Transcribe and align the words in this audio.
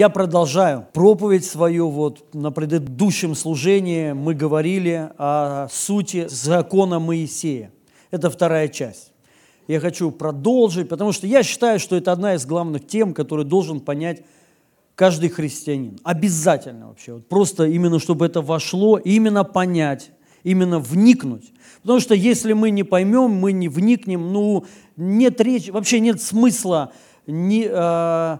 Я 0.00 0.08
продолжаю 0.08 0.86
проповедь 0.94 1.44
свою. 1.44 1.90
Вот 1.90 2.32
на 2.32 2.50
предыдущем 2.50 3.34
служении 3.34 4.12
мы 4.12 4.34
говорили 4.34 5.10
о 5.18 5.68
сути 5.70 6.26
закона 6.26 6.98
Моисея. 6.98 7.70
Это 8.10 8.30
вторая 8.30 8.68
часть. 8.68 9.12
Я 9.68 9.78
хочу 9.78 10.10
продолжить, 10.10 10.88
потому 10.88 11.12
что 11.12 11.26
я 11.26 11.42
считаю, 11.42 11.78
что 11.78 11.96
это 11.96 12.12
одна 12.12 12.34
из 12.34 12.46
главных 12.46 12.86
тем, 12.86 13.12
которую 13.12 13.44
должен 13.44 13.78
понять 13.78 14.22
каждый 14.94 15.28
христианин. 15.28 15.98
Обязательно 16.02 16.88
вообще. 16.88 17.12
Вот 17.12 17.28
просто 17.28 17.66
именно, 17.66 17.98
чтобы 17.98 18.24
это 18.24 18.40
вошло, 18.40 18.96
именно 18.96 19.44
понять, 19.44 20.12
именно 20.44 20.78
вникнуть. 20.78 21.52
Потому 21.82 22.00
что 22.00 22.14
если 22.14 22.54
мы 22.54 22.70
не 22.70 22.84
поймем, 22.84 23.32
мы 23.32 23.52
не 23.52 23.68
вникнем, 23.68 24.32
ну, 24.32 24.64
нет 24.96 25.42
речи, 25.42 25.68
вообще 25.68 26.00
нет 26.00 26.22
смысла 26.22 26.90
не, 27.26 27.66
э, 27.70 28.38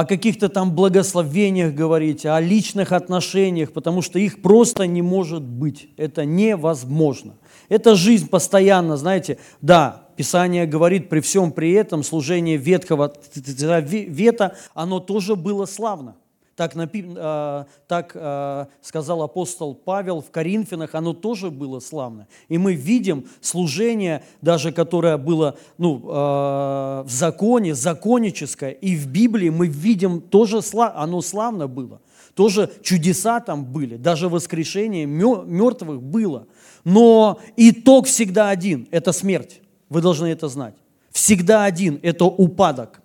о 0.00 0.06
каких-то 0.06 0.48
там 0.48 0.74
благословениях 0.74 1.74
говорить, 1.74 2.24
о 2.24 2.40
личных 2.40 2.92
отношениях, 2.92 3.72
потому 3.72 4.00
что 4.00 4.18
их 4.18 4.40
просто 4.40 4.86
не 4.86 5.02
может 5.02 5.42
быть. 5.42 5.90
Это 5.98 6.24
невозможно. 6.24 7.34
Это 7.68 7.94
жизнь 7.96 8.26
постоянно, 8.26 8.96
знаете, 8.96 9.36
да, 9.60 10.08
Писание 10.16 10.64
говорит, 10.64 11.10
при 11.10 11.20
всем 11.20 11.52
при 11.52 11.72
этом 11.72 12.02
служение 12.02 12.56
Ветхого 12.56 13.12
Вета, 13.34 14.56
оно 14.72 15.00
тоже 15.00 15.36
было 15.36 15.66
славно. 15.66 16.14
Так, 16.60 16.76
э, 16.76 17.64
так 17.88 18.12
э, 18.14 18.66
сказал 18.82 19.22
апостол 19.22 19.74
Павел 19.74 20.20
в 20.20 20.30
Коринфянах, 20.30 20.94
оно 20.94 21.14
тоже 21.14 21.50
было 21.50 21.80
славно. 21.80 22.26
И 22.50 22.58
мы 22.58 22.74
видим 22.74 23.24
служение, 23.40 24.22
даже 24.42 24.70
которое 24.70 25.16
было 25.16 25.56
ну, 25.78 25.96
э, 25.96 26.02
в 26.02 27.06
законе, 27.08 27.74
законническое, 27.74 28.72
и 28.72 28.94
в 28.94 29.06
Библии 29.06 29.48
мы 29.48 29.68
видим 29.68 30.20
тоже, 30.20 30.60
оно 30.74 31.22
славно 31.22 31.66
было. 31.66 32.02
Тоже 32.34 32.70
чудеса 32.82 33.40
там 33.40 33.64
были, 33.64 33.96
даже 33.96 34.28
воскрешение 34.28 35.06
мертвых 35.06 36.02
было. 36.02 36.46
Но 36.84 37.40
итог 37.56 38.06
всегда 38.06 38.50
один– 38.50 38.86
это 38.90 39.12
смерть. 39.12 39.62
Вы 39.88 40.02
должны 40.02 40.26
это 40.26 40.48
знать. 40.48 40.74
Всегда 41.10 41.64
один– 41.64 41.98
это 42.02 42.26
упадок. 42.26 43.00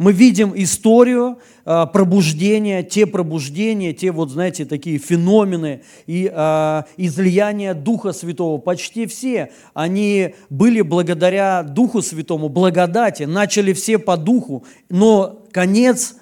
Мы 0.00 0.14
видим 0.14 0.54
историю 0.56 1.40
э, 1.66 1.86
пробуждения, 1.92 2.82
те 2.82 3.04
пробуждения, 3.04 3.92
те 3.92 4.12
вот, 4.12 4.30
знаете, 4.30 4.64
такие 4.64 4.96
феномены 4.96 5.82
и 6.06 6.32
э, 6.34 6.82
излияния 6.96 7.74
Духа 7.74 8.14
Святого. 8.14 8.56
Почти 8.56 9.04
все 9.04 9.52
они 9.74 10.36
были 10.48 10.80
благодаря 10.80 11.62
Духу 11.62 12.00
Святому, 12.00 12.48
благодати, 12.48 13.24
начали 13.24 13.74
все 13.74 13.98
по 13.98 14.16
Духу, 14.16 14.64
но 14.88 15.44
конец 15.52 16.16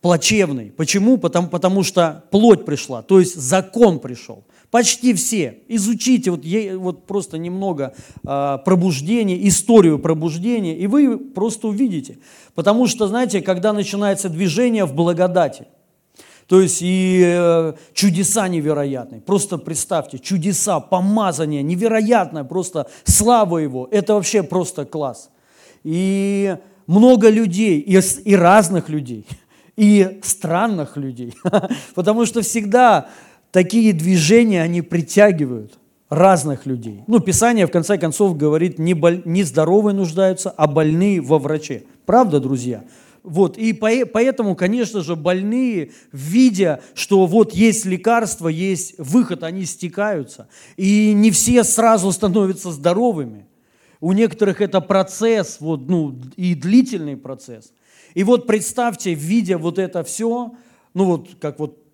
плачевный. 0.00 0.72
Почему? 0.74 1.18
Потому, 1.18 1.48
потому 1.48 1.82
что 1.82 2.24
плоть 2.30 2.64
пришла, 2.64 3.02
то 3.02 3.20
есть 3.20 3.34
закон 3.34 4.00
пришел. 4.00 4.42
Почти 4.70 5.14
все. 5.14 5.60
Изучите 5.68 6.30
вот, 6.30 6.44
вот 6.76 7.06
просто 7.06 7.38
немного 7.38 7.94
э, 8.26 8.58
пробуждения, 8.64 9.46
историю 9.46 9.98
пробуждения, 9.98 10.76
и 10.76 10.86
вы 10.86 11.18
просто 11.18 11.68
увидите. 11.68 12.18
Потому 12.54 12.86
что, 12.86 13.06
знаете, 13.06 13.42
когда 13.42 13.72
начинается 13.72 14.28
движение 14.28 14.84
в 14.84 14.94
благодати, 14.94 15.66
то 16.48 16.60
есть 16.60 16.78
и 16.80 17.22
э, 17.24 17.72
чудеса 17.92 18.46
невероятные. 18.48 19.20
Просто 19.20 19.58
представьте, 19.58 20.18
чудеса, 20.18 20.78
помазание 20.78 21.62
невероятное, 21.62 22.44
просто 22.44 22.88
слава 23.04 23.58
Его. 23.58 23.88
Это 23.90 24.14
вообще 24.14 24.42
просто 24.42 24.84
класс. 24.84 25.30
И 25.82 26.56
много 26.86 27.30
людей, 27.30 27.80
и, 27.80 27.98
и 28.24 28.36
разных 28.36 28.88
людей, 28.88 29.26
и 29.76 30.20
странных 30.22 30.96
людей. 30.96 31.34
Потому 31.94 32.26
что 32.26 32.42
всегда 32.42 33.08
такие 33.56 33.94
движения, 33.94 34.60
они 34.60 34.82
притягивают 34.82 35.78
разных 36.10 36.66
людей. 36.66 37.04
Ну, 37.06 37.20
Писание, 37.20 37.66
в 37.66 37.70
конце 37.70 37.96
концов, 37.96 38.36
говорит, 38.36 38.78
не, 38.78 38.92
боль, 38.92 39.22
не 39.24 39.44
здоровые 39.44 39.94
нуждаются, 39.94 40.50
а 40.50 40.66
больные 40.66 41.22
во 41.22 41.38
враче. 41.38 41.84
Правда, 42.04 42.38
друзья? 42.38 42.84
Вот, 43.22 43.56
и 43.56 43.72
поэтому, 43.72 44.56
конечно 44.56 45.00
же, 45.00 45.16
больные, 45.16 45.92
видя, 46.12 46.82
что 46.92 47.24
вот 47.24 47.54
есть 47.54 47.86
лекарство, 47.86 48.48
есть 48.48 48.96
выход, 48.98 49.42
они 49.42 49.64
стекаются. 49.64 50.48
И 50.76 51.14
не 51.14 51.30
все 51.30 51.64
сразу 51.64 52.12
становятся 52.12 52.70
здоровыми. 52.72 53.46
У 54.02 54.12
некоторых 54.12 54.60
это 54.60 54.82
процесс, 54.82 55.56
вот, 55.60 55.88
ну, 55.88 56.14
и 56.36 56.54
длительный 56.54 57.16
процесс. 57.16 57.72
И 58.12 58.22
вот 58.22 58.46
представьте, 58.46 59.14
видя 59.14 59.56
вот 59.56 59.78
это 59.78 60.04
все, 60.04 60.52
ну 60.92 61.04
вот 61.06 61.30
как 61.40 61.58
вот 61.58 61.85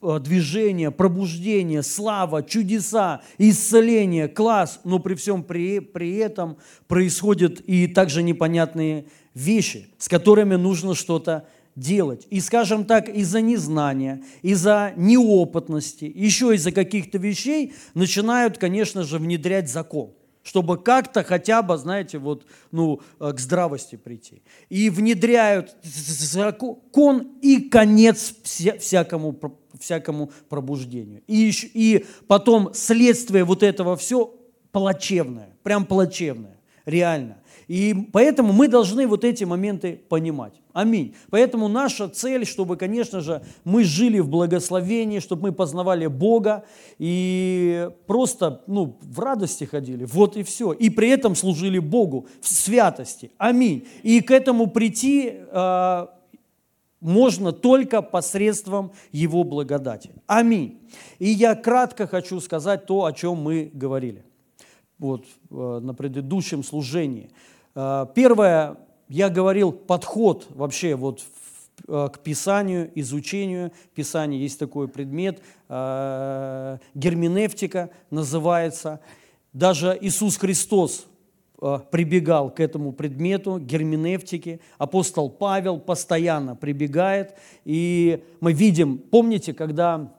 движение, 0.00 0.90
пробуждение, 0.90 1.82
слава, 1.82 2.42
чудеса, 2.42 3.22
исцеление, 3.38 4.28
класс, 4.28 4.80
но 4.84 4.98
при 4.98 5.14
всем 5.14 5.42
при, 5.42 5.80
при 5.80 6.16
этом 6.16 6.58
происходят 6.86 7.60
и 7.60 7.86
также 7.86 8.22
непонятные 8.22 9.06
вещи, 9.34 9.88
с 9.98 10.08
которыми 10.08 10.54
нужно 10.56 10.94
что-то 10.94 11.46
делать. 11.74 12.26
И, 12.30 12.40
скажем 12.40 12.84
так, 12.84 13.08
из-за 13.08 13.40
незнания, 13.40 14.22
из-за 14.42 14.92
неопытности, 14.96 16.10
еще 16.12 16.54
из-за 16.54 16.72
каких-то 16.72 17.18
вещей 17.18 17.74
начинают, 17.94 18.58
конечно 18.58 19.04
же, 19.04 19.18
внедрять 19.18 19.70
закон 19.70 20.12
чтобы 20.48 20.78
как-то 20.78 21.22
хотя 21.24 21.60
бы, 21.60 21.76
знаете, 21.76 22.16
вот, 22.16 22.46
ну, 22.70 23.00
э, 23.20 23.32
к 23.32 23.38
здравости 23.38 23.96
прийти. 23.96 24.42
И 24.70 24.88
внедряют 24.88 25.76
закон 25.82 27.38
и 27.42 27.60
конец 27.68 28.34
всякому 28.42 29.38
всякому 29.80 30.30
пробуждению. 30.48 31.22
И, 31.26 31.52
и 31.74 32.06
потом 32.26 32.70
следствие 32.74 33.44
вот 33.44 33.62
этого 33.62 33.96
все 33.96 34.34
плачевное, 34.72 35.56
прям 35.62 35.84
плачевное, 35.84 36.58
реально. 36.84 37.38
И 37.68 37.94
поэтому 38.12 38.54
мы 38.54 38.66
должны 38.66 39.06
вот 39.06 39.24
эти 39.24 39.44
моменты 39.44 40.00
понимать. 40.08 40.54
Аминь. 40.72 41.14
Поэтому 41.28 41.68
наша 41.68 42.08
цель, 42.08 42.46
чтобы, 42.46 42.76
конечно 42.76 43.20
же, 43.20 43.42
мы 43.64 43.84
жили 43.84 44.20
в 44.20 44.28
благословении, 44.28 45.18
чтобы 45.18 45.48
мы 45.48 45.52
познавали 45.52 46.06
Бога 46.06 46.64
и 46.98 47.90
просто 48.06 48.62
ну, 48.66 48.96
в 49.02 49.20
радости 49.20 49.64
ходили. 49.64 50.04
Вот 50.04 50.36
и 50.36 50.42
все. 50.44 50.72
И 50.72 50.88
при 50.88 51.10
этом 51.10 51.34
служили 51.34 51.78
Богу 51.78 52.26
в 52.40 52.48
святости. 52.48 53.32
Аминь. 53.36 53.86
И 54.02 54.22
к 54.22 54.30
этому 54.30 54.68
прийти 54.68 55.34
э, 55.34 56.06
можно 57.00 57.52
только 57.52 58.02
посредством 58.02 58.92
Его 59.12 59.44
благодати. 59.44 60.10
Аминь. 60.26 60.80
И 61.18 61.28
я 61.28 61.54
кратко 61.54 62.06
хочу 62.06 62.40
сказать 62.40 62.86
то, 62.86 63.04
о 63.04 63.12
чем 63.12 63.36
мы 63.36 63.70
говорили 63.72 64.24
вот, 64.98 65.24
э, 65.50 65.80
на 65.82 65.94
предыдущем 65.94 66.64
служении. 66.64 67.30
Э, 67.74 68.06
первое, 68.14 68.76
я 69.08 69.28
говорил 69.28 69.72
подход 69.72 70.46
вообще 70.50 70.94
вот 70.96 71.22
э, 71.86 72.08
к 72.12 72.18
Писанию, 72.18 72.90
изучению 72.94 73.72
Писания. 73.94 74.38
Есть 74.38 74.58
такой 74.58 74.88
предмет, 74.88 75.40
герменевтика 75.68 77.90
называется. 78.10 79.00
Даже 79.52 79.96
Иисус 80.00 80.36
Христос 80.36 81.06
прибегал 81.90 82.50
к 82.50 82.60
этому 82.60 82.92
предмету, 82.92 83.58
герменевтике. 83.58 84.60
Апостол 84.78 85.28
Павел 85.28 85.80
постоянно 85.80 86.54
прибегает. 86.54 87.34
И 87.64 88.22
мы 88.40 88.52
видим, 88.52 88.98
помните, 88.98 89.52
когда 89.52 90.12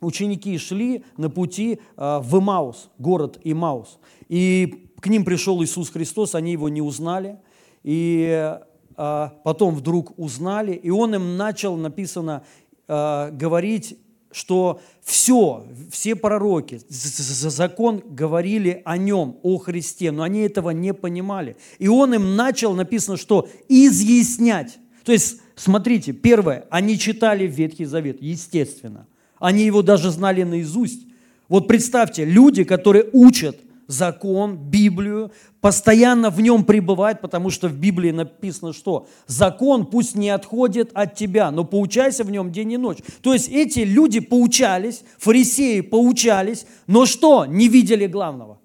ученики 0.00 0.56
шли 0.58 1.04
на 1.16 1.28
пути 1.30 1.80
э, 1.96 2.18
в 2.22 2.38
Имаус, 2.38 2.90
город 2.98 3.38
Имаус, 3.44 3.98
и 4.28 4.90
к 5.00 5.08
ним 5.08 5.24
пришел 5.24 5.62
Иисус 5.62 5.90
Христос, 5.90 6.34
они 6.34 6.52
его 6.52 6.68
не 6.68 6.82
узнали, 6.82 7.38
и 7.82 8.58
э, 8.96 9.28
потом 9.44 9.74
вдруг 9.74 10.18
узнали, 10.18 10.72
и 10.72 10.90
он 10.90 11.14
им 11.14 11.36
начал, 11.36 11.76
написано, 11.76 12.42
говорить 12.88 13.98
что 14.36 14.82
все, 15.02 15.66
все 15.90 16.14
пророки, 16.14 16.78
закон 16.88 18.02
говорили 18.04 18.82
о 18.84 18.98
нем, 18.98 19.38
о 19.42 19.56
Христе, 19.56 20.10
но 20.10 20.24
они 20.24 20.40
этого 20.40 20.70
не 20.70 20.92
понимали. 20.92 21.56
И 21.78 21.88
он 21.88 22.12
им 22.12 22.36
начал, 22.36 22.74
написано, 22.74 23.16
что 23.16 23.48
изъяснять. 23.70 24.76
То 25.04 25.12
есть, 25.12 25.40
смотрите, 25.54 26.12
первое, 26.12 26.66
они 26.68 26.98
читали 26.98 27.46
Ветхий 27.46 27.86
Завет, 27.86 28.18
естественно. 28.20 29.06
Они 29.38 29.64
его 29.64 29.80
даже 29.80 30.10
знали 30.10 30.42
наизусть. 30.42 31.06
Вот 31.48 31.66
представьте, 31.66 32.26
люди, 32.26 32.62
которые 32.64 33.08
учат 33.14 33.56
закон, 33.86 34.56
Библию, 34.56 35.32
постоянно 35.60 36.30
в 36.30 36.40
нем 36.40 36.64
пребывать, 36.64 37.20
потому 37.20 37.50
что 37.50 37.68
в 37.68 37.74
Библии 37.74 38.10
написано, 38.10 38.72
что 38.72 39.06
закон 39.26 39.86
пусть 39.86 40.14
не 40.14 40.30
отходит 40.30 40.90
от 40.94 41.14
тебя, 41.14 41.50
но 41.50 41.64
поучайся 41.64 42.24
в 42.24 42.30
нем 42.30 42.52
день 42.52 42.72
и 42.72 42.76
ночь. 42.76 42.98
То 43.22 43.32
есть 43.32 43.48
эти 43.48 43.80
люди 43.80 44.20
поучались, 44.20 45.02
фарисеи 45.18 45.80
поучались, 45.80 46.66
но 46.86 47.06
что? 47.06 47.46
Не 47.46 47.68
видели 47.68 48.06
главного. 48.06 48.60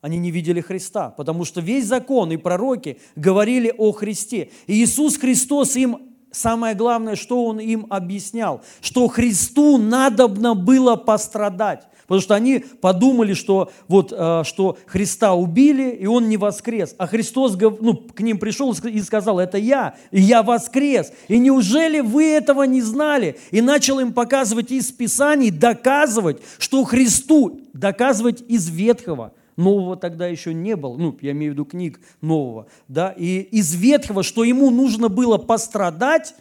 Они 0.00 0.18
не 0.18 0.32
видели 0.32 0.60
Христа, 0.60 1.10
потому 1.10 1.44
что 1.44 1.60
весь 1.60 1.86
закон 1.86 2.32
и 2.32 2.36
пророки 2.36 2.98
говорили 3.14 3.72
о 3.76 3.92
Христе. 3.92 4.50
И 4.66 4.82
Иисус 4.82 5.16
Христос 5.16 5.76
им 5.76 6.12
самое 6.32 6.74
главное, 6.74 7.14
что 7.14 7.44
он 7.44 7.60
им 7.60 7.86
объяснял, 7.88 8.62
что 8.80 9.06
Христу 9.06 9.78
надобно 9.78 10.54
было 10.54 10.96
пострадать. 10.96 11.86
Потому 12.02 12.20
что 12.20 12.34
они 12.34 12.64
подумали, 12.80 13.34
что, 13.34 13.70
вот, 13.88 14.12
э, 14.16 14.42
что 14.44 14.76
Христа 14.86 15.34
убили, 15.34 15.90
и 15.90 16.06
Он 16.06 16.28
не 16.28 16.36
воскрес. 16.36 16.94
А 16.98 17.06
Христос 17.06 17.56
ну, 17.56 17.94
к 17.94 18.20
ним 18.20 18.38
пришел 18.38 18.72
и 18.72 19.00
сказал, 19.00 19.38
это 19.38 19.58
я, 19.58 19.94
и 20.10 20.20
я 20.20 20.42
воскрес. 20.42 21.12
И 21.28 21.38
неужели 21.38 22.00
вы 22.00 22.24
этого 22.24 22.64
не 22.64 22.82
знали? 22.82 23.38
И 23.50 23.60
начал 23.60 24.00
им 24.00 24.12
показывать 24.12 24.70
из 24.70 24.90
Писаний, 24.90 25.50
доказывать, 25.50 26.38
что 26.58 26.84
Христу, 26.84 27.60
доказывать 27.72 28.42
из 28.48 28.68
Ветхого, 28.68 29.32
Нового 29.56 29.96
тогда 29.96 30.26
еще 30.26 30.54
не 30.54 30.76
было, 30.76 30.96
ну, 30.96 31.16
я 31.20 31.32
имею 31.32 31.52
в 31.52 31.54
виду 31.54 31.64
книг 31.66 32.00
нового, 32.22 32.68
да, 32.88 33.14
и 33.16 33.40
из 33.40 33.74
Ветхого, 33.74 34.22
что 34.22 34.44
ему 34.44 34.70
нужно 34.70 35.08
было 35.08 35.36
пострадать 35.36 36.34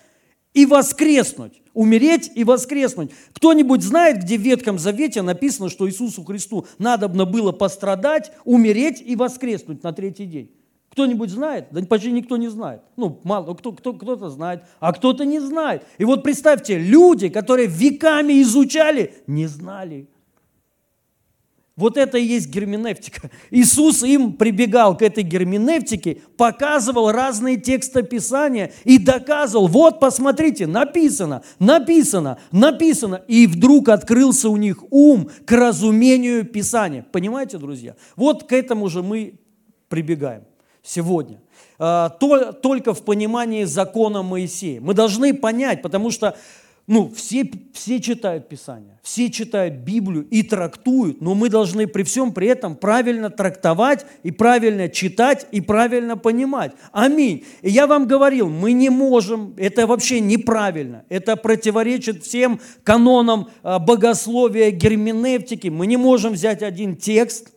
и 0.53 0.65
воскреснуть 0.65 1.61
умереть 1.73 2.31
и 2.35 2.43
воскреснуть. 2.43 3.11
Кто-нибудь 3.33 3.83
знает, 3.83 4.23
где 4.23 4.37
в 4.37 4.41
Ветхом 4.41 4.77
Завете 4.77 5.21
написано, 5.21 5.69
что 5.69 5.87
Иисусу 5.89 6.23
Христу 6.23 6.65
надобно 6.77 7.25
было 7.25 7.51
пострадать, 7.51 8.31
умереть 8.43 9.01
и 9.05 9.15
воскреснуть 9.15 9.83
на 9.83 9.93
третий 9.93 10.25
день? 10.25 10.51
Кто-нибудь 10.91 11.29
знает? 11.29 11.67
Да 11.71 11.81
почти 11.83 12.11
никто 12.11 12.35
не 12.35 12.49
знает. 12.49 12.81
Ну, 12.97 13.21
мало, 13.23 13.53
кто, 13.53 13.71
кто, 13.71 13.93
кто-то 13.93 14.29
знает, 14.29 14.63
а 14.81 14.91
кто-то 14.91 15.23
не 15.23 15.39
знает. 15.39 15.83
И 15.97 16.03
вот 16.03 16.21
представьте, 16.21 16.77
люди, 16.77 17.29
которые 17.29 17.67
веками 17.67 18.41
изучали, 18.41 19.13
не 19.25 19.47
знали. 19.47 20.09
Вот 21.81 21.97
это 21.97 22.19
и 22.19 22.23
есть 22.23 22.47
герменевтика. 22.47 23.31
Иисус 23.49 24.03
им 24.03 24.33
прибегал 24.33 24.95
к 24.95 25.01
этой 25.01 25.23
герменевтике, 25.23 26.21
показывал 26.37 27.11
разные 27.11 27.57
тексты 27.57 28.03
Писания 28.03 28.71
и 28.83 28.99
доказывал, 28.99 29.67
вот 29.67 29.99
посмотрите, 29.99 30.67
написано, 30.67 31.41
написано, 31.57 32.37
написано. 32.51 33.23
И 33.27 33.47
вдруг 33.47 33.89
открылся 33.89 34.49
у 34.49 34.57
них 34.57 34.83
ум 34.91 35.31
к 35.45 35.51
разумению 35.53 36.45
Писания. 36.45 37.03
Понимаете, 37.11 37.57
друзья? 37.57 37.95
Вот 38.15 38.43
к 38.43 38.53
этому 38.53 38.87
же 38.87 39.01
мы 39.01 39.39
прибегаем 39.89 40.43
сегодня. 40.83 41.41
А, 41.79 42.09
только 42.09 42.93
в 42.93 43.01
понимании 43.03 43.63
закона 43.63 44.21
Моисея. 44.21 44.79
Мы 44.81 44.93
должны 44.93 45.33
понять, 45.33 45.81
потому 45.81 46.11
что 46.11 46.37
ну, 46.87 47.11
все, 47.15 47.49
все 47.73 48.01
читают 48.01 48.49
Писание, 48.49 48.99
все 49.01 49.29
читают 49.29 49.75
Библию 49.75 50.27
и 50.29 50.43
трактуют, 50.43 51.21
но 51.21 51.35
мы 51.35 51.49
должны 51.49 51.87
при 51.87 52.03
всем 52.03 52.33
при 52.33 52.47
этом 52.47 52.75
правильно 52.75 53.29
трактовать 53.29 54.05
и 54.23 54.31
правильно 54.31 54.89
читать 54.89 55.47
и 55.51 55.61
правильно 55.61 56.17
понимать. 56.17 56.73
Аминь. 56.91 57.45
И 57.61 57.69
я 57.69 57.87
вам 57.87 58.07
говорил, 58.07 58.49
мы 58.49 58.73
не 58.73 58.89
можем, 58.89 59.53
это 59.57 59.87
вообще 59.87 60.19
неправильно, 60.19 61.05
это 61.07 61.35
противоречит 61.35 62.23
всем 62.23 62.59
канонам 62.83 63.49
а, 63.63 63.79
богословия, 63.79 64.71
герменевтики. 64.71 65.67
Мы 65.69 65.87
не 65.87 65.97
можем 65.97 66.33
взять 66.33 66.63
один 66.63 66.95
текст, 66.95 67.51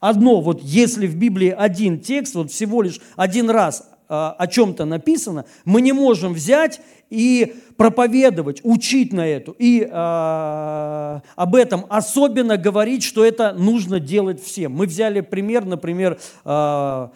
одно, 0.00 0.40
вот 0.40 0.62
если 0.62 1.06
в 1.06 1.16
Библии 1.16 1.54
один 1.56 2.00
текст, 2.00 2.34
вот 2.34 2.50
всего 2.50 2.82
лишь 2.82 3.00
один 3.16 3.50
раз 3.50 3.89
о 4.12 4.46
чем-то 4.48 4.86
написано, 4.86 5.44
мы 5.64 5.80
не 5.80 5.92
можем 5.92 6.32
взять 6.32 6.80
и 7.10 7.54
проповедовать, 7.76 8.60
учить 8.64 9.12
на 9.12 9.26
эту, 9.26 9.54
и 9.58 9.82
э, 9.82 11.20
об 11.36 11.54
этом 11.54 11.86
особенно 11.88 12.56
говорить, 12.56 13.04
что 13.04 13.24
это 13.24 13.52
нужно 13.52 14.00
делать 14.00 14.42
всем. 14.42 14.72
Мы 14.72 14.86
взяли 14.86 15.20
пример, 15.20 15.64
например, 15.64 16.18
э, 16.44 17.08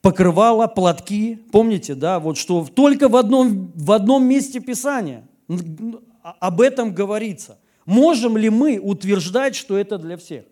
покрывало, 0.00 0.66
платки, 0.68 1.38
помните, 1.52 1.94
да, 1.94 2.18
вот 2.18 2.38
что 2.38 2.66
только 2.74 3.08
в 3.08 3.16
одном, 3.16 3.70
в 3.74 3.92
одном 3.92 4.24
месте 4.24 4.60
Писания 4.60 5.24
об 6.22 6.60
этом 6.60 6.94
говорится. 6.94 7.58
Можем 7.84 8.36
ли 8.36 8.50
мы 8.50 8.78
утверждать, 8.78 9.54
что 9.54 9.76
это 9.76 9.98
для 9.98 10.16
всех? 10.16 10.44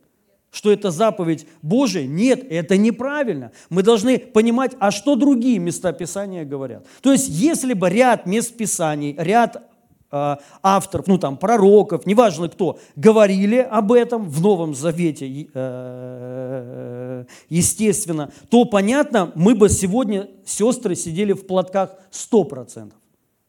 Что 0.56 0.72
это 0.72 0.90
заповедь 0.90 1.46
Божия. 1.60 2.06
Нет, 2.06 2.46
это 2.48 2.78
неправильно. 2.78 3.52
Мы 3.68 3.82
должны 3.82 4.18
понимать, 4.18 4.72
а 4.78 4.90
что 4.90 5.14
другие 5.14 5.58
места 5.58 5.92
Писания 5.92 6.46
говорят. 6.46 6.86
То 7.02 7.12
есть, 7.12 7.28
если 7.28 7.74
бы 7.74 7.90
ряд 7.90 8.24
мест 8.24 8.56
Писаний, 8.56 9.14
ряд 9.18 9.68
э, 10.10 10.36
авторов, 10.62 11.08
ну 11.08 11.18
там 11.18 11.36
пророков, 11.36 12.06
неважно 12.06 12.48
кто, 12.48 12.78
говорили 12.96 13.58
об 13.58 13.92
этом 13.92 14.30
в 14.30 14.40
Новом 14.40 14.74
Завете, 14.74 15.46
э, 15.52 17.24
естественно, 17.50 18.32
то 18.48 18.64
понятно, 18.64 19.32
мы 19.34 19.54
бы 19.54 19.68
сегодня, 19.68 20.30
сестры, 20.46 20.94
сидели 20.96 21.34
в 21.34 21.46
платках 21.46 21.90
100%. 22.10 22.92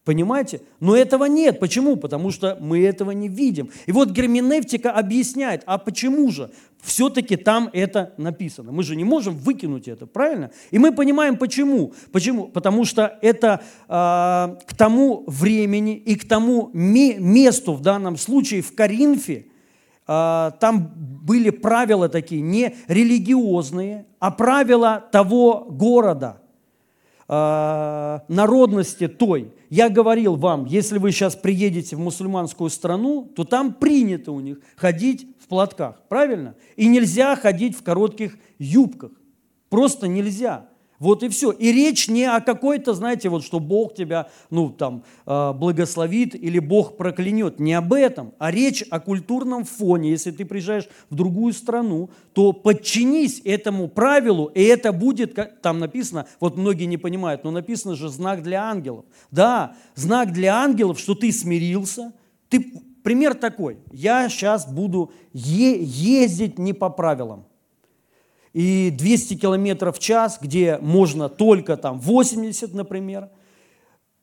Понимаете? 0.08 0.62
Но 0.80 0.96
этого 0.96 1.26
нет. 1.26 1.60
Почему? 1.60 1.98
Потому 1.98 2.32
что 2.32 2.58
мы 2.62 2.82
этого 2.82 3.12
не 3.12 3.28
видим. 3.28 3.72
И 3.88 3.92
вот 3.92 4.12
герменевтика 4.12 4.90
объясняет, 4.90 5.64
а 5.66 5.78
почему 5.78 6.32
же 6.32 6.50
все-таки 6.82 7.36
там 7.36 7.70
это 7.74 8.14
написано? 8.16 8.72
Мы 8.72 8.84
же 8.84 8.96
не 8.96 9.04
можем 9.04 9.36
выкинуть 9.36 9.90
это, 9.90 10.06
правильно? 10.08 10.52
И 10.72 10.80
мы 10.80 10.94
понимаем, 10.94 11.36
почему. 11.36 11.94
Почему? 12.14 12.48
Потому 12.48 12.86
что 12.86 13.20
это 13.22 13.60
э, 13.90 13.92
к 14.66 14.76
тому 14.78 15.26
времени 15.28 15.98
и 15.98 16.16
к 16.16 16.26
тому 16.26 16.70
месту, 16.74 17.74
в 17.74 17.82
данном 17.82 18.16
случае 18.16 18.62
в 18.62 18.74
Коринфе, 18.74 19.48
э, 20.08 20.52
там 20.62 20.90
были 20.96 21.50
правила 21.50 22.08
такие, 22.08 22.40
не 22.40 22.78
религиозные, 22.88 24.06
а 24.20 24.32
правила 24.32 25.04
того 25.12 25.68
города, 25.70 26.42
э, 27.28 28.20
народности 28.30 29.10
той– 29.10 29.52
я 29.70 29.90
говорил 29.90 30.36
вам, 30.36 30.66
если 30.66 30.98
вы 30.98 31.12
сейчас 31.12 31.36
приедете 31.36 31.96
в 31.96 32.00
мусульманскую 32.00 32.70
страну, 32.70 33.24
то 33.36 33.44
там 33.44 33.74
принято 33.74 34.32
у 34.32 34.40
них 34.40 34.60
ходить 34.76 35.28
в 35.40 35.48
платках, 35.48 36.02
правильно? 36.08 36.56
И 36.76 36.88
нельзя 36.88 37.36
ходить 37.36 37.78
в 37.78 37.84
коротких 37.84 38.38
юбках. 38.60 39.12
Просто 39.70 40.08
нельзя. 40.08 40.70
Вот 41.00 41.22
и 41.22 41.30
все. 41.30 41.52
И 41.52 41.72
речь 41.72 42.08
не 42.08 42.24
о 42.26 42.42
какой-то, 42.42 42.94
знаете, 42.94 43.30
вот 43.30 43.44
что 43.44 43.60
Бог 43.60 43.94
тебя, 43.94 44.30
ну, 44.50 44.70
там, 44.70 45.04
э, 45.26 45.54
благословит 45.54 46.34
или 46.34 46.58
Бог 46.60 46.98
проклянет. 46.98 47.60
Не 47.60 47.74
об 47.76 47.94
этом, 47.94 48.34
а 48.40 48.50
речь 48.50 48.84
о 48.90 49.00
культурном 49.00 49.64
фоне. 49.64 50.10
Если 50.10 50.32
ты 50.32 50.44
приезжаешь 50.44 50.88
в 51.10 51.16
другую 51.16 51.54
страну, 51.54 52.10
то 52.34 52.52
подчинись 52.52 53.42
этому 53.46 53.88
правилу, 53.88 54.46
и 54.48 54.64
это 54.64 54.92
будет, 54.92 55.36
как 55.36 55.62
там 55.62 55.80
написано, 55.80 56.28
вот 56.40 56.58
многие 56.58 56.86
не 56.86 56.98
понимают, 56.98 57.44
но 57.44 57.52
написано 57.52 57.96
же 57.96 58.10
знак 58.10 58.42
для 58.42 58.64
ангелов. 58.64 59.06
Да, 59.30 59.76
знак 59.94 60.34
для 60.34 60.56
ангелов, 60.56 61.00
что 61.00 61.14
ты 61.14 61.32
смирился. 61.32 62.14
Ты, 62.50 62.74
пример 63.04 63.36
такой, 63.36 63.78
я 63.92 64.30
сейчас 64.30 64.68
буду 64.68 65.12
е- 65.34 65.84
ездить 65.84 66.58
не 66.58 66.74
по 66.74 66.90
правилам 66.90 67.46
и 68.58 68.90
200 68.90 69.36
километров 69.36 69.98
в 69.98 70.00
час, 70.00 70.40
где 70.42 70.80
можно 70.82 71.30
только 71.30 71.78
там 71.78 72.00
80, 72.00 72.74
например, 72.74 73.30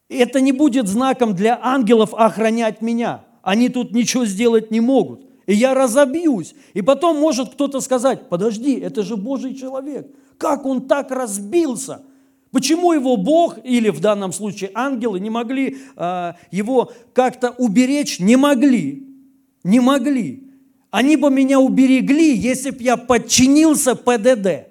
это 0.08 0.40
не 0.40 0.50
будет 0.50 0.88
знаком 0.88 1.36
для 1.36 1.56
ангелов 1.62 2.12
охранять 2.12 2.82
меня. 2.82 3.24
Они 3.42 3.68
тут 3.68 3.92
ничего 3.92 4.26
сделать 4.26 4.72
не 4.72 4.80
могут. 4.80 5.24
И 5.46 5.54
я 5.54 5.72
разобьюсь. 5.72 6.56
И 6.72 6.82
потом 6.82 7.16
может 7.16 7.50
кто-то 7.50 7.78
сказать, 7.78 8.28
подожди, 8.28 8.74
это 8.74 9.04
же 9.04 9.16
Божий 9.16 9.54
человек. 9.54 10.12
Как 10.36 10.66
он 10.66 10.88
так 10.88 11.12
разбился? 11.12 12.02
Почему 12.50 12.92
его 12.92 13.16
Бог, 13.16 13.58
или 13.62 13.88
в 13.88 14.00
данном 14.00 14.32
случае 14.32 14.72
ангелы, 14.74 15.20
не 15.20 15.30
могли 15.30 15.76
э, 15.94 16.32
его 16.50 16.90
как-то 17.12 17.50
уберечь? 17.50 18.18
Не 18.18 18.34
могли. 18.34 19.06
Не 19.62 19.78
могли. 19.78 20.43
Они 20.94 21.16
бы 21.16 21.28
меня 21.28 21.58
уберегли, 21.58 22.36
если 22.36 22.70
бы 22.70 22.80
я 22.80 22.96
подчинился 22.96 23.96
ПДД. 23.96 24.68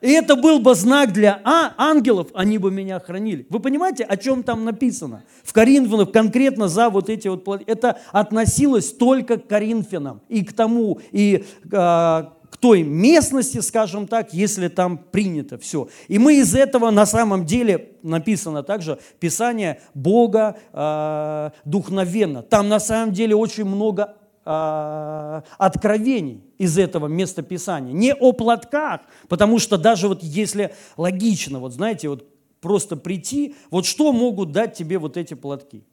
И 0.00 0.10
это 0.10 0.36
был 0.36 0.58
бы 0.58 0.74
знак 0.74 1.12
для 1.12 1.38
а, 1.44 1.74
ангелов, 1.76 2.28
они 2.32 2.56
бы 2.56 2.70
меня 2.70 2.98
хранили. 2.98 3.44
Вы 3.50 3.60
понимаете, 3.60 4.04
о 4.04 4.16
чем 4.16 4.42
там 4.42 4.64
написано? 4.64 5.22
В 5.44 5.52
Коринфянах 5.52 6.12
конкретно 6.12 6.66
за 6.66 6.88
вот 6.88 7.10
эти 7.10 7.28
вот... 7.28 7.46
Это 7.66 7.98
относилось 8.10 8.90
только 8.90 9.36
к 9.36 9.46
Коринфянам 9.46 10.22
и 10.30 10.42
к 10.42 10.54
тому, 10.54 10.98
и 11.10 11.44
э, 11.70 11.70
к 11.70 12.56
той 12.58 12.82
местности, 12.82 13.58
скажем 13.58 14.06
так, 14.06 14.32
если 14.32 14.68
там 14.68 14.96
принято 14.96 15.58
все. 15.58 15.88
И 16.08 16.18
мы 16.18 16.36
из 16.36 16.54
этого 16.54 16.90
на 16.90 17.04
самом 17.04 17.44
деле, 17.44 17.90
написано 18.02 18.62
также, 18.62 18.98
Писание 19.20 19.82
Бога 19.92 20.56
э, 20.72 21.50
духновенно. 21.66 22.40
Там 22.40 22.70
на 22.70 22.80
самом 22.80 23.12
деле 23.12 23.36
очень 23.36 23.66
много 23.66 24.04
а, 24.04 24.21
откровений 24.44 26.42
из 26.58 26.78
этого 26.78 27.06
места 27.06 27.42
Писания. 27.42 27.92
Не 27.92 28.14
о 28.14 28.32
платках, 28.32 29.02
потому 29.28 29.58
что 29.58 29.78
даже 29.78 30.08
вот 30.08 30.22
если 30.22 30.74
логично, 30.96 31.58
вот 31.58 31.72
знаете, 31.72 32.08
вот 32.08 32.26
просто 32.60 32.96
прийти, 32.96 33.54
вот 33.70 33.86
что 33.86 34.12
могут 34.12 34.52
дать 34.52 34.74
тебе 34.74 34.98
вот 34.98 35.16
эти 35.16 35.34
платки? 35.34 35.84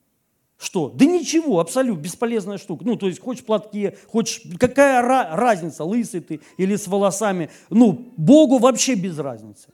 Что? 0.60 0.90
Да 0.90 1.06
ничего, 1.06 1.62
абсолютно 1.62 2.02
бесполезная 2.02 2.58
штука. 2.58 2.84
Ну, 2.86 2.98
то 2.98 3.08
есть, 3.08 3.22
хочешь 3.22 3.46
платки, 3.46 3.96
хочешь... 4.12 4.42
Какая 4.60 5.02
разница, 5.02 5.86
лысый 5.86 6.20
ты 6.20 6.42
или 6.58 6.76
с 6.76 6.86
волосами? 6.86 7.50
Ну, 7.70 8.12
Богу 8.18 8.58
вообще 8.58 8.96
без 8.96 9.18
разницы. 9.18 9.70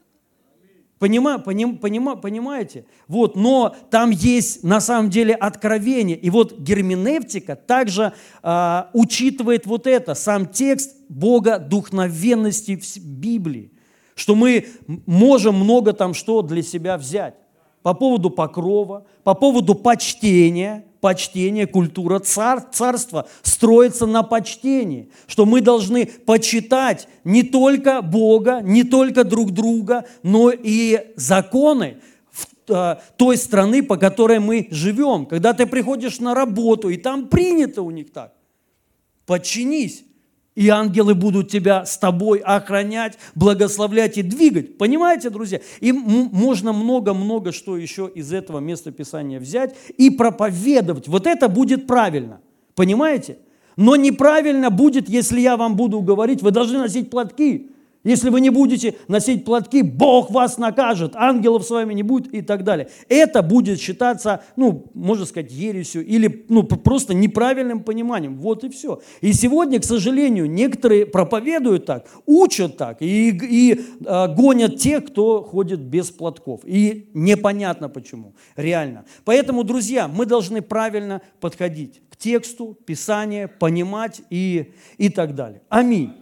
Понима, 0.98 1.38
поним, 1.38 1.76
понима, 1.76 2.16
понимаете? 2.16 2.86
Вот, 3.06 3.36
но 3.36 3.76
там 3.90 4.10
есть 4.10 4.64
на 4.64 4.80
самом 4.80 5.10
деле 5.10 5.34
откровение. 5.34 6.16
И 6.16 6.30
вот 6.30 6.58
герменевтика 6.58 7.54
также 7.54 8.14
э, 8.42 8.82
учитывает 8.94 9.66
вот 9.66 9.86
это, 9.86 10.14
сам 10.14 10.46
текст 10.46 10.96
Бога 11.10 11.58
духновенности 11.58 12.76
в 12.76 12.98
Библии, 13.04 13.72
что 14.14 14.34
мы 14.34 14.66
можем 15.04 15.56
много 15.56 15.92
там 15.92 16.14
что 16.14 16.40
для 16.40 16.62
себя 16.62 16.96
взять. 16.96 17.34
По 17.82 17.92
поводу 17.92 18.30
покрова, 18.30 19.06
по 19.22 19.34
поводу 19.34 19.74
почтения, 19.74 20.86
почтение, 21.06 21.68
культура 21.68 22.18
цар, 22.18 22.60
царства 22.72 23.28
строится 23.42 24.06
на 24.06 24.24
почтении, 24.24 25.08
что 25.28 25.46
мы 25.46 25.60
должны 25.60 26.06
почитать 26.06 27.06
не 27.22 27.44
только 27.44 28.02
Бога, 28.02 28.58
не 28.60 28.82
только 28.82 29.22
друг 29.22 29.52
друга, 29.52 30.04
но 30.24 30.50
и 30.50 31.12
законы 31.14 31.98
э, 32.66 32.96
той 33.16 33.36
страны, 33.36 33.84
по 33.84 33.96
которой 33.96 34.40
мы 34.40 34.66
живем. 34.72 35.26
Когда 35.26 35.52
ты 35.54 35.66
приходишь 35.66 36.18
на 36.18 36.34
работу, 36.34 36.88
и 36.88 36.96
там 36.96 37.28
принято 37.28 37.82
у 37.82 37.92
них 37.92 38.12
так, 38.12 38.32
подчинись 39.26 40.02
и 40.56 40.68
ангелы 40.68 41.14
будут 41.14 41.50
тебя 41.50 41.84
с 41.84 41.96
тобой 41.98 42.38
охранять, 42.38 43.18
благословлять 43.36 44.18
и 44.18 44.22
двигать. 44.22 44.78
Понимаете, 44.78 45.30
друзья? 45.30 45.60
И 45.80 45.92
можно 45.92 46.72
много-много 46.72 47.52
что 47.52 47.76
еще 47.76 48.10
из 48.12 48.32
этого 48.32 48.58
места 48.58 48.90
Писания 48.90 49.38
взять 49.38 49.76
и 49.96 50.10
проповедовать. 50.10 51.06
Вот 51.06 51.26
это 51.26 51.48
будет 51.48 51.86
правильно. 51.86 52.40
Понимаете? 52.74 53.38
Но 53.76 53.94
неправильно 53.94 54.70
будет, 54.70 55.08
если 55.08 55.40
я 55.40 55.58
вам 55.58 55.76
буду 55.76 56.00
говорить, 56.00 56.42
вы 56.42 56.50
должны 56.50 56.78
носить 56.78 57.10
платки. 57.10 57.70
Если 58.06 58.30
вы 58.30 58.40
не 58.40 58.50
будете 58.50 58.94
носить 59.08 59.44
платки, 59.44 59.82
Бог 59.82 60.30
вас 60.30 60.58
накажет, 60.58 61.16
ангелов 61.16 61.66
с 61.66 61.70
вами 61.70 61.92
не 61.92 62.04
будет 62.04 62.32
и 62.32 62.40
так 62.40 62.62
далее. 62.62 62.88
Это 63.08 63.42
будет 63.42 63.80
считаться, 63.80 64.44
ну, 64.54 64.84
можно 64.94 65.26
сказать, 65.26 65.50
ересью 65.50 66.06
или 66.06 66.46
ну, 66.48 66.62
просто 66.62 67.14
неправильным 67.14 67.82
пониманием. 67.82 68.38
Вот 68.38 68.62
и 68.62 68.68
все. 68.68 69.00
И 69.22 69.32
сегодня, 69.32 69.80
к 69.80 69.84
сожалению, 69.84 70.48
некоторые 70.48 71.04
проповедуют 71.04 71.86
так, 71.86 72.06
учат 72.26 72.76
так 72.76 73.02
и, 73.02 73.30
и 73.30 73.72
э, 74.04 74.34
гонят 74.34 74.76
тех, 74.76 75.06
кто 75.06 75.42
ходит 75.42 75.80
без 75.80 76.10
платков. 76.10 76.60
И 76.64 77.10
непонятно 77.12 77.88
почему, 77.88 78.36
реально. 78.54 79.04
Поэтому, 79.24 79.64
друзья, 79.64 80.06
мы 80.06 80.26
должны 80.26 80.62
правильно 80.62 81.22
подходить 81.40 82.02
к 82.08 82.16
тексту, 82.16 82.78
Писания, 82.86 83.48
понимать 83.48 84.22
и, 84.30 84.74
и 84.96 85.08
так 85.08 85.34
далее. 85.34 85.62
Аминь. 85.68 86.12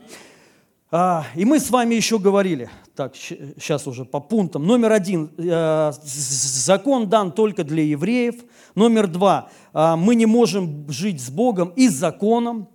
А, 0.96 1.26
и 1.34 1.44
мы 1.44 1.58
с 1.58 1.70
вами 1.70 1.96
еще 1.96 2.20
говорили, 2.20 2.70
так, 2.94 3.16
сейчас 3.16 3.88
уже 3.88 4.04
по 4.04 4.20
пунктам. 4.20 4.64
Номер 4.64 4.92
один, 4.92 5.28
э, 5.36 5.90
закон 6.04 7.08
дан 7.08 7.32
только 7.32 7.64
для 7.64 7.82
евреев. 7.82 8.36
Номер 8.76 9.08
два, 9.08 9.50
э, 9.72 9.96
мы 9.96 10.14
не 10.14 10.26
можем 10.26 10.88
жить 10.88 11.20
с 11.20 11.30
Богом 11.30 11.72
и 11.74 11.88
с 11.88 11.94
законом. 11.94 12.68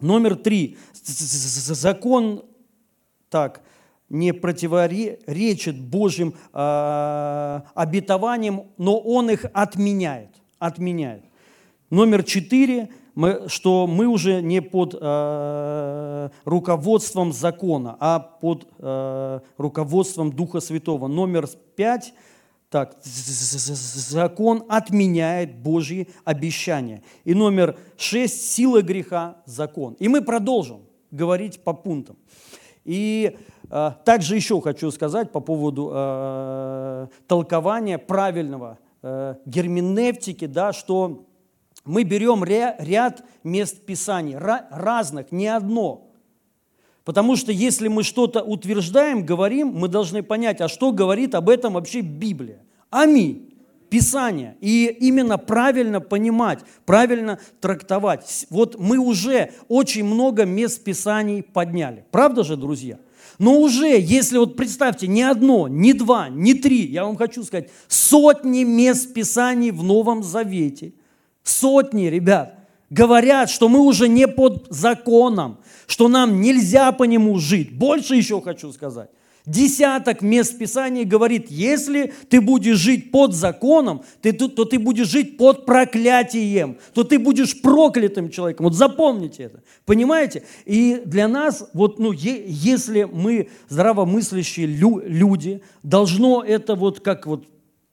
Номер 0.00 0.36
три, 0.36 0.78
закон, 1.02 2.46
так, 3.28 3.60
не 4.08 4.32
противоречит 4.32 5.78
Божьим 5.78 6.32
э, 6.54 7.60
обетованиям, 7.74 8.68
но 8.78 8.96
он 8.96 9.28
их 9.28 9.44
отменяет. 9.52 10.30
отменяет. 10.58 11.24
Номер 11.90 12.22
четыре, 12.22 12.88
мы, 13.14 13.48
что 13.48 13.86
мы 13.86 14.06
уже 14.06 14.40
не 14.42 14.60
под 14.62 14.96
э, 15.00 16.28
руководством 16.44 17.32
закона, 17.32 17.96
а 18.00 18.18
под 18.18 18.66
э, 18.78 19.40
руководством 19.58 20.32
Духа 20.32 20.60
Святого. 20.60 21.08
Номер 21.08 21.48
пять. 21.76 22.14
Так, 22.70 22.96
закон 23.02 24.62
отменяет 24.68 25.56
Божьи 25.56 26.08
обещания. 26.24 27.02
И 27.24 27.34
номер 27.34 27.76
шесть, 27.96 28.52
сила 28.52 28.80
греха, 28.80 29.38
закон. 29.44 29.94
И 29.94 30.06
мы 30.06 30.22
продолжим 30.22 30.82
говорить 31.10 31.64
по 31.64 31.72
пунктам. 31.72 32.16
И 32.84 33.36
э, 33.70 33.90
также 34.04 34.36
еще 34.36 34.60
хочу 34.60 34.90
сказать 34.90 35.32
по 35.32 35.40
поводу 35.40 35.90
э, 35.92 37.06
толкования 37.26 37.98
правильного 37.98 38.78
э, 39.02 39.34
герменевтики, 39.44 40.46
да, 40.46 40.72
что 40.72 41.26
мы 41.84 42.04
берем 42.04 42.44
ряд 42.44 43.24
мест 43.42 43.84
Писаний, 43.84 44.36
разных, 44.36 45.32
не 45.32 45.48
одно. 45.48 46.10
Потому 47.04 47.36
что 47.36 47.50
если 47.50 47.88
мы 47.88 48.02
что-то 48.02 48.42
утверждаем, 48.42 49.24
говорим, 49.24 49.68
мы 49.68 49.88
должны 49.88 50.22
понять, 50.22 50.60
а 50.60 50.68
что 50.68 50.92
говорит 50.92 51.34
об 51.34 51.48
этом 51.48 51.74
вообще 51.74 52.00
Библия. 52.00 52.60
Аминь. 52.90 53.46
Писание. 53.88 54.56
И 54.60 54.86
именно 55.00 55.36
правильно 55.36 56.00
понимать, 56.00 56.60
правильно 56.86 57.40
трактовать. 57.60 58.46
Вот 58.48 58.78
мы 58.78 58.98
уже 58.98 59.52
очень 59.66 60.04
много 60.04 60.44
мест 60.44 60.84
Писаний 60.84 61.42
подняли. 61.42 62.04
Правда 62.12 62.44
же, 62.44 62.56
друзья? 62.56 63.00
Но 63.40 63.58
уже, 63.58 63.98
если 63.98 64.38
вот 64.38 64.56
представьте, 64.56 65.08
не 65.08 65.22
одно, 65.22 65.66
не 65.66 65.92
два, 65.92 66.28
не 66.28 66.54
три, 66.54 66.86
я 66.86 67.04
вам 67.04 67.16
хочу 67.16 67.42
сказать, 67.42 67.70
сотни 67.88 68.62
мест 68.62 69.12
Писаний 69.12 69.72
в 69.72 69.82
Новом 69.82 70.22
Завете– 70.22 70.92
Сотни, 71.42 72.06
ребят, 72.06 72.58
говорят, 72.90 73.50
что 73.50 73.68
мы 73.68 73.80
уже 73.80 74.08
не 74.08 74.28
под 74.28 74.66
законом, 74.70 75.58
что 75.86 76.08
нам 76.08 76.40
нельзя 76.40 76.92
по 76.92 77.04
нему 77.04 77.38
жить. 77.38 77.76
Больше 77.76 78.16
еще 78.16 78.40
хочу 78.40 78.72
сказать. 78.72 79.10
Десяток 79.46 80.20
мест 80.20 80.58
Писания 80.58 81.04
говорит, 81.04 81.50
если 81.50 82.12
ты 82.28 82.42
будешь 82.42 82.76
жить 82.76 83.10
под 83.10 83.32
законом, 83.34 84.02
ты, 84.20 84.32
то, 84.32 84.48
то 84.48 84.66
ты 84.66 84.78
будешь 84.78 85.08
жить 85.08 85.38
под 85.38 85.64
проклятием, 85.64 86.76
то 86.92 87.04
ты 87.04 87.18
будешь 87.18 87.60
проклятым 87.60 88.30
человеком. 88.30 88.64
Вот 88.64 88.74
запомните 88.74 89.44
это. 89.44 89.62
Понимаете? 89.86 90.44
И 90.66 91.02
для 91.06 91.26
нас, 91.26 91.68
вот, 91.72 91.98
ну, 91.98 92.12
е, 92.12 92.44
если 92.46 93.04
мы 93.04 93.48
здравомыслящие 93.68 94.66
лю, 94.66 95.00
люди, 95.04 95.62
должно 95.82 96.44
это 96.44 96.74
вот 96.74 97.00
как 97.00 97.26
вот 97.26 97.46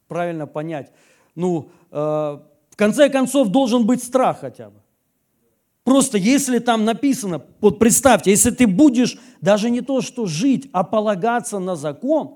правильно 0.09 0.47
понять, 0.47 0.91
ну, 1.33 1.69
э, 1.91 2.39
в 2.77 2.79
конце 2.79 3.10
концов, 3.10 3.48
должен 3.48 3.88
быть 3.88 4.03
страх 4.03 4.41
хотя 4.41 4.69
бы. 4.69 4.79
Просто 5.84 6.19
если 6.19 6.60
там 6.60 6.86
написано, 6.86 7.41
вот 7.60 7.79
представьте, 7.79 8.29
если 8.29 8.51
ты 8.51 8.67
будешь 8.67 9.17
даже 9.41 9.72
не 9.72 9.81
то, 9.81 10.01
что 10.01 10.27
жить, 10.27 10.69
а 10.74 10.84
полагаться 10.84 11.57
на 11.57 11.75
закон, 11.75 12.36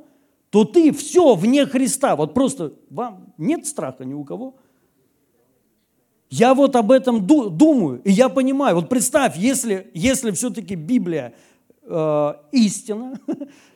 то 0.49 0.65
ты 0.65 0.91
все 0.93 1.35
вне 1.35 1.67
Христа. 1.67 2.15
Вот 2.15 2.33
просто 2.33 2.73
вам 2.89 3.35
нет 3.37 3.67
страха 3.67 4.03
ни 4.03 4.15
у 4.15 4.23
кого. 4.23 4.55
Я 6.31 6.55
вот 6.55 6.75
об 6.75 6.91
этом 6.91 7.27
думаю, 7.27 8.01
и 8.03 8.11
я 8.11 8.27
понимаю. 8.27 8.77
Вот 8.77 8.89
представь, 8.89 9.37
если, 9.37 9.91
если 9.93 10.31
все-таки 10.31 10.73
Библия 10.73 11.35
э, 11.83 12.33
истина, 12.51 13.13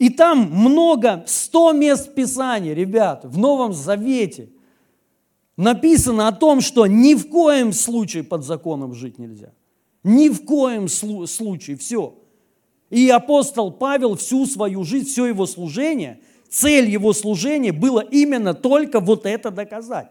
И 0.00 0.08
там 0.08 0.50
много, 0.50 1.24
сто 1.26 1.72
мест 1.72 2.14
Писания, 2.14 2.72
ребят, 2.72 3.26
в 3.26 3.36
Новом 3.36 3.74
Завете 3.74 4.48
написано 5.58 6.26
о 6.26 6.32
том, 6.32 6.62
что 6.62 6.86
ни 6.86 7.14
в 7.14 7.28
коем 7.28 7.74
случае 7.74 8.24
под 8.24 8.42
законом 8.42 8.94
жить 8.94 9.18
нельзя. 9.18 9.52
Ни 10.02 10.30
в 10.30 10.46
коем 10.46 10.88
случае, 10.88 11.76
все. 11.76 12.18
И 12.88 13.10
апостол 13.10 13.70
Павел 13.70 14.16
всю 14.16 14.46
свою 14.46 14.84
жизнь, 14.84 15.06
все 15.06 15.26
его 15.26 15.44
служение, 15.44 16.22
цель 16.48 16.88
его 16.88 17.12
служения 17.12 17.72
было 17.72 18.00
именно 18.00 18.54
только 18.54 19.00
вот 19.00 19.26
это 19.26 19.50
доказать. 19.50 20.08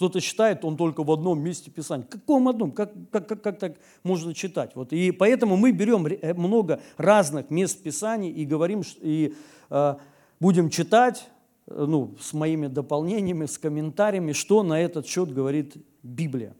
Кто-то 0.00 0.18
считает, 0.20 0.64
он 0.64 0.78
только 0.78 1.04
в 1.04 1.10
одном 1.10 1.42
месте 1.42 1.70
Писания. 1.70 2.06
Каком 2.08 2.48
одном? 2.48 2.72
Как, 2.72 2.90
как, 3.12 3.28
как, 3.28 3.42
как 3.42 3.58
так 3.58 3.76
можно 4.02 4.32
читать? 4.32 4.70
Вот. 4.74 4.94
И 4.94 5.10
поэтому 5.10 5.58
мы 5.58 5.72
берем 5.72 6.06
э, 6.06 6.32
много 6.32 6.80
разных 6.96 7.50
мест 7.50 7.82
Писаний 7.82 8.30
и 8.30 8.46
говорим, 8.46 8.80
и 9.02 9.34
э, 9.68 9.94
будем 10.40 10.70
читать 10.70 11.28
э, 11.66 11.84
ну, 11.86 12.14
с 12.18 12.32
моими 12.32 12.66
дополнениями, 12.68 13.44
с 13.44 13.58
комментариями, 13.58 14.32
что 14.32 14.62
на 14.62 14.80
этот 14.80 15.06
счет 15.06 15.34
говорит 15.34 15.74
Библия. 16.02 16.54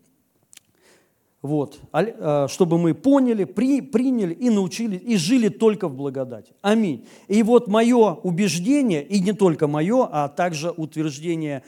Вот, 1.41 1.81
э, 1.95 2.47
чтобы 2.51 2.77
мы 2.77 2.93
поняли, 2.93 3.45
при, 3.45 3.81
приняли 3.81 4.35
и 4.35 4.51
научились, 4.51 5.01
и 5.01 5.17
жили 5.17 5.49
только 5.49 5.89
в 5.89 5.97
благодати. 5.97 6.53
Аминь. 6.61 7.07
И 7.27 7.43
вот 7.43 7.69
мое 7.69 8.13
убеждение, 8.23 9.03
и 9.03 9.19
не 9.19 9.33
только 9.33 9.67
мое, 9.67 10.07
а 10.13 10.29
также 10.29 10.71
утверждение 10.71 11.63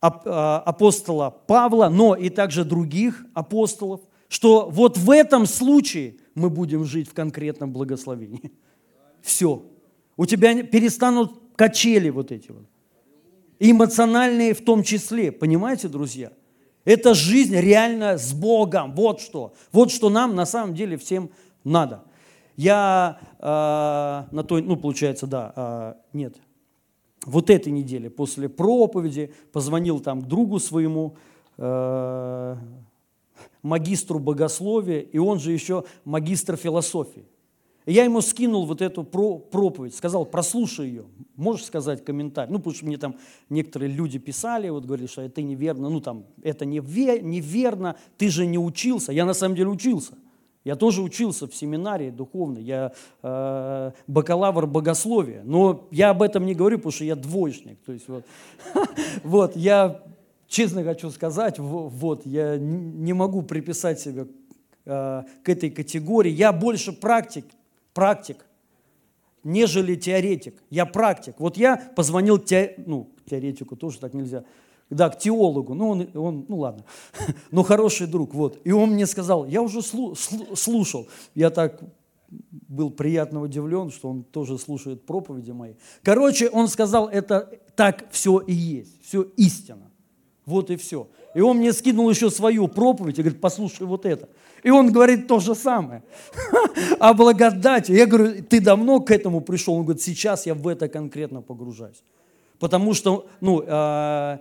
апостола 0.00 1.30
Павла, 1.30 1.88
но 1.88 2.14
и 2.14 2.30
также 2.30 2.64
других 2.64 3.24
апостолов, 3.34 4.00
что 4.28 4.68
вот 4.70 4.96
в 4.96 5.10
этом 5.10 5.46
случае 5.46 6.16
мы 6.34 6.48
будем 6.50 6.84
жить 6.84 7.08
в 7.08 7.14
конкретном 7.14 7.72
благословении. 7.72 8.52
Все. 9.22 9.62
У 10.16 10.26
тебя 10.26 10.62
перестанут 10.62 11.32
качели 11.56 12.08
вот 12.10 12.32
эти 12.32 12.50
вот. 12.50 12.64
эмоциональные 13.58 14.54
в 14.54 14.64
том 14.64 14.82
числе. 14.82 15.32
Понимаете, 15.32 15.88
друзья? 15.88 16.32
Это 16.84 17.14
жизнь 17.14 17.56
реально 17.56 18.16
с 18.16 18.32
Богом. 18.32 18.94
Вот 18.94 19.20
что. 19.20 19.52
Вот 19.72 19.90
что 19.90 20.08
нам 20.08 20.34
на 20.34 20.46
самом 20.46 20.74
деле 20.74 20.96
всем 20.96 21.30
надо. 21.64 22.04
Я 22.56 23.18
э, 23.38 23.44
на 24.34 24.44
той, 24.44 24.62
ну, 24.62 24.76
получается, 24.76 25.26
да, 25.26 25.52
э, 25.56 25.94
нет, 26.12 26.36
вот 27.26 27.50
этой 27.50 27.70
неделе 27.72 28.10
после 28.10 28.48
проповеди 28.48 29.32
позвонил 29.52 30.00
там 30.00 30.22
другу 30.22 30.58
своему, 30.58 31.16
э, 31.58 32.56
магистру 33.62 34.18
богословия, 34.18 35.00
и 35.00 35.18
он 35.18 35.38
же 35.38 35.52
еще 35.52 35.84
магистр 36.04 36.56
философии. 36.56 37.24
И 37.86 37.92
я 37.92 38.04
ему 38.04 38.20
скинул 38.20 38.66
вот 38.66 38.82
эту 38.82 39.04
про 39.04 39.38
проповедь, 39.38 39.94
сказал, 39.94 40.26
прослушай 40.26 40.88
ее, 40.88 41.04
можешь 41.36 41.64
сказать 41.64 42.04
комментарий. 42.04 42.52
Ну, 42.52 42.58
потому 42.58 42.74
что 42.74 42.86
мне 42.86 42.98
там 42.98 43.16
некоторые 43.48 43.90
люди 43.90 44.18
писали, 44.18 44.68
вот 44.68 44.84
говорили, 44.84 45.06
что 45.06 45.22
это 45.22 45.42
неверно, 45.42 45.88
ну, 45.88 46.00
там, 46.00 46.24
это 46.42 46.64
неверно, 46.66 47.96
ты 48.18 48.28
же 48.28 48.46
не 48.46 48.58
учился. 48.58 49.12
Я 49.12 49.24
на 49.24 49.34
самом 49.34 49.56
деле 49.56 49.70
учился. 49.70 50.12
Я 50.64 50.76
тоже 50.76 51.00
учился 51.02 51.46
в 51.46 51.54
семинарии 51.54 52.10
духовной, 52.10 52.62
я 52.62 52.92
э, 53.22 53.92
бакалавр 54.06 54.66
богословия, 54.66 55.42
но 55.42 55.88
я 55.90 56.10
об 56.10 56.20
этом 56.20 56.44
не 56.44 56.54
говорю, 56.54 56.76
потому 56.76 56.92
что 56.92 57.04
я 57.04 57.16
двоечник. 57.16 57.78
То 57.80 57.92
есть 57.92 58.08
вот, 58.08 58.26
вот 59.24 59.56
я 59.56 60.02
честно 60.48 60.84
хочу 60.84 61.10
сказать, 61.10 61.58
вот 61.58 62.26
я 62.26 62.58
не 62.58 63.14
могу 63.14 63.40
приписать 63.40 64.00
себя 64.00 64.26
э, 64.84 65.22
к 65.42 65.48
этой 65.48 65.70
категории. 65.70 66.30
Я 66.30 66.52
больше 66.52 66.92
практик, 66.92 67.46
практик, 67.94 68.44
нежели 69.44 69.94
теоретик. 69.94 70.62
Я 70.68 70.84
практик. 70.84 71.36
Вот 71.38 71.56
я 71.56 71.76
позвонил 71.96 72.36
те, 72.36 72.74
ну, 72.86 73.08
теоретику, 73.24 73.76
тоже 73.76 73.98
так 73.98 74.12
нельзя, 74.12 74.44
да, 74.90 75.08
к 75.08 75.18
теологу, 75.18 75.74
ну, 75.74 75.88
он, 75.88 76.08
он 76.14 76.44
ну 76.48 76.58
ладно, 76.58 76.84
но 77.50 77.62
хороший 77.62 78.06
друг, 78.06 78.34
вот. 78.34 78.58
И 78.64 78.72
он 78.72 78.90
мне 78.90 79.06
сказал, 79.06 79.46
я 79.46 79.62
уже 79.62 79.82
слу, 79.82 80.14
слушал, 80.14 81.08
я 81.34 81.50
так 81.50 81.80
был 82.68 82.90
приятно 82.90 83.40
удивлен, 83.40 83.90
что 83.90 84.08
он 84.08 84.22
тоже 84.22 84.58
слушает 84.58 85.04
проповеди 85.04 85.50
мои. 85.50 85.74
Короче, 86.02 86.48
он 86.48 86.68
сказал, 86.68 87.08
это 87.08 87.60
так 87.74 88.06
все 88.10 88.38
и 88.40 88.52
есть, 88.52 89.02
все 89.02 89.22
истина. 89.36 89.90
Вот 90.46 90.70
и 90.70 90.76
все. 90.76 91.08
И 91.34 91.40
он 91.40 91.58
мне 91.58 91.72
скинул 91.72 92.10
еще 92.10 92.30
свою 92.30 92.66
проповедь 92.66 93.18
и 93.18 93.22
говорит, 93.22 93.40
послушай 93.40 93.86
вот 93.86 94.04
это. 94.04 94.28
И 94.64 94.70
он 94.70 94.90
говорит 94.90 95.28
то 95.28 95.38
же 95.38 95.54
самое. 95.54 96.02
О 96.98 97.14
благодати. 97.14 97.92
Я 97.92 98.06
говорю, 98.06 98.42
ты 98.42 98.60
давно 98.60 99.00
к 99.00 99.10
этому 99.10 99.40
пришел? 99.40 99.74
Он 99.74 99.84
говорит, 99.84 100.02
сейчас 100.02 100.46
я 100.46 100.54
в 100.54 100.66
это 100.66 100.88
конкретно 100.88 101.40
погружаюсь. 101.40 102.02
Потому 102.58 102.94
что, 102.94 103.26
ну, 103.40 103.62
э, 103.64 104.38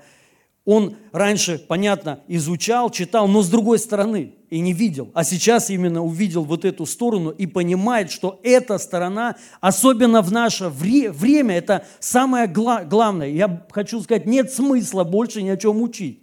он 0.70 0.98
раньше, 1.12 1.58
понятно, 1.58 2.20
изучал, 2.28 2.92
читал, 2.92 3.28
но 3.28 3.42
с 3.42 3.50
другой 3.50 3.80
стороны 3.80 4.36
и 4.52 4.60
не 4.60 4.72
видел. 4.72 5.10
А 5.16 5.24
сейчас 5.24 5.72
именно 5.72 6.04
увидел 6.04 6.44
вот 6.44 6.64
эту 6.64 6.86
сторону 6.86 7.32
и 7.32 7.48
понимает, 7.48 8.12
что 8.12 8.40
эта 8.44 8.78
сторона, 8.78 9.36
особенно 9.62 10.22
в 10.22 10.32
наше 10.32 10.66
вре- 10.66 11.12
время, 11.12 11.58
это 11.58 11.88
самое 12.00 12.46
гла- 12.46 12.84
главное. 12.84 13.30
Я 13.30 13.66
хочу 13.72 14.00
сказать, 14.02 14.28
нет 14.28 14.54
смысла 14.54 15.04
больше 15.04 15.42
ни 15.42 15.50
о 15.50 15.58
чем 15.58 15.82
учить. 15.82 16.20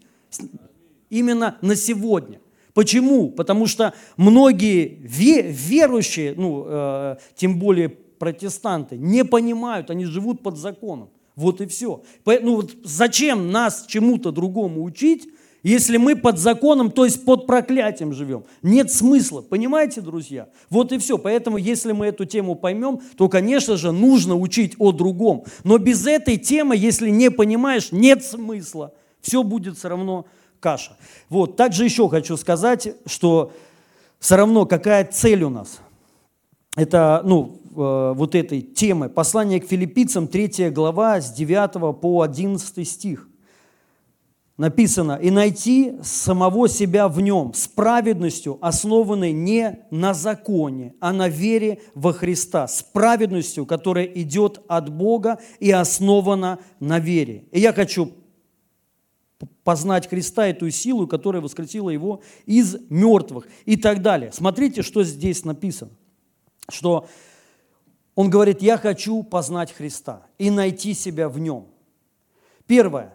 Именно 1.11 1.57
на 1.61 1.75
сегодня. 1.75 2.39
Почему? 2.73 3.31
Потому 3.31 3.67
что 3.67 3.95
многие 4.17 4.97
верующие, 5.03 6.35
ну, 6.37 6.67
э, 6.69 7.17
тем 7.35 7.59
более 7.59 7.89
протестанты, 7.89 8.97
не 8.97 9.25
понимают, 9.25 9.91
они 9.91 10.05
живут 10.05 10.45
под 10.45 10.57
законом. 10.57 11.09
Вот 11.37 11.61
и 11.61 11.67
все. 11.67 12.03
Ну 12.25 12.57
вот 12.57 12.75
зачем 12.83 13.53
нас 13.53 13.85
чему-то 13.87 14.33
другому 14.33 14.83
учить, 14.83 15.29
если 15.63 15.97
мы 15.97 16.15
под 16.15 16.39
законом, 16.39 16.91
то 16.91 17.05
есть 17.05 17.25
под 17.25 17.47
проклятием 17.47 18.13
живем? 18.13 18.45
Нет 18.63 18.91
смысла, 18.91 19.43
понимаете, 19.43 20.01
друзья? 20.01 20.49
Вот 20.71 20.93
и 20.93 20.99
все. 20.99 21.19
Поэтому, 21.19 21.57
если 21.59 21.93
мы 21.93 22.07
эту 22.07 22.25
тему 22.25 22.55
поймем, 22.55 23.01
то, 23.17 23.29
конечно 23.29 23.77
же, 23.77 23.91
нужно 23.91 24.37
учить 24.37 24.77
о 24.79 24.93
другом. 24.93 25.45
Но 25.65 25.79
без 25.79 26.07
этой 26.07 26.37
темы, 26.37 26.77
если 26.77 27.11
не 27.11 27.31
понимаешь, 27.31 27.91
нет 27.91 28.25
смысла. 28.25 28.95
Все 29.21 29.43
будет 29.43 29.77
все 29.77 29.89
равно 29.89 30.27
каша. 30.61 30.97
Вот. 31.29 31.57
Также 31.57 31.85
еще 31.85 32.09
хочу 32.09 32.37
сказать, 32.37 32.95
что 33.05 33.53
все 34.21 34.37
равно 34.37 34.67
какая 34.67 35.05
цель 35.05 35.43
у 35.43 35.51
нас. 35.51 35.81
Это, 36.77 37.23
ну, 37.25 37.61
вот 37.77 38.35
этой 38.35 38.63
темы. 38.63 39.09
Послание 39.09 39.61
к 39.61 39.67
филиппийцам, 39.67 40.29
3 40.29 40.71
глава, 40.71 41.21
с 41.21 41.33
9 41.33 42.01
по 42.01 42.23
11 42.23 42.89
стих. 42.89 43.29
Написано, 44.57 45.19
«И 45.23 45.31
найти 45.31 45.97
самого 46.03 46.67
себя 46.67 47.09
в 47.09 47.21
нем 47.21 47.53
с 47.53 47.69
праведностью, 47.69 48.57
основанной 48.63 49.33
не 49.33 49.81
на 49.91 50.15
законе, 50.15 50.95
а 50.99 51.13
на 51.13 51.29
вере 51.29 51.81
во 51.95 52.15
Христа, 52.15 52.67
с 52.67 52.83
праведностью, 52.83 53.67
которая 53.67 54.07
идет 54.07 54.63
от 54.67 54.89
Бога 54.89 55.39
и 55.61 55.71
основана 55.71 56.59
на 56.81 56.99
вере». 56.99 57.45
И 57.53 57.61
я 57.61 57.75
хочу 57.75 58.13
познать 59.63 60.09
Христа, 60.09 60.47
эту 60.47 60.71
силу, 60.71 61.07
которая 61.07 61.43
воскресила 61.43 61.91
его 61.91 62.23
из 62.47 62.77
мертвых 62.89 63.49
и 63.67 63.77
так 63.77 64.01
далее. 64.01 64.33
Смотрите, 64.33 64.81
что 64.81 65.05
здесь 65.05 65.45
написано, 65.45 65.91
что 66.71 67.09
он 68.17 68.31
говорит, 68.31 68.63
я 68.63 68.79
хочу 68.79 69.23
познать 69.23 69.71
Христа 69.73 70.27
и 70.39 70.51
найти 70.51 70.95
себя 70.95 71.29
в 71.29 71.39
нем. 71.39 71.69
Первое. 72.67 73.15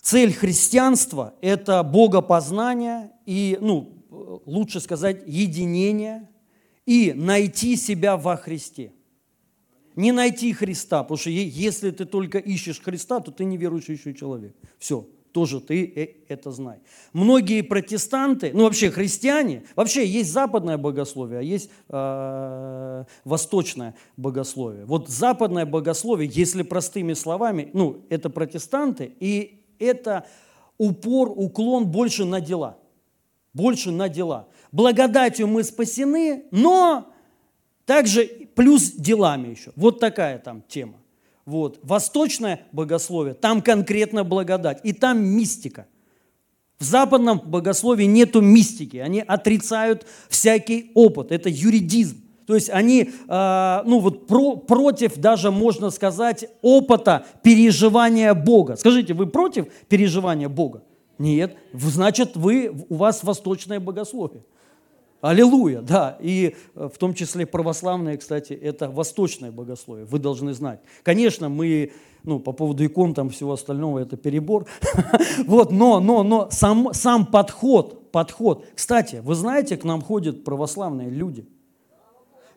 Цель 0.00 0.32
христианства– 0.32 1.34
это 1.42 1.82
богопознание 1.82 3.12
и, 3.26 3.58
ну, 3.60 4.02
лучше 4.46 4.80
сказать, 4.80 5.22
единение 5.26 6.28
и 6.86 7.12
найти 7.12 7.76
себя 7.76 8.16
во 8.16 8.36
Христе. 8.36 8.92
Не 9.94 10.10
найти 10.10 10.54
Христа, 10.54 11.02
потому 11.02 11.18
что 11.18 11.28
если 11.28 11.90
ты 11.90 12.06
только 12.06 12.38
ищешь 12.38 12.80
Христа, 12.80 13.20
то 13.20 13.30
ты 13.30 13.44
не 13.44 13.58
верующий 13.58 13.94
еще 13.94 14.14
человек. 14.14 14.56
Все, 14.78 15.06
тоже 15.32 15.60
ты 15.60 15.84
э, 15.84 16.08
это 16.28 16.50
знай. 16.50 16.78
Многие 17.12 17.62
протестанты, 17.62 18.50
ну 18.54 18.64
вообще 18.64 18.90
христиане, 18.90 19.64
вообще 19.76 20.06
есть 20.06 20.32
западное 20.32 20.78
богословие, 20.78 21.40
а 21.40 21.42
есть 21.42 21.70
э, 21.88 23.04
восточное 23.24 23.94
богословие. 24.16 24.84
Вот 24.84 25.08
западное 25.08 25.66
богословие, 25.66 26.30
если 26.32 26.62
простыми 26.62 27.14
словами, 27.14 27.70
ну 27.72 28.04
это 28.08 28.30
протестанты, 28.30 29.12
и 29.20 29.64
это 29.78 30.26
упор, 30.78 31.32
уклон 31.34 31.86
больше 31.86 32.24
на 32.24 32.40
дела. 32.40 32.78
Больше 33.52 33.90
на 33.90 34.08
дела. 34.08 34.48
Благодатью 34.70 35.48
мы 35.48 35.64
спасены, 35.64 36.44
но 36.52 37.12
также 37.84 38.26
плюс 38.54 38.92
делами 38.92 39.48
еще. 39.48 39.72
Вот 39.74 39.98
такая 39.98 40.38
там 40.38 40.62
тема. 40.68 40.99
Вот. 41.50 41.80
Восточное 41.82 42.60
богословие, 42.70 43.34
там 43.34 43.60
конкретно 43.60 44.22
благодать, 44.22 44.78
и 44.84 44.92
там 44.92 45.18
мистика. 45.18 45.88
В 46.78 46.84
западном 46.84 47.42
богословии 47.44 48.04
нету 48.04 48.40
мистики, 48.40 48.98
они 48.98 49.20
отрицают 49.20 50.06
всякий 50.28 50.92
опыт, 50.94 51.32
это 51.32 51.48
юридизм. 51.48 52.18
То 52.46 52.54
есть 52.54 52.70
они, 52.70 53.10
э, 53.28 53.82
ну 53.84 53.98
вот 53.98 54.28
про, 54.28 54.58
против 54.58 55.16
даже, 55.16 55.50
можно 55.50 55.90
сказать, 55.90 56.46
опыта 56.62 57.26
переживания 57.42 58.32
Бога. 58.32 58.76
Скажите, 58.76 59.12
вы 59.12 59.26
против 59.26 59.66
переживания 59.88 60.48
Бога? 60.48 60.84
Нет, 61.18 61.56
значит, 61.72 62.36
вы, 62.36 62.72
у 62.88 62.94
вас 62.94 63.24
восточное 63.24 63.80
богословие. 63.80 64.44
Аллилуйя, 65.20 65.82
да. 65.82 66.16
И 66.20 66.56
э, 66.74 66.88
в 66.92 66.96
том 66.96 67.12
числе 67.12 67.44
православное, 67.44 68.16
кстати, 68.16 68.54
это 68.54 68.90
восточное 68.90 69.52
богословие, 69.52 70.06
вы 70.06 70.18
должны 70.18 70.54
знать. 70.54 70.80
Конечно, 71.02 71.50
мы, 71.50 71.92
ну, 72.22 72.40
по 72.40 72.52
поводу 72.52 72.84
икон, 72.86 73.12
там 73.12 73.28
всего 73.28 73.52
остального, 73.52 73.98
это 73.98 74.16
перебор. 74.16 74.66
Вот, 75.46 75.72
но, 75.72 76.00
но, 76.00 76.22
но 76.22 76.48
сам, 76.50 76.92
сам 76.92 77.26
подход, 77.26 78.10
подход. 78.12 78.64
Кстати, 78.74 79.20
вы 79.22 79.34
знаете, 79.34 79.76
к 79.76 79.84
нам 79.84 80.00
ходят 80.00 80.44
православные 80.44 81.10
люди. 81.10 81.46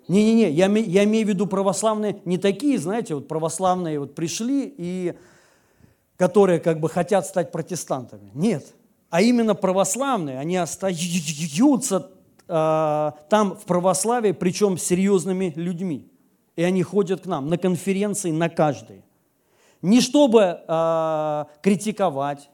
Не-не-не, 0.08 0.52
я, 0.52 0.68
я 0.68 1.04
имею 1.06 1.26
в 1.26 1.30
виду 1.30 1.48
православные, 1.48 2.22
не 2.26 2.38
такие, 2.38 2.78
знаете, 2.78 3.16
вот 3.16 3.28
православные 3.28 4.00
вот 4.00 4.16
пришли, 4.16 4.74
и 4.78 5.14
которые 6.18 6.60
как 6.60 6.80
бы 6.80 6.90
хотят 6.90 7.26
стать 7.26 7.52
протестантами. 7.52 8.32
Нет, 8.34 8.66
а 9.10 9.22
именно 9.22 9.56
православные, 9.56 10.40
они 10.40 10.58
остаются 10.58 12.12
там 12.54 13.56
в 13.56 13.66
православии, 13.66 14.32
причем 14.32 14.78
серьезными 14.78 15.54
людьми. 15.56 16.08
И 16.56 16.64
они 16.64 16.84
ходят 16.84 17.22
к 17.22 17.26
нам 17.26 17.48
на 17.48 17.58
конференции, 17.58 18.32
на 18.32 18.50
каждой. 18.50 19.04
Не 19.82 20.02
чтобы 20.02 20.60
э, 20.66 21.46
критиковать, 21.62 22.50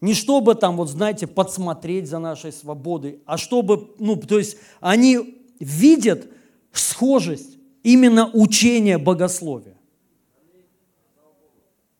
не 0.00 0.12
чтобы 0.12 0.54
там, 0.54 0.76
вот 0.76 0.90
знаете, 0.90 1.26
подсмотреть 1.26 2.08
за 2.08 2.18
нашей 2.18 2.52
свободой, 2.52 3.20
а 3.24 3.38
чтобы, 3.38 3.94
ну, 3.98 4.16
то 4.16 4.38
есть 4.38 4.58
они 4.80 5.40
видят 5.60 6.26
схожесть 6.72 7.56
именно 7.82 8.28
учения 8.32 8.98
богословия. 8.98 9.76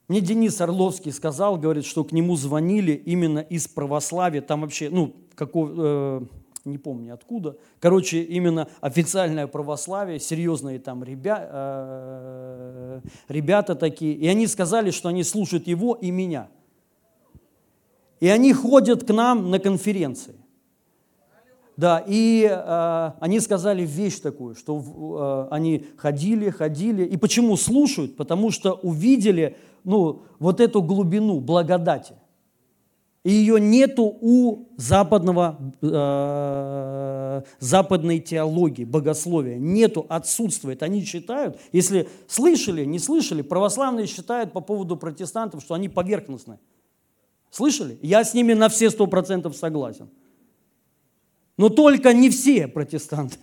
Мне 0.09 0.21
Денис 0.21 0.61
Орловский 0.61 1.13
сказал, 1.13 1.57
говорит, 1.57 1.87
что 1.87 2.05
к 2.05 2.13
нему 2.13 2.37
звонили 2.37 2.93
именно 2.93 3.39
из 3.39 3.67
православия, 3.69 4.43
там 4.43 4.61
вообще, 4.61 4.91
ну, 4.91 5.15
какого, 5.35 5.73
э, 5.75 6.21
не 6.65 6.79
помню 6.79 7.15
откуда. 7.15 7.57
Короче, 7.81 8.23
именно 8.23 8.69
официальное 8.81 9.47
православие, 9.47 10.19
серьезные 10.19 10.79
там 10.79 11.05
ребя, 11.05 11.49
э, 11.51 13.01
ребята 13.29 13.75
такие. 13.75 14.15
И 14.15 14.27
они 14.27 14.47
сказали, 14.47 14.91
что 14.91 15.09
они 15.09 15.25
слушают 15.25 15.67
его 15.67 15.95
и 15.95 16.11
меня. 16.11 16.49
И 18.21 18.29
они 18.29 18.53
ходят 18.53 19.05
к 19.05 19.13
нам 19.13 19.51
на 19.51 19.59
конференции. 19.59 20.35
Да, 21.77 22.05
и 22.07 22.49
э, 22.49 23.11
они 23.19 23.41
сказали 23.41 23.85
вещь 23.85 24.21
такую, 24.21 24.55
что 24.55 25.49
э, 25.51 25.55
они 25.55 25.87
ходили, 25.97 26.51
ходили. 26.51 27.05
И 27.05 27.17
почему 27.17 27.57
слушают? 27.57 28.17
Потому 28.17 28.53
что 28.53 28.75
увидели 28.75 29.57
ну, 29.83 30.23
вот 30.39 30.61
эту 30.61 30.83
глубину 30.83 31.41
благодати. 31.41 32.15
И 33.25 33.33
ее 33.33 33.59
нету 33.59 34.19
у 34.21 34.69
западного, 34.77 35.59
э, 35.81 37.43
западной 37.59 38.21
теологии, 38.21 38.85
богословия. 38.85 39.57
Нету, 39.57 40.05
отсутствует. 40.11 40.83
Они 40.83 41.03
считают, 41.03 41.59
если 41.73 42.07
слышали, 42.29 42.85
не 42.85 42.99
слышали, 42.99 43.41
православные 43.41 44.07
считают 44.07 44.53
по 44.53 44.61
поводу 44.61 44.99
протестантов, 44.99 45.63
что 45.63 45.73
они 45.73 45.89
поверхностны. 45.89 46.59
Слышали? 47.51 47.99
Я 48.03 48.25
с 48.25 48.35
ними 48.35 48.53
на 48.53 48.69
все 48.69 48.91
сто 48.91 49.07
процентов 49.07 49.57
согласен. 49.57 50.11
Но 51.57 51.71
только 51.71 52.13
не 52.13 52.29
все 52.29 52.69
протестанты, 52.69 53.39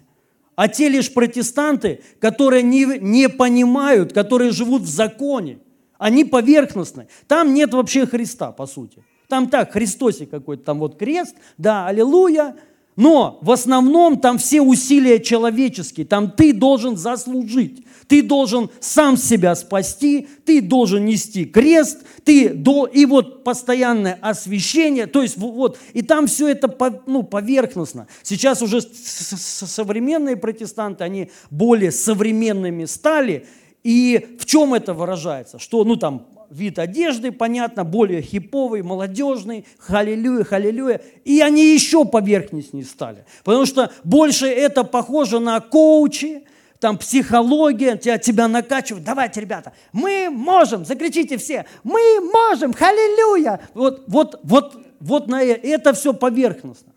а 0.55 0.67
те 0.67 0.89
лишь 0.89 1.11
протестанты, 1.11 2.01
которые 2.19 2.61
не, 2.61 2.99
не 2.99 3.29
понимают, 3.29 4.13
которые 4.13 4.51
живут 4.51 4.83
в 4.83 4.89
законе. 4.89 5.59
Они 5.97 6.23
поверхностны. 6.23 7.07
Там 7.27 7.53
нет 7.53 7.73
вообще 7.73 8.05
Христа, 8.05 8.51
по 8.51 8.67
сути. 8.67 9.03
Там 9.31 9.47
так, 9.47 9.71
Христосик 9.71 10.29
какой-то, 10.29 10.65
там 10.65 10.79
вот 10.79 10.97
крест, 10.97 11.37
да, 11.57 11.87
аллилуйя. 11.87 12.53
Но 12.97 13.39
в 13.41 13.51
основном 13.51 14.19
там 14.19 14.37
все 14.37 14.59
усилия 14.59 15.21
человеческие, 15.21 16.05
там 16.05 16.31
ты 16.31 16.51
должен 16.51 16.97
заслужить. 16.97 17.85
Ты 18.09 18.23
должен 18.23 18.69
сам 18.81 19.15
себя 19.15 19.55
спасти, 19.55 20.27
ты 20.43 20.61
должен 20.61 21.05
нести 21.05 21.45
крест, 21.45 21.99
ты 22.25 22.49
до, 22.49 22.87
и 22.87 23.05
вот 23.05 23.45
постоянное 23.45 24.19
освещение, 24.21 25.07
то 25.07 25.21
есть 25.21 25.37
вот, 25.37 25.79
и 25.93 26.01
там 26.01 26.27
все 26.27 26.49
это 26.49 26.69
ну, 27.07 27.23
поверхностно. 27.23 28.07
Сейчас 28.23 28.61
уже 28.61 28.81
современные 28.81 30.35
протестанты, 30.35 31.05
они 31.05 31.31
более 31.49 31.93
современными 31.93 32.83
стали, 32.83 33.45
и 33.83 34.37
в 34.39 34.45
чем 34.45 34.73
это 34.73 34.93
выражается? 34.93 35.59
Что, 35.59 35.83
ну 35.83 35.95
там, 35.95 36.27
вид 36.49 36.79
одежды, 36.79 37.31
понятно, 37.31 37.83
более 37.83 38.21
хиповый, 38.21 38.83
молодежный, 38.83 39.65
халилюя, 39.79 40.43
халилюя, 40.43 41.01
и 41.23 41.41
они 41.41 41.73
еще 41.73 42.05
поверхностнее 42.05 42.85
стали, 42.85 43.25
потому 43.43 43.65
что 43.65 43.91
больше 44.03 44.47
это 44.47 44.83
похоже 44.83 45.39
на 45.39 45.59
коучи, 45.61 46.43
там 46.79 46.97
психология, 46.97 47.95
тебя, 47.95 48.17
тебя 48.17 48.47
накачивают. 48.47 49.05
Давайте, 49.05 49.39
ребята, 49.39 49.71
мы 49.93 50.29
можем, 50.31 50.83
закричите 50.83 51.37
все, 51.37 51.65
мы 51.83 52.19
можем, 52.33 52.73
халилюя. 52.73 53.61
Вот, 53.75 54.03
вот, 54.07 54.39
вот, 54.41 54.83
вот 54.99 55.27
на 55.27 55.43
э, 55.43 55.53
это 55.53 55.93
все 55.93 56.11
поверхностно. 56.11 56.91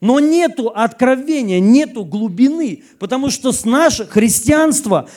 Но 0.00 0.18
нету 0.18 0.72
откровения, 0.74 1.60
нету 1.60 2.04
глубины, 2.04 2.82
потому 2.98 3.30
что 3.30 3.52
с 3.52 3.64
наше 3.64 4.06
христианство 4.06 5.08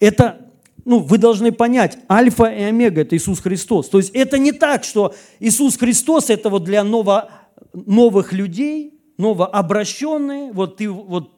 это 0.00 0.49
ну, 0.90 0.98
вы 0.98 1.18
должны 1.18 1.52
понять, 1.52 1.98
альфа 2.10 2.46
и 2.46 2.62
омега– 2.62 3.00
это 3.02 3.16
Иисус 3.16 3.38
Христос. 3.38 3.88
То 3.88 3.98
есть 3.98 4.10
это 4.12 4.38
не 4.38 4.50
так, 4.50 4.82
что 4.82 5.14
Иисус 5.38 5.76
Христос– 5.76 6.24
это 6.30 6.50
вот 6.50 6.64
для 6.64 6.82
ново, 6.82 7.30
новых 7.72 8.32
людей, 8.32 8.98
новообращенные, 9.16 10.50
вот 10.50 10.78
ты 10.78 10.90
вот 10.90 11.30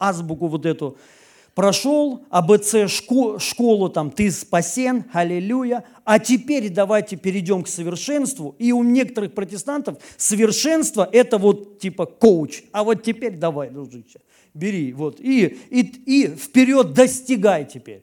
азбуку 0.00 0.48
вот 0.48 0.66
эту 0.66 0.96
прошел 1.54 2.24
АБЦ 2.30 2.90
школу, 3.38 3.90
там, 3.90 4.10
ты 4.10 4.28
спасен, 4.32 5.04
аллилуйя, 5.12 5.84
а 6.04 6.18
теперь 6.18 6.68
давайте 6.68 7.14
перейдем 7.14 7.62
к 7.62 7.68
совершенству. 7.68 8.56
И 8.58 8.72
у 8.72 8.82
некоторых 8.82 9.34
протестантов 9.34 9.98
совершенство– 10.16 11.08
это 11.12 11.38
вот 11.38 11.78
типа 11.78 12.06
коуч, 12.06 12.64
а 12.72 12.82
вот 12.82 13.04
теперь 13.04 13.36
давай, 13.36 13.70
дружище, 13.70 14.18
бери, 14.52 14.92
вот, 14.92 15.20
и, 15.20 15.58
и, 15.70 15.80
и 15.80 16.26
вперед 16.26 16.92
достигай 16.92 17.64
теперь. 17.64 18.02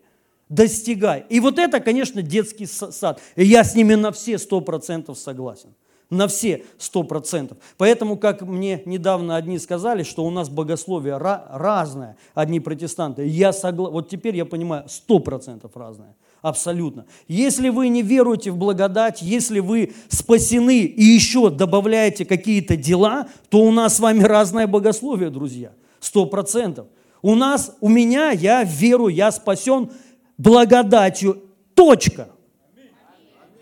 Достигай. 0.49 1.25
И 1.29 1.39
вот 1.39 1.59
это, 1.59 1.79
конечно, 1.79 2.21
детский 2.21 2.65
сад. 2.65 3.21
И 3.35 3.43
я 3.43 3.63
с 3.63 3.75
ними 3.75 3.95
на 3.95 4.11
все 4.11 4.37
сто 4.37 4.61
процентов 4.61 5.17
согласен 5.17 5.69
на 6.09 6.27
все 6.27 6.63
сто 6.77 7.03
процентов. 7.03 7.57
Поэтому, 7.77 8.17
как 8.17 8.41
мне 8.41 8.81
недавно 8.85 9.35
одни 9.35 9.59
сказали, 9.59 10.03
что 10.03 10.25
у 10.25 10.29
нас 10.29 10.49
богословие 10.49 11.17
разное, 11.17 12.17
одни 12.33 12.59
протестанты, 12.59 13.25
я 13.27 13.51
согласен, 13.53 13.93
вот 13.93 14.09
теперь 14.09 14.35
я 14.35 14.45
понимаю, 14.45 14.85
сто 14.87 15.19
процентов 15.19 15.75
разное. 15.75 16.15
Абсолютно. 16.41 17.05
Если 17.27 17.69
вы 17.69 17.89
не 17.89 18.03
веруете 18.03 18.51
в 18.51 18.57
благодать, 18.57 19.21
если 19.21 19.59
вы 19.59 19.93
спасены 20.07 20.81
и 20.81 21.03
еще 21.03 21.49
добавляете 21.49 22.25
какие-то 22.25 22.77
дела, 22.77 23.27
то 23.49 23.59
у 23.61 23.71
нас 23.71 23.97
с 23.97 23.99
вами 23.99 24.23
разное 24.23 24.67
богословие, 24.67 25.29
друзья. 25.29 25.71
Сто 25.99 26.25
процентов. 26.25 26.87
У 27.23 27.33
нас, 27.33 27.75
у 27.81 27.89
меня, 27.89 28.29
я 28.29 28.63
веру, 28.63 29.07
я 29.07 29.31
спасен 29.31 29.89
благодатью. 30.37 31.43
Точка. 31.73 32.29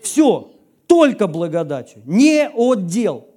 Все 0.02 0.52
только 0.86 1.26
благодатью, 1.26 2.02
не 2.06 2.48
от 2.48 2.86
дел. 2.86 3.28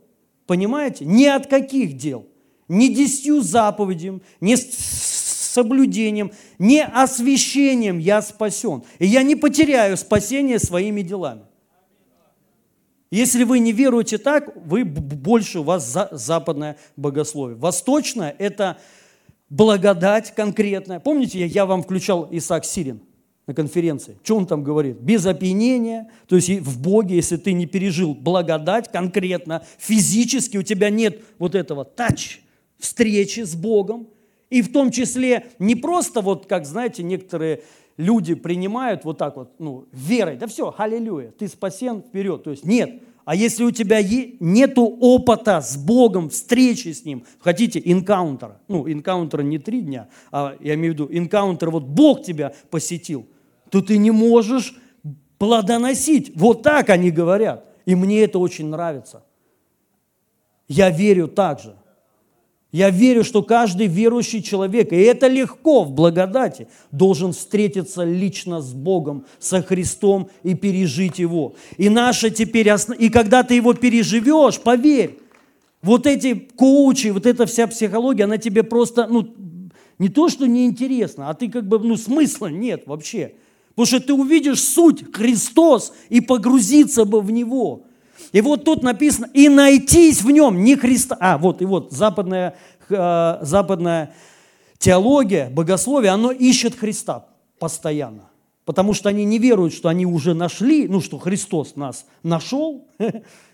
Понимаете? 0.46 1.06
Не 1.06 1.28
от 1.28 1.48
каких 1.48 1.98
дел. 1.98 2.28
Не 2.68 2.94
десятью 2.94 3.42
заповедям, 3.42 4.22
не 4.40 4.56
соблюдением, 4.56 6.32
не 6.60 6.84
освящением 6.84 7.98
я 7.98 8.22
спасен. 8.22 8.84
И 9.00 9.08
я 9.08 9.24
не 9.24 9.36
потеряю 9.36 9.98
спасение 9.98 10.60
своими 10.60 11.02
делами. 11.02 11.42
Если 13.12 13.44
вы 13.44 13.58
не 13.58 13.72
веруете 13.72 14.20
так, 14.20 14.56
вы 14.56 14.86
больше 14.86 15.62
у 15.62 15.64
вас 15.64 15.98
западное 16.12 16.78
богословие. 16.96 17.58
Восточное– 17.58 18.36
это 18.38 18.78
благодать 19.50 20.36
конкретная. 20.36 21.00
Помните, 21.00 21.44
я 21.44 21.66
вам 21.66 21.82
включал 21.82 22.28
Исаак 22.30 22.66
Сирин? 22.66 23.02
На 23.50 23.56
конференции. 23.56 24.16
Что 24.22 24.36
он 24.36 24.46
там 24.46 24.64
говорит? 24.64 25.00
Без 25.00 25.26
опьянения, 25.26 26.12
то 26.28 26.36
есть 26.36 26.50
в 26.50 26.80
Боге, 26.80 27.16
если 27.16 27.36
ты 27.36 27.52
не 27.52 27.66
пережил 27.66 28.14
благодать 28.14 28.92
конкретно, 28.92 29.66
физически 29.80 30.58
у 30.58 30.62
тебя 30.62 30.92
нет 30.92 31.24
вот 31.40 31.56
этого 31.56 31.84
тач, 31.84 32.42
встречи 32.78 33.40
с 33.40 33.56
Богом, 33.56 34.08
и 34.52 34.62
в 34.62 34.72
том 34.72 34.92
числе 34.92 35.48
не 35.58 35.74
просто 35.74 36.22
вот, 36.22 36.46
как, 36.46 36.68
знаете, 36.68 37.02
некоторые 37.02 37.64
люди 37.98 38.36
принимают 38.36 39.04
вот 39.04 39.18
так 39.18 39.36
вот, 39.36 39.54
ну, 39.58 39.88
верой, 39.92 40.38
да 40.38 40.46
все, 40.46 40.72
аллилуйя, 40.78 41.32
ты 41.32 41.48
спасен, 41.48 42.04
вперед. 42.04 42.44
То 42.44 42.52
есть 42.52 42.66
нет, 42.66 43.02
а 43.26 43.36
если 43.36 43.64
у 43.64 43.72
тебя 43.72 44.00
нету 44.40 44.84
опыта 44.86 45.62
с 45.62 45.76
Богом, 45.76 46.30
встречи 46.30 46.90
с 46.90 47.04
Ним, 47.04 47.26
хотите, 47.40 47.82
инкаунтера, 47.84 48.62
ну, 48.68 48.88
инкаунтера 48.88 49.42
не 49.42 49.58
три 49.58 49.82
дня, 49.82 50.08
а 50.32 50.56
я 50.60 50.76
имею 50.76 50.94
в 50.94 50.98
виду 50.98 51.10
инкаунтер, 51.12 51.72
вот 51.72 51.86
Бог 51.86 52.22
тебя 52.22 52.54
посетил– 52.70 53.26
то 53.70 53.82
ты 53.82 53.98
не 53.98 54.12
можешь 54.12 54.76
плодоносить. 55.38 56.32
Вот 56.36 56.64
так 56.64 56.90
они 56.90 57.12
говорят. 57.12 57.66
И 57.86 57.96
мне 57.96 58.24
это 58.24 58.40
очень 58.40 58.68
нравится. 58.68 59.24
Я 60.68 60.90
верю 60.90 61.28
так 61.28 61.60
же. 61.60 61.76
Я 62.72 62.92
верю, 62.92 63.24
что 63.24 63.42
каждый 63.42 63.88
верующий 63.88 64.44
человек, 64.44 64.94
и 64.94 64.98
это 64.98 65.28
легко 65.28 65.84
в 65.84 65.92
благодати, 65.92 66.68
должен 66.92 67.34
встретиться 67.34 68.04
лично 68.04 68.62
с 68.62 68.74
Богом, 68.74 69.26
со 69.40 69.64
Христом 69.64 70.30
и 70.44 70.54
пережить 70.54 71.18
Его. 71.18 71.56
И 71.78 71.90
наша 71.90 72.30
теперь, 72.30 72.70
и 73.00 73.10
когда 73.10 73.42
ты 73.42 73.56
его 73.56 73.74
переживешь, 73.74 74.60
поверь, 74.60 75.18
вот 75.82 76.06
эти 76.06 76.36
коучи, 76.36 77.08
вот 77.08 77.26
эта 77.26 77.48
вся 77.48 77.66
психология, 77.66 78.26
она 78.26 78.38
тебе 78.38 78.62
просто, 78.62 79.08
ну, 79.08 79.34
не 79.98 80.10
то, 80.10 80.30
что 80.30 80.46
неинтересна, 80.46 81.30
а 81.30 81.34
ты 81.34 81.50
как 81.50 81.68
бы, 81.68 81.80
ну, 81.80 81.98
смысла 81.98 82.48
нет 82.48 82.84
вообще. 82.86 83.34
Потому 83.80 83.98
что 83.98 84.08
ты 84.08 84.14
увидишь 84.14 84.62
суть 84.62 85.06
Христос 85.16 85.94
и 86.10 86.20
погрузиться 86.20 87.06
бы 87.06 87.22
в 87.22 87.32
Него. 87.32 87.84
И 88.34 88.42
вот 88.42 88.66
тут 88.66 88.84
написано, 88.84 89.30
и 89.34 89.48
найтись 89.48 90.22
в 90.22 90.30
нем, 90.30 90.66
не 90.66 90.76
Христа. 90.76 91.16
А, 91.18 91.38
вот, 91.38 91.62
и 91.62 91.66
вот, 91.66 91.94
западная, 91.94 92.58
э, 92.90 93.38
западная 93.42 94.14
теология, 94.80 95.50
богословие, 95.50 96.12
оно 96.12 96.32
ищет 96.32 96.76
Христа 96.76 97.28
постоянно. 97.58 98.30
Потому 98.66 98.94
что 98.94 99.08
они 99.08 99.24
не 99.24 99.40
веруют, 99.40 99.74
что 99.74 99.88
они 99.88 100.06
уже 100.06 100.34
нашли, 100.34 100.90
ну, 100.90 101.00
что 101.00 101.18
Христос 101.18 101.78
нас 101.78 102.06
нашел, 102.22 102.86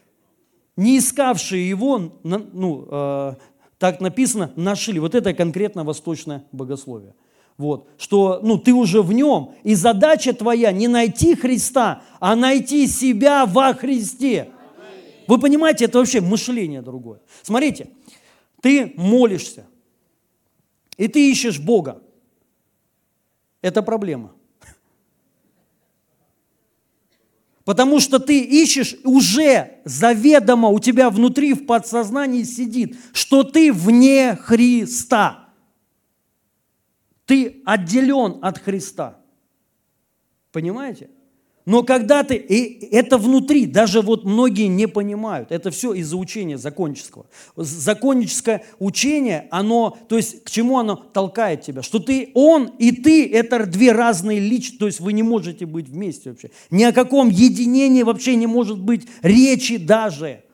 не 0.75 0.97
искавшие 0.97 1.69
его, 1.69 2.13
ну, 2.23 2.88
э, 2.89 3.33
так 3.77 4.01
написано, 4.01 4.51
нашли. 4.55 4.99
Вот 4.99 5.13
это 5.13 5.35
конкретно 5.35 5.83
восточное 5.83 6.45
богословие. 6.51 7.13
Вот, 7.57 7.87
что 7.97 8.41
ну, 8.43 8.57
ты 8.57 8.73
уже 8.73 9.01
в 9.01 9.13
нем, 9.13 9.55
и 9.63 9.75
задача 9.75 10.33
твоя 10.33 10.73
не 10.73 10.89
найти 10.89 11.35
Христа, 11.35 12.01
а 12.19 12.35
найти 12.35 12.85
себя 12.85 13.45
во 13.45 13.73
Христе. 13.73 14.51
Вы 15.27 15.39
понимаете, 15.39 15.85
это 15.85 15.99
вообще 15.99 16.19
мышление 16.19 16.81
другое. 16.81 17.21
Смотрите, 17.41 17.89
ты 18.61 18.93
молишься, 18.97 19.65
и 20.97 21.07
ты 21.07 21.31
ищешь 21.31 21.59
Бога. 21.59 22.01
Это 23.61 23.81
проблема. 23.81 24.33
Потому 27.63 27.99
что 27.99 28.19
ты 28.19 28.41
ищешь, 28.41 28.95
уже 29.03 29.79
заведомо 29.85 30.69
у 30.69 30.79
тебя 30.79 31.09
внутри 31.09 31.53
в 31.53 31.65
подсознании 31.65 32.43
сидит, 32.43 32.95
что 33.11 33.43
ты 33.43 33.73
вне 33.73 34.35
Христа. 34.35 35.44
Ты 37.25 37.61
отделен 37.65 38.39
от 38.41 38.59
Христа. 38.59 39.19
Понимаете? 40.51 41.09
Но 41.65 41.81
когда 41.81 42.23
ты, 42.23 42.35
и 42.35 42.95
это 42.95 43.17
внутри, 43.17 43.65
даже 43.65 44.01
вот 44.01 44.23
многие 44.23 44.67
не 44.67 44.88
понимают, 44.88 45.51
это 45.51 45.71
все 45.71 45.93
из-за 45.93 46.15
учения 46.15 46.59
законнического. 46.59 47.25
Законническое 47.55 48.63
учение, 48.77 49.47
оно, 49.49 49.97
то 50.07 50.15
есть 50.15 50.43
к 50.43 50.51
чему 50.51 50.77
оно 50.77 50.95
толкает 50.95 51.63
тебя? 51.63 51.81
Что 51.81 51.97
ты, 51.97 52.29
он 52.35 52.65
и 52.77 52.91
ты, 52.91 53.27
это 53.27 53.65
две 53.65 53.93
разные 53.93 54.39
личности, 54.39 54.77
то 54.77 54.85
есть 54.85 54.99
вы 54.99 55.13
не 55.13 55.23
можете 55.23 55.65
быть 55.65 55.89
вместе 55.89 56.29
вообще. 56.29 56.51
Ни 56.69 56.83
о 56.83 56.93
каком 56.93 57.29
единении 57.29 58.03
вообще 58.03 58.35
не 58.35 58.47
может 58.47 58.79
быть 58.79 59.07
речи 59.23 59.77
даже. 59.77 60.44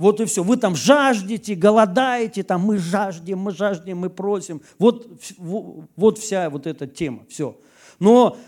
Вот 0.00 0.18
и 0.18 0.24
все. 0.24 0.42
Вы 0.42 0.56
там 0.56 0.74
жаждете, 0.74 1.54
голодаете, 1.54 2.42
там 2.42 2.62
мы 2.62 2.78
жаждем, 2.78 3.40
мы 3.40 3.52
жаждем, 3.52 3.98
мы 3.98 4.08
просим. 4.08 4.62
Вот, 4.78 5.06
вот 5.94 6.18
вся 6.18 6.48
вот 6.48 6.66
эта 6.66 6.86
тема, 6.86 7.26
все. 7.28 7.58
Но 7.98 8.38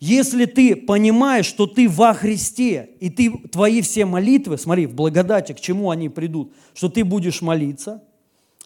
если 0.00 0.46
ты 0.46 0.74
понимаешь, 0.74 1.44
что 1.44 1.66
ты 1.66 1.90
во 1.90 2.14
Христе, 2.14 2.88
и 3.00 3.10
ты, 3.10 3.30
твои 3.48 3.82
все 3.82 4.06
молитвы, 4.06 4.56
смотри, 4.56 4.86
в 4.86 4.94
благодати, 4.94 5.52
к 5.52 5.60
чему 5.60 5.90
они 5.90 6.08
придут, 6.08 6.54
что 6.72 6.88
ты 6.88 7.04
будешь 7.04 7.42
молиться, 7.42 8.02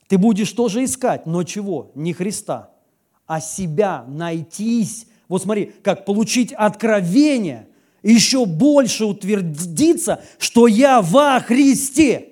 ты 0.06 0.16
будешь 0.16 0.52
тоже 0.52 0.84
искать, 0.84 1.26
но 1.26 1.42
чего? 1.42 1.90
Не 1.96 2.12
Христа, 2.12 2.70
а 3.26 3.40
себя, 3.40 4.04
найтись. 4.06 5.08
Вот 5.26 5.42
смотри, 5.42 5.72
как 5.82 6.04
получить 6.04 6.52
откровение, 6.52 7.66
еще 8.02 8.46
больше 8.46 9.04
утвердиться, 9.04 10.22
что 10.38 10.66
я 10.66 11.02
во 11.02 11.40
Христе. 11.40 12.30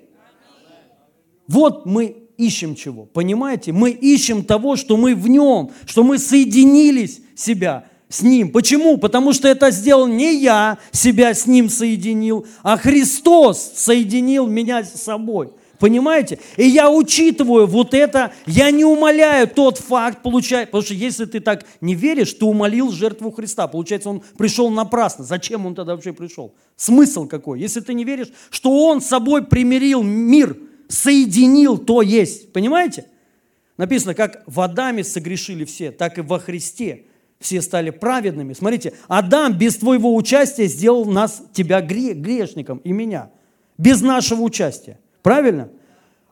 Вот 1.47 1.85
мы 1.85 2.15
ищем 2.37 2.75
чего, 2.75 3.05
понимаете? 3.05 3.71
Мы 3.71 3.91
ищем 3.91 4.43
того, 4.43 4.75
что 4.75 4.97
мы 4.97 5.15
в 5.15 5.27
нем, 5.27 5.71
что 5.85 6.03
мы 6.03 6.17
соединились 6.17 7.21
себя– 7.35 7.85
с 8.09 8.21
Ним. 8.21 8.51
Почему? 8.51 8.97
Потому 8.97 9.33
что 9.33 9.47
это 9.47 9.71
сделал 9.71 10.07
не 10.07 10.39
я, 10.39 10.77
себя 10.91 11.33
с 11.33 11.45
Ним 11.45 11.69
соединил, 11.69 12.45
а 12.63 12.77
Христос 12.77 13.73
соединил 13.75 14.47
меня 14.47 14.83
с 14.83 15.01
собой. 15.01 15.51
Понимаете? 15.79 16.39
И 16.55 16.67
я 16.67 16.89
учитываю 16.89 17.67
вот 17.67 17.93
это, 17.93 18.33
я 18.45 18.71
не 18.71 18.83
умоляю 18.83 19.47
тот 19.47 19.77
факт, 19.77 20.23
получает, 20.23 20.69
потому 20.69 20.83
что 20.83 20.93
если 20.93 21.25
ты 21.25 21.39
так 21.39 21.65
не 21.81 21.93
веришь, 21.93 22.33
ты 22.33 22.45
умолил 22.45 22.91
жертву 22.91 23.31
Христа. 23.31 23.67
Получается, 23.67 24.09
он 24.09 24.23
пришел 24.37 24.69
напрасно. 24.69 25.23
Зачем 25.23 25.65
он 25.65 25.75
тогда 25.75 25.93
вообще 25.93 26.13
пришел? 26.13 26.53
Смысл 26.75 27.27
какой? 27.27 27.59
Если 27.59 27.81
ты 27.81 27.93
не 27.93 28.03
веришь, 28.03 28.31
что 28.49 28.71
он 28.87 29.01
с 29.01 29.07
собой 29.07 29.45
примирил 29.45 30.01
мир, 30.03 30.57
соединил, 30.87 31.77
то 31.77 32.01
есть. 32.01 32.51
Понимаете? 32.53 33.05
Написано, 33.77 34.15
как 34.15 34.43
в 34.47 34.59
Адаме 34.59 35.03
согрешили 35.03 35.63
все, 35.63 35.91
так 35.91 36.17
и 36.17 36.21
во 36.21 36.39
Христе 36.39 37.05
все 37.39 37.61
стали 37.61 37.91
праведными. 37.91 38.53
Смотрите, 38.53 38.93
Адам 39.07 39.55
без 39.55 39.77
твоего 39.77 40.15
участия 40.15 40.65
сделал 40.65 41.05
нас, 41.05 41.43
тебя 41.53 41.81
грешником 41.81 42.79
и 42.79 42.91
меня. 42.91 43.29
Без 43.77 44.01
нашего 44.01 44.41
участия. 44.41 44.99
Правильно? 45.21 45.69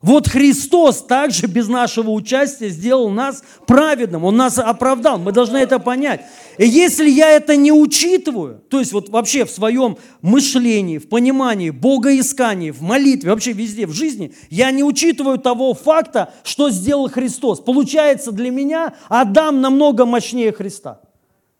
Вот 0.05 0.27
Христос 0.27 1.01
также 1.01 1.47
без 1.47 1.67
нашего 1.67 2.11
участия 2.11 2.69
сделал 2.69 3.09
нас 3.09 3.43
праведным. 3.65 4.23
Он 4.23 4.37
нас 4.37 4.59
оправдал. 4.59 5.17
Мы 5.17 5.31
должны 5.31 5.57
это 5.57 5.79
понять. 5.79 6.21
И 6.59 6.67
если 6.67 7.09
я 7.09 7.31
это 7.31 7.55
не 7.55 7.71
учитываю, 7.71 8.61
то 8.69 8.77
есть 8.77 8.93
вот 8.93 9.09
вообще 9.09 9.45
в 9.45 9.49
своем 9.49 9.97
мышлении, 10.21 10.99
в 10.99 11.09
понимании, 11.09 11.71
богоискании, 11.71 12.69
в 12.69 12.83
молитве, 12.83 13.31
вообще 13.31 13.53
везде 13.53 13.87
в 13.87 13.93
жизни, 13.93 14.31
я 14.51 14.69
не 14.69 14.83
учитываю 14.83 15.39
того 15.39 15.73
факта, 15.73 16.31
что 16.43 16.69
сделал 16.69 17.09
Христос. 17.09 17.59
Получается 17.59 18.31
для 18.31 18.51
меня 18.51 18.93
Адам 19.09 19.59
намного 19.59 20.05
мощнее 20.05 20.51
Христа. 20.51 21.01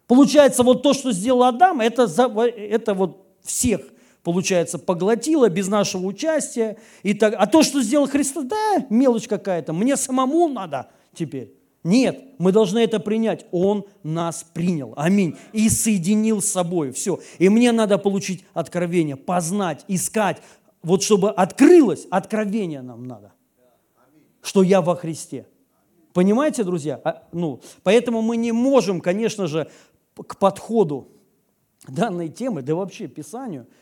Получается 0.06 0.62
вот 0.62 0.84
то, 0.84 0.94
что 0.94 1.12
сделал 1.12 1.46
Адам, 1.46 1.82
это, 1.82 2.04
это 2.04 2.94
вот 2.94 3.26
всех 3.44 3.82
получается, 4.26 4.80
поглотила 4.80 5.50
без 5.50 5.68
нашего 5.68 6.08
участия. 6.08 6.78
И 7.04 7.14
так, 7.14 7.36
а 7.38 7.46
то, 7.46 7.62
что 7.62 7.82
сделал 7.84 8.08
Христос, 8.08 8.46
да, 8.46 8.86
мелочь 8.90 9.28
какая-то, 9.28 9.72
мне 9.72 9.96
самому 9.96 10.50
надо 10.50 10.90
теперь. 11.14 11.54
Нет, 11.84 12.20
мы 12.40 12.52
должны 12.52 12.80
это 12.80 13.00
принять. 13.00 13.46
Он 13.52 13.86
нас 14.02 14.44
принял. 14.52 14.94
Аминь. 14.98 15.38
И 15.54 15.70
соединил 15.70 16.42
с 16.42 16.48
собой. 16.48 16.92
Все. 16.92 17.20
И 17.38 17.50
мне 17.50 17.72
надо 17.72 18.00
получить 18.00 18.44
откровение, 18.56 19.16
познать, 19.16 19.86
искать. 19.88 20.42
Вот 20.82 21.04
чтобы 21.04 21.30
открылось, 21.30 22.08
откровение 22.10 22.82
нам 22.82 23.06
надо. 23.06 23.32
Что 24.42 24.64
я 24.64 24.82
во 24.82 24.96
Христе. 24.96 25.46
Понимаете, 26.14 26.64
друзья? 26.64 27.00
А, 27.04 27.28
ну, 27.32 27.62
поэтому 27.84 28.24
мы 28.24 28.38
не 28.38 28.52
можем, 28.52 29.02
конечно 29.02 29.46
же, 29.46 29.70
к 30.16 30.40
подходу 30.40 31.10
данной 31.88 32.30
темы, 32.30 32.64
да 32.64 32.74
вообще 32.74 33.08
Писанию– 33.08 33.68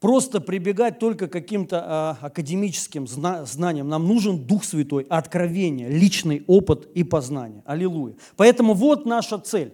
просто 0.00 0.40
прибегать 0.40 0.98
только 0.98 1.28
к 1.28 1.32
каким-то 1.32 1.82
а, 1.84 2.18
академическим 2.20 3.06
зна- 3.06 3.44
знаниям. 3.44 3.88
Нам 3.88 4.06
нужен 4.06 4.38
Дух 4.38 4.64
Святой, 4.64 5.06
откровение, 5.08 5.88
личный 5.88 6.44
опыт 6.46 6.88
и 6.94 7.04
познание. 7.04 7.62
Аллилуйя. 7.66 8.14
Поэтому 8.36 8.74
вот 8.74 9.06
наша 9.06 9.38
цель. 9.38 9.72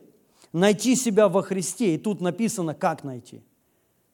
Найти 0.52 0.94
себя 0.94 1.28
во 1.28 1.42
Христе. 1.42 1.94
И 1.94 1.98
тут 1.98 2.20
написано, 2.20 2.74
как 2.74 3.02
найти. 3.02 3.42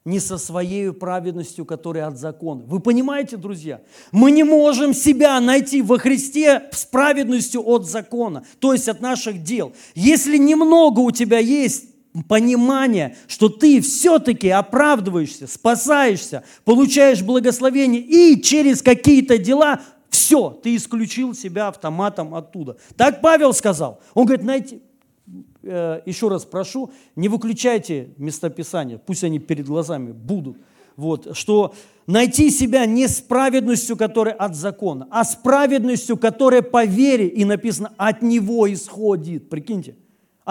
Не 0.06 0.18
со 0.18 0.38
своей 0.38 0.90
праведностью, 0.92 1.66
которая 1.66 2.06
от 2.06 2.18
закона. 2.18 2.62
Вы 2.64 2.80
понимаете, 2.80 3.36
друзья? 3.36 3.82
Мы 4.12 4.30
не 4.30 4.44
можем 4.44 4.94
себя 4.94 5.38
найти 5.40 5.82
во 5.82 5.98
Христе 5.98 6.62
с 6.72 6.86
праведностью 6.86 7.62
от 7.62 7.86
закона, 7.86 8.44
то 8.60 8.72
есть 8.72 8.88
от 8.88 9.02
наших 9.02 9.42
дел. 9.42 9.74
Если 9.94 10.38
немного 10.38 11.00
у 11.00 11.10
тебя 11.10 11.38
есть 11.38 11.89
понимание, 12.28 13.16
что 13.26 13.48
ты 13.48 13.80
все-таки 13.80 14.48
оправдываешься, 14.48 15.46
спасаешься, 15.46 16.44
получаешь 16.64 17.22
благословение 17.22 18.00
и 18.00 18.40
через 18.42 18.82
какие-то 18.82 19.38
дела 19.38 19.80
все, 20.08 20.50
ты 20.50 20.74
исключил 20.74 21.34
себя 21.34 21.68
автоматом 21.68 22.34
оттуда. 22.34 22.76
Так 22.96 23.20
Павел 23.20 23.54
сказал. 23.54 24.00
Он 24.14 24.26
говорит, 24.26 24.44
найти, 24.44 24.82
э, 25.62 26.00
еще 26.04 26.28
раз 26.28 26.44
прошу, 26.44 26.90
не 27.14 27.28
выключайте 27.28 28.10
местописания, 28.16 28.98
пусть 28.98 29.22
они 29.22 29.38
перед 29.38 29.66
глазами 29.66 30.10
будут. 30.10 30.58
Вот, 30.96 31.34
что 31.36 31.74
найти 32.06 32.50
себя 32.50 32.84
не 32.84 33.06
с 33.06 33.20
праведностью, 33.20 33.96
которая 33.96 34.34
от 34.34 34.54
закона, 34.56 35.06
а 35.10 35.24
с 35.24 35.36
праведностью, 35.36 36.16
которая 36.16 36.62
по 36.62 36.84
вере, 36.84 37.28
и 37.28 37.44
написано, 37.44 37.92
от 37.96 38.20
него 38.20 38.70
исходит. 38.70 39.48
Прикиньте. 39.48 39.96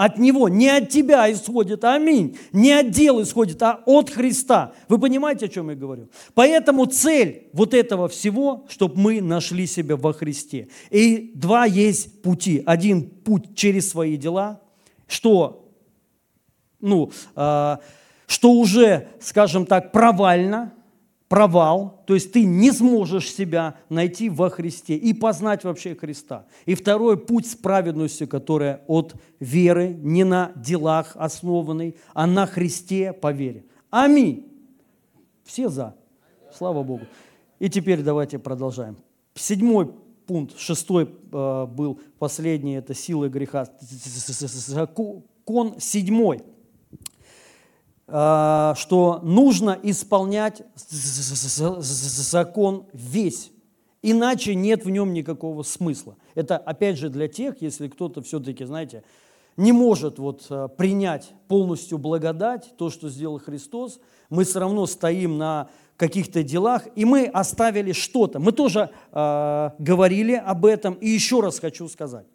От 0.00 0.16
Него, 0.16 0.48
не 0.48 0.70
от 0.70 0.88
тебя 0.88 1.30
исходит, 1.30 1.84
аминь. 1.84 2.38
Не 2.52 2.72
от 2.72 2.90
дел 2.90 3.22
исходит, 3.22 3.62
а 3.62 3.82
от 3.84 4.08
Христа. 4.08 4.72
Вы 4.88 4.98
понимаете, 4.98 5.44
о 5.44 5.48
чем 5.48 5.68
я 5.68 5.76
говорю? 5.76 6.08
Поэтому 6.32 6.86
цель 6.86 7.48
вот 7.52 7.74
этого 7.74 8.08
всего, 8.08 8.64
чтобы 8.70 8.98
мы 8.98 9.20
нашли 9.20 9.66
себя 9.66 9.96
во 9.96 10.14
Христе. 10.14 10.68
И 10.88 11.32
два 11.34 11.66
есть 11.66 12.22
пути. 12.22 12.62
Один 12.64 13.10
путь 13.10 13.54
через 13.54 13.90
свои 13.90 14.16
дела, 14.16 14.62
что, 15.06 15.68
ну, 16.80 17.12
э, 17.36 17.76
что 18.26 18.52
уже, 18.52 19.08
скажем 19.20 19.66
так, 19.66 19.92
провально, 19.92 20.72
провал, 21.30 22.02
то 22.06 22.14
есть 22.14 22.32
ты 22.32 22.44
не 22.44 22.72
сможешь 22.72 23.32
себя 23.32 23.76
найти 23.88 24.28
во 24.28 24.50
Христе 24.50 24.96
и 24.96 25.14
познать 25.14 25.62
вообще 25.62 25.94
Христа. 25.94 26.44
И 26.66 26.74
второй 26.74 27.16
путь 27.16 27.46
с 27.46 27.54
праведностью, 27.54 28.26
которая 28.26 28.82
от 28.88 29.14
веры, 29.38 29.96
не 30.02 30.24
на 30.24 30.50
делах 30.56 31.12
основанный, 31.14 31.94
а 32.14 32.26
на 32.26 32.46
Христе 32.46 33.12
по 33.12 33.30
вере. 33.30 33.64
Аминь. 33.90 34.52
Все 35.44 35.68
за. 35.68 35.94
Слава 36.52 36.82
Богу. 36.82 37.04
И 37.60 37.70
теперь 37.70 38.02
давайте 38.02 38.40
продолжаем. 38.40 38.96
Седьмой 39.36 39.88
пункт, 40.26 40.58
шестой 40.58 41.04
э, 41.30 41.66
был 41.66 42.00
последний, 42.18 42.74
это 42.74 42.92
силы 42.92 43.28
греха. 43.28 43.68
Закон 43.78 45.74
седьмой– 45.78 46.42
что 48.10 49.20
нужно 49.22 49.78
исполнять 49.82 50.62
закон 51.78 52.86
весь, 52.92 53.52
иначе 54.02 54.54
нет 54.54 54.84
в 54.84 54.90
нем 54.90 55.12
никакого 55.12 55.62
смысла. 55.62 56.16
Это 56.34 56.56
опять 56.56 56.98
же 56.98 57.08
для 57.08 57.28
тех, 57.28 57.62
если 57.62 57.88
кто-то 57.88 58.20
все-таки, 58.22 58.64
знаете, 58.64 59.04
не 59.56 59.72
может 59.72 60.18
вот 60.18 60.46
э, 60.48 60.68
принять 60.76 61.32
полностью 61.48 61.98
благодать, 61.98 62.72
то, 62.78 62.88
что 62.88 63.08
сделал 63.08 63.38
Христос, 63.38 64.00
мы 64.30 64.44
все 64.44 64.60
равно 64.60 64.86
стоим 64.86 65.38
на 65.38 65.68
каких-то 65.96 66.42
делах, 66.42 66.84
и 66.96 67.04
мы 67.04 67.26
оставили 67.26 67.92
что-то. 67.92 68.38
Мы 68.38 68.52
тоже 68.52 68.90
э, 69.12 69.70
говорили 69.78 70.32
об 70.32 70.64
этом, 70.64 70.94
и 70.94 71.08
еще 71.08 71.40
раз 71.40 71.58
хочу 71.58 71.88
сказать, 71.88 72.26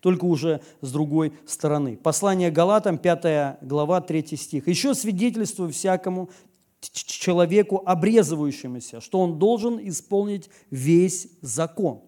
только 0.00 0.24
уже 0.24 0.60
с 0.80 0.92
другой 0.92 1.32
стороны. 1.46 1.96
Послание 1.96 2.50
Галатам, 2.50 2.98
5 2.98 3.58
глава, 3.62 4.00
3 4.00 4.36
стих. 4.36 4.68
«Еще 4.68 4.94
свидетельствую 4.94 5.72
всякому 5.72 6.30
человеку, 6.80 7.82
обрезывающемуся, 7.84 9.00
что 9.00 9.20
он 9.20 9.38
должен 9.38 9.78
исполнить 9.82 10.50
весь 10.70 11.28
закон». 11.42 12.02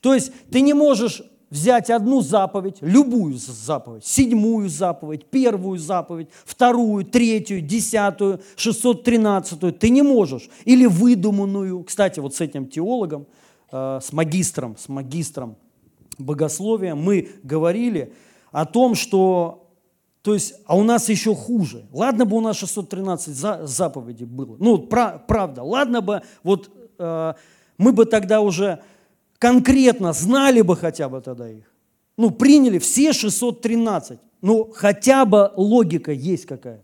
То 0.00 0.14
есть 0.14 0.32
ты 0.50 0.60
не 0.60 0.74
можешь 0.74 1.22
взять 1.50 1.90
одну 1.90 2.20
заповедь, 2.20 2.78
любую 2.80 3.34
заповедь, 3.36 4.04
седьмую 4.04 4.68
заповедь, 4.68 5.26
первую 5.26 5.78
заповедь, 5.78 6.28
вторую, 6.44 7.04
третью, 7.04 7.60
десятую, 7.60 8.40
613, 8.56 9.78
ты 9.78 9.88
не 9.90 10.02
можешь. 10.02 10.48
Или 10.64 10.86
выдуманную. 10.86 11.84
Кстати, 11.84 12.20
вот 12.20 12.34
с 12.34 12.40
этим 12.40 12.66
теологом, 12.66 13.26
э, 13.70 14.00
с 14.02 14.12
магистром, 14.12 14.76
с 14.76 14.88
магистром 14.88 15.56
богословия 16.18 16.94
мы 16.94 17.28
говорили 17.42 18.12
о 18.52 18.64
том, 18.64 18.94
что 18.94 19.62
то 20.26 20.34
есть, 20.34 20.54
а 20.66 20.76
у 20.76 20.82
нас 20.82 21.08
еще 21.08 21.36
хуже. 21.36 21.86
Ладно 21.92 22.24
бы 22.24 22.36
у 22.36 22.40
нас 22.40 22.56
613 22.56 23.32
за, 23.32 23.64
заповедей 23.64 24.26
было. 24.26 24.56
Ну, 24.58 24.78
про, 24.78 25.22
правда, 25.24 25.62
ладно 25.62 26.00
бы, 26.00 26.22
вот 26.42 26.68
э, 26.98 27.34
мы 27.78 27.92
бы 27.92 28.06
тогда 28.06 28.40
уже 28.40 28.82
конкретно 29.38 30.12
знали 30.12 30.62
бы 30.62 30.74
хотя 30.74 31.08
бы 31.08 31.20
тогда 31.20 31.48
их. 31.48 31.72
Ну, 32.16 32.32
приняли 32.32 32.80
все 32.80 33.12
613. 33.12 34.18
Ну, 34.42 34.72
хотя 34.74 35.24
бы 35.26 35.52
логика 35.54 36.10
есть 36.10 36.46
какая-то. 36.46 36.82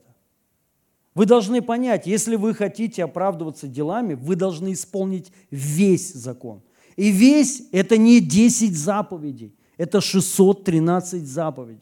Вы 1.14 1.26
должны 1.26 1.62
понять, 1.62 2.06
если 2.06 2.36
вы 2.36 2.54
хотите 2.54 3.02
оправдываться 3.02 3.66
делами, 3.66 4.14
вы 4.14 4.36
должны 4.36 4.72
исполнить 4.72 5.32
весь 5.50 6.12
закон. 6.12 6.62
И 6.96 7.10
весь– 7.10 7.62
это 7.72 7.96
не 7.96 8.20
10 8.20 8.76
заповедей, 8.76 9.54
это 9.76 10.00
613 10.00 11.26
заповедей. 11.26 11.80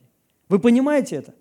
Вы 0.48 0.58
понимаете 0.58 1.16
это? 1.16 1.34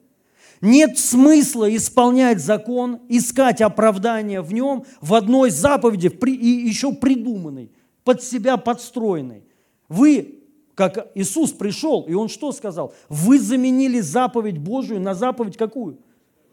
Нет 0.62 0.98
смысла 0.98 1.74
исполнять 1.74 2.40
закон, 2.42 3.00
искать 3.08 3.62
оправдание 3.62 4.42
в 4.42 4.54
нем 4.54 4.84
в 5.00 5.14
одной 5.14 5.52
заповеди, 5.52 6.08
и 6.08 6.48
еще 6.68 6.94
придуманной 6.94 7.72
под 8.04 8.22
себя 8.22 8.58
подстроенный. 8.58 9.44
Вы, 9.88 10.40
как 10.76 11.12
Иисус 11.16 11.52
пришел, 11.52 12.04
и 12.04 12.14
Он 12.14 12.28
что 12.28 12.52
сказал? 12.52 12.94
Вы 13.08 13.40
заменили 13.40 14.02
заповедь 14.02 14.58
Божию 14.58 15.00
на 15.00 15.16
заповедь 15.16 15.56
какую? 15.56 16.00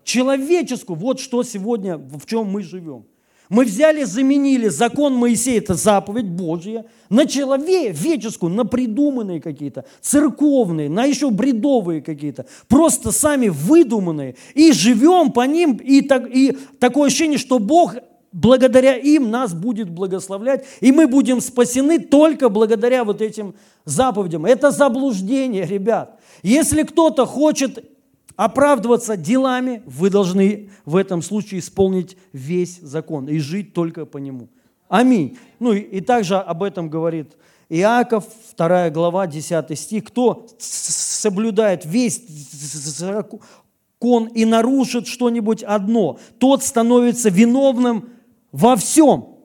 Человеческую. 0.05 0.97
Вот 0.97 1.19
что 1.19 1.43
сегодня, 1.43 1.99
в 1.99 2.27
чем 2.27 2.47
мы 2.47 2.63
живем. 2.63 3.07
Мы 3.49 3.65
взяли, 3.65 4.03
заменили 4.05 4.69
закон 4.69 5.15
Моисея, 5.15 5.59
это 5.59 5.75
заповедь 5.75 6.27
Божья, 6.27 6.85
на 7.09 7.27
человеческую, 7.27 8.53
на 8.53 8.65
придуманные 8.65 9.41
какие-то, 9.41 9.85
церковные, 10.01 10.89
на 10.89 11.05
еще 11.05 11.31
бредовые 11.31 12.03
какие-то, 12.03 12.47
просто 12.69 13.13
сами 13.13 13.49
выдуманные. 13.49 14.35
И 14.55 14.73
живем 14.73 15.31
по 15.31 15.47
ним, 15.47 15.77
и, 15.77 16.01
так, 16.03 16.29
и 16.29 16.57
такое 16.81 17.07
ощущение, 17.07 17.39
что 17.39 17.59
Бог 17.59 17.95
благодаря 18.33 18.97
им 18.97 19.31
нас 19.31 19.55
будет 19.55 19.89
благословлять, 19.89 20.67
и 20.81 20.93
мы 20.93 21.07
будем 21.07 21.41
спасены 21.41 22.01
только 22.01 22.49
благодаря 22.49 23.05
вот 23.05 23.23
этим 23.23 23.55
заповедям. 23.85 24.45
Это 24.45 24.71
заблуждение, 24.71 25.65
ребят. 25.65 26.19
Если 26.43 26.83
кто-то 26.83 27.25
хочет 27.25 27.96
оправдываться 28.37 29.16
делами, 29.16 29.83
вы 29.87 30.11
должны 30.11 30.70
в 30.85 30.96
этом 30.96 31.22
случае 31.22 31.61
исполнить 31.61 32.16
весь 32.33 32.79
закон 32.81 33.29
и 33.29 33.38
жить 33.38 33.72
только 33.72 34.07
по 34.07 34.18
нему. 34.18 34.49
Аминь. 34.88 35.38
Ну 35.59 35.72
и, 35.72 35.81
и 35.81 36.01
также 36.01 36.37
об 36.37 36.62
этом 36.62 36.88
говорит 36.88 37.37
Иаков, 37.68 38.25
2 38.57 38.90
глава, 38.90 39.27
10 39.27 39.79
стих. 39.79 40.05
Кто 40.05 40.46
соблюдает 40.59 41.85
весь 41.85 42.22
закон 42.29 44.27
и 44.27 44.44
нарушит 44.44 45.09
что-нибудь 45.09 45.62
одно, 45.62 46.18
тот 46.38 46.62
становится 46.62 47.31
виновным 47.31 48.11
во 48.53 48.77
всем. 48.77 49.37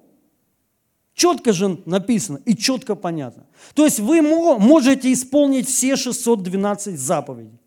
Четко 1.13 1.54
же 1.54 1.80
написано 1.86 2.39
и 2.45 2.56
четко 2.56 2.95
понятно. 2.95 3.45
То 3.73 3.86
есть 3.86 3.99
вы 3.99 4.21
можете 4.21 5.12
исполнить 5.12 5.67
все 5.67 5.95
612 5.95 6.99
заповедей. 6.99 7.61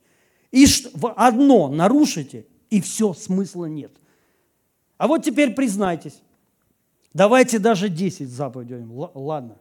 И 0.55 0.69
одно 1.17 1.69
нарушите, 1.69 2.47
и 2.71 2.81
все, 2.81 3.13
смысла 3.13 3.65
нет. 3.65 3.91
А 4.99 5.09
вот 5.09 5.25
теперь 5.25 5.53
признайтесь. 5.53 6.23
Давайте 7.13 7.59
даже 7.59 7.89
10 7.89 8.29
заповедей. 8.29 8.85
Ладно. 9.15 9.57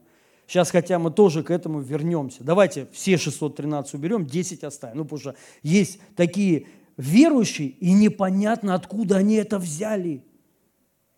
Сейчас, 0.45 0.69
хотя 0.69 0.99
мы 0.99 1.09
тоже 1.09 1.41
к 1.41 1.49
этому 1.49 1.79
вернемся. 1.79 2.43
Давайте 2.43 2.85
все 2.91 3.17
613 3.17 3.95
уберем, 3.95 4.27
10 4.27 4.63
оставим. 4.63 4.97
Ну, 4.97 5.03
потому 5.05 5.19
что 5.19 5.35
есть 5.63 5.99
такие 6.15 6.67
верующие, 6.95 7.69
и 7.69 7.91
непонятно, 7.91 8.75
откуда 8.75 9.17
они 9.17 9.33
это 9.37 9.57
взяли. 9.57 10.23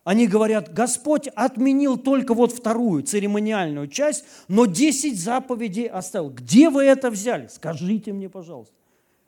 Они 0.04 0.26
говорят, 0.26 0.72
Господь 0.72 1.28
отменил 1.28 1.98
только 1.98 2.32
вот 2.32 2.50
вторую 2.50 3.02
церемониальную 3.02 3.88
часть, 3.88 4.24
но 4.48 4.64
10 4.64 5.20
заповедей 5.20 5.86
оставил. 5.86 6.30
Где 6.30 6.70
вы 6.70 6.84
это 6.84 7.10
взяли? 7.10 7.48
Скажите 7.48 8.14
мне, 8.14 8.30
пожалуйста. 8.30 8.75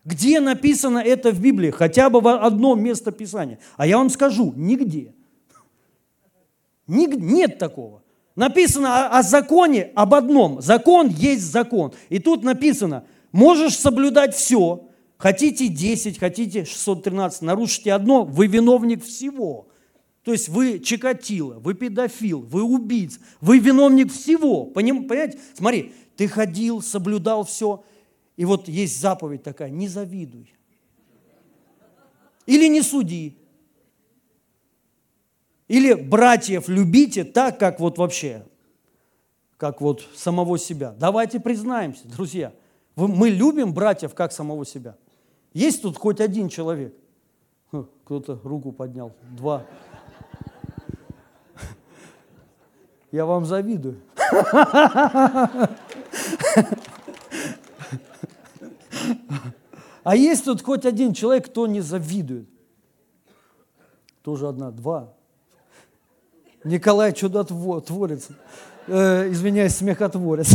Где 0.09 0.41
написано 0.41 1.01
это 1.01 1.33
в 1.33 1.41
Библии? 1.41 1.71
Хотя 1.71 2.09
бы 2.09 2.23
в 2.23 2.29
одном 2.29 2.83
место 2.83 3.13
Писания. 3.13 3.59
А 3.77 3.87
я 3.87 3.99
вам 3.99 4.09
скажу, 4.09 4.55
нигде. 4.57 5.13
Нет 6.87 7.59
такого. 7.59 8.03
Написано 8.35 9.05
о, 9.09 9.19
о 9.19 9.23
законе, 9.23 9.91
об 9.95 10.15
одном. 10.15 10.63
Закон 10.63 11.09
есть 11.09 11.43
закон. 11.43 11.93
И 12.09 12.21
тут 12.21 12.43
написано, 12.43 13.05
можешь 13.33 13.77
соблюдать 13.77 14.35
все. 14.35 14.89
Хотите 15.19 15.69
10, 15.69 16.19
хотите 16.19 16.65
613, 16.65 17.43
нарушите 17.43 17.93
одно, 17.93 18.25
вы 18.25 18.47
виновник 18.47 19.05
всего. 19.05 19.69
То 20.25 20.33
есть 20.33 20.49
вы 20.49 20.79
чикатило, 20.79 21.59
вы 21.59 21.75
педофил, 21.75 22.41
вы 22.41 22.63
убийц, 22.63 23.19
вы 23.43 23.59
виновник 23.59 24.11
всего. 24.11 24.65
Понимаете? 24.65 25.39
Смотри, 25.55 25.93
ты 26.17 26.29
ходил, 26.29 26.81
соблюдал 26.81 27.45
все, 27.45 27.85
и 28.39 28.45
вот 28.45 28.69
есть 28.69 29.01
заповедь 29.01 29.43
такая, 29.43 29.69
не 29.69 29.89
завидуй. 29.89 30.55
Или 32.47 32.69
не 32.69 32.83
суди. 32.83 33.37
Или 35.67 35.95
братьев 35.95 36.69
любите 36.69 37.25
так, 37.25 37.59
как 37.59 37.81
вот 37.81 37.99
вообще, 37.99 38.47
как 39.57 39.81
вот 39.81 40.07
самого 40.15 40.57
себя. 40.57 40.95
Давайте 41.01 41.41
признаемся, 41.41 42.07
друзья. 42.07 42.53
Мы 42.95 43.31
любим 43.31 43.75
братьев 43.75 44.15
как 44.15 44.31
самого 44.31 44.65
себя. 44.65 44.97
Есть 45.53 45.83
тут 45.83 45.99
хоть 45.99 46.21
один 46.21 46.49
человек? 46.49 46.95
Кто-то 48.05 48.41
руку 48.45 48.71
поднял. 48.71 49.13
Два. 49.37 49.67
Я 53.11 53.27
вам 53.27 53.45
завидую. 53.45 54.01
А 60.05 60.17
есть 60.17 60.45
тут 60.45 60.63
хоть 60.63 60.87
один 60.87 61.13
человек, 61.13 61.47
кто 61.47 61.67
не 61.67 61.81
завидует? 61.81 62.49
Тоже 64.23 64.49
одна, 64.49 64.71
два. 64.71 65.13
Николай 66.65 67.13
чудотворец, 67.13 68.29
э, 68.87 69.31
извиняюсь, 69.31 69.75
смехотворец, 69.75 70.55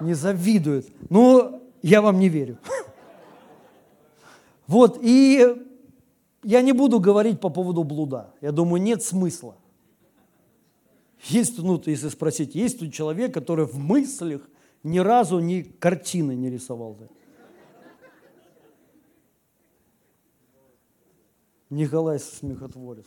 не 0.00 0.14
завидует. 0.14 0.88
Ну, 1.10 1.62
я 1.82 2.02
вам 2.02 2.18
не 2.18 2.28
верю. 2.28 2.58
Вот, 4.66 4.98
и 5.00 5.64
я 6.42 6.62
не 6.62 6.72
буду 6.72 7.00
говорить 7.00 7.40
по 7.40 7.48
поводу 7.48 7.84
блуда. 7.84 8.34
Я 8.40 8.52
думаю, 8.52 8.82
нет 8.82 9.02
смысла. 9.02 9.56
Есть, 11.24 11.58
ну, 11.58 11.80
если 11.86 12.08
спросить, 12.08 12.54
есть 12.54 12.78
тут 12.78 12.92
человек, 12.92 13.32
который 13.32 13.66
в 13.66 13.78
мыслях 13.78 14.42
ни 14.82 14.98
разу 14.98 15.40
ни 15.40 15.62
картины 15.62 16.34
не 16.34 16.50
рисовал. 16.50 16.96
Да? 17.00 17.06
Николай 21.76 22.18
смехотворец. 22.18 23.04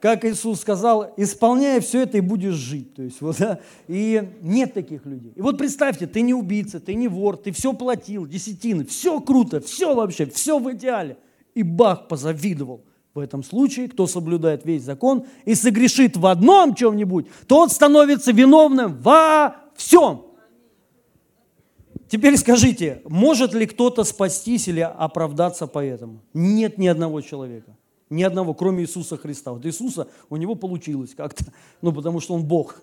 Как 0.00 0.24
Иисус 0.24 0.60
сказал, 0.60 1.12
исполняя 1.16 1.80
все 1.80 2.02
это 2.02 2.18
и 2.18 2.20
будешь 2.20 2.54
жить. 2.54 2.94
То 2.94 3.02
есть, 3.02 3.20
вот, 3.20 3.36
да? 3.38 3.60
И 3.86 4.36
нет 4.40 4.74
таких 4.74 5.06
людей. 5.06 5.32
И 5.36 5.40
вот 5.40 5.58
представьте, 5.58 6.06
ты 6.08 6.22
не 6.22 6.34
убийца, 6.34 6.80
ты 6.80 6.94
не 6.94 7.06
вор, 7.06 7.36
ты 7.36 7.52
все 7.52 7.72
платил, 7.72 8.26
десятины, 8.26 8.84
все 8.84 9.20
круто, 9.20 9.60
все 9.60 9.94
вообще, 9.94 10.26
все 10.26 10.58
в 10.58 10.72
идеале. 10.72 11.18
И 11.54 11.62
Бах 11.62 12.08
позавидовал– 12.08 12.84
в 13.14 13.18
этом 13.18 13.42
случае, 13.42 13.88
кто 13.88 14.06
соблюдает 14.06 14.64
весь 14.64 14.82
закон 14.82 15.26
и 15.44 15.54
согрешит 15.54 16.16
в 16.16 16.26
одном 16.26 16.74
чем-нибудь, 16.74 17.26
тот 17.46 17.70
становится 17.70 18.32
виновным 18.32 18.98
во 19.02 19.56
всем. 19.74 20.31
Теперь 22.12 22.36
скажите, 22.36 23.00
может 23.06 23.54
ли 23.54 23.64
кто-то 23.64 24.04
спастись 24.04 24.68
или 24.68 24.80
оправдаться 24.80 25.66
по 25.66 25.82
этому? 25.82 26.20
Нет 26.34 26.76
ни 26.76 26.86
одного 26.86 27.22
человека. 27.22 27.74
Ни 28.10 28.22
одного, 28.22 28.52
кроме 28.52 28.82
Иисуса 28.82 29.16
Христа. 29.16 29.54
Вот 29.54 29.64
Иисуса, 29.64 30.08
у 30.28 30.36
него 30.36 30.54
получилось 30.54 31.14
как-то, 31.16 31.46
ну 31.80 31.90
потому 31.90 32.20
что 32.20 32.34
он 32.34 32.44
Бог. 32.44 32.82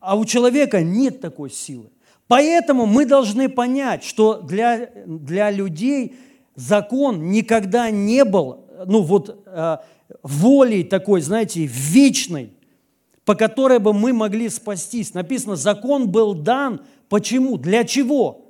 А 0.00 0.16
у 0.16 0.24
человека 0.24 0.80
нет 0.80 1.20
такой 1.20 1.50
силы. 1.50 1.90
Поэтому 2.26 2.86
мы 2.86 3.04
должны 3.04 3.50
понять, 3.50 4.02
что 4.02 4.40
для, 4.40 4.88
для 5.04 5.50
людей 5.50 6.16
закон 6.54 7.30
никогда 7.32 7.90
не 7.90 8.24
был, 8.24 8.64
ну 8.86 9.02
вот, 9.02 9.44
э, 9.44 9.76
волей 10.22 10.84
такой, 10.84 11.20
знаете, 11.20 11.66
вечной, 11.66 12.54
по 13.26 13.34
которой 13.34 13.78
бы 13.78 13.92
мы 13.92 14.14
могли 14.14 14.48
спастись. 14.48 15.12
Написано, 15.12 15.56
закон 15.56 16.08
был 16.08 16.32
дан. 16.32 16.80
Почему? 17.10 17.58
Для 17.58 17.84
чего? 17.84 18.43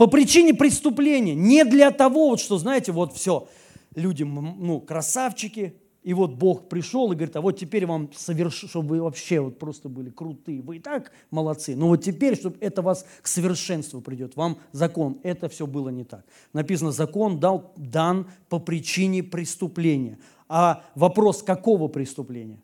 По 0.00 0.06
причине 0.06 0.54
преступления. 0.54 1.34
Не 1.34 1.62
для 1.62 1.90
того, 1.90 2.30
вот 2.30 2.40
что, 2.40 2.56
знаете, 2.56 2.90
вот 2.90 3.12
все, 3.12 3.48
люди, 3.94 4.22
ну, 4.22 4.80
красавчики, 4.80 5.74
и 6.02 6.14
вот 6.14 6.36
Бог 6.36 6.70
пришел 6.70 7.12
и 7.12 7.14
говорит, 7.14 7.36
а 7.36 7.42
вот 7.42 7.58
теперь 7.58 7.84
вам 7.84 8.10
соверш... 8.14 8.64
чтобы 8.66 8.88
вы 8.88 9.02
вообще 9.02 9.40
вот 9.40 9.58
просто 9.58 9.90
были 9.90 10.08
крутые. 10.08 10.62
Вы 10.62 10.76
и 10.76 10.78
так 10.78 11.12
молодцы. 11.30 11.76
Но 11.76 11.88
вот 11.88 12.02
теперь, 12.02 12.34
чтобы 12.34 12.56
это 12.60 12.80
вас 12.80 13.04
к 13.20 13.26
совершенству 13.26 14.00
придет, 14.00 14.36
вам 14.36 14.56
закон. 14.72 15.20
Это 15.22 15.50
все 15.50 15.66
было 15.66 15.90
не 15.90 16.04
так. 16.04 16.24
Написано, 16.54 16.92
закон 16.92 17.38
дал, 17.38 17.74
дан 17.76 18.26
по 18.48 18.58
причине 18.58 19.22
преступления. 19.22 20.18
А 20.48 20.82
вопрос, 20.94 21.42
какого 21.42 21.88
преступления? 21.88 22.62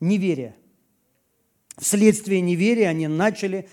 Неверие. 0.00 0.56
Вследствие 1.78 2.40
неверия 2.40 2.88
они 2.88 3.06
начали 3.06 3.68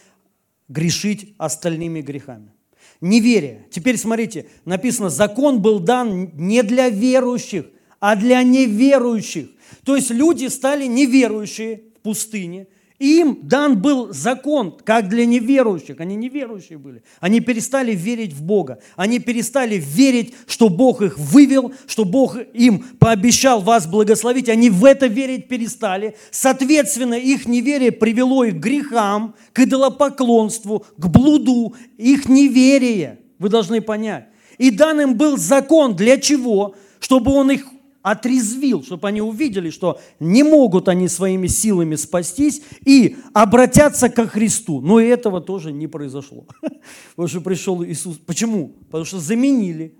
грешить 0.74 1.36
остальными 1.38 2.01
грехами. 2.01 2.51
Неверие. 2.99 3.67
Теперь 3.69 3.97
смотрите, 3.97 4.47
написано, 4.65 5.09
закон 5.09 5.61
был 5.61 5.80
дан 5.80 6.32
не 6.36 6.63
для 6.63 6.89
верующих, 6.89 7.65
а 7.99 8.15
для 8.15 8.41
неверующих. 8.43 9.49
То 9.86 9.95
есть 9.95 10.09
люди 10.09 10.47
стали 10.47 10.88
неверующие 10.88 11.84
в 11.97 11.99
пустыне, 11.99 12.67
им 13.00 13.39
дан 13.44 13.82
был 13.82 14.14
закон, 14.14 14.78
как 14.84 15.10
для 15.10 15.26
неверующих. 15.26 16.00
Они 16.00 16.16
неверующие 16.16 16.78
были. 16.78 17.04
Они 17.20 17.39
перестали 17.39 17.94
верить 17.94 18.34
в 18.34 18.44
Бога. 18.44 18.80
Они 18.96 19.20
перестали 19.20 19.76
верить, 19.76 20.34
что 20.48 20.70
Бог 20.70 21.02
их 21.02 21.18
вывел, 21.18 21.74
что 21.88 22.06
Бог 22.06 22.38
им 22.54 22.80
пообещал 23.00 23.62
вас 23.62 23.88
благословить. 23.88 24.48
Они 24.48 24.70
в 24.70 24.86
это 24.86 25.08
верить 25.08 25.48
перестали. 25.48 26.16
Соответственно, 26.32 27.16
их 27.16 27.48
неверие 27.48 27.91
привело 27.91 28.44
их 28.44 28.56
к 28.56 28.60
грехам, 28.60 29.36
к 29.54 29.60
идолопоклонству, 29.60 30.86
к 30.98 31.08
блуду. 31.08 31.76
Их 31.98 32.30
неверие, 32.30 33.20
вы 33.39 33.50
должны 33.50 33.82
понять. 33.82 34.28
И 34.60 34.70
дан 34.70 35.02
им 35.02 35.16
был 35.16 35.38
закон 35.38 35.96
для 35.96 36.18
чего? 36.18 36.76
Чтобы 37.00 37.34
он 37.34 37.52
их 37.52 37.66
отрезвил, 38.04 38.84
чтобы 38.84 39.08
они 39.08 39.22
увидели, 39.22 39.72
что 39.72 39.99
не 40.20 40.43
могут 40.43 40.88
они 40.89 41.08
своими 41.08 41.47
силами 41.47 41.95
спастись 41.95 42.62
и 42.86 43.18
обратятся 43.34 44.10
ко 44.10 44.28
Христу. 44.28 44.82
Но 44.82 44.99
и 44.99 45.08
этого 45.08 45.41
тоже 45.41 45.72
не 45.72 45.88
произошло. 45.88 46.45
Потому 47.16 47.28
что 47.28 47.41
пришел 47.41 47.84
Иисус. 47.84 48.18
Почему? 48.18 48.74
Потому 48.86 49.06
что 49.06 49.20
заменили 49.20 49.97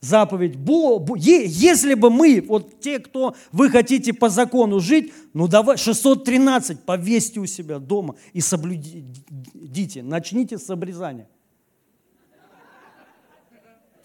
заповедь. 0.00 0.56
Если 1.16 1.94
бы 1.94 2.08
мы, 2.08 2.42
вот 2.46 2.80
те, 2.80 3.00
кто 3.00 3.34
вы 3.52 3.68
хотите 3.68 4.12
по 4.12 4.28
закону 4.28 4.78
жить, 4.80 5.12
ну 5.34 5.48
давай 5.48 5.76
613 5.76 6.80
повесьте 6.80 7.40
у 7.40 7.46
себя 7.46 7.80
дома 7.80 8.14
и 8.32 8.40
соблюдите, 8.40 10.02
начните 10.02 10.56
с 10.56 10.70
обрезания. 10.70 11.28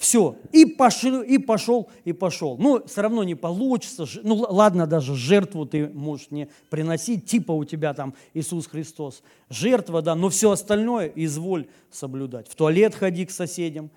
Все. 0.05 0.37
И 0.51 0.65
пошел, 0.65 1.23
и 1.23 1.39
пошел, 1.39 1.89
и 2.03 2.13
пошел. 2.13 2.59
Ну, 2.59 2.85
все 2.85 3.01
равно 3.01 3.23
не 3.23 3.33
получится. 3.33 4.05
Ну, 4.21 4.35
ладно, 4.35 4.85
даже 4.85 5.15
жертву 5.15 5.65
ты 5.65 5.87
можешь 5.87 6.29
не 6.29 6.47
приносить, 6.69 7.25
типа 7.25 7.53
у 7.53 7.65
тебя 7.65 7.91
там 7.95 8.13
Иисус 8.35 8.67
Христос. 8.67 9.23
Жертва, 9.49 10.03
да, 10.03 10.13
но 10.13 10.29
все 10.29 10.51
остальное 10.51 11.07
изволь 11.15 11.65
соблюдать. 11.89 12.47
В 12.47 12.53
туалет 12.53 12.93
ходи 12.93 13.25
к 13.25 13.31
соседям 13.31 13.89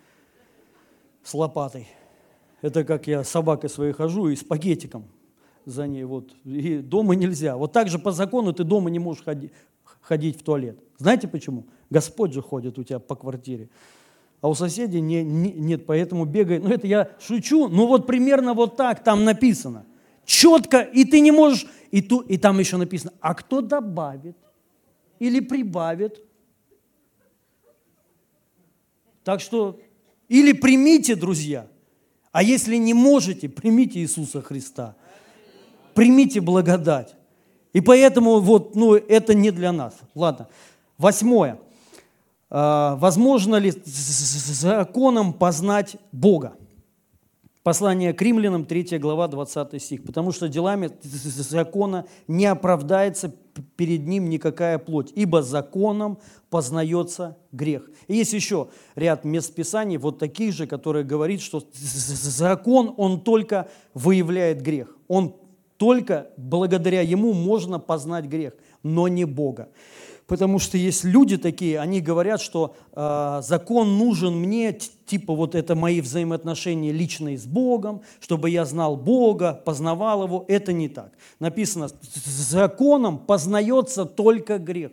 с 1.22 1.34
лопатой. 1.34 1.86
Это 2.62 2.84
как 2.84 3.06
я 3.06 3.22
с 3.22 3.28
собакой 3.28 3.68
своей 3.68 3.92
хожу 3.92 4.28
и 4.28 4.36
с 4.36 4.42
пакетиком 4.42 5.04
за 5.66 5.86
ней. 5.86 6.04
Вот. 6.04 6.32
И 6.46 6.78
дома 6.78 7.16
нельзя. 7.16 7.58
Вот 7.58 7.72
так 7.72 7.90
же 7.90 7.98
по 7.98 8.12
закону 8.12 8.54
ты 8.54 8.64
дома 8.64 8.88
не 8.88 8.98
можешь 8.98 9.24
ходить, 9.24 9.52
ходить 10.00 10.40
в 10.40 10.42
туалет. 10.42 10.78
Знаете 10.96 11.28
почему? 11.28 11.66
Господь 11.90 12.32
же 12.32 12.40
ходит 12.40 12.78
у 12.78 12.82
тебя 12.82 12.98
по 12.98 13.14
квартире 13.14 13.68
а 14.40 14.48
у 14.48 14.54
соседей 14.54 15.00
не, 15.00 15.22
не, 15.24 15.52
нет, 15.52 15.86
поэтому 15.86 16.24
бегает. 16.24 16.62
Ну, 16.62 16.70
это 16.70 16.86
я 16.86 17.10
шучу, 17.20 17.68
но 17.68 17.86
вот 17.86 18.06
примерно 18.06 18.54
вот 18.54 18.76
так 18.76 19.02
там 19.02 19.24
написано. 19.24 19.84
Четко, 20.24 20.80
и 20.80 21.04
ты 21.04 21.20
не 21.20 21.32
можешь, 21.32 21.66
и, 21.90 22.02
ту, 22.02 22.20
и 22.20 22.36
там 22.36 22.58
еще 22.58 22.76
написано, 22.76 23.12
а 23.20 23.34
кто 23.34 23.60
добавит 23.60 24.36
или 25.18 25.40
прибавит. 25.40 26.22
Так 29.24 29.40
что, 29.40 29.80
или 30.28 30.52
примите, 30.52 31.16
друзья, 31.16 31.66
а 32.30 32.42
если 32.42 32.76
не 32.76 32.94
можете, 32.94 33.48
примите 33.48 34.00
Иисуса 34.00 34.42
Христа. 34.42 34.96
Примите 35.94 36.40
благодать. 36.40 37.16
И 37.72 37.80
поэтому 37.80 38.40
вот, 38.40 38.76
ну, 38.76 38.94
это 38.94 39.34
не 39.34 39.50
для 39.50 39.72
нас. 39.72 39.98
Ладно. 40.14 40.48
Восьмое. 40.96 41.58
А, 42.50 42.96
возможно 42.96 43.56
ли 43.56 43.72
законом 43.84 45.32
познать 45.32 45.96
Бога? 46.12 46.54
Послание 47.62 48.14
к 48.14 48.22
римлянам, 48.22 48.64
3 48.64 48.98
глава, 48.98 49.28
20 49.28 49.82
стих. 49.82 50.02
«Потому 50.02 50.32
что 50.32 50.48
делами 50.48 50.90
закона 51.02 52.06
не 52.26 52.46
оправдается 52.46 53.34
перед 53.76 54.06
ним 54.06 54.30
никакая 54.30 54.78
плоть, 54.78 55.12
ибо 55.14 55.42
законом 55.42 56.18
познается 56.48 57.36
грех». 57.52 57.90
И 58.06 58.14
есть 58.14 58.32
еще 58.32 58.68
ряд 58.94 59.24
мест 59.24 59.54
Писаний, 59.54 59.98
вот 59.98 60.18
таких 60.18 60.54
же, 60.54 60.66
которые 60.66 61.04
говорит, 61.04 61.42
что 61.42 61.62
закон, 61.74 62.94
он 62.96 63.20
только 63.20 63.68
выявляет 63.92 64.62
грех. 64.62 64.96
Он 65.06 65.36
только 65.76 66.28
благодаря 66.38 67.02
ему 67.02 67.34
можно 67.34 67.78
познать 67.78 68.24
грех, 68.24 68.54
но 68.82 69.08
не 69.08 69.26
Бога. 69.26 69.68
Потому 70.28 70.58
что 70.58 70.76
есть 70.76 71.04
люди 71.04 71.38
такие, 71.38 71.80
они 71.80 72.02
говорят, 72.02 72.42
что 72.42 72.76
э, 72.92 73.40
закон 73.42 73.96
нужен 73.96 74.36
мне, 74.36 74.74
типа 74.74 75.34
вот 75.34 75.54
это 75.54 75.74
мои 75.74 76.02
взаимоотношения 76.02 76.92
личные 76.92 77.38
с 77.38 77.46
Богом, 77.46 78.02
чтобы 78.20 78.50
я 78.50 78.66
знал 78.66 78.98
Бога, 78.98 79.54
познавал 79.54 80.24
Его. 80.24 80.44
Это 80.46 80.74
не 80.74 80.90
так. 80.90 81.12
Написано, 81.40 81.88
законом 82.26 83.18
познается 83.18 84.04
только 84.04 84.58
грех. 84.58 84.92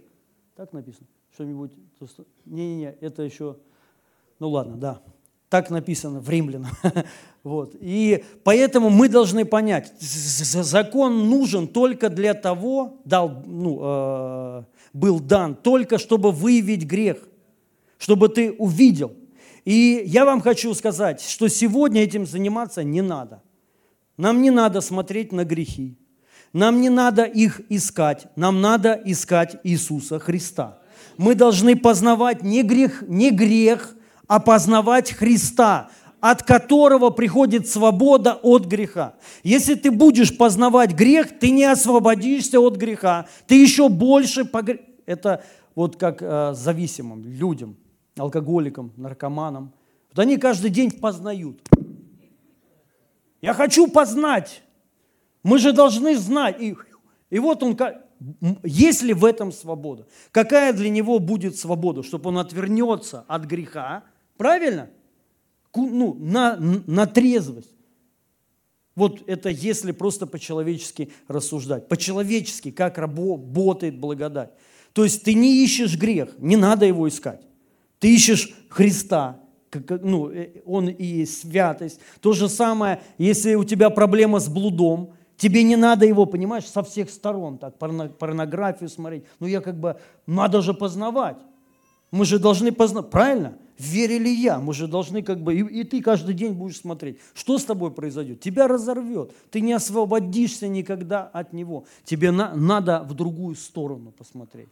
Так 0.56 0.72
написано? 0.72 1.06
Что-нибудь? 1.34 1.74
Не-не-не, 2.46 2.96
это 3.02 3.24
еще... 3.24 3.58
Ну 4.40 4.50
ладно, 4.50 4.78
да. 4.78 5.02
Так 5.50 5.70
написано 5.70 6.22
в 6.22 6.30
Римлянам. 6.30 6.72
Вот. 7.44 7.76
И 7.80 8.26
поэтому 8.44 8.90
мы 8.90 9.08
должны 9.08 9.46
понять, 9.46 9.94
закон 10.00 11.30
нужен 11.30 11.68
только 11.68 12.10
для 12.10 12.34
того, 12.34 12.98
дал, 13.06 13.44
ну, 13.46 13.80
э, 13.84 14.64
был 14.96 15.20
дан 15.20 15.56
только 15.56 15.98
чтобы 15.98 16.32
выявить 16.32 16.86
грех, 16.86 17.18
чтобы 17.98 18.30
ты 18.30 18.54
увидел. 18.54 19.14
И 19.66 20.04
я 20.06 20.26
вам 20.26 20.42
хочу 20.42 20.74
сказать, 20.74 21.22
что 21.22 21.50
сегодня 21.50 22.02
этим 22.02 22.26
заниматься 22.26 22.82
не 22.84 23.02
надо. 23.02 23.44
Нам 24.16 24.42
не 24.42 24.52
надо 24.52 24.80
смотреть 24.80 25.34
на 25.34 25.44
грехи. 25.44 25.98
Нам 26.54 26.80
не 26.80 26.90
надо 26.90 27.24
их 27.24 27.60
искать. 27.68 28.28
Нам 28.38 28.62
надо 28.62 28.94
искать 29.04 29.58
Иисуса 29.64 30.18
Христа. 30.18 30.80
Мы 31.18 31.36
должны 31.36 31.76
познавать 31.76 32.42
не 32.42 32.64
грех, 32.64 33.04
не 33.06 33.32
грех, 33.32 33.96
а 34.28 34.40
познавать 34.40 35.12
Христа, 35.12 35.90
от 36.26 36.42
которого 36.42 37.12
приходит 37.12 37.68
свобода 37.68 38.34
от 38.42 38.66
греха. 38.66 39.14
Если 39.44 39.76
ты 39.76 39.92
будешь 39.92 40.36
познавать 40.36 40.96
грех, 40.96 41.38
ты 41.38 41.52
не 41.52 41.66
освободишься 41.66 42.60
от 42.60 42.78
греха, 42.78 43.28
ты 43.46 43.62
еще 43.62 43.90
больше 43.90 44.44
погр... 44.44 44.80
Это 45.06 45.44
вот 45.76 45.98
как 45.98 46.24
э, 46.24 46.54
зависимым 46.56 47.24
людям, 47.26 47.78
алкоголикам, 48.18 48.92
наркоманам. 48.98 49.72
Вот 50.10 50.18
они 50.18 50.38
каждый 50.38 50.72
день 50.72 50.90
познают. 50.90 51.62
Я 53.40 53.54
хочу 53.54 53.88
познать. 53.88 54.64
Мы 55.44 55.60
же 55.60 55.74
должны 55.74 56.18
знать. 56.18 56.60
И, 56.60 56.76
и 57.30 57.38
вот 57.38 57.62
он, 57.62 57.78
есть 58.64 59.04
ли 59.04 59.14
в 59.14 59.26
этом 59.26 59.52
свобода? 59.52 60.08
Какая 60.32 60.74
для 60.74 60.90
него 60.90 61.20
будет 61.20 61.56
свобода? 61.56 62.02
Чтобы 62.02 62.30
он 62.30 62.40
отвернется 62.40 63.26
от 63.28 63.46
греха, 63.46 64.06
правильно? 64.38 64.90
Ну, 65.76 66.16
на, 66.20 66.58
на 66.58 67.06
трезвость. 67.06 67.72
Вот 68.96 69.24
это 69.28 69.50
если 69.50 69.92
просто 69.92 70.26
по-человечески 70.26 71.12
рассуждать. 71.28 71.88
По-человечески, 71.88 72.72
как 72.72 72.98
работает 72.98 74.00
благодать. 74.00 74.52
То 74.94 75.04
есть 75.04 75.24
ты 75.24 75.34
не 75.34 75.64
ищешь 75.64 75.98
грех, 75.98 76.30
не 76.38 76.56
надо 76.56 76.86
его 76.86 77.08
искать. 77.08 77.42
Ты 78.00 78.16
ищешь 78.16 78.56
Христа, 78.70 79.40
ну, 80.02 80.30
э, 80.30 80.62
Он 80.66 80.88
и 80.88 81.26
святость. 81.26 82.00
То 82.22 82.32
же 82.32 82.48
самое, 82.48 83.02
если 83.18 83.56
у 83.56 83.66
тебя 83.66 83.90
проблема 83.90 84.40
с 84.40 84.48
блудом, 84.48 85.14
тебе 85.38 85.64
не 85.64 85.76
надо 85.76 86.06
его, 86.06 86.26
понимаешь, 86.26 86.66
со 86.66 86.82
всех 86.82 87.10
сторон, 87.10 87.58
так, 87.58 87.78
порнографию 87.78 88.90
смотреть. 88.90 89.26
Ну, 89.40 89.48
я 89.48 89.60
как 89.60 89.78
бы, 89.78 90.00
надо 90.26 90.62
же 90.62 90.74
познавать. 90.74 91.38
Мы 92.12 92.26
же 92.26 92.40
должны 92.40 92.72
познать, 92.72 93.10
правильно? 93.10 93.58
Верили 93.78 94.30
я. 94.30 94.60
Мы 94.60 94.74
же 94.74 94.88
должны 94.88 95.22
как 95.22 95.42
бы, 95.42 95.56
и, 95.56 95.62
и 95.62 95.84
ты 95.84 96.02
каждый 96.02 96.34
день 96.34 96.54
будешь 96.54 96.78
смотреть, 96.78 97.18
что 97.34 97.58
с 97.58 97.66
тобой 97.66 97.92
произойдет. 97.92 98.40
Тебя 98.40 98.68
разорвет, 98.68 99.32
ты 99.52 99.62
не 99.62 99.74
освободишься 99.74 100.68
никогда 100.68 101.24
от 101.24 101.54
него. 101.54 101.86
Тебе 102.04 102.32
на, 102.32 102.56
надо 102.56 103.04
в 103.08 103.14
другую 103.14 103.56
сторону 103.56 104.12
посмотреть. 104.12 104.70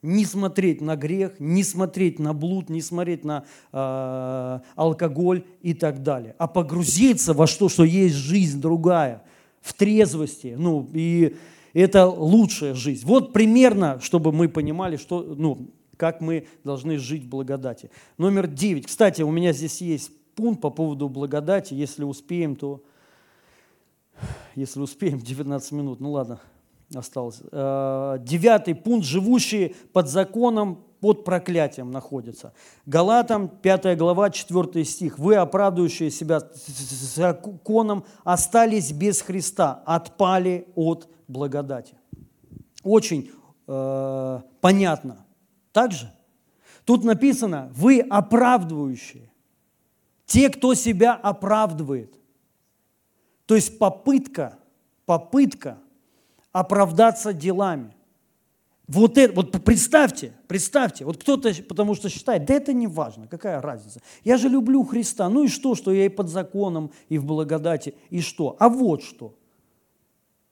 Не 0.00 0.24
смотреть 0.24 0.80
на 0.80 0.94
грех, 0.94 1.40
не 1.40 1.64
смотреть 1.64 2.20
на 2.20 2.32
блуд, 2.32 2.70
не 2.70 2.80
смотреть 2.80 3.24
на 3.24 3.44
э, 3.72 4.60
алкоголь 4.76 5.44
и 5.60 5.74
так 5.74 6.04
далее, 6.04 6.36
а 6.38 6.46
погрузиться 6.46 7.34
во 7.34 7.48
что, 7.48 7.68
что 7.68 7.82
есть 7.82 8.14
жизнь 8.14 8.60
другая, 8.60 9.24
в 9.60 9.74
трезвости. 9.74 10.54
Ну, 10.56 10.88
и 10.92 11.36
это 11.72 12.06
лучшая 12.06 12.74
жизнь. 12.74 13.04
Вот 13.04 13.32
примерно, 13.32 13.98
чтобы 14.00 14.32
мы 14.32 14.48
понимали, 14.48 14.96
что, 14.96 15.34
ну, 15.36 15.68
как 15.98 16.20
мы 16.22 16.46
должны 16.64 16.96
жить 16.96 17.24
в 17.24 17.28
благодати. 17.28 17.90
Номер 18.16 18.46
девять. 18.46 18.86
Кстати, 18.86 19.20
у 19.20 19.30
меня 19.30 19.52
здесь 19.52 19.82
есть 19.82 20.12
пункт 20.34 20.62
по 20.62 20.70
поводу 20.70 21.08
благодати. 21.10 21.74
Если 21.74 22.04
успеем, 22.04 22.56
то... 22.56 22.82
Если 24.54 24.80
успеем, 24.80 25.18
19 25.20 25.72
минут. 25.72 26.00
Ну 26.00 26.12
ладно, 26.12 26.40
осталось. 26.94 27.42
Э, 27.52 28.16
девятый 28.20 28.74
пункт. 28.74 29.06
Живущие 29.06 29.74
под 29.92 30.08
законом, 30.08 30.84
под 31.00 31.24
проклятием 31.24 31.90
находятся. 31.90 32.52
Галатам, 32.86 33.48
5 33.48 33.98
глава, 33.98 34.30
4 34.30 34.84
стих. 34.84 35.18
«Вы, 35.18 35.34
оправдывающие 35.34 36.10
себя 36.10 36.40
законом, 37.12 38.04
остались 38.24 38.92
без 38.92 39.20
Христа, 39.20 39.82
отпали 39.84 40.68
от 40.76 41.08
благодати». 41.26 41.94
Очень 42.84 43.30
э, 43.66 44.40
понятно– 44.60 45.18
также 45.78 46.12
тут 46.84 47.04
написано, 47.04 47.70
вы 47.72 48.00
оправдывающие. 48.00 49.30
Те, 50.26 50.50
кто 50.50 50.74
себя 50.74 51.14
оправдывает. 51.14 52.12
То 53.46 53.54
есть 53.54 53.78
попытка, 53.78 54.58
попытка 55.06 55.78
оправдаться 56.50 57.32
делами. 57.32 57.94
Вот 58.88 59.18
это, 59.18 59.32
вот 59.34 59.52
представьте, 59.64 60.32
представьте, 60.48 61.04
вот 61.04 61.18
кто-то, 61.18 61.54
потому 61.68 61.94
что 61.94 62.08
считает, 62.08 62.44
да 62.44 62.54
это 62.54 62.72
не 62.72 62.88
важно, 62.88 63.28
какая 63.28 63.60
разница. 63.60 64.02
Я 64.24 64.36
же 64.36 64.48
люблю 64.48 64.82
Христа, 64.82 65.28
ну 65.28 65.44
и 65.44 65.48
что, 65.48 65.76
что 65.76 65.92
я 65.92 66.06
и 66.06 66.08
под 66.08 66.28
законом, 66.28 66.90
и 67.08 67.18
в 67.18 67.24
благодати, 67.24 67.94
и 68.10 68.20
что? 68.20 68.56
А 68.58 68.68
вот 68.68 69.04
что. 69.04 69.37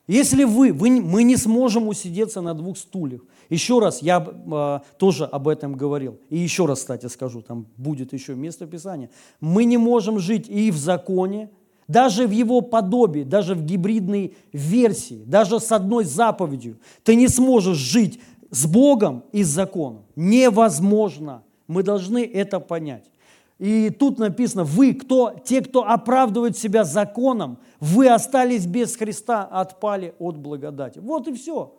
Если 0.07 0.45
вы, 0.45 0.73
вы 0.73 1.01
мы 1.01 1.25
не 1.25 1.37
сможем 1.37 1.89
усидеться 1.89 2.41
на 2.41 2.55
двух 2.55 2.79
стульях. 2.79 3.23
Еще 3.51 3.81
раз, 3.81 4.03
я 4.03 4.25
э, 4.25 4.81
тоже 4.99 5.25
об 5.25 5.49
этом 5.49 5.75
говорил. 5.75 6.19
И 6.31 6.39
еще 6.39 6.67
раз, 6.67 6.81
кстати, 6.81 7.07
скажу, 7.07 7.43
там 7.43 7.67
будет 7.77 8.13
еще 8.13 8.35
место 8.35 8.67
Писания. 8.67 9.11
Мы 9.41 9.65
не 9.65 9.79
можем 9.79 10.19
жить 10.19 10.49
и 10.49 10.71
в 10.71 10.77
законе, 10.77 11.51
даже 11.89 12.27
в 12.27 12.31
его 12.31 12.61
подобии, 12.61 13.23
даже 13.23 13.55
в 13.55 13.65
гибридной 13.65 14.37
версии, 14.53 15.23
даже 15.27 15.61
с 15.61 15.71
одной 15.73 16.05
заповедью. 16.05 16.79
Ты 17.03 17.17
не 17.17 17.29
сможешь 17.29 17.79
жить 17.79 18.21
с 18.51 18.67
Богом 18.67 19.25
и 19.33 19.43
с 19.43 19.49
законом. 19.49 20.05
Невозможно. 20.15 21.43
Мы 21.67 21.83
должны 21.83 22.25
это 22.25 22.61
понять. 22.61 23.11
И 23.59 23.91
тут 23.91 24.19
написано, 24.19 24.65
вы, 24.65 24.95
кто, 24.95 25.35
те, 25.45 25.63
кто 25.63 25.89
оправдывают 25.89 26.57
себя 26.57 26.85
законом, 26.85 27.59
вы 27.81 28.09
остались 28.09 28.66
без 28.66 28.97
Христа, 28.97 29.45
отпали 29.45 30.14
от 30.18 30.37
благодати. 30.37 30.99
Вот 30.99 31.29
и 31.29 31.35
все. 31.35 31.74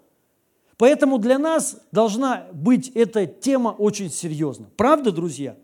Поэтому 0.77 1.17
для 1.17 1.39
нас 1.39 1.77
должна 1.91 2.47
быть 2.53 2.89
эта 2.89 3.25
тема 3.25 3.69
очень 3.69 4.11
серьезна. 4.11 4.67
Правда, 4.77 5.11
друзья? 5.11 5.55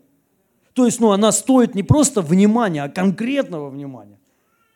То 0.72 0.86
есть 0.86 1.00
ну, 1.00 1.12
она 1.12 1.30
стоит 1.30 1.74
не 1.74 1.84
просто 1.84 2.20
внимания, 2.20 2.82
а 2.82 2.88
конкретного 2.88 3.70
внимания. 3.70 4.18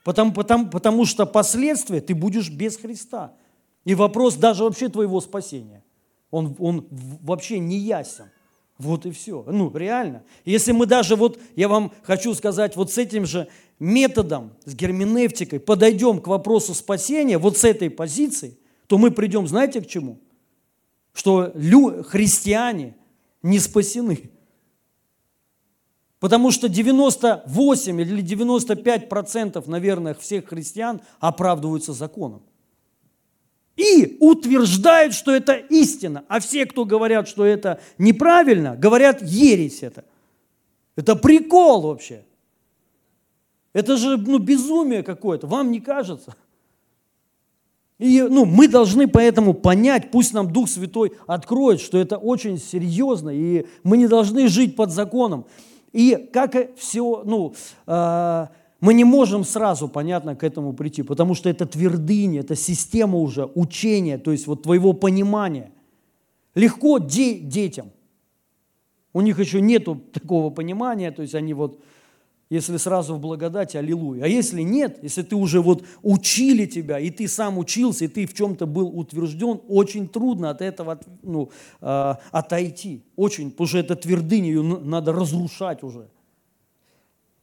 Потому, 0.05 0.33
потому, 0.33 0.71
потому 0.71 1.05
что 1.05 1.27
последствия 1.27 2.01
ты 2.01 2.15
будешь 2.15 2.51
без 2.51 2.77
Христа. 2.77 3.33
И 3.85 3.95
вопрос 3.95 4.37
даже 4.37 4.65
вообще 4.65 4.89
твоего 4.89 5.21
спасения, 5.21 5.83
он, 6.31 6.55
он 6.59 6.87
вообще 6.91 7.59
не 7.59 7.79
ясен. 7.79 8.31
Вот 8.79 9.07
и 9.07 9.11
все. 9.11 9.45
Ну, 9.47 9.75
реально. 9.77 10.23
Если 10.45 10.73
мы 10.73 10.87
даже 10.87 11.17
вот, 11.17 11.39
я 11.57 11.69
вам 11.69 11.93
хочу 12.03 12.33
сказать, 12.35 12.77
вот 12.77 12.93
с 12.93 12.99
этим 12.99 13.27
же 13.27 13.49
методом, 13.79 14.53
с 14.65 14.75
герменевтикой 14.75 15.61
подойдем 15.61 16.21
к 16.21 16.29
вопросу 16.29 16.75
спасения, 16.75 17.39
вот 17.39 17.59
с 17.59 17.65
этой 17.65 17.91
позиции, 17.91 18.57
то 18.87 18.99
мы 18.99 19.11
придем, 19.11 19.49
знаете, 19.49 19.81
к 19.81 19.87
чему? 19.87 20.21
что 21.19 21.51
лю, 21.55 22.05
христиане 22.05 22.97
не 23.43 23.59
спасены. 23.59 24.31
Потому 26.21 26.53
что 26.53 26.69
98 26.69 28.01
или 28.01 28.21
95 28.21 29.09
процентов, 29.09 29.67
наверное, 29.67 30.15
всех 30.15 30.47
христиан 30.47 31.01
оправдываются 31.19 31.93
законом. 31.93 32.43
И 33.79 34.17
утверждают, 34.19 35.15
что 35.15 35.33
это 35.33 35.55
истина. 35.55 36.25
А 36.27 36.41
все, 36.41 36.67
кто 36.67 36.85
говорят, 36.85 37.29
что 37.29 37.45
это 37.45 37.81
неправильно, 37.97 38.77
говорят, 38.77 39.23
ересь 39.23 39.85
это. 39.85 40.05
Это 40.97 41.15
прикол 41.15 41.83
вообще. 41.83 42.25
Это 43.73 43.97
же 43.97 44.17
ну, 44.17 44.39
безумие 44.39 45.05
какое-то. 45.05 45.47
Вам 45.47 45.71
не 45.71 45.79
кажется? 45.79 46.35
И 48.01 48.21
ну, 48.21 48.45
мы 48.45 48.67
должны 48.67 49.07
поэтому 49.07 49.55
понять, 49.55 50.11
пусть 50.11 50.35
нам 50.35 50.53
Дух 50.53 50.69
Святой 50.69 51.13
откроет, 51.29 51.81
что 51.81 51.99
это 51.99 52.17
очень 52.17 52.59
серьезно, 52.59 53.31
и 53.31 53.67
мы 53.85 53.97
не 53.97 54.09
должны 54.09 54.49
жить 54.49 54.75
под 54.75 54.91
законом. 54.91 55.47
И 55.93 56.29
как 56.33 56.77
все, 56.77 57.23
ну, 57.25 57.55
э, 57.87 58.47
мы 58.81 58.95
не 58.95 59.05
можем 59.05 59.45
сразу, 59.45 59.89
понятно, 59.89 60.37
к 60.37 60.45
этому 60.45 60.73
прийти, 60.73 61.03
потому 61.03 61.35
что 61.35 61.51
это 61.51 61.67
твердыня, 61.67 62.41
это 62.41 62.55
система 62.55 63.19
уже 63.19 63.45
учения, 63.55 64.19
то 64.19 64.31
есть 64.31 64.47
вот 64.47 64.63
твоего 64.63 64.93
понимания. 64.93 65.73
Легко 66.55 66.99
де- 66.99 67.39
детям. 67.39 67.91
У 69.13 69.21
них 69.21 69.39
еще 69.41 69.61
нету 69.61 70.01
такого 70.13 70.51
понимания, 70.51 71.11
то 71.11 71.23
есть 71.23 71.35
они 71.35 71.55
вот 71.55 71.81
если 72.51 72.79
сразу 72.79 73.15
в 73.15 73.21
благодати, 73.21 73.77
аллилуйя. 73.77 74.25
А 74.25 74.27
если 74.27 74.63
нет, 74.63 75.01
если 75.03 75.23
ты 75.23 75.37
уже 75.37 75.61
вот 75.61 75.85
учили 76.03 76.65
тебя, 76.65 76.99
и 76.99 77.11
ты 77.11 77.29
сам 77.29 77.59
учился, 77.59 78.07
и 78.07 78.09
ты 78.09 78.27
в 78.27 78.33
чем-то 78.33 78.67
был 78.67 78.89
утвержден, 78.99 79.61
очень 79.69 80.09
трудно 80.09 80.49
от 80.49 80.63
этого 80.63 80.99
ну, 81.23 81.51
э, 81.83 82.15
отойти. 82.31 83.03
Очень, 83.17 83.51
потому 83.51 83.69
что 83.69 83.79
это 83.79 83.97
твердыня, 83.97 84.47
ее 84.47 84.63
надо 84.63 85.13
разрушать 85.13 85.83
уже. 85.83 86.09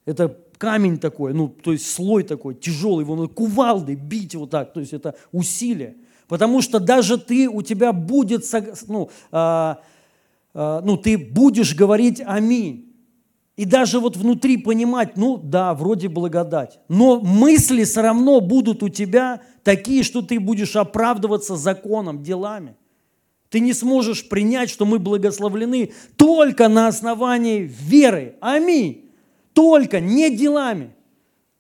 Это 0.06 0.36
камень 0.58 0.98
такой, 0.98 1.34
ну, 1.34 1.48
то 1.48 1.72
есть 1.72 1.92
слой 1.92 2.24
такой 2.24 2.56
тяжелый, 2.56 3.02
его 3.02 3.16
надо 3.16 3.30
кувалдой 3.30 3.96
бить 3.96 4.36
вот 4.36 4.50
так, 4.50 4.74
то 4.74 4.80
есть 4.80 4.94
это 4.94 5.16
усилие. 5.32 5.96
Потому 6.28 6.62
что 6.62 6.80
даже 6.80 7.18
ты, 7.18 7.48
у 7.48 7.62
тебя 7.62 7.94
будет, 7.94 8.46
ну, 8.88 9.10
э, 9.32 9.76
э, 10.54 10.82
ну 10.84 10.98
ты 10.98 11.18
будешь 11.18 11.76
говорить 11.76 12.22
аминь. 12.26 12.92
И 13.56 13.64
даже 13.64 14.00
вот 14.00 14.18
внутри 14.18 14.58
понимать, 14.58 15.16
ну 15.16 15.38
да, 15.38 15.74
вроде 15.74 16.10
благодать. 16.10 16.80
Но 16.90 17.22
мысли 17.22 17.86
все 17.86 18.02
равно 18.02 18.42
будут 18.42 18.84
у 18.84 18.90
тебя 18.90 19.42
такие, 19.64 20.04
что 20.04 20.22
ты 20.22 20.40
будешь 20.40 20.76
оправдываться 20.76 21.56
законом, 21.56 22.22
делами. 22.22 22.76
Ты 23.50 23.62
не 23.62 23.72
сможешь 23.72 24.28
принять, 24.28 24.70
что 24.70 24.86
мы 24.86 25.00
благословлены 25.00 25.94
только 26.18 26.68
на 26.68 26.88
основании 26.88 27.62
веры. 27.62 28.36
Аминь. 28.42 29.05
Только, 29.56 30.02
не 30.02 30.30
делами. 30.30 30.94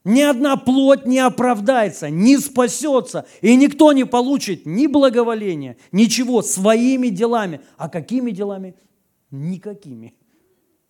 Ни 0.03 0.21
одна 0.21 0.57
плоть 0.57 1.07
не 1.07 1.17
оправдается, 1.17 2.11
не 2.11 2.37
спасется, 2.37 3.25
и 3.41 3.55
никто 3.55 3.91
не 3.91 4.05
получит 4.05 4.67
ни 4.67 4.85
благоволения, 4.85 5.77
ничего 5.91 6.43
своими 6.43 7.07
делами. 7.07 7.61
А 7.77 7.89
какими 7.89 8.29
делами? 8.29 8.75
Никакими. 9.31 10.13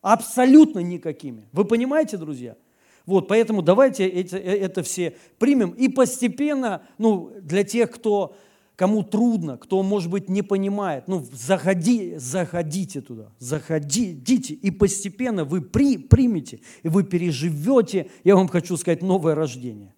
Абсолютно 0.01 0.79
никакими. 0.79 1.47
Вы 1.53 1.63
понимаете, 1.63 2.17
друзья? 2.17 2.57
Вот, 3.05 3.27
поэтому 3.27 3.61
давайте 3.61 4.07
это, 4.07 4.37
это 4.37 4.83
все 4.83 5.15
примем. 5.37 5.69
И 5.71 5.87
постепенно, 5.87 6.81
ну, 6.97 7.31
для 7.39 7.63
тех, 7.63 7.91
кто, 7.91 8.35
кому 8.75 9.03
трудно, 9.03 9.57
кто, 9.57 9.81
может 9.83 10.09
быть, 10.09 10.29
не 10.29 10.41
понимает, 10.41 11.07
ну, 11.07 11.25
заходи, 11.31 12.15
заходите 12.17 13.01
туда, 13.01 13.31
заходите, 13.39 14.53
и 14.53 14.71
постепенно 14.71 15.45
вы 15.45 15.61
при, 15.61 15.97
примете, 15.97 16.59
и 16.83 16.89
вы 16.89 17.03
переживете, 17.03 18.09
я 18.23 18.35
вам 18.35 18.47
хочу 18.47 18.77
сказать, 18.77 19.01
новое 19.01 19.35
рождение. 19.35 19.93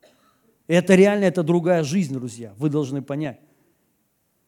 Это 0.68 0.96
реально, 0.96 1.26
это 1.26 1.44
другая 1.44 1.84
жизнь, 1.84 2.14
друзья, 2.14 2.54
вы 2.58 2.70
должны 2.70 3.02
понять. 3.02 3.40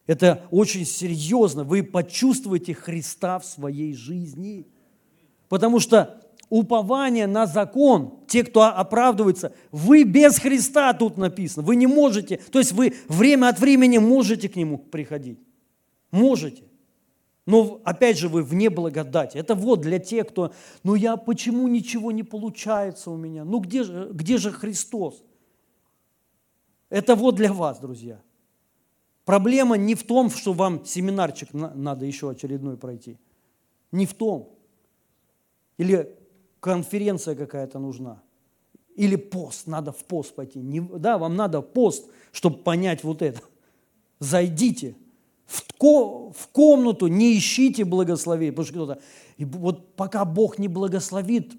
Это 0.06 0.46
очень 0.52 0.86
серьезно, 0.86 1.64
вы 1.64 1.84
почувствуете 1.84 2.74
Христа 2.74 3.40
в 3.40 3.46
своей 3.46 3.94
жизни– 3.94 4.68
Потому 5.50 5.80
что 5.80 6.22
упование 6.50 7.28
на 7.28 7.46
закон, 7.46 8.20
те, 8.28 8.44
кто 8.44 8.64
оправдывается, 8.64 9.54
вы 9.72 10.04
без 10.04 10.40
Христа 10.40 10.94
тут 10.94 11.18
написано, 11.18 11.66
вы 11.66 11.76
не 11.76 11.88
можете, 11.88 12.38
то 12.52 12.60
есть 12.60 12.72
вы 12.72 12.94
время 13.08 13.50
от 13.50 13.60
времени 13.60 13.98
можете 13.98 14.50
к 14.50 14.56
Нему 14.56 14.78
приходить, 14.78 15.40
можете. 16.12 16.64
Но 17.46 17.82
опять 17.84 18.20
же 18.20 18.30
вы 18.30 18.44
вне 18.44 18.70
благодати. 18.70 19.38
Это 19.38 19.56
вот 19.56 19.82
для 19.82 19.98
тех, 19.98 20.28
кто, 20.28 20.54
ну 20.84 20.94
я 20.94 21.18
почему 21.18 21.68
ничего 21.68 22.12
не 22.12 22.22
получается 22.22 23.10
у 23.10 23.18
меня? 23.18 23.44
Ну 23.44 23.58
где 23.60 23.84
же, 23.84 24.10
где 24.14 24.38
же 24.38 24.52
Христос? 24.52 25.24
Это 26.90 27.16
вот 27.16 27.36
для 27.36 27.52
вас, 27.52 27.80
друзья. 27.80 28.22
Проблема 29.26 29.78
не 29.78 29.96
в 29.96 30.04
том, 30.04 30.30
что 30.30 30.54
вам 30.54 30.86
семинарчик 30.86 31.52
надо 31.54 32.06
еще 32.06 32.30
очередной 32.30 32.78
пройти. 32.78 33.18
Не 33.92 34.06
в 34.06 34.14
том. 34.14 34.56
Или 35.78 36.19
конференция 36.60 37.36
какая-то 37.36 37.80
нужна. 37.80 38.22
Или 38.96 39.16
пост, 39.16 39.68
надо 39.68 39.92
в 39.92 40.04
пост 40.04 40.36
пойти. 40.36 40.60
Не, 40.60 40.82
да, 40.82 41.18
вам 41.18 41.36
надо 41.36 41.62
пост, 41.62 42.10
чтобы 42.32 42.58
понять 42.58 43.04
вот 43.04 43.22
это. 43.22 43.42
Зайдите 44.20 44.96
в, 45.46 45.74
ко, 45.78 46.32
в 46.32 46.48
комнату, 46.52 47.08
не 47.08 47.38
ищите 47.38 47.86
благословения. 47.86 48.52
Потому 48.52 48.66
что 48.66 48.74
кто-то, 48.74 49.02
и 49.38 49.46
вот 49.46 49.96
пока 49.96 50.26
Бог 50.26 50.60
не 50.60 50.68
благословит, 50.68 51.54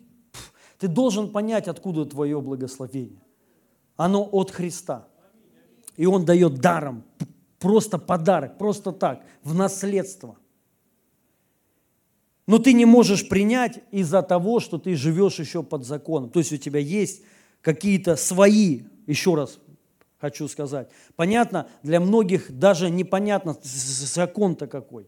ты 0.79 0.89
должен 0.89 1.31
понять, 1.31 1.69
откуда 1.69 2.05
твое 2.05 2.41
благословение. 2.41 3.23
Оно 3.97 4.29
от 4.31 4.51
Христа. 4.51 5.09
И 5.97 6.07
Он 6.07 6.25
дает 6.25 6.61
даром, 6.61 7.05
просто 7.59 7.99
подарок, 7.99 8.59
просто 8.59 8.93
так, 8.93 9.25
в 9.43 9.55
наследство– 9.55 10.37
но 12.51 12.59
ты 12.59 12.73
не 12.73 12.85
можешь 12.85 13.29
принять 13.29 13.79
из-за 13.93 14.23
того, 14.23 14.59
что 14.59 14.77
ты 14.77 14.97
живешь 14.97 15.39
еще 15.39 15.63
под 15.63 15.85
законом. 15.87 16.31
То 16.31 16.41
есть 16.41 16.53
у 16.53 16.57
тебя 16.57 16.81
есть 16.81 17.23
какие-то 17.61 18.17
свои, 18.17 18.81
еще 19.07 19.37
раз 19.37 19.61
хочу 20.19 20.49
сказать. 20.49 20.89
Понятно, 21.15 21.69
для 21.85 22.01
многих 22.01 22.51
даже 22.51 22.91
непонятно 22.91 23.57
закон-то 23.63 24.67
какой. 24.67 25.07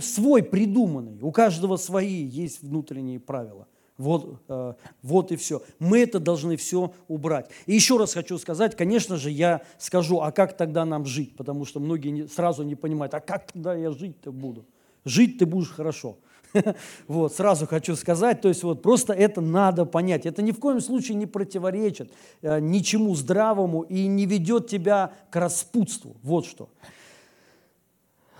Свой 0.00 0.42
придуманный. 0.42 1.16
У 1.22 1.30
каждого 1.30 1.76
свои 1.76 2.24
есть 2.24 2.62
внутренние 2.62 3.20
правила. 3.20 3.68
Вот, 3.96 4.42
э, 4.48 4.74
вот 5.02 5.30
и 5.30 5.36
все. 5.36 5.62
Мы 5.78 6.00
это 6.00 6.18
должны 6.18 6.56
все 6.56 6.92
убрать. 7.06 7.50
И 7.66 7.74
еще 7.74 7.98
раз 7.98 8.14
хочу 8.14 8.36
сказать, 8.38 8.74
конечно 8.74 9.16
же, 9.16 9.30
я 9.30 9.62
скажу, 9.78 10.18
а 10.18 10.32
как 10.32 10.56
тогда 10.56 10.84
нам 10.84 11.06
жить? 11.06 11.36
Потому 11.36 11.64
что 11.64 11.78
многие 11.78 12.26
сразу 12.26 12.64
не 12.64 12.74
понимают, 12.74 13.14
а 13.14 13.20
как 13.20 13.52
тогда 13.52 13.76
я 13.76 13.92
жить-то 13.92 14.32
буду? 14.32 14.66
Жить 15.04 15.38
ты 15.38 15.46
будешь 15.46 15.70
хорошо. 15.70 16.18
Вот, 17.08 17.34
сразу 17.34 17.66
хочу 17.66 17.96
сказать, 17.96 18.40
то 18.40 18.48
есть 18.48 18.62
вот 18.62 18.82
просто 18.82 19.12
это 19.12 19.40
надо 19.40 19.84
понять. 19.84 20.26
Это 20.26 20.42
ни 20.42 20.52
в 20.52 20.58
коем 20.58 20.80
случае 20.80 21.16
не 21.16 21.26
противоречит 21.26 22.12
э, 22.42 22.60
ничему 22.60 23.14
здравому 23.14 23.82
и 23.82 24.06
не 24.06 24.26
ведет 24.26 24.68
тебя 24.68 25.12
к 25.30 25.36
распутству. 25.36 26.16
Вот 26.22 26.46
что. 26.46 26.68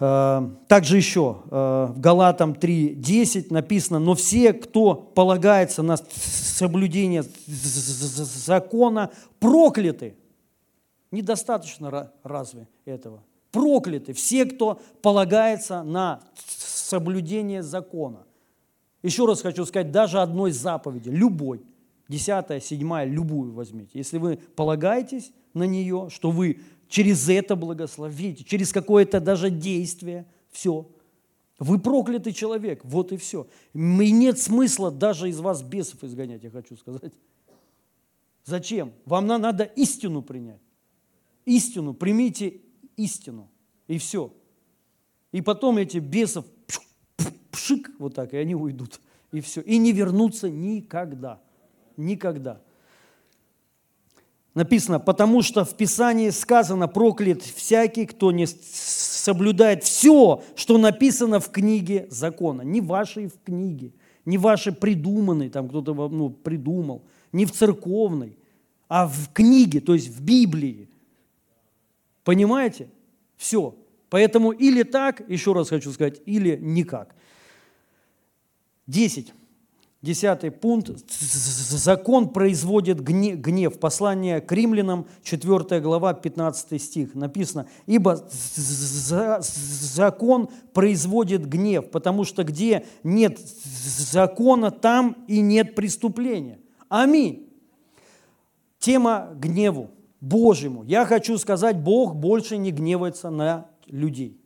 Э, 0.01 0.49
также 0.69 0.97
еще 0.97 1.43
э, 1.51 1.87
в 1.91 2.01
Галатам 2.01 2.53
3.10 2.53 3.53
написано, 3.53 3.99
но 3.99 4.15
все, 4.15 4.53
кто 4.53 4.95
полагается 4.95 5.83
на 5.83 5.97
соблюдение 5.97 7.25
закона, 7.47 9.11
прокляты. 9.39 10.17
Недостаточно 11.11 12.11
разве 12.23 12.69
этого? 12.87 13.23
Прокляты 13.51 14.15
все, 14.15 14.47
кто 14.47 14.81
полагается 15.03 15.83
на 15.83 16.21
соблюдение 16.93 17.63
закона. 17.63 18.27
Еще 19.03 19.25
раз 19.25 19.41
хочу 19.41 19.65
сказать, 19.65 19.91
даже 19.91 20.21
одной 20.21 20.51
заповеди, 20.53 21.09
любой, 21.09 21.63
десятая, 22.07 22.61
седьмая, 22.61 23.07
любую 23.07 23.53
возьмите. 23.53 23.93
Если 23.95 24.19
вы 24.19 24.37
полагаетесь 24.37 25.33
на 25.55 25.63
нее, 25.63 26.09
что 26.11 26.31
вы 26.31 26.61
через 26.89 27.31
это 27.31 27.57
благословите, 27.57 28.45
через 28.45 28.73
какое-то 28.73 29.21
даже 29.21 29.49
действие, 29.49 30.27
все. 30.51 30.87
Вы 31.59 31.79
проклятый 31.79 32.35
человек, 32.35 32.85
вот 32.85 33.13
и 33.13 33.17
все. 33.17 33.47
И 33.73 34.13
нет 34.13 34.39
смысла 34.39 34.91
даже 34.91 35.31
из 35.31 35.41
вас 35.41 35.63
бесов 35.63 36.05
изгонять, 36.05 36.45
я 36.45 36.51
хочу 36.51 36.77
сказать. 36.77 37.15
Зачем? 38.45 38.93
Вам 39.07 39.27
надо 39.27 39.65
истину 39.65 40.21
принять. 40.21 40.61
Истину, 41.47 41.95
примите 41.95 42.61
истину, 42.99 43.49
и 43.89 43.97
все. 43.97 44.31
И 45.33 45.41
потом 45.41 45.79
эти 45.79 45.97
бесов 45.99 46.45
пшик, 47.53 47.93
вот 47.99 48.15
так, 48.15 48.35
и 48.35 48.37
они 48.37 48.57
уйдут. 48.57 49.01
И 49.31 49.41
все. 49.41 49.61
И 49.61 49.79
не 49.79 49.93
вернутся 49.93 50.51
никогда. 50.51 51.41
Никогда. 51.97 52.61
Написано, 54.55 55.01
потому 55.01 55.43
что 55.43 55.65
в 55.65 55.75
Писании 55.77 56.29
сказано, 56.31 56.87
проклят 56.87 57.43
всякий, 57.43 58.05
кто 58.05 58.33
не 58.33 58.47
соблюдает 58.47 59.85
все, 59.85 60.43
что 60.57 60.77
написано 60.77 61.41
в 61.41 61.51
книге 61.51 62.07
закона. 62.11 62.63
Не 62.63 62.83
вашей 62.83 63.29
в 63.29 63.41
книге, 63.43 63.93
не 64.27 64.37
ваши 64.37 64.73
придуманные, 64.73 65.49
там 65.49 65.69
кто-то 65.69 65.95
ну, 65.95 66.29
придумал, 66.29 67.03
не 67.33 67.47
в 67.47 67.53
церковной, 67.53 68.37
а 68.89 69.07
в 69.07 69.33
книге, 69.33 69.81
то 69.81 69.95
есть 69.95 70.09
в 70.09 70.23
Библии. 70.23 70.89
Понимаете? 72.25 72.89
Все. 73.39 73.75
Поэтому 74.11 74.51
или 74.51 74.83
так, 74.83 75.23
еще 75.31 75.55
раз 75.55 75.71
хочу 75.71 75.91
сказать, 75.93 76.21
или 76.27 76.59
никак. 76.61 77.15
Десять. 78.93 79.33
Десятый 80.03 80.51
пункт. 80.51 80.91
Закон 81.09 82.29
производит 82.29 83.01
гнев. 83.01 83.79
Послание 83.79 84.43
к 84.43 84.53
римлянам, 84.53 85.07
4 85.23 85.81
глава, 85.81 86.13
15 86.13 86.83
стих. 86.83 87.15
Написано, 87.15 87.67
ибо 87.87 88.23
закон 88.55 90.51
производит 90.75 91.49
гнев, 91.49 91.91
потому 91.91 92.25
что 92.25 92.45
где 92.45 92.85
нет 93.03 93.39
закона, 93.39 94.71
там 94.71 95.17
и 95.27 95.41
нет 95.41 95.75
преступления. 95.75 96.59
Аминь. 96.91 97.49
Тема 98.79 99.31
гневу 99.35 99.91
Божьему. 100.21 100.83
Я 100.83 101.07
хочу 101.07 101.39
сказать, 101.39 101.79
Бог 101.79 102.15
больше 102.15 102.59
не 102.59 102.73
гневается 102.73 103.31
на 103.31 103.69
людей 103.87 104.42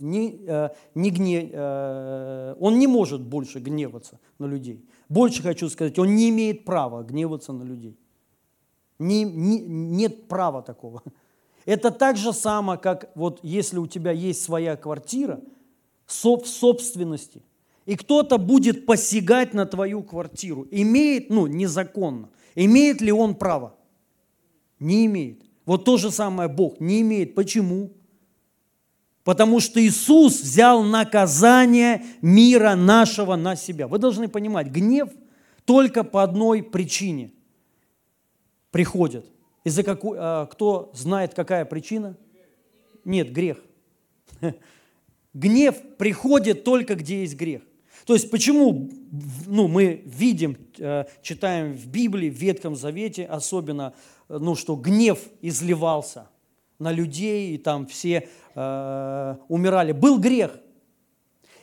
не, 0.00 0.40
э, 0.46 0.70
не 0.94 1.10
гне, 1.10 1.50
э, 1.52 2.54
он 2.60 2.78
не 2.78 2.86
может 2.86 3.20
больше 3.22 3.60
гневаться 3.60 4.18
на 4.38 4.46
людей. 4.46 4.84
Больше 5.08 5.42
хочу 5.42 5.68
сказать, 5.68 5.98
он 5.98 6.14
не 6.14 6.30
имеет 6.30 6.64
права 6.64 7.02
гневаться 7.02 7.52
на 7.52 7.62
людей. 7.62 7.98
Не, 8.98 9.24
не, 9.24 9.60
нет 9.60 10.28
права 10.28 10.62
такого. 10.62 11.02
Это 11.64 11.90
так 11.90 12.16
же 12.16 12.32
само, 12.32 12.76
как 12.76 13.10
вот 13.14 13.40
если 13.42 13.78
у 13.78 13.86
тебя 13.86 14.12
есть 14.12 14.42
своя 14.42 14.76
квартира 14.76 15.40
в 16.06 16.12
собственности, 16.12 17.42
и 17.86 17.96
кто-то 17.96 18.38
будет 18.38 18.86
посягать 18.86 19.54
на 19.54 19.66
твою 19.66 20.02
квартиру, 20.02 20.66
имеет, 20.70 21.30
ну, 21.30 21.46
незаконно, 21.46 22.30
имеет 22.54 23.00
ли 23.00 23.12
он 23.12 23.34
право? 23.34 23.74
Не 24.78 25.06
имеет. 25.06 25.42
Вот 25.66 25.84
то 25.84 25.96
же 25.96 26.10
самое 26.10 26.48
Бог 26.48 26.80
не 26.80 27.00
имеет. 27.00 27.34
Почему? 27.34 27.90
Потому 29.24 29.60
что 29.60 29.82
Иисус 29.82 30.40
взял 30.40 30.82
наказание 30.82 32.04
мира 32.20 32.74
нашего 32.74 33.36
на 33.36 33.56
себя. 33.56 33.88
Вы 33.88 33.98
должны 33.98 34.28
понимать, 34.28 34.68
гнев 34.68 35.08
только 35.64 36.04
по 36.04 36.22
одной 36.22 36.62
причине 36.62 37.32
приходит. 38.70 39.26
Из-за 39.64 39.82
какой, 39.82 40.18
а, 40.20 40.46
кто 40.46 40.92
знает, 40.94 41.32
какая 41.32 41.64
причина? 41.64 42.18
Нет, 43.06 43.32
грех. 43.32 43.58
Гнев 45.32 45.74
приходит 45.96 46.64
только 46.64 46.94
где 46.94 47.22
есть 47.22 47.36
грех. 47.36 47.62
То 48.04 48.12
есть 48.12 48.30
почему 48.30 48.90
ну, 49.46 49.68
мы 49.68 50.02
видим, 50.04 50.58
э, 50.78 51.06
читаем 51.22 51.72
в 51.72 51.86
Библии, 51.86 52.28
в 52.28 52.34
Ветхом 52.34 52.76
Завете 52.76 53.24
особенно, 53.24 53.94
ну, 54.28 54.54
что 54.54 54.76
гнев 54.76 55.18
изливался 55.40 56.28
на 56.78 56.92
людей, 56.92 57.54
и 57.54 57.58
там 57.58 57.86
все 57.86 58.28
э, 58.54 59.36
умирали. 59.48 59.92
Был 59.92 60.18
грех. 60.18 60.58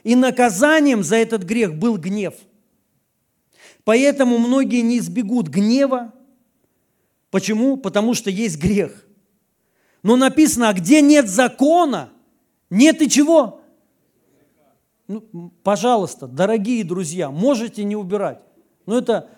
И 0.04 0.16
наказанием 0.16 1.04
за 1.04 1.18
этот 1.18 1.44
грех 1.44 1.76
был 1.76 1.98
гнев. 1.98 2.34
Поэтому 3.84 4.38
многие 4.38 4.82
не 4.82 5.00
избегут 5.00 5.48
гнева. 5.48 6.14
Почему? 7.30 7.78
Потому 7.78 8.14
что 8.14 8.30
есть 8.30 8.60
грех. 8.60 9.06
Но 10.04 10.16
написано, 10.16 10.70
а 10.70 10.74
где 10.74 11.02
нет 11.02 11.30
закона, 11.30 12.10
нет 12.70 13.02
и 13.02 13.10
чего? 13.10 13.62
Ну, 15.08 15.52
пожалуйста, 15.64 16.28
дорогие 16.28 16.84
друзья, 16.84 17.30
можете 17.30 17.84
не 17.84 17.96
убирать. 17.96 18.42
Но 18.86 18.98
это 18.98 19.30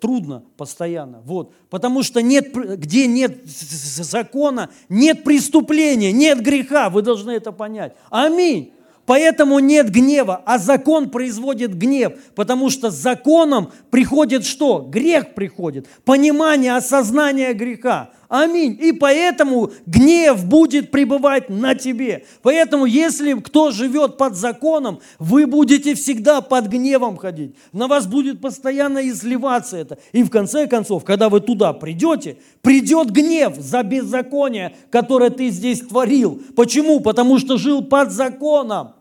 трудно 0.00 0.42
постоянно. 0.56 1.20
Вот. 1.24 1.54
Потому 1.70 2.02
что 2.02 2.20
нет, 2.20 2.52
где 2.52 3.06
нет 3.06 3.46
закона, 3.46 4.70
нет 4.88 5.24
преступления, 5.24 6.12
нет 6.12 6.42
греха. 6.42 6.90
Вы 6.90 7.02
должны 7.02 7.30
это 7.32 7.52
понять. 7.52 7.94
Аминь. 8.10 8.72
Поэтому 9.06 9.58
нет 9.58 9.90
гнева, 9.90 10.42
а 10.46 10.58
закон 10.58 11.10
производит 11.10 11.76
гнев, 11.76 12.14
потому 12.34 12.70
что 12.70 12.90
с 12.90 12.94
законом 12.94 13.70
приходит 13.90 14.46
что? 14.46 14.78
Грех 14.78 15.34
приходит, 15.34 15.86
понимание, 16.06 16.74
осознание 16.74 17.52
греха. 17.52 18.12
Аминь. 18.36 18.76
И 18.82 18.90
поэтому 18.90 19.70
гнев 19.86 20.44
будет 20.44 20.90
пребывать 20.90 21.48
на 21.50 21.76
тебе. 21.76 22.26
Поэтому, 22.42 22.84
если 22.84 23.32
кто 23.34 23.70
живет 23.70 24.16
под 24.16 24.34
законом, 24.34 24.98
вы 25.20 25.46
будете 25.46 25.94
всегда 25.94 26.40
под 26.40 26.66
гневом 26.66 27.16
ходить. 27.16 27.54
На 27.72 27.86
вас 27.86 28.08
будет 28.08 28.40
постоянно 28.40 29.08
изливаться 29.08 29.76
это. 29.76 29.98
И 30.10 30.24
в 30.24 30.30
конце 30.30 30.66
концов, 30.66 31.04
когда 31.04 31.28
вы 31.28 31.42
туда 31.42 31.72
придете, 31.74 32.38
придет 32.60 33.12
гнев 33.12 33.54
за 33.56 33.84
беззаконие, 33.84 34.74
которое 34.90 35.30
ты 35.30 35.50
здесь 35.50 35.78
творил. 35.78 36.42
Почему? 36.56 36.98
Потому 36.98 37.38
что 37.38 37.56
жил 37.56 37.84
под 37.84 38.10
законом. 38.10 38.94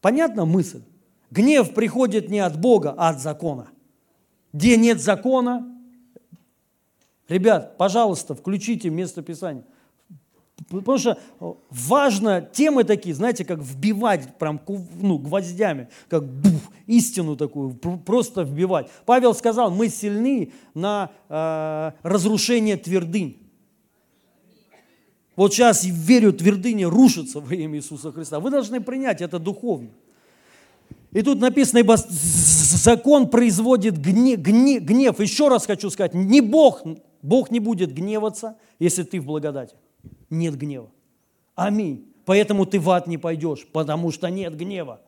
Понятна 0.00 0.44
мысль? 0.44 0.82
Гнев 1.32 1.74
приходит 1.74 2.28
не 2.28 2.38
от 2.38 2.56
Бога, 2.56 2.94
а 2.96 3.08
от 3.08 3.18
закона. 3.20 3.66
Где 4.52 4.76
нет 4.76 5.00
закона, 5.02 5.75
Ребят, 7.28 7.76
пожалуйста, 7.76 8.34
включите 8.34 8.90
место 8.90 9.22
Писания. 9.22 9.64
Потому 10.70 10.98
что 10.98 11.18
важно 11.70 12.40
темы 12.40 12.84
такие, 12.84 13.14
знаете, 13.14 13.44
как 13.44 13.60
вбивать 13.60 14.36
прям 14.38 14.60
ну, 15.00 15.18
гвоздями, 15.18 15.88
как 16.08 16.24
бух, 16.24 16.60
истину 16.86 17.36
такую, 17.36 17.74
просто 17.74 18.42
вбивать. 18.42 18.88
Павел 19.04 19.34
сказал, 19.34 19.70
мы 19.70 19.88
сильны 19.88 20.52
на 20.74 21.10
э, 21.28 21.92
разрушение 22.02 22.76
твердынь. 22.76 23.36
Вот 25.36 25.52
сейчас 25.52 25.84
верю, 25.84 26.32
твердыни 26.32 26.84
рушатся 26.84 27.40
во 27.40 27.54
имя 27.54 27.78
Иисуса 27.78 28.10
Христа. 28.10 28.40
Вы 28.40 28.50
должны 28.50 28.80
принять 28.80 29.20
это 29.20 29.38
духовно. 29.38 29.90
И 31.12 31.22
тут 31.22 31.40
написано, 31.40 31.78
ибо 31.78 31.96
закон 31.96 33.28
производит 33.28 33.98
гнев. 33.98 35.20
Еще 35.20 35.48
раз 35.48 35.66
хочу 35.66 35.90
сказать, 35.90 36.14
не 36.14 36.40
Бог 36.40 36.82
Бог 37.22 37.50
не 37.50 37.60
будет 37.60 37.92
гневаться, 37.92 38.56
если 38.78 39.02
ты 39.02 39.20
в 39.20 39.26
благодати. 39.26 39.76
Нет 40.30 40.56
гнева. 40.56 40.90
Аминь. 41.54 42.12
Поэтому 42.24 42.66
ты 42.66 42.80
в 42.80 42.90
ад 42.90 43.06
не 43.06 43.18
пойдешь, 43.18 43.66
потому 43.72 44.10
что 44.10 44.28
нет 44.28 44.56
гнева. 44.56 45.00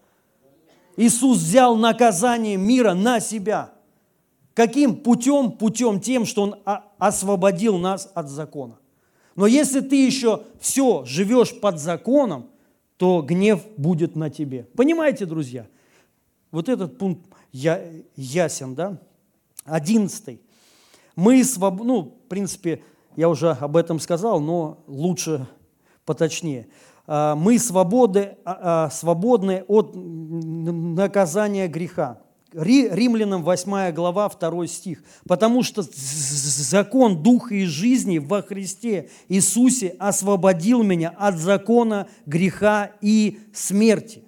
Иисус 0.96 1.38
взял 1.38 1.76
наказание 1.76 2.56
мира 2.56 2.94
на 2.94 3.20
себя. 3.20 3.72
Каким 4.54 4.96
путем? 4.96 5.52
Путем 5.52 6.00
тем, 6.00 6.24
что 6.24 6.42
Он 6.42 6.56
освободил 6.98 7.78
нас 7.78 8.10
от 8.14 8.28
закона. 8.28 8.78
Но 9.36 9.46
если 9.46 9.80
ты 9.80 10.04
еще 10.04 10.42
все 10.58 11.04
живешь 11.04 11.60
под 11.60 11.78
законом, 11.78 12.50
то 12.96 13.22
гнев 13.22 13.64
будет 13.76 14.16
на 14.16 14.30
тебе. 14.30 14.64
Понимаете, 14.74 15.26
друзья? 15.26 15.68
Вот 16.50 16.68
этот 16.68 16.98
пункт 16.98 17.24
я, 17.52 17.80
ясен, 18.16 18.74
да? 18.74 18.98
Одиннадцатый. 19.64 20.40
Мы 21.18 21.42
своб... 21.42 21.82
ну, 21.82 22.02
в 22.02 22.28
принципе, 22.28 22.80
я 23.16 23.28
уже 23.28 23.50
об 23.50 23.76
этом 23.76 23.98
сказал, 23.98 24.38
но 24.38 24.84
лучше 24.86 25.48
поточнее. 26.04 26.68
А, 27.08 27.34
мы 27.34 27.58
свободы, 27.58 28.36
а, 28.44 28.84
а, 28.84 28.90
свободны 28.90 29.64
от 29.66 29.96
наказания 29.96 31.66
греха. 31.66 32.20
Римлянам 32.52 33.42
8 33.42 33.90
глава 33.90 34.28
2 34.28 34.66
стих. 34.68 35.02
«Потому 35.26 35.64
что 35.64 35.82
закон 35.82 37.20
Духа 37.20 37.52
и 37.52 37.64
жизни 37.64 38.18
во 38.18 38.40
Христе 38.40 39.10
Иисусе 39.28 39.96
освободил 39.98 40.84
меня 40.84 41.12
от 41.18 41.36
закона 41.36 42.06
греха 42.26 42.92
и 43.00 43.40
смерти». 43.52 44.27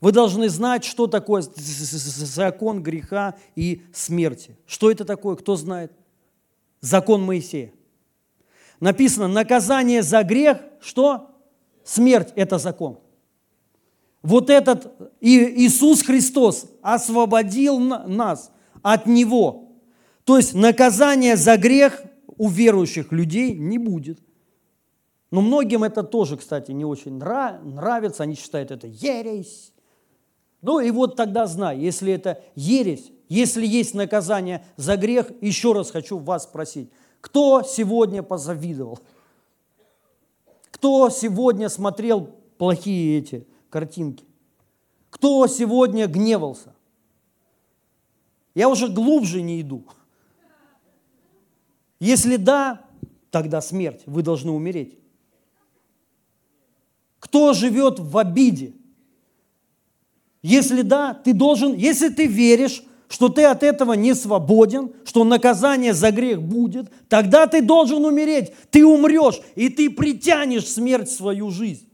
Вы 0.00 0.12
должны 0.12 0.48
знать, 0.48 0.84
что 0.84 1.06
такое 1.06 1.42
закон 1.42 2.82
греха 2.82 3.34
и 3.56 3.82
смерти. 3.92 4.56
Что 4.66 4.90
это 4.90 5.04
такое, 5.04 5.36
кто 5.36 5.56
знает? 5.56 5.92
Закон 6.80 7.22
Моисея. 7.22 7.72
Написано, 8.78 9.26
наказание 9.26 10.02
за 10.02 10.22
грех, 10.22 10.58
что? 10.80 11.30
Смерть– 11.84 12.32
это 12.36 12.58
закон. 12.58 12.98
Вот 14.22 14.50
этот 14.50 14.92
Иисус 15.20 16.02
Христос 16.02 16.66
освободил 16.82 17.78
нас 17.78 18.52
от 18.82 19.06
Него. 19.06 19.72
То 20.24 20.36
есть 20.36 20.54
наказание 20.54 21.36
за 21.36 21.56
грех 21.56 22.02
у 22.36 22.48
верующих 22.48 23.10
людей 23.10 23.54
не 23.54 23.78
будет. 23.78 24.20
Но 25.30 25.40
многим 25.40 25.82
это 25.82 26.02
тоже, 26.02 26.36
кстати, 26.36 26.70
не 26.70 26.84
очень 26.84 27.14
нравится. 27.14 28.22
Они 28.22 28.34
считают 28.34 28.70
это 28.70 28.86
ересь. 28.86 29.72
Ну 30.60 30.80
и 30.80 30.90
вот 30.90 31.16
тогда 31.16 31.46
знай, 31.46 31.78
если 31.78 32.12
это 32.12 32.42
ересь, 32.54 33.12
если 33.28 33.66
есть 33.66 33.94
наказание 33.94 34.64
за 34.76 34.96
грех, 34.96 35.30
еще 35.40 35.72
раз 35.72 35.90
хочу 35.90 36.18
вас 36.18 36.44
спросить, 36.44 36.90
кто 37.20 37.62
сегодня 37.62 38.22
позавидовал? 38.22 38.98
Кто 40.70 41.10
сегодня 41.10 41.68
смотрел 41.68 42.34
плохие 42.56 43.18
эти 43.18 43.46
картинки? 43.70 44.24
Кто 45.10 45.46
сегодня 45.46 46.06
гневался? 46.06 46.74
Я 48.54 48.68
уже 48.68 48.88
глубже 48.88 49.42
не 49.42 49.60
иду. 49.60 49.84
Если 52.00 52.36
да, 52.36 52.84
тогда 53.30 53.60
смерть, 53.60 54.02
вы 54.06 54.22
должны 54.22 54.50
умереть. 54.50 54.98
Кто 57.18 57.52
живет 57.52 57.98
в 57.98 58.16
обиде? 58.16 58.74
Если 60.48 60.80
да, 60.80 61.12
ты 61.12 61.34
должен, 61.34 61.74
если 61.74 62.08
ты 62.08 62.24
веришь, 62.24 62.82
что 63.10 63.28
ты 63.28 63.44
от 63.44 63.62
этого 63.62 63.92
не 63.92 64.14
свободен, 64.14 64.92
что 65.04 65.24
наказание 65.24 65.92
за 65.92 66.10
грех 66.10 66.40
будет, 66.40 66.90
тогда 67.10 67.46
ты 67.46 67.60
должен 67.60 68.02
умереть. 68.06 68.54
Ты 68.70 68.86
умрешь, 68.86 69.42
и 69.56 69.68
ты 69.68 69.90
притянешь 69.90 70.66
смерть 70.66 71.10
в 71.10 71.14
свою 71.14 71.50
жизнь. 71.50 71.86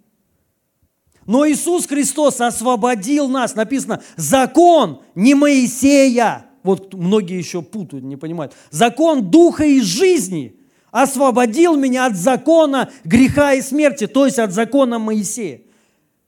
Но 1.27 1.45
Иисус 1.49 1.89
Христос 1.89 2.41
освободил 2.41 3.27
нас. 3.27 3.57
Написано, 3.57 4.05
закон 4.15 5.03
не 5.17 5.35
Моисея. 5.35 6.47
Вот 6.63 6.95
многие 6.95 7.39
еще 7.39 7.61
путают, 7.61 8.05
не 8.05 8.17
понимают. 8.17 8.53
Закон 8.71 9.33
духа 9.33 9.65
и 9.65 9.81
жизни 9.81 10.61
освободил 10.93 11.75
меня 11.75 12.07
от 12.07 12.15
закона 12.15 12.89
греха 13.03 13.55
и 13.55 13.63
смерти, 13.63 14.07
то 14.07 14.27
есть 14.27 14.39
от 14.39 14.53
закона 14.53 15.01
Моисея. 15.01 15.63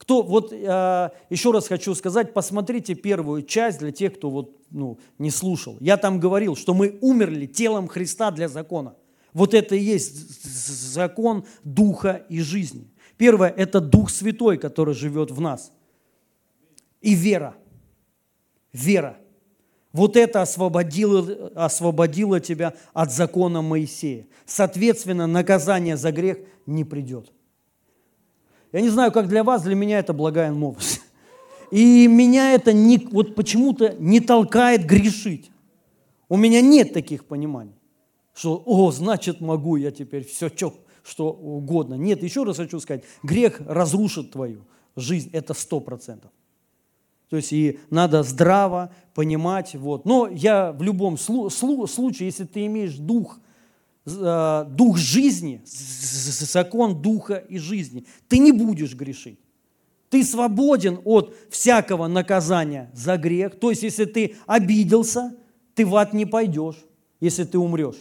Кто, 0.07 0.22
вот 0.22 0.52
э, 0.52 1.11
еще 1.30 1.50
раз 1.50 1.66
хочу 1.66 1.92
сказать, 1.96 2.32
посмотрите 2.32 2.94
первую 2.94 3.42
часть 3.42 3.80
для 3.80 3.90
тех, 3.90 4.14
кто 4.14 4.30
вот, 4.30 4.57
ну, 4.70 5.00
не 5.18 5.32
слушал. 5.32 5.76
Я 5.80 5.96
там 5.96 6.20
говорил, 6.20 6.54
что 6.54 6.74
мы 6.74 6.96
умерли 7.00 7.46
телом 7.46 7.88
Христа 7.88 8.30
для 8.30 8.46
закона. 8.46 8.94
Вот 9.32 9.52
это 9.52 9.74
и 9.74 9.80
есть 9.80 10.44
закон 10.44 11.44
Духа 11.64 12.24
и 12.28 12.40
жизни. 12.40 12.88
Первое– 13.16 13.48
это 13.57 13.80
Дух 13.80 14.11
Святой, 14.11 14.59
который 14.59 14.94
живет 14.94 15.32
в 15.32 15.40
нас. 15.40 15.72
И 17.00 17.16
вера. 17.16 17.57
Вера. 18.72 19.18
Вот 19.90 20.16
это 20.16 20.40
освободило, 20.40 21.50
освободило 21.57 22.38
тебя 22.38 22.74
от 22.94 23.11
закона 23.11 23.61
Моисея. 23.61 24.28
Соответственно, 24.44 25.26
наказание 25.26 25.96
за 25.96 26.12
грех 26.12 26.38
не 26.64 26.84
придет. 26.84 27.32
Я 28.77 28.83
не 28.83 28.91
знаю, 28.91 29.11
как 29.11 29.27
для 29.27 29.43
вас, 29.43 29.62
для 29.62 29.74
меня 29.74 30.01
это 30.01 30.12
благая 30.12 30.53
новость. 30.53 31.01
И 31.70 32.07
меня 32.09 32.53
это 32.53 32.74
не, 32.74 32.99
вот 32.99 33.35
почему-то 33.35 33.97
не 33.99 34.20
толкает 34.20 34.85
грешить. 34.85 35.51
У 36.29 36.37
меня 36.37 36.61
нет 36.61 36.93
таких 36.93 37.24
пониманий, 37.24 37.72
что, 38.35 38.62
о, 38.66 38.91
значит, 38.91 39.41
могу 39.41 39.77
я 39.77 39.91
теперь 39.91 40.27
все, 40.27 40.51
что, 40.51 40.74
что 41.03 41.33
угодно. 41.33 41.95
Нет, 41.95 42.22
еще 42.22 42.45
раз 42.45 42.59
хочу 42.59 42.79
сказать, 42.79 43.05
грех 43.22 43.62
разрушит 43.66 44.33
твою 44.33 44.66
жизнь, 44.95 45.31
это 45.33 45.55
сто 45.55 45.81
процентов. 45.81 46.31
То 47.31 47.37
есть 47.37 47.55
и 47.55 47.81
надо 47.89 48.24
здраво 48.24 48.93
понимать. 49.14 49.74
Вот. 49.74 50.05
Но 50.05 50.29
я 50.29 50.72
в 50.72 50.83
любом 50.83 51.16
случае, 51.16 52.27
если 52.27 52.45
ты 52.45 52.66
имеешь 52.66 52.97
дух 52.97 53.39
дух 54.07 54.96
жизни, 54.96 55.62
закон 55.64 57.02
духа 57.02 57.36
и 57.36 57.59
жизни. 57.59 58.07
Ты 58.28 58.38
не 58.38 58.52
будешь 58.52 58.94
грешить. 58.94 59.40
Ты 60.11 60.22
свободен 60.22 61.00
от 61.04 61.34
всякого 61.50 62.07
наказания 62.07 62.90
за 62.94 63.16
грех. 63.16 63.59
То 63.59 63.70
есть, 63.70 63.82
если 63.82 64.04
ты 64.04 64.36
обиделся, 64.46 65.36
ты 65.74 65.84
в 65.84 65.96
ад 65.96 66.14
не 66.14 66.24
пойдешь, 66.24 66.76
если 67.20 67.42
ты 67.42 67.59
умрешь. 67.59 67.98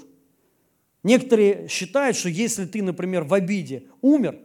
Некоторые 1.01 1.67
считают, 1.67 2.15
что 2.15 2.29
если 2.29 2.65
ты, 2.65 2.83
например, 2.83 3.23
в 3.23 3.33
обиде 3.33 3.85
умер, 4.01 4.39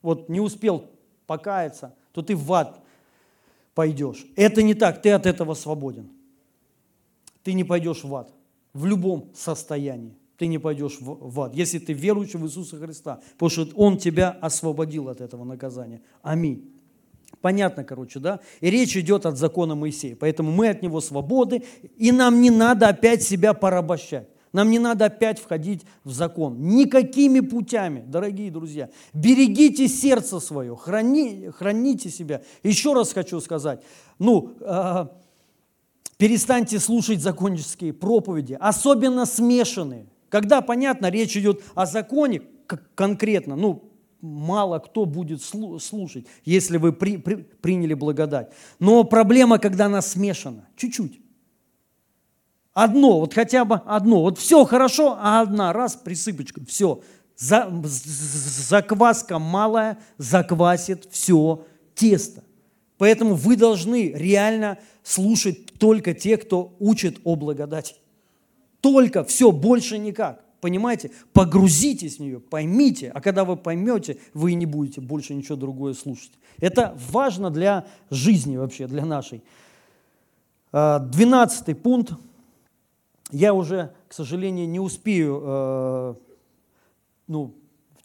вот 0.00 0.28
не 0.28 0.40
успел 0.40 0.90
покаяться, 1.26 1.94
то 2.12 2.22
ты 2.22 2.34
в 2.34 2.50
ад 2.52 2.82
пойдешь. 3.74 4.26
Это 4.36 4.62
не 4.62 4.74
так, 4.74 5.02
ты 5.02 5.10
от 5.10 5.26
этого 5.26 5.52
свободен. 5.52 6.08
Ты 7.42 7.52
не 7.52 7.64
пойдешь 7.64 8.04
в 8.04 8.14
ад 8.14 8.32
в 8.72 8.86
любом 8.86 9.30
состоянии 9.34 10.17
ты 10.38 10.46
не 10.46 10.58
пойдешь 10.58 10.98
в 11.00 11.40
ад, 11.40 11.54
если 11.54 11.78
ты 11.80 11.92
верующий 11.92 12.38
в 12.38 12.46
Иисуса 12.46 12.78
Христа, 12.78 13.20
потому 13.36 13.50
что 13.50 13.68
Он 13.74 13.98
тебя 13.98 14.30
освободил 14.30 15.08
от 15.08 15.20
этого 15.20 15.44
наказания. 15.44 16.00
Аминь. 16.22 16.70
Понятно, 17.40 17.84
короче, 17.84 18.20
да? 18.20 18.40
И 18.60 18.70
речь 18.70 18.96
идет 18.96 19.26
от 19.26 19.36
закона 19.36 19.74
Моисея. 19.74 20.16
Поэтому 20.16 20.52
мы 20.52 20.68
от 20.68 20.80
него 20.80 21.00
свободы, 21.00 21.64
и 21.96 22.12
нам 22.12 22.40
не 22.40 22.50
надо 22.50 22.88
опять 22.88 23.22
себя 23.22 23.52
порабощать. 23.52 24.28
Нам 24.52 24.70
не 24.70 24.78
надо 24.78 25.06
опять 25.06 25.38
входить 25.38 25.82
в 26.04 26.12
закон. 26.12 26.60
Никакими 26.60 27.40
путями, 27.40 28.02
дорогие 28.06 28.50
друзья. 28.50 28.88
Берегите 29.12 29.88
сердце 29.88 30.40
свое, 30.40 30.74
храни, 30.74 31.50
храните 31.54 32.10
себя. 32.10 32.42
Еще 32.62 32.94
раз 32.94 33.12
хочу 33.12 33.40
сказать, 33.40 33.82
ну, 34.18 34.54
э, 34.60 35.06
перестаньте 36.16 36.78
слушать 36.78 37.20
законнические 37.20 37.92
проповеди, 37.92 38.56
особенно 38.58 39.26
смешанные. 39.26 40.06
Когда, 40.28 40.60
понятно, 40.60 41.10
речь 41.10 41.36
идет 41.36 41.62
о 41.74 41.86
законе 41.86 42.42
конкретно, 42.94 43.56
ну, 43.56 43.90
мало 44.20 44.78
кто 44.78 45.04
будет 45.04 45.42
слушать, 45.42 46.26
если 46.44 46.76
вы 46.76 46.92
при, 46.92 47.16
при, 47.16 47.36
приняли 47.36 47.94
благодать. 47.94 48.52
Но 48.78 49.04
проблема, 49.04 49.58
когда 49.58 49.86
она 49.86 50.02
смешана, 50.02 50.68
чуть-чуть. 50.76 51.20
Одно, 52.74 53.20
вот 53.20 53.34
хотя 53.34 53.64
бы 53.64 53.76
одно. 53.86 54.20
Вот 54.22 54.38
все 54.38 54.64
хорошо, 54.64 55.16
а 55.18 55.40
одна, 55.40 55.72
раз, 55.72 55.96
присыпочка, 55.96 56.64
все. 56.64 57.02
За, 57.36 57.70
закваска 57.82 59.38
малая 59.38 59.98
заквасит 60.16 61.08
все 61.10 61.64
тесто. 61.94 62.44
Поэтому 62.96 63.34
вы 63.34 63.56
должны 63.56 64.12
реально 64.12 64.78
слушать 65.02 65.72
только 65.78 66.14
те, 66.14 66.36
кто 66.36 66.74
учит 66.80 67.20
о 67.24 67.36
благодати. 67.36 67.94
Только, 68.80 69.24
все, 69.24 69.52
больше 69.52 69.98
никак. 69.98 70.44
Понимаете? 70.60 71.10
Погрузитесь 71.32 72.16
в 72.16 72.20
нее, 72.20 72.40
поймите. 72.40 73.10
А 73.14 73.20
когда 73.20 73.44
вы 73.44 73.56
поймете, 73.56 74.18
вы 74.34 74.54
не 74.54 74.66
будете 74.66 75.00
больше 75.00 75.34
ничего 75.34 75.56
другое 75.56 75.94
слушать. 75.94 76.32
Это 76.60 76.96
важно 77.10 77.50
для 77.50 77.86
жизни 78.10 78.56
вообще, 78.56 78.86
для 78.86 79.04
нашей. 79.04 79.42
А, 80.72 80.98
двенадцатый 80.98 81.74
пункт. 81.74 82.12
Я 83.30 83.54
уже, 83.54 83.92
к 84.08 84.14
сожалению, 84.14 84.68
не 84.68 84.80
успею 84.80 85.42
э, 85.44 86.14
ну, 87.26 87.54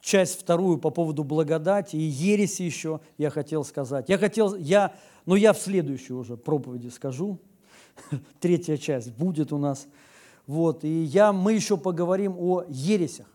часть 0.02 0.40
вторую 0.40 0.78
по 0.78 0.90
поводу 0.90 1.24
благодати 1.24 1.96
и 1.96 2.02
ереси 2.02 2.64
еще 2.64 3.00
я 3.18 3.30
хотел 3.30 3.64
сказать. 3.64 4.10
Я 4.10 4.18
хотел, 4.18 4.56
я, 4.56 4.94
но 5.26 5.38
я 5.38 5.54
в 5.54 5.58
следующей 5.58 6.14
уже 6.14 6.36
проповеди 6.36 6.90
скажу. 6.90 7.40
Третья 8.42 8.76
часть 8.76 9.14
будет 9.14 9.54
у 9.54 9.58
нас. 9.58 9.88
Вот, 10.48 10.84
и 10.84 11.04
я, 11.04 11.32
мы 11.32 11.54
еще 11.54 11.78
поговорим 11.78 12.36
о 12.38 12.64
ересях. 12.68 13.28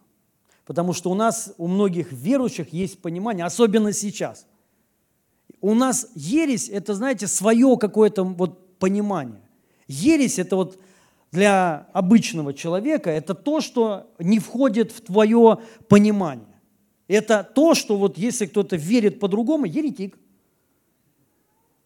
Потому 0.66 0.92
что 0.92 1.10
у 1.10 1.14
нас, 1.14 1.54
у 1.56 1.66
многих 1.66 2.12
верующих 2.12 2.72
есть 2.72 3.00
понимание, 3.00 3.46
особенно 3.46 3.92
сейчас. 3.92 4.46
У 5.60 5.74
нас 5.74 6.08
ересь– 6.14 6.68
это, 6.72 6.94
знаете, 6.94 7.26
свое 7.26 7.76
какое-то 7.78 8.22
вот 8.22 8.78
понимание. 8.78 9.40
Ересь– 9.86 10.38
это 10.40 10.56
вот 10.56 10.78
для 11.32 11.88
обычного 11.92 12.54
человека, 12.54 13.10
это 13.10 13.34
то, 13.34 13.60
что 13.60 14.10
не 14.18 14.38
входит 14.38 14.92
в 14.92 15.00
твое 15.00 15.58
понимание. 15.88 16.46
Это 17.06 17.42
то, 17.42 17.74
что 17.74 17.96
вот 17.96 18.18
если 18.18 18.46
кто-то 18.46 18.76
верит 18.76 19.20
по-другому, 19.20 19.64
еретик. 19.64 20.18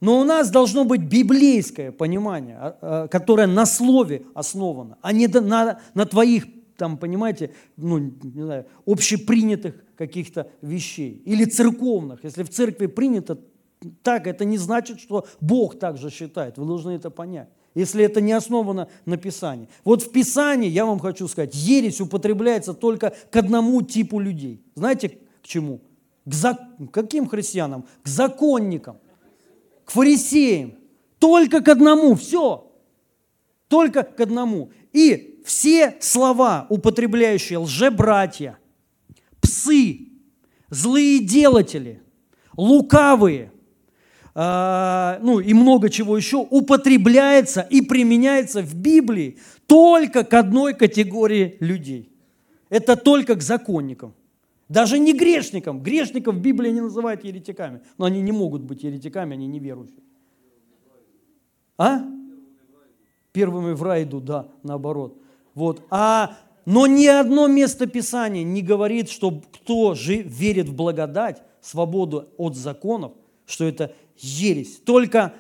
Но 0.03 0.19
у 0.19 0.25
нас 0.25 0.51
должно 0.51 0.85
быть 0.85 1.03
библейское 1.03 1.93
понимание, 1.93 2.57
а, 2.59 2.79
а, 2.81 3.09
которое 3.09 3.47
на 3.47 3.65
слове 3.65 4.25
основано, 4.35 4.99
а 5.01 5.13
не 5.13 5.29
на, 5.29 5.79
на 5.95 6.07
твоих, 6.07 6.47
там, 6.77 6.99
понимаете, 6.99 7.53
ну, 7.77 7.99
не 7.99 8.43
знаю, 8.43 8.67
общепринятых 8.85 9.77
каких-то 9.97 10.51
вещей. 10.61 11.23
Или 11.25 11.45
церковных. 11.45 12.25
Если 12.25 12.43
в 12.43 12.51
церкви 12.51 12.87
принято 12.87 13.39
так, 14.03 14.27
это 14.27 14.45
не 14.45 14.59
значит, 14.59 14.99
что 14.99 15.25
Бог 15.41 15.79
так 15.79 15.99
же 15.99 16.11
считает. 16.11 16.59
Вы 16.59 16.67
должны 16.67 16.91
это 16.91 17.11
понять 17.11 17.49
если 17.75 18.05
это 18.05 18.21
не 18.21 18.33
основано 18.33 18.89
на 19.07 19.17
Писании. 19.17 19.67
Вот 19.83 20.03
в 20.03 20.13
Писании, 20.13 20.69
я 20.69 20.85
вам 20.85 20.99
хочу 20.99 21.27
сказать, 21.27 21.55
ересь 21.55 22.03
употребляется 22.03 22.75
только 22.75 23.15
к 23.31 23.37
одному 23.37 23.81
типу 23.81 24.21
людей. 24.21 24.63
Знаете, 24.75 25.09
к 25.43 25.47
чему? 25.47 25.81
К 26.27 26.35
зак... 26.35 26.61
каким 26.93 27.27
христианам? 27.27 27.87
К 28.03 28.09
законникам, 28.09 28.99
к 29.85 29.91
фарисеям. 29.91 30.75
Только 31.19 31.61
к 31.61 31.69
одному, 31.69 32.15
все. 32.15 32.73
Только 33.69 34.03
к 34.03 34.21
одному. 34.21 34.71
И 34.93 35.41
все 35.45 35.97
слова, 36.01 36.67
употребляющие 36.69 37.59
лжебратья, 37.59 38.59
псы, 39.41 40.09
злые 40.69 41.21
делатели, 41.21 42.03
лукавые, 42.57 43.53
а, 44.35 45.19
ну 45.23 45.41
и 45.41 45.53
много 45.53 45.91
чего 45.91 46.17
еще, 46.17 46.39
употребляется 46.39 47.61
и 47.61 47.83
применяется 47.83 48.63
в 48.63 48.75
Библии 48.75 49.39
только 49.67 50.25
к 50.25 50.33
одной 50.35 50.75
категории 50.75 51.57
людей. 51.61 52.11
Это 52.71 52.97
только 52.97 53.35
к 53.35 53.43
законникам. 53.43 54.15
Даже 54.73 54.99
не 54.99 55.13
грешникам. 55.13 55.83
Грешников 55.83 56.37
в 56.37 56.41
Библии 56.41 56.71
не 56.71 56.81
называют 56.81 57.25
еретиками. 57.25 57.83
Но 57.99 58.07
они 58.07 58.23
не 58.23 58.33
могут 58.33 58.63
быть 58.63 58.83
еретиками, 58.83 59.35
они 59.35 59.47
неверующие. 59.47 60.03
А? 61.77 62.01
Первыми 63.33 63.75
в 63.75 63.83
рай 63.83 64.05
идут, 64.05 64.25
да, 64.25 64.49
наоборот. 64.63 65.19
Вот. 65.53 65.83
А, 65.91 66.39
но 66.65 66.87
ни 66.87 67.07
одно 67.07 67.49
место 67.49 67.87
Писания 67.87 68.45
не 68.45 68.63
говорит, 68.63 69.11
что 69.11 69.43
кто 69.53 69.95
же 69.95 70.23
верит 70.23 70.71
в 70.71 70.75
благодать, 70.75 71.43
свободу 71.61 72.31
от 72.39 72.57
законов, 72.57 73.13
что 73.45 73.65
это 73.65 73.93
ересь. 74.17 74.79
Только 74.79 75.35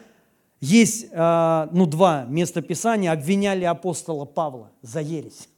есть 0.60 1.06
а, 1.10 1.70
ну, 1.72 1.86
два 1.86 2.26
места 2.26 2.60
Писания, 2.60 3.10
обвиняли 3.10 3.64
апостола 3.64 4.26
Павла 4.26 4.70
за 4.82 5.00
ересь. 5.00 5.48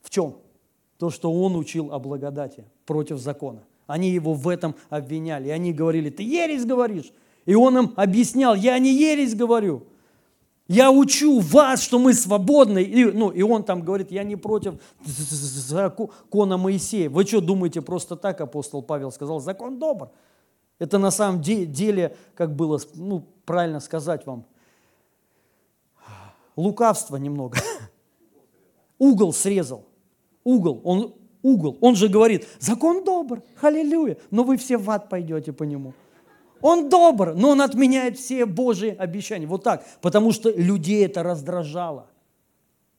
В 0.00 0.10
чем? 0.10 0.36
То, 0.98 1.10
что 1.10 1.32
он 1.32 1.56
учил 1.56 1.92
о 1.92 1.98
благодати 1.98 2.64
против 2.84 3.18
закона. 3.18 3.62
Они 3.86 4.10
его 4.10 4.34
в 4.34 4.48
этом 4.48 4.74
обвиняли. 4.90 5.48
И 5.48 5.50
они 5.50 5.72
говорили, 5.72 6.10
ты 6.10 6.22
ересь 6.22 6.66
говоришь. 6.66 7.12
И 7.46 7.54
он 7.54 7.78
им 7.78 7.92
объяснял, 7.96 8.54
я 8.54 8.78
не 8.78 8.92
ересь 8.92 9.34
говорю. 9.34 9.84
Я 10.66 10.90
учу 10.90 11.40
вас, 11.40 11.80
что 11.80 11.98
мы 11.98 12.12
свободны. 12.12 12.82
И, 12.82 13.04
ну, 13.06 13.30
и 13.30 13.40
он 13.40 13.64
там 13.64 13.82
говорит, 13.82 14.10
я 14.10 14.22
не 14.22 14.36
против 14.36 14.74
закона 15.02 16.58
Моисея. 16.58 17.08
Вы 17.08 17.24
что 17.24 17.40
думаете, 17.40 17.80
просто 17.80 18.16
так 18.16 18.42
апостол 18.42 18.82
Павел 18.82 19.10
сказал, 19.10 19.40
закон 19.40 19.78
добр. 19.78 20.10
Это 20.78 20.98
на 20.98 21.10
самом 21.10 21.40
деле, 21.40 22.14
как 22.34 22.54
было, 22.54 22.78
ну, 22.94 23.24
правильно 23.46 23.80
сказать 23.80 24.26
вам, 24.26 24.44
лукавство 26.54 27.16
немного. 27.16 27.56
Угол 28.98 29.32
срезал. 29.32 29.87
Угол, 30.48 30.80
он 30.82 31.14
угол. 31.42 31.76
Он 31.82 31.94
же 31.94 32.08
говорит, 32.08 32.48
закон 32.58 33.04
добр, 33.04 33.42
аллилуйя, 33.60 34.16
но 34.30 34.44
вы 34.44 34.56
все 34.56 34.78
в 34.78 34.90
ад 34.90 35.10
пойдете 35.10 35.52
по 35.52 35.64
нему. 35.64 35.92
Он 36.62 36.88
добр, 36.88 37.34
но 37.34 37.50
он 37.50 37.60
отменяет 37.60 38.18
все 38.18 38.46
Божьи 38.46 38.96
обещания. 38.98 39.46
Вот 39.46 39.62
так, 39.62 39.84
потому 40.00 40.32
что 40.32 40.50
людей 40.50 41.04
это 41.04 41.22
раздражало. 41.22 42.06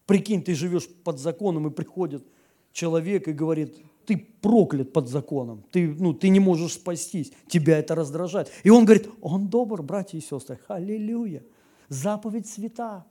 Прикинь, 0.05 0.43
ты 0.43 0.53
живешь 0.53 0.87
под 1.03 1.17
законом, 1.17 1.67
и 1.67 1.71
приходит 1.71 2.23
человек 2.71 3.27
и 3.27 3.33
говорит, 3.33 3.75
ты 4.05 4.27
проклят 4.41 4.93
под 4.93 5.07
законом, 5.07 5.63
ты, 5.71 5.87
ну, 5.87 6.13
ты 6.13 6.29
не 6.29 6.39
можешь 6.39 6.73
спастись, 6.73 7.31
тебя 7.47 7.79
это 7.79 7.95
раздражает. 7.95 8.51
И 8.63 8.69
он 8.69 8.85
говорит, 8.85 9.09
он 9.21 9.47
добр, 9.47 9.81
братья 9.81 10.19
и 10.19 10.21
сестры, 10.21 10.59
аллилуйя, 10.67 11.41
заповедь 11.89 12.47
свята, 12.47 13.07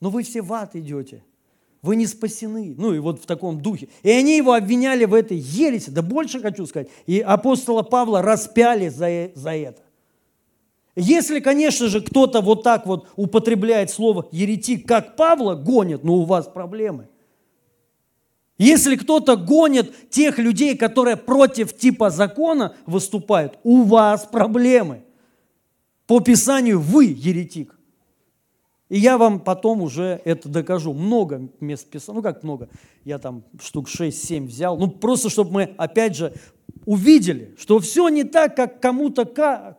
но 0.00 0.10
вы 0.10 0.24
все 0.24 0.42
в 0.42 0.52
ад 0.52 0.74
идете, 0.74 1.22
вы 1.84 1.96
не 1.96 2.06
спасены. 2.06 2.74
Ну 2.78 2.94
и 2.94 2.98
вот 2.98 3.22
в 3.22 3.26
таком 3.26 3.60
духе. 3.60 3.88
И 4.02 4.10
они 4.10 4.38
его 4.38 4.54
обвиняли 4.54 5.04
в 5.04 5.12
этой 5.12 5.36
ереси, 5.36 5.90
да 5.90 6.00
больше 6.00 6.40
хочу 6.40 6.66
сказать, 6.66 6.88
и 7.06 7.20
апостола 7.20 7.82
Павла 7.82 8.22
распяли 8.22 8.88
за, 8.88 9.30
за 9.34 9.50
это. 9.50 9.82
Если, 10.96 11.40
конечно 11.40 11.88
же, 11.88 12.00
кто-то 12.00 12.40
вот 12.40 12.62
так 12.62 12.86
вот 12.86 13.08
употребляет 13.16 13.90
слово 13.90 14.28
еретик, 14.32 14.88
как 14.88 15.16
Павла 15.16 15.56
гонит, 15.56 16.04
но 16.04 16.14
у 16.14 16.24
вас 16.24 16.46
проблемы. 16.46 17.08
Если 18.56 18.96
кто-то 18.96 19.36
гонит 19.36 20.08
тех 20.08 20.38
людей, 20.38 20.76
которые 20.76 21.16
против 21.16 21.76
типа 21.76 22.08
закона 22.08 22.76
выступают, 22.86 23.58
у 23.62 23.82
вас 23.82 24.24
проблемы. 24.24 25.04
По 26.06 26.20
Писанию 26.20 26.80
вы 26.80 27.06
еретик. 27.06 27.73
И 28.94 28.98
я 29.00 29.18
вам 29.18 29.40
потом 29.40 29.82
уже 29.82 30.20
это 30.24 30.48
докажу. 30.48 30.92
Много 30.92 31.48
мест 31.58 31.90
Писания, 31.90 32.18
ну 32.18 32.22
как 32.22 32.44
много, 32.44 32.68
я 33.04 33.18
там 33.18 33.42
штук 33.60 33.88
6-7 33.88 34.46
взял. 34.46 34.78
Ну 34.78 34.86
просто, 34.86 35.30
чтобы 35.30 35.50
мы 35.50 35.62
опять 35.76 36.14
же 36.14 36.32
увидели, 36.86 37.56
что 37.58 37.80
все 37.80 38.08
не 38.08 38.22
так, 38.22 38.54
как 38.54 38.78
кому-то 38.78 39.24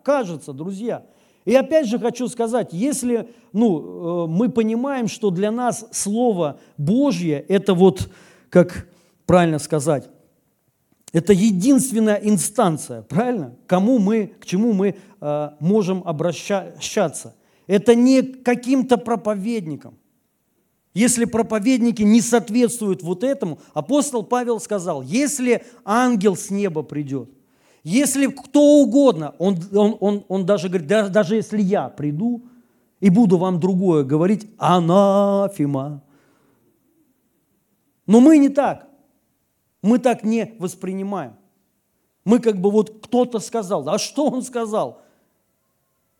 кажется, 0.03 0.51
друзья. 0.51 1.05
И 1.45 1.55
опять 1.55 1.88
же 1.88 1.97
хочу 1.97 2.28
сказать, 2.28 2.74
если 2.74 3.30
ну, 3.53 4.26
э, 4.26 4.28
мы 4.28 4.49
понимаем, 4.49 5.07
что 5.07 5.30
для 5.30 5.49
нас 5.49 5.88
Слово 5.93 6.59
Божье– 6.78 7.39
это 7.47 7.74
вот 7.74 8.09
как 8.49 8.86
правильно 9.26 9.59
сказать, 9.59 10.09
Это 11.13 11.32
единственная 11.32 12.18
инстанция, 12.18 13.01
правильно? 13.01 13.55
Кому 13.66 13.97
мы, 13.97 14.34
к 14.41 14.45
чему 14.45 14.74
мы 14.74 14.97
э, 15.22 15.49
можем 15.61 16.03
обращаться. 16.05 17.34
Это 17.68 17.95
не 17.95 18.22
каким-то 18.22 18.97
проповедникам. 18.97 19.97
Если 20.93 21.26
проповедники 21.26 22.03
не 22.03 22.22
соответствуют 22.22 23.03
вот 23.03 23.24
этому, 23.24 23.59
апостол 23.74 24.24
Павел 24.24 24.59
сказал, 24.61 25.01
если 25.01 25.66
ангел 25.84 26.38
с 26.38 26.49
неба 26.49 26.84
придет, 26.84 27.30
если 27.84 28.28
кто 28.28 28.80
угодно, 28.82 29.36
он, 29.38 29.57
он, 29.74 29.97
он, 29.99 30.26
он 30.28 30.45
даже 30.45 30.70
говорит, 30.70 30.88
да, 30.88 31.09
даже 31.09 31.36
если 31.36 31.61
я 31.61 31.89
приду 31.89 32.43
и 32.99 33.09
буду 33.09 33.38
вам 33.38 33.59
другое 33.59 34.03
говорить, 34.03 34.47
анафима. 34.57 36.01
Но 38.07 38.22
мы 38.22 38.38
не 38.38 38.49
так. 38.49 38.88
Мы 39.82 39.99
так 39.99 40.24
не 40.24 40.55
воспринимаем. 40.59 41.36
Мы 42.24 42.39
как 42.39 42.59
бы 42.59 42.72
вот 42.72 43.05
кто-то 43.05 43.39
сказал. 43.39 43.88
А 43.89 43.99
что 43.99 44.30
он 44.30 44.41
сказал? 44.41 45.01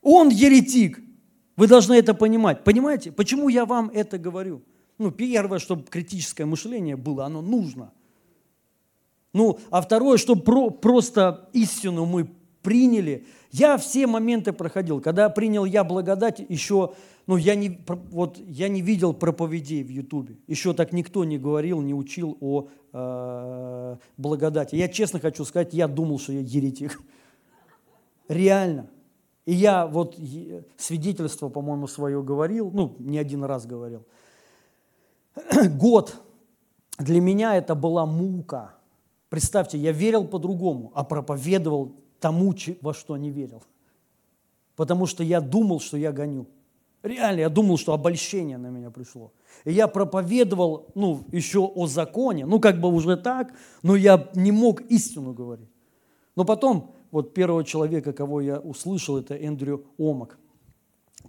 Он 0.02 0.30
еретик. 0.30 1.00
Вы 1.56 1.68
должны 1.68 1.94
это 1.94 2.14
понимать. 2.14 2.64
Понимаете, 2.64 3.12
почему 3.12 3.50
я 3.50 3.66
вам 3.66 3.90
это 3.94 4.18
говорю? 4.18 4.62
Ну, 4.98 5.12
первое, 5.12 5.60
чтобы 5.60 5.84
критическое 5.84 6.46
мышление 6.46 6.96
было, 6.96 7.26
оно 7.26 7.42
нужно. 7.42 7.92
Ну, 9.34 9.60
а 9.70 9.82
второе, 9.82 10.18
чтобы 10.18 10.44
про, 10.44 10.70
просто 10.70 11.50
истину 11.54 12.06
мы 12.06 12.30
приняли. 12.62 13.26
Я 13.52 13.78
все 13.78 14.08
моменты 14.08 14.54
проходил. 14.54 15.02
Когда 15.02 15.30
принял 15.30 15.66
я 15.66 15.84
благодать, 15.84 16.42
еще, 16.50 16.94
ну, 17.28 17.38
я 17.38 17.56
не, 17.56 17.80
вот, 17.88 18.38
я 18.38 18.70
не 18.70 18.82
видел 18.82 19.14
проповедей 19.14 19.84
в 19.84 19.90
Ютубе. 19.90 20.38
Еще 20.48 20.74
так 20.74 20.94
никто 20.94 21.24
не 21.26 21.38
говорил, 21.38 21.82
не 21.82 21.94
учил 21.94 22.38
о 22.42 22.68
э, 22.92 23.96
благодати. 24.18 24.76
Я 24.76 24.88
честно 24.88 25.20
хочу 25.20 25.46
сказать, 25.46 25.74
я 25.74 25.88
думал, 25.88 26.20
что 26.20 26.34
я 26.34 26.40
еретик. 26.40 27.02
Реально. 28.28 28.88
И 29.46 29.54
я 29.54 29.86
вот 29.86 30.18
свидетельство, 30.78 31.50
по-моему, 31.50 31.88
свое 31.88 32.22
говорил, 32.24 32.72
ну, 32.72 32.96
не 33.00 33.20
один 33.20 33.44
раз 33.44 33.66
говорил. 33.66 34.04
Год 35.78 36.16
для 36.98 37.22
меня 37.22 37.56
это 37.56 37.76
была 37.76 38.06
мука. 38.06 38.76
Представьте, 39.30 39.78
я 39.78 39.92
верил 39.92 40.26
по-другому, 40.26 40.92
а 40.96 41.04
проповедовал 41.04 41.94
тому, 42.20 42.56
во 42.82 42.94
что 42.94 43.18
не 43.18 43.30
верил. 43.30 43.64
Потому 44.76 45.06
что 45.06 45.24
я 45.24 45.42
думал, 45.42 45.80
что 45.80 45.98
я 45.98 46.12
гоню. 46.12 46.48
Реально, 47.04 47.42
я 47.42 47.50
думал, 47.50 47.78
что 47.78 47.94
обольщение 47.94 48.58
на 48.58 48.68
меня 48.68 48.90
пришло. 48.90 49.32
И 49.64 49.72
я 49.72 49.88
проповедовал, 49.88 50.88
ну, 50.96 51.24
еще 51.32 51.60
о 51.60 51.86
законе, 51.86 52.48
ну, 52.48 52.60
как 52.60 52.82
бы 52.82 52.90
уже 52.90 53.16
так, 53.16 53.54
но 53.84 53.96
я 53.96 54.30
не 54.34 54.52
мог 54.52 54.82
истину 54.90 55.34
говорить. 55.34 55.70
Но 56.36 56.46
потом 56.46 56.95
вот 57.16 57.34
первого 57.34 57.64
человека, 57.64 58.12
кого 58.12 58.42
я 58.42 58.60
услышал, 58.60 59.18
это 59.18 59.36
Эндрю 59.36 59.86
Омак. 59.98 60.38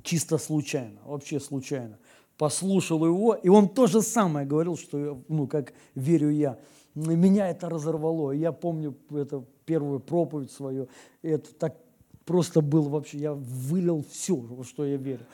Чисто 0.03 0.37
случайно, 0.37 0.99
вообще 1.05 1.39
случайно. 1.39 1.97
Послушал 2.37 3.07
его, 3.07 3.35
и 3.35 3.49
он 3.49 3.69
то 3.69 3.87
же 3.87 4.03
самое 4.03 4.49
говорил, 4.49 4.77
что, 4.77 5.23
ну, 5.29 5.47
как 5.47 5.75
верю 5.95 6.31
я. 6.31 6.59
Меня 6.97 7.49
это 7.51 7.69
разорвало. 7.69 8.33
Я 8.33 8.51
помню 8.51 8.97
это 9.13 9.45
первую 9.65 10.01
проповедь 10.01 10.51
свою. 10.51 10.89
Это 11.23 11.55
так 11.55 11.77
просто 12.25 12.63
был 12.63 12.89
вообще, 12.89 13.19
я 13.19 13.35
вылил 13.35 14.05
все, 14.11 14.35
во 14.35 14.65
что 14.65 14.85
я 14.85 14.97
верю. 14.97 15.25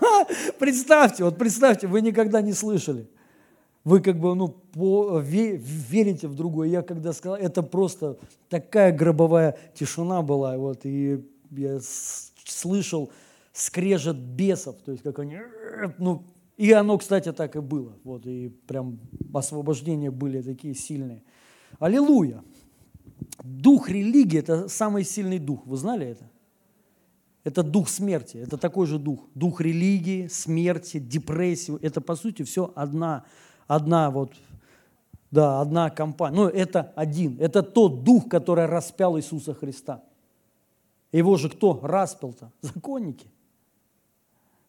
Представьте, 0.58 1.24
вот 1.24 1.36
представьте, 1.36 1.88
вы 1.88 2.00
никогда 2.00 2.40
не 2.40 2.54
слышали. 2.54 3.06
Вы 3.84 4.00
как 4.00 4.18
бы 4.20 4.34
ну, 4.34 4.48
по, 4.48 5.18
верите 5.20 6.28
в 6.28 6.34
другое. 6.34 6.68
Я 6.68 6.82
когда 6.82 7.12
сказал, 7.12 7.36
это 7.36 7.62
просто 7.62 8.18
такая 8.48 8.92
гробовая 8.92 9.58
тишина 9.74 10.22
была. 10.22 10.56
Вот, 10.58 10.84
и 10.84 11.24
я 11.50 11.78
слышал 11.80 13.10
скрежет 13.52 14.16
бесов, 14.16 14.76
то 14.84 14.92
есть 14.92 15.02
как 15.02 15.18
они, 15.18 15.38
ну, 15.98 16.22
и 16.56 16.72
оно, 16.72 16.98
кстати, 16.98 17.32
так 17.32 17.56
и 17.56 17.60
было. 17.60 17.96
Вот, 18.04 18.26
и 18.26 18.48
прям 18.66 19.00
освобождения 19.32 20.10
были 20.10 20.42
такие 20.42 20.74
сильные. 20.74 21.22
Аллилуйя! 21.78 22.44
Дух 23.42 23.88
религии– 23.88 24.38
это 24.40 24.68
самый 24.68 25.04
сильный 25.04 25.38
дух. 25.38 25.66
Вы 25.66 25.76
знали 25.76 26.06
это? 26.06 26.30
Это 27.44 27.62
дух 27.62 27.88
смерти, 27.88 28.36
это 28.36 28.58
такой 28.58 28.86
же 28.86 28.98
дух. 28.98 29.26
Дух 29.34 29.62
религии, 29.62 30.26
смерти, 30.26 30.98
депрессии. 30.98 31.78
Это, 31.80 32.02
по 32.02 32.14
сути, 32.14 32.42
все 32.42 32.70
одна 32.74 33.24
одна 33.70 34.10
вот, 34.10 34.32
да, 35.30 35.60
одна 35.60 35.90
компания. 35.90 36.36
Ну, 36.36 36.48
это 36.48 36.92
один. 36.96 37.36
Это 37.38 37.62
тот 37.62 38.02
дух, 38.02 38.28
который 38.28 38.66
распял 38.66 39.16
Иисуса 39.16 39.54
Христа. 39.54 40.02
Его 41.12 41.36
же 41.36 41.48
кто 41.48 41.78
распял-то? 41.80 42.50
Законники. 42.62 43.28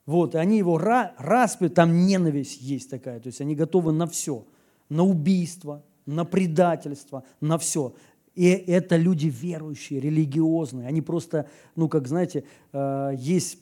Вот, 0.06 0.36
и 0.36 0.38
они 0.38 0.58
его 0.58 0.78
распяли, 0.78 1.70
там 1.70 2.06
ненависть 2.06 2.62
есть 2.62 2.90
такая, 2.90 3.20
то 3.20 3.28
есть 3.28 3.40
они 3.40 3.56
готовы 3.56 3.92
на 3.92 4.08
все, 4.08 4.44
на 4.90 5.04
убийство, 5.04 5.84
на 6.06 6.26
предательство, 6.26 7.24
на 7.40 7.58
все. 7.58 7.94
И 8.36 8.46
это 8.46 8.98
люди 8.98 9.28
верующие, 9.28 10.00
религиозные. 10.00 10.88
Они 10.88 11.02
просто, 11.02 11.48
ну, 11.76 11.88
как 11.88 12.08
знаете, 12.08 12.44
э, 12.72 13.12
есть 13.18 13.58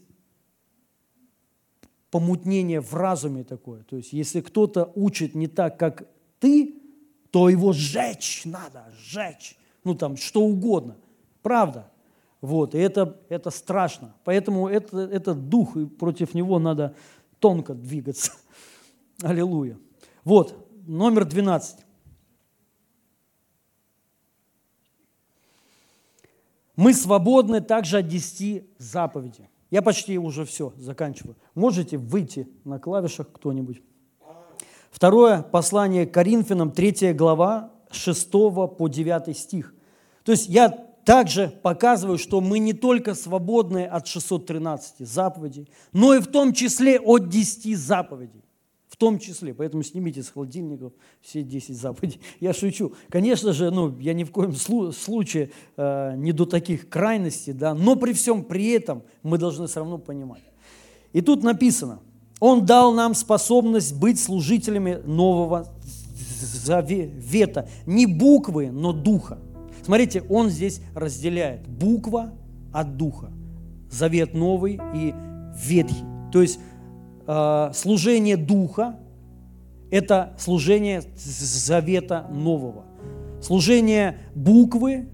помутнение 2.12 2.82
в 2.82 2.94
разуме 2.94 3.44
такое. 3.44 3.84
То 3.84 3.98
есть, 3.98 4.14
если 4.14 4.42
кто-то 4.42 4.92
учит 4.96 5.36
не 5.36 5.48
так, 5.48 5.78
как 5.78 6.08
ты, 6.40 6.76
то 7.32 7.50
его 7.50 7.74
сжечь 7.74 8.44
надо, 8.46 8.92
сжечь. 8.98 9.58
Ну, 9.84 9.96
там, 9.96 10.18
что 10.18 10.42
угодно. 10.42 10.98
Правда. 11.42 11.92
Вот, 12.42 12.74
и 12.74 12.78
это, 12.78 13.20
это 13.30 13.50
страшно. 13.50 14.16
Поэтому 14.24 14.68
это, 14.68 14.98
это 15.00 15.34
дух, 15.34 15.76
и 15.76 15.86
против 15.86 16.34
него 16.34 16.58
надо 16.58 16.96
тонко 17.40 17.74
двигаться. 17.74 18.32
Аллилуйя. 19.22 19.78
Вот, 20.24 20.68
номер 20.88 21.26
12. 21.26 21.86
Мы 26.76 26.94
свободны 26.94 27.60
также 27.60 27.98
от 27.98 28.08
десяти 28.08 28.70
заповедей. 28.78 29.50
Я 29.72 29.82
почти 29.82 30.18
уже 30.18 30.46
все 30.46 30.74
заканчиваю. 30.78 31.36
Можете 31.56 31.98
выйти 31.98 32.48
на 32.64 32.80
клавишах 32.80 33.32
кто-нибудь. 33.32 33.82
Второе 34.90 35.44
послание 35.44 36.08
Коринфянам, 36.08 36.72
3 36.72 37.14
глава, 37.14 37.72
6 37.92 38.32
по 38.32 38.88
9 38.88 39.38
стих. 39.38 39.74
То 40.24 40.32
есть 40.32 40.50
я 40.50 40.70
также 41.06 41.50
показываю, 41.62 42.18
что 42.18 42.42
мы 42.42 42.60
не 42.60 42.74
только 42.74 43.14
свободны 43.14 43.86
от 43.86 44.08
613 44.08 45.08
заповедей, 45.08 45.70
но 45.92 46.16
и 46.16 46.20
в 46.20 46.28
том 46.28 46.54
числе 46.54 47.00
от 47.00 47.30
10 47.30 47.78
заповедей 47.78 48.44
том 49.00 49.18
числе. 49.18 49.54
Поэтому 49.54 49.82
снимите 49.82 50.22
с 50.22 50.30
холодильников 50.30 50.92
все 51.22 51.42
10 51.42 51.76
заповедей. 51.76 52.20
Я 52.40 52.54
шучу. 52.54 52.94
Конечно 53.10 53.54
же, 53.54 53.72
ну, 53.72 53.98
я 54.00 54.14
ни 54.14 54.26
в 54.26 54.32
коем 54.32 54.54
случае 54.54 55.52
э, 55.78 56.14
не 56.18 56.34
до 56.34 56.46
таких 56.46 56.90
крайностей, 56.90 57.54
да, 57.54 57.74
но 57.74 57.96
при 57.96 58.14
всем 58.14 58.44
при 58.44 58.72
этом 58.72 59.04
мы 59.24 59.38
должны 59.38 59.68
все 59.68 59.80
равно 59.80 59.98
понимать. 59.98 60.44
И 61.14 61.22
тут 61.22 61.44
написано, 61.44 62.02
Он 62.40 62.66
дал 62.66 62.94
нам 62.94 63.16
способность 63.16 63.98
быть 63.98 64.20
служителями 64.20 65.00
нового 65.06 65.68
завета. 66.42 67.70
Не 67.86 68.06
буквы, 68.06 68.70
но 68.70 68.92
духа. 68.92 69.40
Смотрите, 69.84 70.24
Он 70.30 70.50
здесь 70.50 70.82
разделяет 70.94 71.68
буква 71.68 72.34
от 72.74 72.98
духа. 72.98 73.32
Завет 73.90 74.34
новый 74.34 74.80
и 74.94 75.14
ветхий. 75.56 76.04
То 76.32 76.42
есть 76.42 76.60
служение 77.74 78.38
Духа– 78.38 78.96
это 79.92 80.34
служение 80.38 81.04
Завета 81.16 82.28
Нового. 82.32 82.86
Служение 83.42 84.18
буквы 84.36 85.08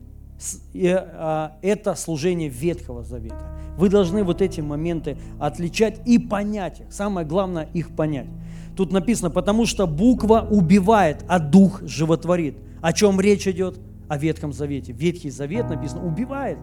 э,– 0.74 1.49
это 1.61 1.95
служение 1.95 2.49
Ветхого 2.49 3.03
Завета. 3.03 3.55
Вы 3.78 3.89
должны 3.89 4.24
вот 4.24 4.41
эти 4.41 4.61
моменты 4.61 5.18
отличать 5.39 6.01
и 6.05 6.18
понять 6.18 6.82
их. 6.82 6.93
Самое 6.93 7.28
главное– 7.28 7.70
их 7.74 7.95
понять. 7.95 8.28
Тут 8.76 8.91
написано, 8.91 9.30
потому 9.30 9.66
что 9.66 9.88
буква 9.88 10.47
убивает, 10.49 11.24
а 11.28 11.39
дух 11.39 11.82
животворит. 11.84 12.57
О 12.82 12.93
чем 12.93 13.20
речь 13.20 13.47
идет? 13.47 13.80
О 14.07 14.18
Ветхом 14.18 14.53
Завете. 14.53 14.91
Ветхий 14.91 15.30
Завет 15.30 15.70
написано 15.70 16.05
убивает. 16.05 16.57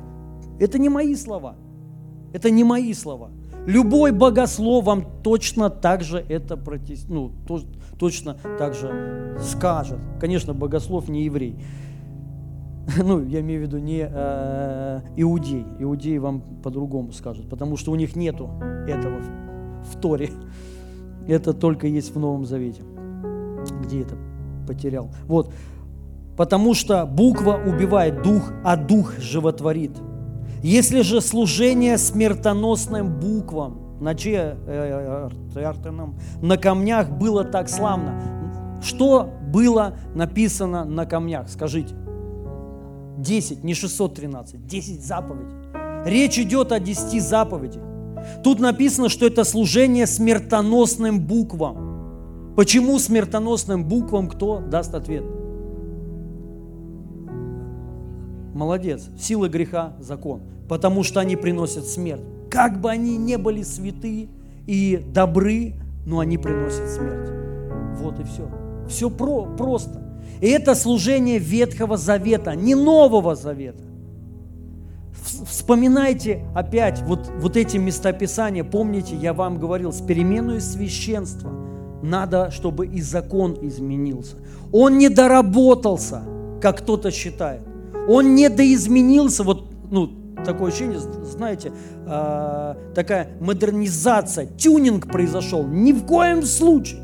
Это 0.59 0.78
не 0.78 0.88
мои 0.88 1.14
слова. 1.14 1.57
Это 2.32 2.50
не 2.50 2.64
мои 2.64 2.92
слова. 2.94 3.30
Любой 3.66 4.10
богослов 4.12 4.84
вам 4.84 5.04
точно 5.22 5.70
так 5.70 6.02
же 6.02 6.24
это 6.28 6.56
протест... 6.56 7.08
ну, 7.08 7.30
то, 7.46 7.60
точно 7.98 8.36
так 8.58 8.74
же 8.74 9.38
скажет. 9.40 9.98
Конечно, 10.20 10.52
богослов 10.54 11.08
не 11.08 11.24
еврей. 11.24 11.56
Ну, 13.04 13.24
я 13.24 13.40
имею 13.40 13.60
в 13.60 13.62
виду 13.62 13.78
не 13.78 14.08
э, 14.10 15.00
иудей. 15.16 15.64
Иудеи 15.78 16.18
вам 16.18 16.40
по-другому 16.62 17.12
скажут, 17.12 17.48
потому 17.48 17.76
что 17.76 17.92
у 17.92 17.94
них 17.94 18.16
нету 18.16 18.50
этого 18.88 19.18
в, 19.20 19.92
в 19.92 20.00
Торе. 20.00 20.30
Это 21.28 21.52
только 21.52 21.86
есть 21.86 22.14
в 22.14 22.18
Новом 22.18 22.44
Завете. 22.44 22.82
Где 23.84 24.00
это 24.00 24.16
потерял? 24.66 25.10
Вот. 25.28 25.52
потому 26.36 26.74
что 26.74 27.06
буква 27.06 27.60
убивает 27.64 28.22
дух, 28.22 28.50
а 28.64 28.76
дух 28.76 29.16
животворит. 29.18 29.92
Если 30.62 31.00
же 31.00 31.20
служение 31.20 31.98
смертоносным 31.98 33.18
буквам 33.18 33.98
на 34.00 34.14
че, 34.14 34.56
э, 34.66 35.28
э, 35.56 36.06
на 36.40 36.56
камнях 36.56 37.10
было 37.10 37.44
так 37.44 37.68
славно, 37.68 38.80
что 38.82 39.28
было 39.52 39.96
написано 40.14 40.84
на 40.84 41.04
камнях? 41.04 41.48
Скажите. 41.48 41.94
10, 43.18 43.64
не 43.64 43.74
613, 43.74 44.66
10 44.66 45.04
заповедей. 45.04 45.54
Речь 46.04 46.38
идет 46.38 46.72
о 46.72 46.80
10 46.80 47.20
заповедях. 47.20 47.82
Тут 48.42 48.60
написано, 48.60 49.08
что 49.08 49.26
это 49.26 49.44
служение 49.44 50.06
смертоносным 50.06 51.20
буквам. 51.20 52.54
Почему 52.56 52.98
смертоносным 52.98 53.84
буквам? 53.84 54.28
Кто 54.28 54.60
даст 54.60 54.94
ответ? 54.94 55.24
Молодец. 58.62 59.08
Сила 59.18 59.48
греха– 59.48 59.94
закон. 59.98 60.42
Потому 60.68 61.02
что 61.02 61.18
они 61.18 61.34
приносят 61.34 61.84
смерть. 61.84 62.22
Как 62.48 62.80
бы 62.80 62.92
они 62.92 63.16
не 63.16 63.36
были 63.36 63.64
святы 63.64 64.28
и 64.68 65.04
добры, 65.12 65.74
но 66.06 66.20
они 66.20 66.38
приносят 66.38 66.88
смерть. 66.88 67.28
Вот 67.96 68.20
и 68.20 68.22
все. 68.22 68.48
Все 68.88 69.10
про, 69.10 69.46
просто. 69.46 70.00
И 70.40 70.46
это 70.46 70.76
служение 70.76 71.40
Ветхого 71.40 71.96
Завета, 71.96 72.54
не 72.54 72.76
Нового 72.76 73.34
Завета. 73.34 73.82
Вспоминайте 75.44 76.46
опять 76.54 77.02
вот, 77.02 77.32
вот 77.40 77.56
эти 77.56 77.78
местописания. 77.78 78.62
Помните, 78.62 79.16
я 79.16 79.34
вам 79.34 79.58
говорил, 79.58 79.92
с 79.92 80.00
переменой 80.00 80.60
священства 80.60 81.50
надо, 82.00 82.52
чтобы 82.52 82.86
и 82.86 83.00
закон 83.00 83.58
изменился. 83.60 84.36
Он 84.70 84.98
не 84.98 85.08
доработался, 85.08 86.22
как 86.60 86.78
кто-то 86.78 87.10
считает. 87.10 87.72
Он 88.09 88.34
не 88.34 88.49
доизменился, 88.49 89.45
вот 89.45 89.70
ну, 89.90 90.11
такое 90.45 90.68
ощущение, 90.68 90.99
знаете, 90.99 91.72
э, 92.07 92.74
такая 92.95 93.28
модернизация, 93.40 94.47
тюнинг 94.47 95.07
произошел. 95.11 95.64
Ни 95.66 95.93
в 95.93 96.05
коем 96.05 96.43
случае. 96.43 97.01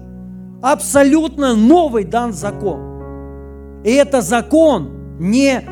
Абсолютно 0.62 1.55
новый 1.55 2.05
дан 2.05 2.32
закон. 2.32 3.82
И 3.84 3.93
это 3.93 4.22
закон 4.22 5.18
не, 5.20 5.62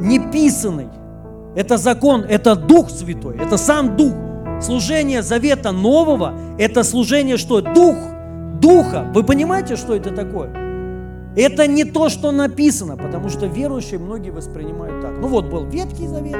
не 0.00 0.18
писанный. 0.30 0.88
Это 1.56 1.76
закон, 1.76 2.22
это 2.22 2.56
Дух 2.56 2.90
Святой, 2.90 3.36
это 3.36 3.56
сам 3.56 3.96
Дух. 3.96 4.14
Служение 4.60 5.22
Завета 5.22 5.72
Нового– 5.72 6.34
это 6.58 6.84
служение 6.84 7.36
что? 7.36 7.60
Дух, 7.60 7.96
Духа. 8.60 9.10
Вы 9.12 9.24
понимаете, 9.24 9.74
что 9.76 9.94
это 9.94 10.14
такое? 10.14 10.61
Это 11.36 11.66
не 11.66 11.84
то, 11.84 12.08
что 12.10 12.30
написано, 12.30 12.96
потому 12.96 13.30
что 13.30 13.46
верующие 13.46 13.98
многие 13.98 14.30
воспринимают 14.30 15.00
так. 15.00 15.12
Ну 15.18 15.28
вот 15.28 15.46
был 15.46 15.64
Ветхий 15.64 16.06
Завет, 16.06 16.36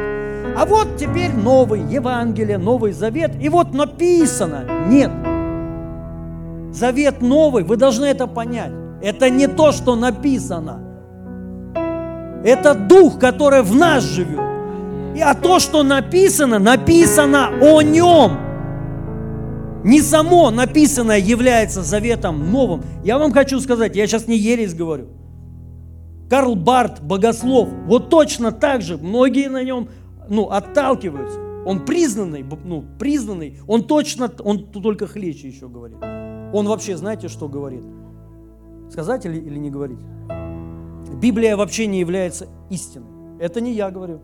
а 0.57 0.67
вот 0.67 0.97
теперь 0.99 1.33
новый 1.33 1.81
Евангелие, 1.81 2.59
Новый 2.59 2.93
Завет, 2.93 3.33
и 3.41 3.49
вот 3.49 3.73
написано. 3.73 4.65
Нет. 4.89 5.11
Завет 6.75 7.23
новый, 7.23 7.65
вы 7.65 7.77
должны 7.77 8.05
это 8.05 8.27
понять. 8.27 8.73
Это 9.03 9.31
не 9.31 9.47
то, 9.47 9.73
что 9.73 9.97
написано. 9.97 10.81
Это 12.45 12.75
дух, 12.75 13.19
который 13.19 13.63
в 13.63 13.75
нас 13.75 14.05
живет. 14.05 14.41
И 15.15 15.21
а 15.21 15.35
то, 15.35 15.59
что 15.59 15.83
написано, 15.83 16.59
написано 16.59 17.51
о 17.61 17.83
нем. 17.83 18.52
Не 19.85 20.01
само 20.01 20.51
написанное 20.51 21.19
является 21.19 21.83
заветом 21.83 22.51
новым. 22.51 22.83
Я 23.05 23.19
вам 23.19 23.33
хочу 23.33 23.59
сказать, 23.61 23.97
я 23.97 24.07
сейчас 24.07 24.29
не 24.29 24.37
ересь 24.37 24.75
говорю. 24.75 25.09
Карл 26.31 26.55
Барт, 26.55 27.03
богослов, 27.03 27.69
вот 27.87 28.09
точно 28.09 28.53
так 28.53 28.81
же 28.81 28.97
многие 28.97 29.49
на 29.49 29.63
нем 29.63 29.89
ну, 30.29 30.49
отталкиваются. 30.49 31.39
Он 31.67 31.85
признанный, 31.85 32.45
ну, 32.65 32.85
признанный, 32.99 33.59
он 33.67 33.85
точно, 33.85 34.33
он 34.43 34.67
только 34.67 35.07
хлеще 35.07 35.49
еще 35.49 35.69
говорит. 35.69 35.99
Он 36.01 36.67
вообще, 36.67 36.97
знаете, 36.97 37.29
что 37.29 37.49
говорит? 37.49 37.85
Сказать 38.91 39.27
или, 39.27 39.39
или 39.39 39.59
не 39.59 39.71
говорить? 39.71 39.99
Библия 41.21 41.57
вообще 41.57 41.87
не 41.87 42.01
является 42.01 42.49
истиной. 42.71 43.39
Это 43.39 43.61
не 43.61 43.73
я 43.73 43.91
говорю. 43.91 44.21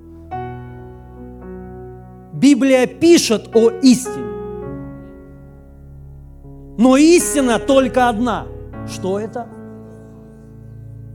Библия 2.33 2.87
пишет 2.87 3.51
о 3.55 3.71
истине. 3.83 4.38
Но 6.79 6.97
истина 6.97 7.59
только 7.59 8.09
одна. 8.09 8.47
Что 8.89 9.19
это? 9.19 9.49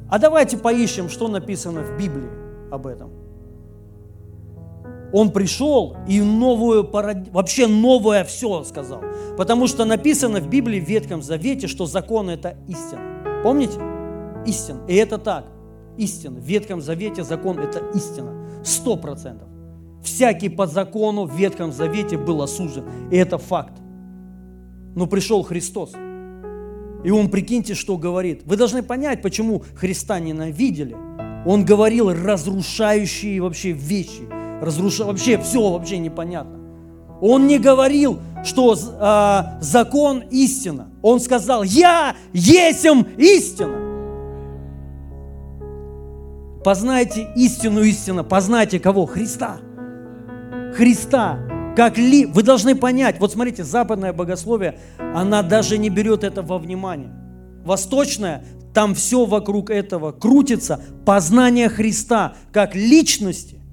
А 0.09 0.19
давайте 0.19 0.57
поищем, 0.57 1.09
что 1.09 1.29
написано 1.29 1.83
в 1.83 1.97
Библии 1.97 2.29
об 2.69 2.85
этом. 2.85 3.11
Он 5.13 5.31
пришел 5.31 5.95
и 6.07 6.19
новую 6.21 6.83
парад... 6.83 7.29
вообще 7.31 7.67
новое 7.67 8.25
все 8.25 8.63
сказал. 8.63 9.01
Потому 9.37 9.67
что 9.67 9.85
написано 9.85 10.41
в 10.41 10.49
Библии 10.49 10.81
в 10.81 10.89
Ветхом 10.89 11.21
Завете, 11.21 11.67
что 11.67 11.85
закон 11.85 12.29
это 12.29 12.57
истина. 12.67 13.41
Помните? 13.43 13.79
Истина. 14.45 14.81
И 14.87 14.95
это 14.95 15.17
так. 15.17 15.45
Истина. 15.97 16.39
В 16.39 16.43
Ветхом 16.43 16.81
Завете 16.81 17.23
закон 17.23 17.59
это 17.59 17.79
истина. 17.93 18.33
Сто 18.65 18.97
процентов. 18.97 19.47
Всякий 20.03 20.49
по 20.49 20.67
закону 20.67 21.25
в 21.25 21.33
Ветхом 21.37 21.71
Завете 21.71 22.17
был 22.17 22.41
осужден. 22.41 22.83
И 23.11 23.15
это 23.15 23.37
факт. 23.37 23.82
Но 24.95 25.07
пришел 25.07 25.43
Христос. 25.43 25.93
И 27.03 27.11
он, 27.11 27.29
прикиньте, 27.29 27.73
что 27.73 27.97
говорит. 27.97 28.43
Вы 28.45 28.55
должны 28.57 28.81
понять, 28.83 29.21
почему 29.21 29.63
Христа 29.75 30.19
ненавидели. 30.19 30.95
Он 31.45 31.65
говорил 31.65 32.11
разрушающие 32.13 33.41
вообще 33.41 33.71
вещи 33.71 34.23
разрушал, 34.63 35.07
вообще 35.07 35.37
все 35.37 35.71
вообще 35.71 35.97
непонятно. 35.97 36.59
Он 37.21 37.47
не 37.47 37.57
говорил, 37.57 38.19
что 38.43 38.73
э, 38.75 39.61
закон 39.61 40.23
истина. 40.29 40.89
Он 41.01 41.19
сказал, 41.19 41.63
я 41.63 42.15
есем 42.33 43.07
истина. 43.17 43.79
Познайте 46.63 47.27
истину 47.35 47.81
истину. 47.81 48.23
Познайте 48.23 48.79
кого? 48.79 49.05
Христа. 49.05 49.57
Христа. 50.75 51.39
Как 51.75 51.97
ли... 51.97 52.25
Вы 52.25 52.43
должны 52.43 52.75
понять, 52.75 53.19
вот 53.19 53.31
смотрите, 53.31 53.63
западное 53.63 54.13
богословие, 54.13 54.79
она 54.99 55.41
даже 55.41 55.77
не 55.77 55.89
берет 55.89 56.23
это 56.23 56.41
во 56.41 56.57
внимание. 56.57 57.11
Восточное, 57.63 58.43
там 58.73 58.95
все 58.95 59.25
вокруг 59.25 59.69
этого 59.69 60.11
крутится. 60.11 60.79
Познание 61.05 61.69
Христа 61.69 62.35
как 62.51 62.75
личности 62.75 63.63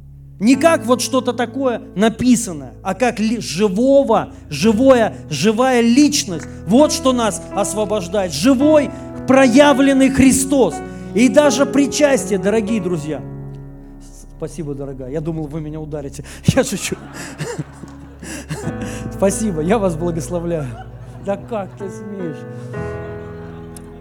не 0.41 0.57
как 0.57 0.87
вот 0.87 1.03
что-то 1.03 1.35
такое 1.35 1.83
написанное, 1.95 2.73
а 2.83 2.95
как 2.95 3.19
живого, 3.19 4.33
живое, 4.49 5.15
живая 5.29 5.83
личность. 5.83 6.47
Вот 6.67 6.93
что 6.93 7.13
нас 7.13 7.43
освобождает. 7.55 8.33
Живой, 8.33 8.91
проявленный 9.29 10.09
Христос. 10.09 10.75
И 11.15 11.29
даже 11.29 11.67
причастие, 11.67 12.39
дорогие 12.39 12.81
друзья. 12.81 13.23
Спасибо, 14.39 14.75
дорогая. 14.75 15.11
Я 15.11 15.21
думал, 15.21 15.47
вы 15.47 15.61
меня 15.61 15.79
ударите. 15.79 16.25
Я 16.47 16.65
шучу. 16.65 16.97
Спасибо, 19.21 19.61
я 19.61 19.77
вас 19.77 19.97
благословляю. 19.97 20.67
Да 21.27 21.37
как 21.37 21.69
ты 21.77 21.91
смеешь? 21.91 22.39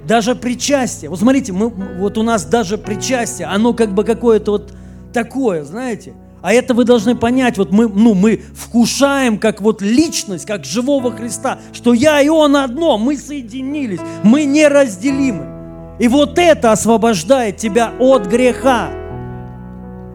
Даже 0.07 0.33
причастие. 0.33 1.09
Вот 1.09 1.19
смотрите, 1.19 1.51
мы, 1.51 1.67
вот 1.67 2.17
у 2.17 2.23
нас 2.23 2.45
даже 2.45 2.77
причастие, 2.77 3.49
оно 3.49 3.73
как 3.73 3.93
бы 3.93 4.05
какое-то 4.05 4.51
вот 4.51 4.73
такое, 5.11 5.65
знаете, 5.65 6.13
а 6.41 6.53
это 6.53 6.73
вы 6.73 6.85
должны 6.85 7.15
понять, 7.15 7.57
вот 7.57 7.73
мы, 7.73 7.89
ну, 7.89 8.13
мы 8.13 8.37
вкушаем 8.55 9.39
как 9.39 9.59
вот 9.59 9.81
личность, 9.81 10.45
как 10.45 10.63
живого 10.63 11.11
Христа, 11.11 11.59
что 11.73 11.93
я 11.93 12.21
и 12.21 12.29
Он 12.29 12.55
одно, 12.55 12.97
мы 12.97 13.17
соединились, 13.17 13.99
мы 14.23 14.45
неразделимы. 14.45 15.97
И 15.99 16.07
вот 16.07 16.39
это 16.39 16.71
освобождает 16.71 17.57
тебя 17.57 17.91
от 17.99 18.25
греха. 18.25 18.89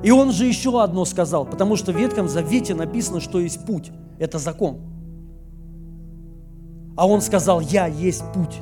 И 0.02 0.10
он 0.10 0.32
же 0.32 0.46
еще 0.46 0.82
одно 0.82 1.04
сказал, 1.04 1.44
потому 1.44 1.76
что 1.76 1.92
в 1.92 1.96
Ветхом 1.98 2.26
Завете 2.26 2.74
написано, 2.74 3.20
что 3.20 3.38
есть 3.38 3.66
путь, 3.66 3.90
это 4.18 4.38
закон. 4.38 4.93
А 6.96 7.06
он 7.08 7.20
сказал, 7.20 7.60
я 7.60 7.86
есть 7.86 8.22
путь. 8.32 8.60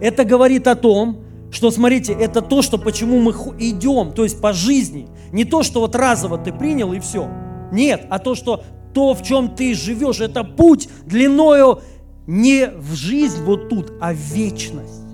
Это 0.00 0.24
говорит 0.24 0.66
о 0.66 0.74
том, 0.74 1.18
что, 1.50 1.70
смотрите, 1.70 2.12
это 2.12 2.42
то, 2.42 2.62
что 2.62 2.78
почему 2.78 3.20
мы 3.20 3.32
идем, 3.58 4.12
то 4.12 4.24
есть 4.24 4.40
по 4.40 4.52
жизни. 4.52 5.08
Не 5.32 5.44
то, 5.44 5.62
что 5.62 5.80
вот 5.80 5.94
разово 5.94 6.38
ты 6.38 6.52
принял 6.52 6.92
и 6.92 7.00
все. 7.00 7.28
Нет, 7.72 8.06
а 8.10 8.18
то, 8.18 8.34
что 8.34 8.64
то, 8.94 9.14
в 9.14 9.22
чем 9.22 9.54
ты 9.54 9.74
живешь, 9.74 10.20
это 10.20 10.44
путь 10.44 10.88
длиною 11.06 11.80
не 12.26 12.68
в 12.68 12.94
жизнь 12.94 13.42
вот 13.44 13.68
тут, 13.68 13.92
а 14.00 14.12
в 14.12 14.16
вечность. 14.16 15.04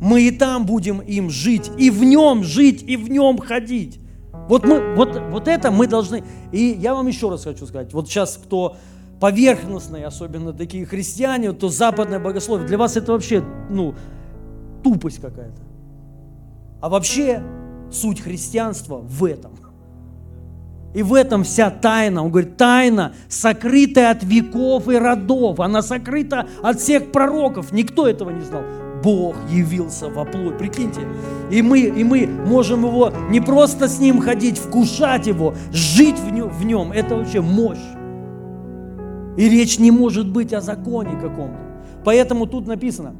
Мы 0.00 0.22
и 0.22 0.30
там 0.30 0.66
будем 0.66 1.00
им 1.00 1.30
жить, 1.30 1.70
и 1.78 1.90
в 1.90 2.04
нем 2.04 2.44
жить, 2.44 2.82
и 2.82 2.96
в 2.96 3.10
нем 3.10 3.38
ходить. 3.38 4.00
Вот, 4.48 4.64
мы, 4.66 4.94
вот, 4.94 5.20
вот 5.30 5.48
это 5.48 5.70
мы 5.70 5.86
должны... 5.86 6.24
И 6.52 6.76
я 6.78 6.94
вам 6.94 7.06
еще 7.06 7.30
раз 7.30 7.44
хочу 7.44 7.66
сказать, 7.66 7.92
вот 7.92 8.08
сейчас 8.08 8.38
кто 8.42 8.76
поверхностные, 9.20 10.06
особенно 10.06 10.52
такие 10.52 10.86
христиане, 10.86 11.52
то 11.52 11.68
западное 11.68 12.18
богословие, 12.18 12.66
для 12.66 12.78
вас 12.78 12.96
это 12.96 13.12
вообще, 13.12 13.42
ну, 13.70 13.94
тупость 14.82 15.20
какая-то. 15.20 15.62
А 16.80 16.88
вообще 16.88 17.42
суть 17.90 18.20
христианства 18.20 18.98
в 18.98 19.24
этом. 19.24 19.52
И 20.94 21.02
в 21.02 21.12
этом 21.12 21.42
вся 21.42 21.70
тайна. 21.70 22.22
Он 22.22 22.30
говорит, 22.30 22.56
тайна, 22.56 23.14
сокрытая 23.28 24.12
от 24.12 24.22
веков 24.22 24.88
и 24.88 24.96
родов. 24.96 25.58
Она 25.58 25.82
сокрыта 25.82 26.46
от 26.62 26.78
всех 26.78 27.10
пророков. 27.10 27.72
Никто 27.72 28.06
этого 28.06 28.30
не 28.30 28.42
знал. 28.42 28.62
Бог 29.02 29.34
явился 29.50 30.08
во 30.08 30.24
плоть. 30.24 30.56
Прикиньте. 30.56 31.00
И 31.50 31.62
мы, 31.62 31.80
и 31.80 32.04
мы 32.04 32.26
можем 32.26 32.86
его 32.86 33.12
не 33.28 33.40
просто 33.40 33.88
с 33.88 33.98
ним 33.98 34.20
ходить, 34.20 34.56
вкушать 34.56 35.26
его, 35.26 35.54
жить 35.72 36.18
в 36.18 36.30
нем. 36.32 36.48
В 36.48 36.64
нем. 36.64 36.92
Это 36.92 37.16
вообще 37.16 37.40
мощь. 37.40 37.93
И 39.36 39.48
речь 39.48 39.78
не 39.78 39.90
может 39.90 40.28
быть 40.28 40.52
о 40.52 40.60
законе 40.60 41.18
каком-то. 41.20 41.58
Поэтому 42.04 42.46
тут 42.46 42.66
написано, 42.66 43.14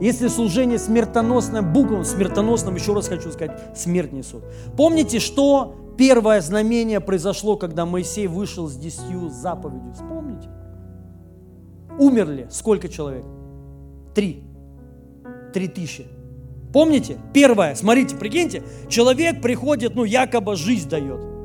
если 0.00 0.28
служение 0.28 0.78
смертоносным 0.78 1.72
буквам, 1.72 2.04
смертоносным, 2.04 2.76
еще 2.76 2.94
раз 2.94 3.08
хочу 3.08 3.30
сказать, 3.32 3.58
смерть 3.76 4.12
несут. 4.12 4.44
Помните, 4.76 5.18
что 5.18 5.74
первое 5.96 6.40
знамение 6.40 7.00
произошло, 7.00 7.56
когда 7.56 7.84
Моисей 7.84 8.28
вышел 8.28 8.68
с 8.68 8.76
десятью 8.76 9.28
заповедью? 9.28 9.92
Вспомните. 9.94 10.48
Умерли 11.98 12.46
сколько 12.50 12.88
человек? 12.88 13.24
Три. 14.14 14.44
Три 15.52 15.66
тысячи. 15.66 16.06
Помните? 16.72 17.18
Первое, 17.32 17.74
смотрите, 17.74 18.14
прикиньте, 18.14 18.62
человек 18.88 19.40
приходит, 19.40 19.94
ну, 19.94 20.04
якобы 20.04 20.54
жизнь 20.54 20.88
дает. 20.88 21.37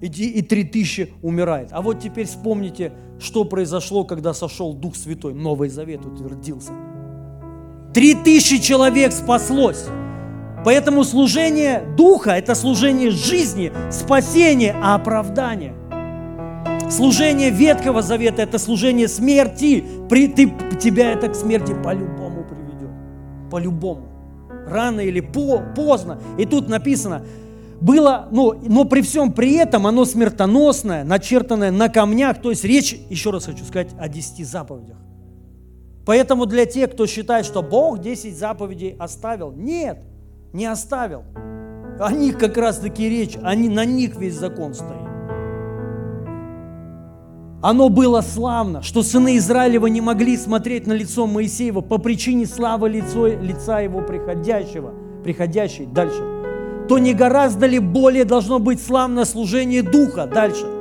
И, 0.00 0.06
и 0.06 0.42
три 0.42 0.64
тысячи 0.64 1.12
умирает. 1.22 1.68
А 1.72 1.82
вот 1.82 2.00
теперь 2.00 2.26
вспомните, 2.26 2.92
что 3.18 3.44
произошло, 3.44 4.04
когда 4.04 4.32
сошел 4.32 4.72
Дух 4.72 4.96
Святой. 4.96 5.34
Новый 5.34 5.68
Завет 5.68 6.06
утвердился. 6.06 6.72
Три 7.92 8.14
тысячи 8.14 8.58
человек 8.58 9.12
спаслось. 9.12 9.86
Поэтому 10.64 11.04
служение 11.04 11.82
Духа– 11.96 12.30
это 12.32 12.54
служение 12.54 13.10
жизни, 13.10 13.72
спасения, 13.90 14.72
оправдания. 14.82 15.74
Служение 16.90 17.50
Ветхого 17.50 18.02
Завета– 18.02 18.42
это 18.42 18.58
служение 18.58 19.08
смерти. 19.08 19.84
При, 20.08 20.28
ты, 20.28 20.52
тебя 20.80 21.12
это 21.12 21.28
к 21.28 21.34
смерти 21.34 21.74
по-любому 21.84 22.44
приведет. 22.44 22.90
По-любому. 23.50 24.08
Рано 24.66 25.00
или 25.00 25.20
по, 25.20 25.62
поздно. 25.74 26.20
И 26.38 26.44
тут 26.46 26.68
написано, 26.68 27.22
было, 27.80 28.28
ну, 28.30 28.54
но 28.62 28.84
при 28.84 29.00
всем 29.00 29.32
при 29.32 29.54
этом 29.54 29.86
оно 29.86 30.04
смертоносное, 30.04 31.04
начертанное 31.04 31.70
на 31.70 31.88
камнях. 31.88 32.40
То 32.40 32.50
есть 32.50 32.64
речь, 32.64 32.96
еще 33.08 33.30
раз 33.30 33.46
хочу 33.46 33.64
сказать, 33.64 33.88
о 33.98 34.08
десяти 34.08 34.44
заповедях. 34.44 34.96
Поэтому 36.04 36.46
для 36.46 36.66
тех, 36.66 36.92
кто 36.92 37.06
считает, 37.06 37.46
что 37.46 37.62
Бог 37.62 38.00
10 38.00 38.36
заповедей 38.36 38.96
оставил, 38.98 39.52
нет, 39.52 39.98
не 40.52 40.66
оставил. 40.66 41.24
О 41.98 42.12
них 42.12 42.38
как 42.38 42.56
раз 42.56 42.78
таки 42.78 43.08
речь, 43.08 43.36
они, 43.42 43.68
на 43.68 43.84
них 43.84 44.16
весь 44.16 44.34
закон 44.34 44.74
стоит. 44.74 45.08
Оно 47.62 47.90
было 47.90 48.22
славно, 48.22 48.82
что 48.82 49.02
сыны 49.02 49.36
Израилева 49.36 49.86
не 49.86 50.00
могли 50.00 50.38
смотреть 50.38 50.86
на 50.86 50.94
лицо 50.94 51.26
Моисеева 51.26 51.82
по 51.82 51.98
причине 51.98 52.46
славы 52.46 52.88
лицо, 52.88 53.26
лица 53.26 53.80
его 53.80 54.00
приходящего, 54.00 54.94
приходящей 55.22 55.84
дальше. 55.84 56.29
То 56.90 56.98
не 56.98 57.14
гораздо 57.14 57.64
ли 57.64 57.78
более 57.78 58.26
должно 58.26 58.58
быть 58.58 58.84
славно 58.84 59.24
служение 59.24 59.82
Духа 59.82 60.26
дальше– 60.26 60.66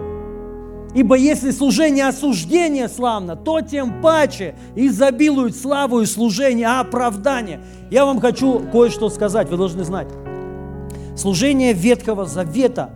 Ибо 0.96 1.16
если 1.16 1.52
служение 1.52 2.08
осуждения 2.08 2.88
славно, 2.88 3.36
то 3.36 3.62
тем 3.62 4.02
паче 4.02 4.56
изобилует 4.76 5.56
славу 5.56 6.02
и 6.02 6.06
служение 6.06 6.68
оправдания. 6.80 7.62
Я 7.92 8.06
вам 8.06 8.20
хочу 8.20 8.60
кое-что 8.72 9.10
сказать, 9.10 9.50
вы 9.50 9.58
должны 9.58 9.84
знать. 9.84 10.08
Служение 11.16 11.74
Ветхого 11.74 12.26
Завета, 12.26 12.92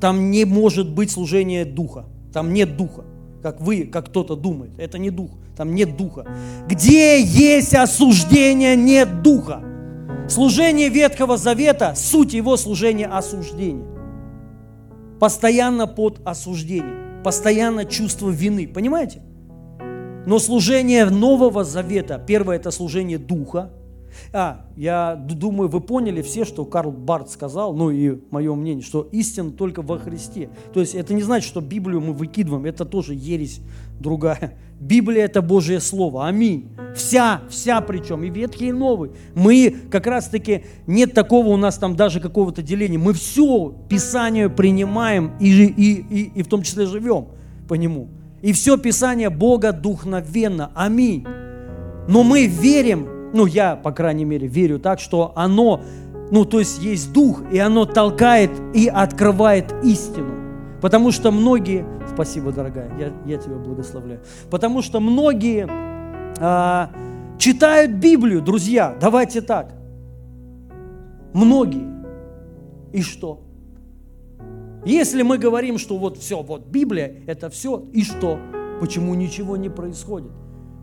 там 0.00 0.30
не 0.30 0.44
может 0.44 0.90
быть 0.90 1.10
служение 1.10 1.64
Духа. 1.64 2.06
Там 2.32 2.52
нет 2.52 2.76
Духа, 2.76 3.04
как 3.42 3.60
вы, 3.60 3.84
как 3.84 4.06
кто-то 4.06 4.34
думает. 4.34 4.72
Это 4.78 4.98
не 4.98 5.10
Дух, 5.10 5.30
там 5.56 5.74
нет 5.74 5.96
Духа. 5.96 6.26
Где 6.66 7.22
есть 7.22 7.74
осуждение, 7.74 8.74
нет 8.74 9.22
Духа. 9.22 9.62
Служение 10.28 10.88
Ветхого 10.88 11.36
Завета, 11.36 11.94
суть 11.94 12.34
его 12.34 12.56
служения 12.56 13.06
осуждения 13.06 13.96
постоянно 15.18 15.86
под 15.86 16.20
осуждением, 16.24 17.22
постоянно 17.22 17.84
чувство 17.84 18.30
вины. 18.30 18.68
Понимаете? 18.68 19.22
Но 20.26 20.38
служение 20.38 21.06
Нового 21.06 21.64
Завета, 21.64 22.22
первое 22.24 22.56
это 22.56 22.70
служение 22.70 23.18
Духа. 23.18 23.70
А, 24.32 24.64
я 24.76 25.14
думаю, 25.14 25.68
вы 25.68 25.80
поняли 25.80 26.22
все, 26.22 26.44
что 26.46 26.64
Карл 26.64 26.90
Барт 26.90 27.30
сказал, 27.30 27.74
ну 27.74 27.90
и 27.90 28.18
мое 28.30 28.54
мнение, 28.54 28.82
что 28.82 29.06
истина 29.12 29.50
только 29.50 29.82
во 29.82 29.98
Христе. 29.98 30.48
То 30.72 30.80
есть 30.80 30.94
это 30.94 31.12
не 31.12 31.22
значит, 31.22 31.46
что 31.46 31.60
Библию 31.60 32.00
мы 32.00 32.14
выкидываем, 32.14 32.64
это 32.64 32.86
тоже 32.86 33.14
ересь 33.14 33.60
другая. 34.00 34.54
Библия– 34.78 35.24
это 35.26 35.40
Божье 35.40 35.80
Слово. 35.80 36.26
Аминь. 36.26 36.68
Вся, 36.94 37.42
вся 37.48 37.80
причем, 37.80 38.24
и 38.24 38.30
Ветхий, 38.30 38.68
и 38.68 38.72
Новый. 38.72 39.10
Мы 39.34 39.74
как 39.90 40.06
раз-таки, 40.06 40.64
нет 40.86 41.14
такого 41.14 41.48
у 41.48 41.56
нас 41.56 41.78
там 41.78 41.96
даже 41.96 42.20
какого-то 42.20 42.62
деления. 42.62 42.98
Мы 42.98 43.12
все 43.14 43.74
Писание 43.88 44.50
принимаем 44.50 45.32
и, 45.40 45.64
и, 45.64 45.92
и, 46.00 46.32
и 46.34 46.42
в 46.42 46.48
том 46.48 46.62
числе 46.62 46.86
живем 46.86 47.28
по 47.68 47.74
нему. 47.74 48.08
И 48.42 48.52
все 48.52 48.76
Писание 48.76 49.30
Бога 49.30 49.72
духновенно. 49.72 50.70
Аминь. 50.74 51.26
Но 52.08 52.22
мы 52.22 52.46
верим, 52.46 53.08
ну 53.32 53.46
я, 53.46 53.76
по 53.76 53.92
крайней 53.92 54.24
мере, 54.24 54.46
верю 54.46 54.78
так, 54.78 55.00
что 55.00 55.32
оно, 55.34 55.80
ну 56.30 56.44
то 56.44 56.58
есть 56.58 56.82
есть 56.82 57.12
Дух, 57.12 57.42
и 57.50 57.58
оно 57.58 57.86
толкает 57.86 58.50
и 58.74 58.88
открывает 58.88 59.74
истину. 59.82 60.45
Потому 60.80 61.10
что 61.10 61.30
многие 61.30 61.84
Спасибо, 62.16 62.50
дорогая, 62.50 62.90
я, 62.98 63.12
я 63.26 63.36
тебя 63.36 63.56
благословляю. 63.56 64.20
Потому 64.50 64.80
что 64.80 65.00
многие 65.00 65.68
а, 66.40 66.90
читают 67.38 67.92
Библию, 67.92 68.40
друзья, 68.40 68.96
давайте 68.98 69.42
так. 69.42 69.74
Многие. 71.34 71.86
И 72.94 73.02
что? 73.02 73.42
Если 74.86 75.20
мы 75.20 75.36
говорим, 75.36 75.76
что 75.76 75.98
вот 75.98 76.16
все, 76.16 76.42
вот 76.42 76.68
Библия, 76.68 77.16
это 77.26 77.50
все, 77.50 77.84
и 77.92 78.02
что? 78.02 78.38
Почему 78.80 79.14
ничего 79.14 79.58
не 79.58 79.68
происходит? 79.68 80.32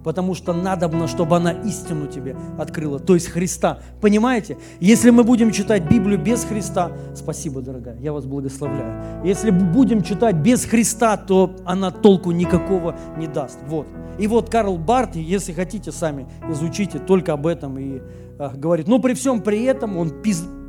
Потому 0.04 0.34
что 0.34 0.54
надобно, 0.54 1.08
чтобы 1.08 1.36
она 1.36 1.52
истину 1.52 2.08
тебе 2.08 2.36
открыла, 2.58 3.00
то 3.00 3.14
есть 3.14 3.28
Христа. 3.28 3.80
Понимаете? 4.02 4.58
Если 4.80 5.10
мы 5.10 5.24
будем 5.24 5.52
читать 5.52 5.90
Библию 5.90 6.20
без 6.20 6.44
Христа, 6.44 6.92
спасибо, 7.16 7.62
дорогая, 7.62 7.98
я 8.00 8.14
вас 8.14 8.26
благословляю. 8.26 9.26
Если 9.26 9.50
будем 9.50 10.04
читать 10.04 10.36
без 10.36 10.66
Христа, 10.66 11.18
то 11.18 11.56
она 11.66 11.92
толку 11.92 12.32
никакого 12.32 12.96
не 13.18 13.28
даст. 13.28 13.60
Вот. 13.68 13.88
И 14.20 14.28
вот 14.28 14.50
Карл 14.50 14.78
Барт, 14.78 15.16
если 15.16 15.54
хотите 15.54 15.92
сами, 15.92 16.28
изучите 16.50 17.00
только 17.00 17.34
об 17.34 17.48
этом 17.48 17.80
и 17.80 18.02
э, 18.38 18.50
говорит. 18.56 18.88
Но 18.88 19.00
при 19.00 19.14
всем 19.14 19.42
при 19.42 19.64
этом 19.64 19.98
он 19.98 20.12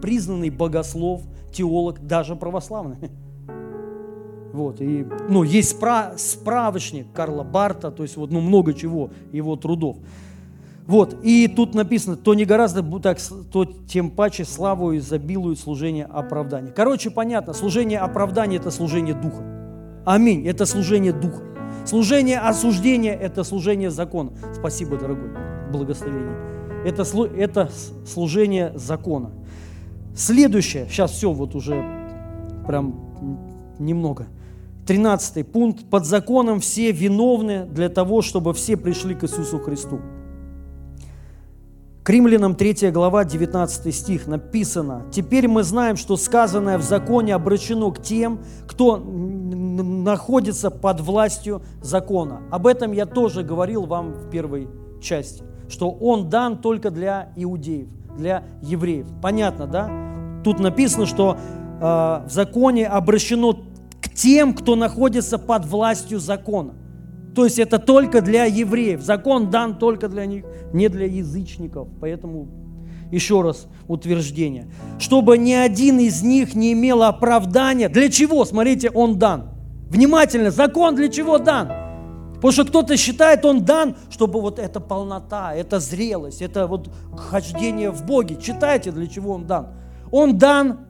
признанный 0.01 0.51
богослов, 0.51 1.23
теолог, 1.53 2.07
даже 2.07 2.37
православный. 2.37 3.11
Вот, 4.55 4.81
и, 4.81 5.05
ну, 5.29 5.43
есть 5.43 5.71
спра 5.71 6.13
справочник 6.17 7.09
Карла 7.13 7.43
Барта, 7.43 7.91
то 7.91 8.05
есть 8.05 8.17
вот, 8.17 8.31
ну, 8.31 8.41
много 8.41 8.73
чего, 8.73 9.11
его 9.33 9.57
трудов. 9.57 9.97
Вот, 10.87 11.17
и 11.25 11.49
тут 11.49 11.75
написано, 11.75 12.15
то 12.15 12.35
не 12.35 12.45
гораздо 12.45 12.85
так, 13.01 13.19
то 13.51 13.65
тем 13.65 14.13
паче 14.13 14.45
славу 14.45 14.97
изобилует 14.97 15.59
служение 15.59 16.05
оправдания. 16.05 16.71
Короче, 16.71 17.11
понятно, 17.11 17.53
служение 17.53 17.99
оправдания– 17.99 18.57
это 18.59 18.71
служение 18.71 19.17
Духа. 19.17 19.43
Аминь, 20.07 20.47
это 20.47 20.67
служение 20.67 21.13
Духа. 21.13 21.43
Служение 21.85 22.39
осуждения– 22.39 23.15
это 23.21 23.43
служение 23.43 23.91
закона. 23.91 24.35
Спасибо, 24.57 24.97
дорогой, 24.97 25.31
благословение. 25.73 26.37
Это, 26.85 27.03
это 27.37 27.71
служение 28.07 28.73
закона. 28.77 29.33
Следующее, 30.15 30.87
сейчас 30.89 31.11
все 31.11 31.33
вот 31.33 31.57
уже 31.57 31.75
прям 32.69 32.95
немного– 33.81 34.29
13 34.87 35.47
пункт. 35.47 35.85
Под 35.91 36.05
законом 36.05 36.61
все 36.61 36.93
виновны 36.93 37.65
для 37.67 37.89
того, 37.89 38.23
чтобы 38.23 38.53
все 38.53 38.77
пришли 38.77 39.15
к 39.15 39.25
Иисусу 39.25 39.59
Христу. 39.59 40.01
К 42.03 42.11
римлянам 42.11 42.55
3 42.55 42.91
глава 42.91 43.25
19 43.25 43.95
стих 43.95 44.27
написано, 44.27 45.07
«Теперь 45.11 45.49
мы 45.49 45.63
знаем, 45.63 45.97
что 45.97 46.19
сказанное 46.19 46.77
в 46.77 46.83
законе 46.83 47.35
обращено 47.35 47.91
к 47.93 48.03
тем, 48.03 48.41
кто 48.69 48.99
находится 48.99 50.71
под 50.71 51.01
властью 51.01 51.63
закона». 51.81 52.43
Об 52.51 52.67
этом 52.67 52.93
я 52.93 53.07
тоже 53.07 53.43
говорил 53.43 53.87
вам 53.87 54.13
в 54.13 54.29
первой 54.29 54.69
части, 55.01 55.45
что 55.71 55.91
он 55.91 56.29
дан 56.29 56.59
только 56.59 56.91
для 56.91 57.33
иудеев, 57.37 57.89
для 58.19 58.45
евреев. 58.61 59.07
Понятно, 59.23 59.67
да? 59.67 59.91
Тут 60.45 60.61
написано, 60.61 61.07
что 61.07 61.39
э, 61.39 61.81
в 61.81 62.29
законе 62.29 62.87
обращено 62.87 63.57
тем, 64.15 64.55
кто 64.55 64.77
находится 64.77 65.39
под 65.39 65.67
властью 65.67 66.19
закона. 66.19 66.75
То 67.35 67.45
есть 67.45 67.59
это 67.59 67.79
только 67.79 68.21
для 68.21 68.45
евреев. 68.45 69.01
Закон 69.01 69.51
дан 69.51 69.79
только 69.79 70.09
для 70.09 70.25
них, 70.25 70.45
не 70.73 70.89
для 70.89 71.07
язычников. 71.07 71.89
Поэтому 72.01 72.49
еще 73.11 73.43
раз 73.43 73.67
утверждение, 73.89 74.71
чтобы 74.99 75.37
ни 75.37 75.53
один 75.53 75.99
из 75.99 76.23
них 76.23 76.55
не 76.55 76.73
имел 76.73 77.03
оправдания. 77.03 77.89
Для 77.89 78.09
чего? 78.09 78.45
Смотрите, 78.45 78.91
он 78.91 79.19
дан. 79.19 79.51
Внимательно, 79.91 80.51
закон 80.51 80.95
для 80.95 81.09
чего 81.09 81.39
дан? 81.39 81.69
Потому 82.35 82.53
что 82.53 82.65
кто-то 82.65 82.97
считает, 82.97 83.45
он 83.45 83.65
дан, 83.65 83.97
чтобы 84.11 84.41
вот 84.41 84.59
эта 84.59 84.79
полнота, 84.79 85.55
эта 85.55 85.81
зрелость, 85.81 86.43
это 86.43 86.67
вот 86.67 86.91
хождение 87.17 87.91
в 87.91 88.05
Боге. 88.05 88.37
Читайте, 88.41 88.93
для 88.93 89.07
чего 89.07 89.33
он 89.33 89.47
дан. 89.47 89.69
Он 90.11 90.37
дан, 90.37 90.81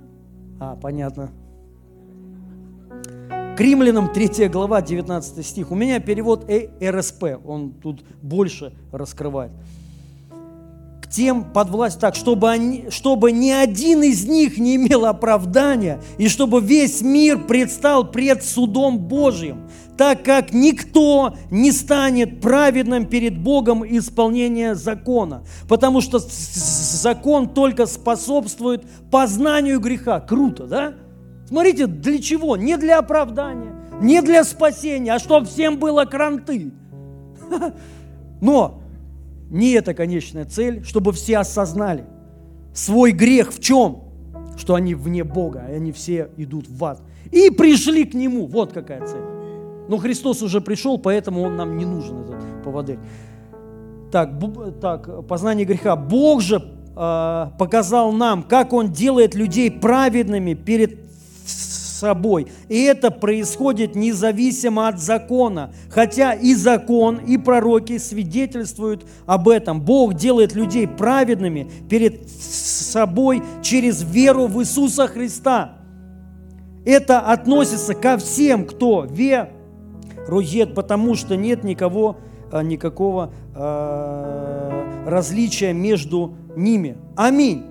а, 0.58 0.76
понятно, 0.76 1.30
к 3.56 3.60
римлянам 3.60 4.12
3 4.12 4.48
глава, 4.48 4.82
19 4.82 5.46
стих. 5.46 5.70
У 5.70 5.76
меня 5.76 6.00
перевод 6.00 6.44
э 6.48 6.70
РСП, 6.82 7.24
он 7.46 7.70
тут 7.70 8.04
больше 8.20 8.72
раскрывает. 8.90 9.52
К 11.00 11.08
тем 11.08 11.44
под 11.52 11.70
власть 11.70 12.00
так, 12.00 12.16
чтобы, 12.16 12.50
они, 12.50 12.86
чтобы 12.90 13.30
ни 13.30 13.50
один 13.50 14.02
из 14.02 14.26
них 14.26 14.58
не 14.58 14.74
имел 14.74 15.06
оправдания, 15.06 16.00
и 16.18 16.28
чтобы 16.28 16.60
весь 16.60 17.00
мир 17.02 17.44
предстал 17.44 18.10
пред 18.10 18.42
судом 18.42 18.98
Божьим, 18.98 19.68
так 19.96 20.24
как 20.24 20.52
никто 20.52 21.36
не 21.52 21.70
станет 21.70 22.40
праведным 22.40 23.06
перед 23.06 23.38
Богом 23.38 23.84
исполнения 23.86 24.74
закона, 24.74 25.44
потому 25.68 26.00
что 26.00 26.18
закон 26.18 27.48
только 27.50 27.86
способствует 27.86 28.84
познанию 29.12 29.78
греха. 29.78 30.18
Круто, 30.18 30.66
да? 30.66 30.94
Смотрите, 31.46 31.86
для 31.86 32.20
чего? 32.20 32.56
Не 32.56 32.76
для 32.76 32.98
оправдания, 32.98 33.72
не 34.00 34.22
для 34.22 34.44
спасения, 34.44 35.14
а 35.14 35.18
чтобы 35.18 35.46
всем 35.46 35.78
было 35.78 36.04
кранты. 36.04 36.72
Но 38.40 38.82
не 39.50 39.72
это 39.72 39.94
конечная 39.94 40.44
цель, 40.44 40.84
чтобы 40.84 41.12
все 41.12 41.38
осознали 41.38 42.04
свой 42.74 43.12
грех 43.12 43.52
в 43.52 43.60
чем? 43.60 44.02
Что 44.56 44.74
они 44.74 44.94
вне 44.94 45.24
Бога, 45.24 45.66
и 45.70 45.74
они 45.74 45.92
все 45.92 46.30
идут 46.36 46.68
в 46.68 46.84
ад. 46.84 47.00
И 47.30 47.50
пришли 47.50 48.04
к 48.04 48.14
Нему. 48.14 48.46
Вот 48.46 48.72
какая 48.72 49.06
цель. 49.06 49.22
Но 49.88 49.98
Христос 49.98 50.42
уже 50.42 50.60
пришел, 50.60 50.98
поэтому 50.98 51.42
Он 51.42 51.56
нам 51.56 51.76
не 51.76 51.84
нужен, 51.84 52.20
этот 52.22 52.62
поводырь. 52.62 52.98
Так, 54.10 54.30
так 54.80 55.26
познание 55.26 55.66
греха. 55.66 55.96
Бог 55.96 56.40
же 56.40 56.62
э, 56.96 57.46
показал 57.58 58.12
нам, 58.12 58.42
как 58.44 58.72
Он 58.72 58.92
делает 58.92 59.34
людей 59.34 59.70
праведными 59.70 60.54
перед 60.54 61.03
собой. 61.44 62.48
И 62.68 62.82
это 62.82 63.10
происходит 63.10 63.94
независимо 63.94 64.88
от 64.88 65.00
закона. 65.00 65.72
Хотя 65.88 66.34
и 66.34 66.54
закон, 66.54 67.16
и 67.16 67.38
пророки 67.38 67.98
свидетельствуют 67.98 69.06
об 69.26 69.48
этом. 69.48 69.80
Бог 69.80 70.14
делает 70.14 70.54
людей 70.54 70.86
праведными 70.86 71.70
перед 71.88 72.28
собой 72.28 73.42
через 73.62 74.02
веру 74.02 74.46
в 74.46 74.60
Иисуса 74.60 75.06
Христа. 75.06 75.78
Это 76.84 77.20
относится 77.20 77.94
ко 77.94 78.18
всем, 78.18 78.66
кто 78.66 79.06
верует, 79.08 80.74
потому 80.74 81.14
что 81.14 81.36
нет 81.36 81.64
никого, 81.64 82.18
а, 82.52 82.62
никакого 82.62 83.32
э, 83.54 85.04
различия 85.06 85.72
между 85.72 86.34
ними. 86.56 86.98
Аминь. 87.16 87.64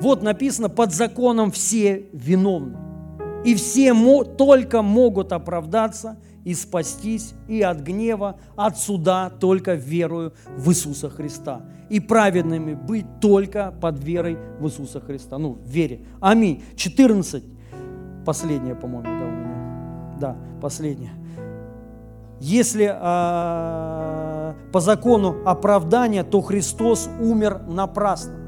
Вот 0.00 0.22
написано, 0.22 0.68
под 0.68 0.92
законом 0.92 1.52
все 1.52 2.06
виновны. 2.12 2.89
И 3.44 3.54
все 3.54 3.94
только 4.24 4.82
могут 4.82 5.32
оправдаться 5.32 6.18
и 6.44 6.54
спастись 6.54 7.34
и 7.48 7.62
от 7.62 7.80
гнева, 7.80 8.36
от 8.56 8.78
суда, 8.78 9.30
только 9.40 9.74
верою 9.74 10.32
в 10.56 10.70
Иисуса 10.70 11.10
Христа. 11.10 11.62
И 11.88 12.00
праведными 12.00 12.74
быть 12.74 13.06
только 13.20 13.74
под 13.80 14.02
верой 14.02 14.38
в 14.58 14.66
Иисуса 14.66 15.00
Христа. 15.00 15.38
Ну, 15.38 15.54
в 15.54 15.68
вере. 15.68 16.06
Аминь. 16.20 16.62
14. 16.76 17.42
Последняя, 18.24 18.74
по-моему, 18.74 19.04
да, 19.04 19.26
у 19.26 19.30
меня. 19.30 20.16
Да, 20.20 20.36
последняя. 20.60 21.12
Если 22.40 22.90
э, 22.90 24.54
по 24.72 24.80
закону 24.80 25.36
оправдания, 25.44 26.24
то 26.24 26.40
Христос 26.40 27.08
умер 27.20 27.62
напрасно. 27.68 28.39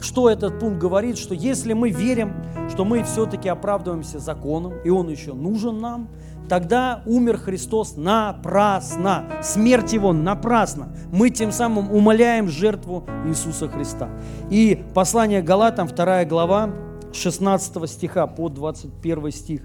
Что 0.00 0.28
этот 0.28 0.58
пункт 0.58 0.78
говорит? 0.78 1.18
Что 1.18 1.34
если 1.34 1.72
мы 1.72 1.90
верим, 1.90 2.34
что 2.70 2.84
мы 2.84 3.02
все-таки 3.02 3.48
оправдываемся 3.48 4.18
законом, 4.18 4.74
и 4.84 4.90
он 4.90 5.08
еще 5.08 5.32
нужен 5.32 5.80
нам, 5.80 6.08
тогда 6.48 7.02
умер 7.06 7.38
Христос 7.38 7.96
напрасно. 7.96 9.24
Смерть 9.42 9.92
Его 9.92 10.12
напрасно. 10.12 10.88
Мы 11.12 11.30
тем 11.30 11.50
самым 11.50 11.90
умоляем 11.90 12.48
жертву 12.48 13.04
Иисуса 13.26 13.68
Христа. 13.68 14.10
И 14.50 14.84
послание 14.94 15.42
Галатам, 15.42 15.88
2 15.88 16.24
глава, 16.26 16.70
16 17.12 17.90
стиха 17.90 18.26
по 18.26 18.48
21 18.48 19.32
стих. 19.32 19.62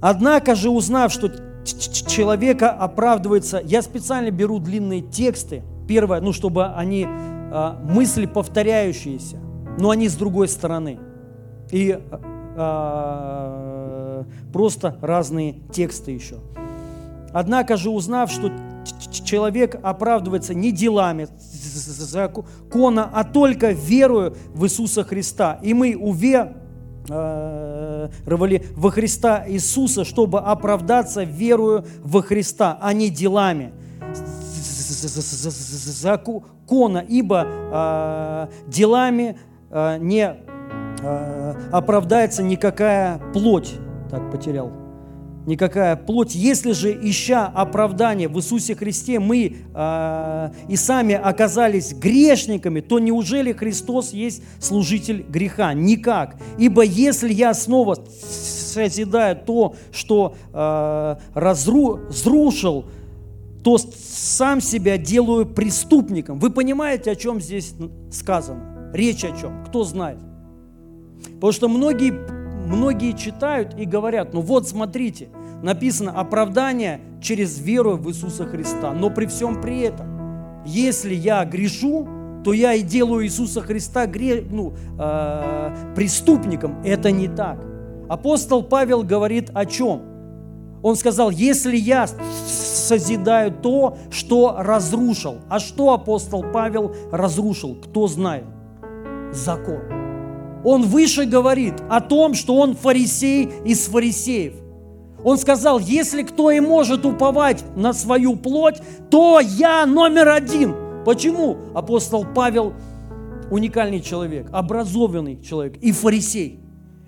Однако 0.00 0.54
же, 0.54 0.70
узнав, 0.70 1.12
что 1.12 1.30
человека 1.64 2.70
оправдывается, 2.70 3.60
я 3.64 3.82
специально 3.82 4.30
беру 4.30 4.58
длинные 4.58 5.02
тексты, 5.02 5.62
первое, 5.86 6.20
ну, 6.20 6.32
чтобы 6.32 6.66
они 6.66 7.06
мысли 7.50 8.26
повторяющиеся, 8.26 9.38
но 9.78 9.90
они 9.90 10.08
с 10.08 10.14
другой 10.14 10.48
стороны. 10.48 10.98
И 11.70 11.98
а, 12.56 14.24
просто 14.52 14.96
разные 15.00 15.60
тексты 15.72 16.10
еще. 16.10 16.36
Однако 17.32 17.76
же, 17.76 17.90
узнав, 17.90 18.30
что 18.32 18.50
человек 19.24 19.78
оправдывается 19.82 20.54
не 20.54 20.72
делами 20.72 21.28
закона, 21.38 23.10
а 23.12 23.24
только 23.24 23.72
верою 23.72 24.36
в 24.54 24.64
Иисуса 24.64 25.04
Христа. 25.04 25.60
И 25.62 25.74
мы 25.74 25.94
уверовали 25.94 26.42
во 28.74 28.90
Христа 28.90 29.44
Иисуса, 29.46 30.04
чтобы 30.04 30.40
оправдаться 30.40 31.22
верою 31.22 31.84
во 32.02 32.22
Христа, 32.22 32.78
а 32.80 32.92
не 32.92 33.10
делами 33.10 33.72
закона, 35.06 37.04
ибо 37.08 37.46
э, 37.46 38.48
делами 38.66 39.38
э, 39.70 39.98
не 39.98 40.36
э, 41.02 41.54
оправдается 41.72 42.42
никакая 42.42 43.20
плоть. 43.32 43.74
Так, 44.10 44.30
потерял. 44.30 44.72
Никакая 45.48 45.96
плоть. 45.96 46.34
Если 46.34 46.72
же, 46.72 46.92
ища 46.92 47.46
оправдание 47.46 48.28
в 48.28 48.36
Иисусе 48.36 48.74
Христе, 48.74 49.18
мы 49.18 49.56
э, 49.74 50.50
и 50.68 50.76
сами 50.76 51.14
оказались 51.14 51.94
грешниками, 51.94 52.80
то 52.80 52.98
неужели 52.98 53.52
Христос 53.52 54.12
есть 54.12 54.42
служитель 54.60 55.24
греха? 55.26 55.72
Никак. 55.72 56.36
Ибо 56.58 56.82
если 56.82 57.32
я 57.32 57.54
снова 57.54 57.96
созидаю 58.74 59.36
то, 59.36 59.74
что 59.90 60.34
э, 60.52 61.16
разру, 61.32 62.00
разрушил, 62.08 62.84
то 63.68 63.76
сам 63.76 64.62
себя 64.62 64.96
делаю 64.96 65.44
преступником. 65.44 66.38
Вы 66.38 66.48
понимаете, 66.48 67.10
о 67.10 67.14
чем 67.14 67.38
здесь 67.38 67.74
сказано? 68.10 68.90
Речь 68.94 69.26
о 69.26 69.36
чем? 69.36 69.62
Кто 69.66 69.84
знает? 69.84 70.18
Потому 71.34 71.52
что 71.52 71.68
многие, 71.68 72.12
многие 72.66 73.12
читают 73.12 73.78
и 73.78 73.84
говорят, 73.84 74.32
ну 74.32 74.40
вот 74.40 74.66
смотрите, 74.66 75.28
написано 75.62 76.12
оправдание 76.12 77.02
через 77.20 77.58
веру 77.60 77.98
в 77.98 78.08
Иисуса 78.08 78.46
Христа. 78.46 78.94
Но 78.94 79.10
при 79.10 79.26
всем 79.26 79.60
при 79.60 79.80
этом, 79.80 80.64
если 80.64 81.12
я 81.12 81.44
грешу, 81.44 82.08
то 82.44 82.54
я 82.54 82.72
и 82.72 82.80
делаю 82.80 83.26
Иисуса 83.26 83.60
Христа 83.60 84.06
гре, 84.06 84.46
ну, 84.50 84.72
э, 84.98 85.92
преступником. 85.94 86.82
Это 86.86 87.10
не 87.10 87.28
так. 87.28 87.62
Апостол 88.08 88.62
Павел 88.62 89.02
говорит 89.02 89.50
о 89.52 89.66
чем? 89.66 90.07
Он 90.82 90.96
сказал, 90.96 91.30
если 91.30 91.76
я 91.76 92.06
созидаю 92.46 93.52
то, 93.52 93.98
что 94.10 94.56
разрушил. 94.58 95.36
А 95.48 95.58
что 95.58 95.92
апостол 95.92 96.44
Павел 96.52 96.94
разрушил? 97.10 97.76
Кто 97.76 98.06
знает? 98.06 98.44
Закон. 99.32 99.80
Он 100.64 100.82
выше 100.82 101.24
говорит 101.24 101.74
о 101.88 102.00
том, 102.00 102.34
что 102.34 102.56
он 102.56 102.74
фарисей 102.74 103.48
из 103.64 103.86
фарисеев. 103.86 104.54
Он 105.24 105.36
сказал, 105.36 105.78
если 105.78 106.22
кто 106.22 106.50
и 106.50 106.60
может 106.60 107.04
уповать 107.04 107.64
на 107.76 107.92
свою 107.92 108.36
плоть, 108.36 108.80
то 109.10 109.40
я 109.40 109.84
номер 109.84 110.28
один. 110.28 110.74
Почему? 111.04 111.56
Апостол 111.74 112.24
Павел 112.34 112.72
уникальный 113.50 114.00
человек, 114.00 114.48
образованный 114.52 115.40
человек 115.42 115.76
и 115.78 115.92
фарисей. 115.92 116.60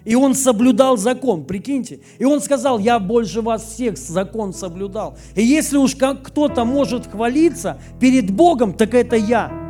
И 0.05 0.15
он 0.15 0.35
соблюдал 0.35 0.97
закон, 0.97 1.45
прикиньте. 1.45 2.01
И 2.19 2.25
он 2.25 2.41
сказал, 2.41 2.79
я 2.79 2.99
больше 2.99 3.43
вас 3.43 3.65
всех 3.65 3.99
закон 3.99 4.55
соблюдал. 4.55 5.17
И 5.35 5.43
если 5.43 5.77
уж 5.77 5.95
кто-то 5.95 6.65
может 6.65 7.07
хвалиться 7.07 7.79
перед 8.01 8.31
Богом, 8.31 8.73
так 8.73 8.95
это 8.95 9.17
я. 9.17 9.61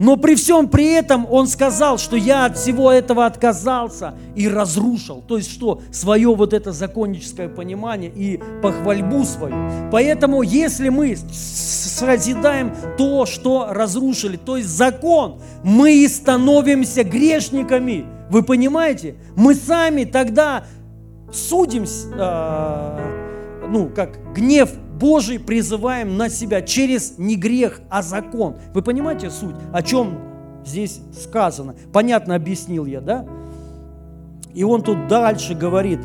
Но 0.00 0.16
при 0.16 0.34
всем 0.34 0.68
при 0.68 0.92
этом 0.92 1.26
он 1.30 1.46
сказал, 1.46 1.98
что 1.98 2.16
я 2.16 2.46
от 2.46 2.58
всего 2.58 2.90
этого 2.90 3.26
отказался 3.26 4.14
и 4.34 4.48
разрушил. 4.48 5.22
То 5.26 5.36
есть 5.36 5.52
что? 5.52 5.82
Свое 5.92 6.34
вот 6.34 6.52
это 6.52 6.72
законническое 6.72 7.48
понимание 7.48 8.10
и 8.14 8.40
похвальбу 8.60 9.24
свою. 9.24 9.54
Поэтому 9.92 10.42
если 10.42 10.88
мы 10.88 11.16
созидаем 11.16 12.74
то, 12.98 13.24
что 13.24 13.68
разрушили, 13.70 14.36
то 14.36 14.56
есть 14.56 14.68
закон, 14.68 15.40
мы 15.62 15.94
и 15.94 16.08
становимся 16.08 17.04
грешниками. 17.04 18.04
Вы 18.30 18.42
понимаете? 18.42 19.16
Мы 19.36 19.54
сами 19.54 20.04
тогда 20.04 20.64
судим, 21.32 21.84
э, 21.84 23.66
ну, 23.68 23.88
как 23.88 24.34
гнев 24.34 24.72
Божий 24.98 25.38
призываем 25.38 26.16
на 26.16 26.28
себя 26.28 26.62
через 26.62 27.18
не 27.18 27.36
грех, 27.36 27.80
а 27.90 28.02
закон. 28.02 28.56
Вы 28.72 28.82
понимаете 28.82 29.30
суть, 29.30 29.56
о 29.72 29.82
чем 29.82 30.18
здесь 30.64 31.00
сказано? 31.12 31.74
Понятно 31.92 32.34
объяснил 32.36 32.86
я, 32.86 33.00
да? 33.00 33.26
И 34.54 34.62
он 34.62 34.82
тут 34.82 35.08
дальше 35.08 35.54
говорит, 35.54 35.98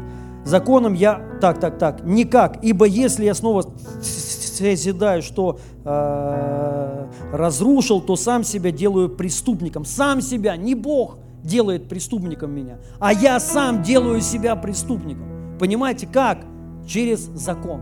законом 0.44 0.94
я, 0.94 1.22
так, 1.40 1.60
так, 1.60 1.78
так, 1.78 2.04
никак, 2.04 2.64
ибо 2.64 2.86
если 2.86 3.26
я 3.26 3.36
снова 3.36 3.72
созидаю, 4.02 5.22
что 5.22 5.60
э, 5.86 7.06
разрушил, 7.32 8.02
то 8.02 8.16
сам 8.16 8.44
себя 8.44 8.72
делаю 8.72 9.10
преступником. 9.10 9.86
Сам 9.86 10.22
себя, 10.22 10.58
не 10.58 10.74
Бог 10.74 11.18
делает 11.44 11.90
преступником 11.90 12.52
меня, 12.52 12.78
а 13.00 13.14
я 13.14 13.40
сам 13.40 13.84
делаю 13.84 14.22
себя 14.22 14.56
преступником. 14.56 15.58
Понимаете, 15.60 16.08
как? 16.08 16.46
Через 16.88 17.20
закон 17.20 17.82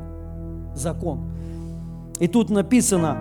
закон. 0.78 1.20
И 2.20 2.28
тут 2.28 2.50
написано 2.50 3.18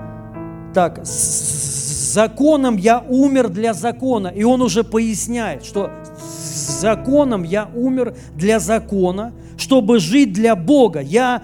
так, 0.75 1.01
с 1.05 2.13
законом 2.13 2.77
я 2.77 3.01
умер 3.01 3.49
для 3.49 3.75
закона. 3.75 4.29
И 4.29 4.45
он 4.45 4.63
уже 4.63 4.85
поясняет, 4.85 5.65
что 5.65 5.91
с 6.19 6.81
законом 6.81 7.43
я 7.43 7.69
умер 7.75 8.15
для 8.35 8.59
закона, 8.59 9.33
чтобы 9.57 9.99
жить 9.99 10.33
для 10.33 10.55
Бога. 10.55 11.01
Я 11.01 11.43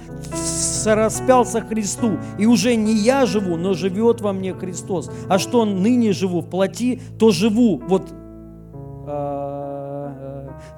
распялся 0.85 1.61
Христу, 1.61 2.19
и 2.39 2.47
уже 2.47 2.75
не 2.75 2.95
я 2.95 3.25
живу, 3.25 3.57
но 3.57 3.75
живет 3.75 4.21
во 4.21 4.33
мне 4.33 4.53
Христос. 4.53 5.11
А 5.29 5.39
что 5.39 5.65
ныне 5.65 6.13
живу 6.13 6.41
в 6.41 6.49
плоти, 6.49 7.01
то 7.19 7.31
живу. 7.31 7.81
Вот 7.87 8.13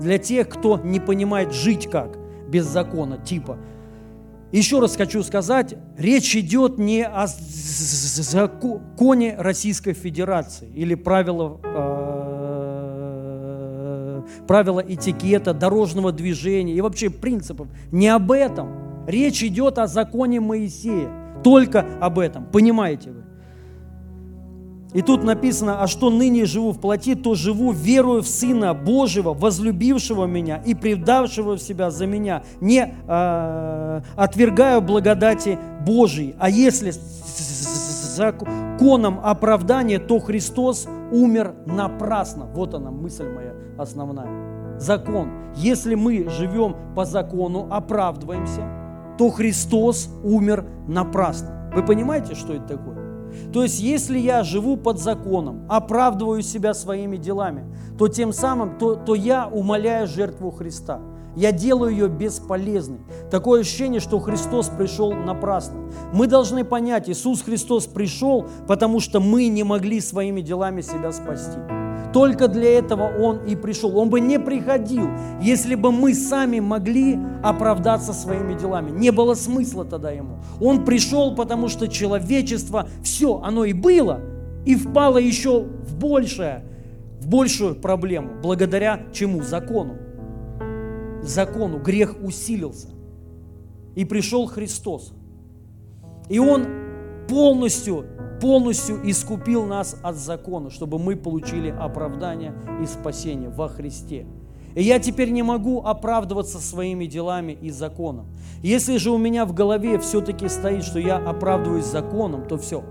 для 0.00 0.18
тех, 0.18 0.48
кто 0.48 0.78
не 0.78 1.00
понимает 1.00 1.52
жить 1.52 1.90
как, 1.90 2.18
без 2.48 2.64
закона, 2.64 3.18
типа– 3.18 3.58
еще 4.54 4.78
раз 4.78 4.94
хочу 4.94 5.24
сказать, 5.24 5.74
речь 5.98 6.36
идет 6.36 6.78
не 6.78 7.04
о 7.04 7.26
законе 7.26 9.34
Российской 9.36 9.94
Федерации 9.94 10.70
или 10.72 10.94
правила, 10.94 11.58
э, 11.64 12.52
правила 14.46 14.78
этикета, 14.78 15.54
дорожного 15.54 16.12
движения 16.12 16.74
и 16.74 16.80
вообще 16.80 17.10
принципов. 17.10 17.66
Не 17.90 18.06
об 18.06 18.30
этом. 18.30 19.04
Речь 19.08 19.42
идет 19.42 19.78
о 19.78 19.88
законе 19.88 20.38
Моисея. 20.38 21.10
Только 21.42 21.84
об 22.00 22.20
этом. 22.20 22.46
Понимаете 22.46 23.10
вы? 23.10 23.24
И 24.94 25.02
тут 25.02 25.24
написано, 25.24 25.82
а 25.82 25.88
что 25.88 26.08
ныне 26.08 26.46
живу 26.46 26.70
в 26.70 26.78
плоти, 26.78 27.16
то 27.16 27.34
живу 27.34 27.72
верую 27.72 28.22
в 28.22 28.28
Сына 28.28 28.74
Божьего, 28.74 29.34
возлюбившего 29.34 30.24
меня 30.26 30.62
и 30.64 30.74
предавшего 30.74 31.58
себя 31.58 31.90
за 31.90 32.06
меня. 32.06 32.44
Не 32.60 32.94
э, 33.06 34.00
отвергаю 34.14 34.80
благодати 34.80 35.58
Божией. 35.84 36.36
А 36.38 36.48
если 36.48 36.92
законом 38.14 39.20
оправдания, 39.22 39.98
то 39.98 40.20
Христос 40.20 40.86
умер 41.10 41.54
напрасно. 41.66 42.46
Вот 42.54 42.74
она 42.74 42.92
мысль 42.92 43.28
моя 43.28 43.52
основная. 43.76 44.78
Закон. 44.78 45.30
Если 45.56 45.96
мы 45.96 46.28
живем 46.28 46.76
по 46.94 47.04
закону, 47.04 47.66
оправдываемся, 47.68 48.62
то 49.18 49.30
Христос 49.30 50.08
умер 50.22 50.64
напрасно. 50.86 51.70
Вы 51.74 51.82
понимаете, 51.82 52.36
что 52.36 52.54
это 52.54 52.76
такое? 52.76 52.93
То 53.52 53.62
есть, 53.62 53.81
если 53.81 54.19
я 54.19 54.43
живу 54.43 54.77
под 54.77 54.98
законом, 54.98 55.66
оправдываю 55.69 56.43
себя 56.43 56.74
своими 56.74 57.16
делами, 57.16 57.65
то 57.98 58.09
тем 58.09 58.32
самым, 58.32 58.78
то, 58.78 58.94
то 58.94 59.15
я 59.15 59.47
умоляю 59.47 60.06
жертву 60.06 60.51
Христа. 60.51 61.01
Я 61.36 61.51
делаю 61.51 61.90
ее 61.90 62.09
бесполезной. 62.09 63.01
Такое 63.31 63.62
ощущение, 63.62 64.01
что 64.01 64.20
Христос 64.20 64.69
пришел 64.69 65.12
напрасно. 65.12 65.90
Мы 66.12 66.27
должны 66.27 66.65
понять, 66.65 67.09
Иисус 67.09 67.43
Христос 67.43 67.86
пришел, 67.86 68.47
потому 68.69 69.01
что 69.01 69.20
мы 69.20 69.48
не 69.48 69.65
могли 69.65 70.01
своими 70.01 70.40
делами 70.40 70.81
себя 70.81 71.12
спасти. 71.12 71.59
Только 72.14 72.46
для 72.46 72.78
этого 72.78 73.10
Он 73.18 73.44
и 73.44 73.56
пришел. 73.56 73.98
Он 73.98 74.08
бы 74.08 74.20
не 74.20 74.38
приходил, 74.38 75.08
если 75.42 75.74
бы 75.74 75.90
мы 75.90 76.14
сами 76.14 76.60
могли 76.60 77.18
оправдаться 77.42 78.12
своими 78.12 78.56
делами. 78.56 78.92
Не 78.92 79.10
было 79.10 79.34
смысла 79.34 79.84
тогда 79.84 80.12
Ему. 80.12 80.38
Он 80.60 80.84
пришел, 80.84 81.34
потому 81.34 81.68
что 81.68 81.88
человечество, 81.88 82.88
все, 83.02 83.42
оно 83.42 83.64
и 83.64 83.72
было, 83.72 84.20
и 84.64 84.76
впало 84.76 85.18
еще 85.18 85.62
в 85.62 85.98
большее, 85.98 86.64
в 87.20 87.26
большую 87.26 87.74
проблему. 87.74 88.34
Благодаря 88.40 89.00
чему? 89.12 89.42
Закону. 89.42 89.96
Закону. 91.20 91.80
Грех 91.80 92.14
усилился. 92.22 92.90
И 93.96 94.04
пришел 94.04 94.46
Христос. 94.46 95.12
И 96.28 96.38
Он 96.38 96.64
полностью 97.28 98.06
полностью 98.40 99.01
искупил 99.09 99.65
нас 99.65 99.97
от 100.02 100.16
закона, 100.16 100.70
чтобы 100.70 100.98
мы 100.98 101.16
получили 101.16 101.70
оправдание 101.70 102.55
и 102.82 102.86
спасение 102.86 103.48
во 103.48 103.69
Христе. 103.69 104.27
И 104.74 104.82
я 104.82 104.98
теперь 104.98 105.31
не 105.31 105.43
могу 105.43 105.82
оправдываться 105.82 106.59
своими 106.59 107.06
делами 107.06 107.52
и 107.52 107.70
законом. 107.70 108.27
Если 108.62 108.97
же 108.97 109.11
у 109.11 109.19
меня 109.19 109.47
в 109.47 109.55
голове 109.55 109.98
все-таки 109.98 110.48
стоит, 110.48 110.85
что 110.85 110.98
я 110.98 111.16
оправдываюсь 111.16 111.85
законом, 111.85 112.47
то 112.48 112.59
все. 112.59 112.82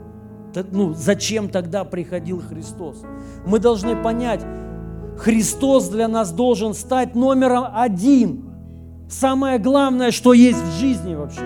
Ну, 0.71 0.93
зачем 0.93 1.49
тогда 1.49 1.83
приходил 1.83 2.39
Христос? 2.39 3.03
Мы 3.45 3.59
должны 3.59 4.01
понять, 4.01 4.45
Христос 5.17 5.89
для 5.89 6.07
нас 6.07 6.31
должен 6.31 6.73
стать 6.73 7.15
номером 7.15 7.65
один. 7.73 8.49
Самое 9.09 9.59
главное, 9.59 10.11
что 10.11 10.33
есть 10.33 10.61
в 10.61 10.79
жизни 10.79 11.15
вообще. 11.15 11.41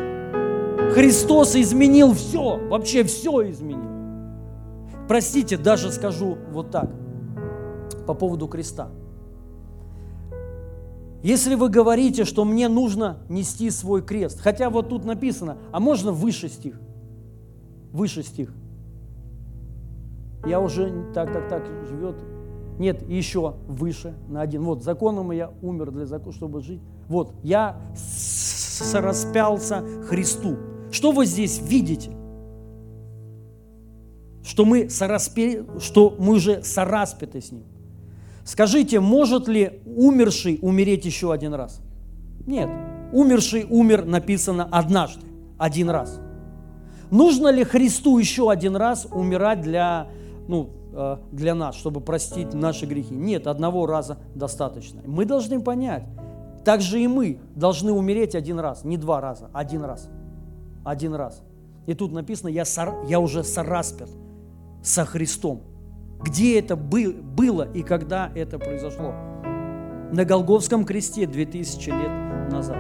Христос 0.94 1.56
изменил 1.56 2.14
все, 2.14 2.58
вообще 2.70 3.04
все 3.04 3.50
изменил. 3.50 3.87
Простите, 5.08 5.58
даже 5.58 5.92
скажу 5.92 6.38
вот 6.52 6.72
так, 6.72 6.90
по 8.06 8.14
поводу 8.14 8.48
креста. 8.48 8.90
Если 11.24 11.56
вы 11.56 11.70
говорите, 11.70 12.26
что 12.26 12.46
мне 12.46 12.68
нужно 12.70 13.18
нести 13.28 13.70
свой 13.70 14.02
крест, 14.02 14.40
хотя 14.40 14.70
вот 14.70 14.90
тут 14.90 15.06
написано, 15.06 15.58
а 15.72 15.80
можно 15.80 16.12
выше 16.12 16.48
стих? 16.48 16.80
Выше 17.92 18.24
стих. 18.24 18.54
Я 20.46 20.60
уже 20.60 21.12
так, 21.14 21.34
так, 21.34 21.50
так 21.50 21.64
живет. 21.90 22.16
Нет, 22.78 23.08
еще 23.10 23.56
выше 23.68 24.14
на 24.30 24.42
один. 24.42 24.64
Вот 24.64 24.84
законом 24.84 25.32
я 25.32 25.52
умер 25.62 25.92
для 25.92 26.06
закона, 26.06 26.32
чтобы 26.32 26.62
жить. 26.62 26.82
Вот, 27.08 27.34
я 27.44 27.82
распялся 28.94 29.84
Христу. 30.08 30.58
Что 30.92 31.12
вы 31.12 31.26
здесь 31.26 31.60
видите? 31.62 32.17
Что 34.48 34.64
мы, 34.64 34.90
сораспе... 34.90 35.66
что 35.80 36.16
мы 36.18 36.36
уже 36.36 36.64
сораспяты 36.64 37.42
с 37.42 37.52
Ним. 37.52 37.64
Скажите, 38.46 39.02
может 39.02 39.50
ли 39.50 39.82
умерший 39.86 40.58
умереть 40.62 41.06
еще 41.06 41.34
один 41.34 41.54
раз? 41.54 41.82
Нет. 42.46 42.70
Умерший 43.12 43.66
умер, 43.70 44.06
написано, 44.06 44.68
однажды, 44.72 45.26
один 45.58 45.90
раз. 45.90 46.22
Нужно 47.12 47.50
ли 47.50 47.66
Христу 47.66 48.18
еще 48.20 48.50
один 48.50 48.78
раз 48.78 49.06
умирать 49.12 49.62
для, 49.62 50.08
ну, 50.48 50.70
э, 50.94 51.18
для 51.34 51.54
нас, 51.54 51.76
чтобы 51.76 52.00
простить 52.00 52.54
наши 52.54 52.86
грехи? 52.86 53.16
Нет, 53.16 53.48
одного 53.48 53.86
раза 53.86 54.18
достаточно. 54.34 55.02
Мы 55.06 55.26
должны 55.26 55.60
понять, 55.60 56.06
так 56.64 56.80
же 56.80 57.02
и 57.02 57.08
мы 57.08 57.40
должны 57.54 57.92
умереть 57.92 58.34
один 58.34 58.60
раз, 58.60 58.86
не 58.86 58.96
два 58.96 59.20
раза, 59.20 59.50
один 59.52 59.84
раз. 59.84 60.10
Один 60.86 61.16
раз. 61.16 61.42
И 61.86 61.94
тут 61.94 62.14
написано, 62.14 62.48
я, 62.48 62.64
сор, 62.64 63.06
я 63.10 63.20
уже 63.20 63.44
сораспят 63.44 64.10
со 64.88 65.06
Христом. 65.06 65.64
Где 66.22 66.60
это 66.60 66.76
было 66.76 67.72
и 67.74 67.84
когда 67.84 68.32
это 68.34 68.58
произошло? 68.58 69.14
На 70.12 70.24
Голговском 70.26 70.86
кресте 70.86 71.28
2000 71.28 71.90
лет 71.90 72.52
назад. 72.52 72.78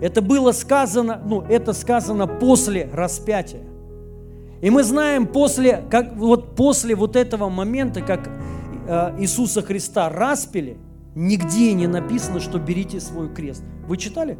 Это 0.00 0.20
было 0.20 0.52
сказано, 0.52 1.20
ну, 1.24 1.40
это 1.42 1.72
сказано 1.72 2.26
после 2.26 2.88
распятия. 2.92 3.62
И 4.60 4.70
мы 4.70 4.84
знаем 4.84 5.26
после, 5.26 5.82
как, 5.90 6.16
вот 6.16 6.54
после 6.54 6.94
вот 6.94 7.16
этого 7.16 7.48
момента, 7.48 8.02
как 8.02 8.28
э, 8.86 9.16
Иисуса 9.18 9.62
Христа 9.62 10.10
распили, 10.10 10.76
нигде 11.14 11.72
не 11.72 11.86
написано, 11.86 12.40
что 12.40 12.58
берите 12.58 13.00
свой 13.00 13.32
крест. 13.32 13.64
Вы 13.86 13.96
читали? 13.96 14.38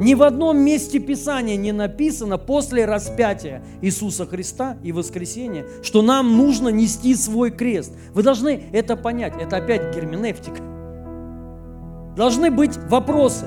Ни 0.00 0.14
в 0.14 0.22
одном 0.22 0.58
месте 0.58 0.98
Писания 0.98 1.56
не 1.56 1.70
написано 1.70 2.36
после 2.36 2.84
распятия 2.84 3.62
Иисуса 3.80 4.26
Христа 4.26 4.76
и 4.82 4.90
воскресения, 4.90 5.66
что 5.82 6.02
нам 6.02 6.36
нужно 6.36 6.68
нести 6.68 7.14
свой 7.14 7.50
крест. 7.50 7.92
Вы 8.12 8.24
должны 8.24 8.64
это 8.72 8.96
понять. 8.96 9.34
Это 9.40 9.58
опять 9.58 9.94
герменевтика. 9.94 10.62
Должны 12.16 12.50
быть 12.50 12.76
вопросы. 12.88 13.46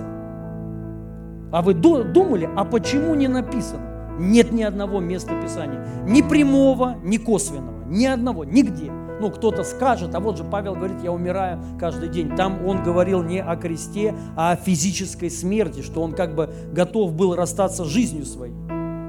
А 1.52 1.62
вы 1.62 1.74
думали, 1.74 2.50
а 2.56 2.64
почему 2.64 3.16
не 3.16 3.28
написано? 3.28 4.18
Нет 4.20 4.52
ни 4.52 4.64
одного 4.64 5.00
места 5.02 5.34
Писания. 5.42 5.86
Ни 6.08 6.22
прямого, 6.22 6.96
ни 7.04 7.18
косвенного. 7.18 7.84
Ни 7.88 8.06
одного, 8.06 8.46
нигде 8.46 8.92
ну, 9.20 9.32
кто-то 9.32 9.64
скажет, 9.64 10.14
а 10.14 10.20
вот 10.20 10.38
же 10.38 10.44
Павел 10.44 10.76
говорит, 10.76 11.02
я 11.04 11.12
умираю 11.12 11.60
каждый 11.80 12.10
день. 12.10 12.36
Там 12.36 12.66
он 12.66 12.84
говорил 12.84 13.24
не 13.24 13.42
о 13.42 13.56
кресте, 13.56 14.16
а 14.36 14.52
о 14.52 14.56
физической 14.56 15.30
смерти, 15.30 15.82
что 15.82 16.02
он 16.02 16.14
как 16.14 16.36
бы 16.36 16.50
готов 16.72 17.14
был 17.14 17.36
расстаться 17.36 17.84
с 17.84 17.88
жизнью 17.88 18.26
своей. 18.26 18.54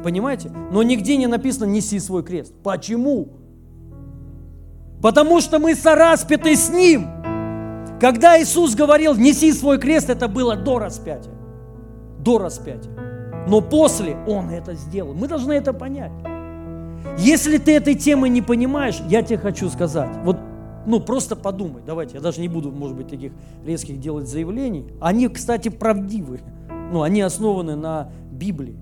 Понимаете? 0.03 0.51
Но 0.71 0.83
нигде 0.83 1.17
не 1.17 1.27
написано 1.27 1.65
«неси 1.67 1.99
свой 1.99 2.23
крест». 2.23 2.55
Почему? 2.63 3.29
Потому 5.03 5.41
что 5.41 5.59
мы 5.59 5.75
сораспяты 5.75 6.57
с 6.57 6.71
Ним. 6.71 7.07
Когда 8.01 8.41
Иисус 8.41 8.75
говорил 8.75 9.15
«неси 9.17 9.53
свой 9.53 9.79
крест», 9.79 10.09
это 10.09 10.29
было 10.29 10.57
до 10.57 10.79
распятия. 10.79 11.33
До 12.21 12.39
распятия. 12.39 12.93
Но 13.49 13.61
после 13.61 14.17
Он 14.27 14.51
это 14.51 14.75
сделал. 14.75 15.15
Мы 15.15 15.27
должны 15.27 15.53
это 15.53 15.73
понять. 15.73 16.13
Если 17.19 17.59
ты 17.59 17.77
этой 17.77 17.95
темы 17.95 18.29
не 18.29 18.43
понимаешь, 18.43 19.01
я 19.09 19.23
тебе 19.23 19.39
хочу 19.39 19.69
сказать, 19.69 20.11
вот 20.25 20.39
ну, 20.87 21.01
просто 21.01 21.37
подумай, 21.37 21.83
давайте, 21.85 22.15
я 22.15 22.21
даже 22.23 22.41
не 22.41 22.49
буду, 22.49 22.71
может 22.71 22.97
быть, 22.97 23.09
таких 23.09 23.33
резких 23.65 24.01
делать 24.01 24.27
заявлений. 24.27 24.87
Они, 25.01 25.29
кстати, 25.29 25.69
правдивы, 25.69 26.41
ну, 26.91 27.03
они 27.03 27.21
основаны 27.21 27.77
на 27.77 28.11
Библии. 28.31 28.77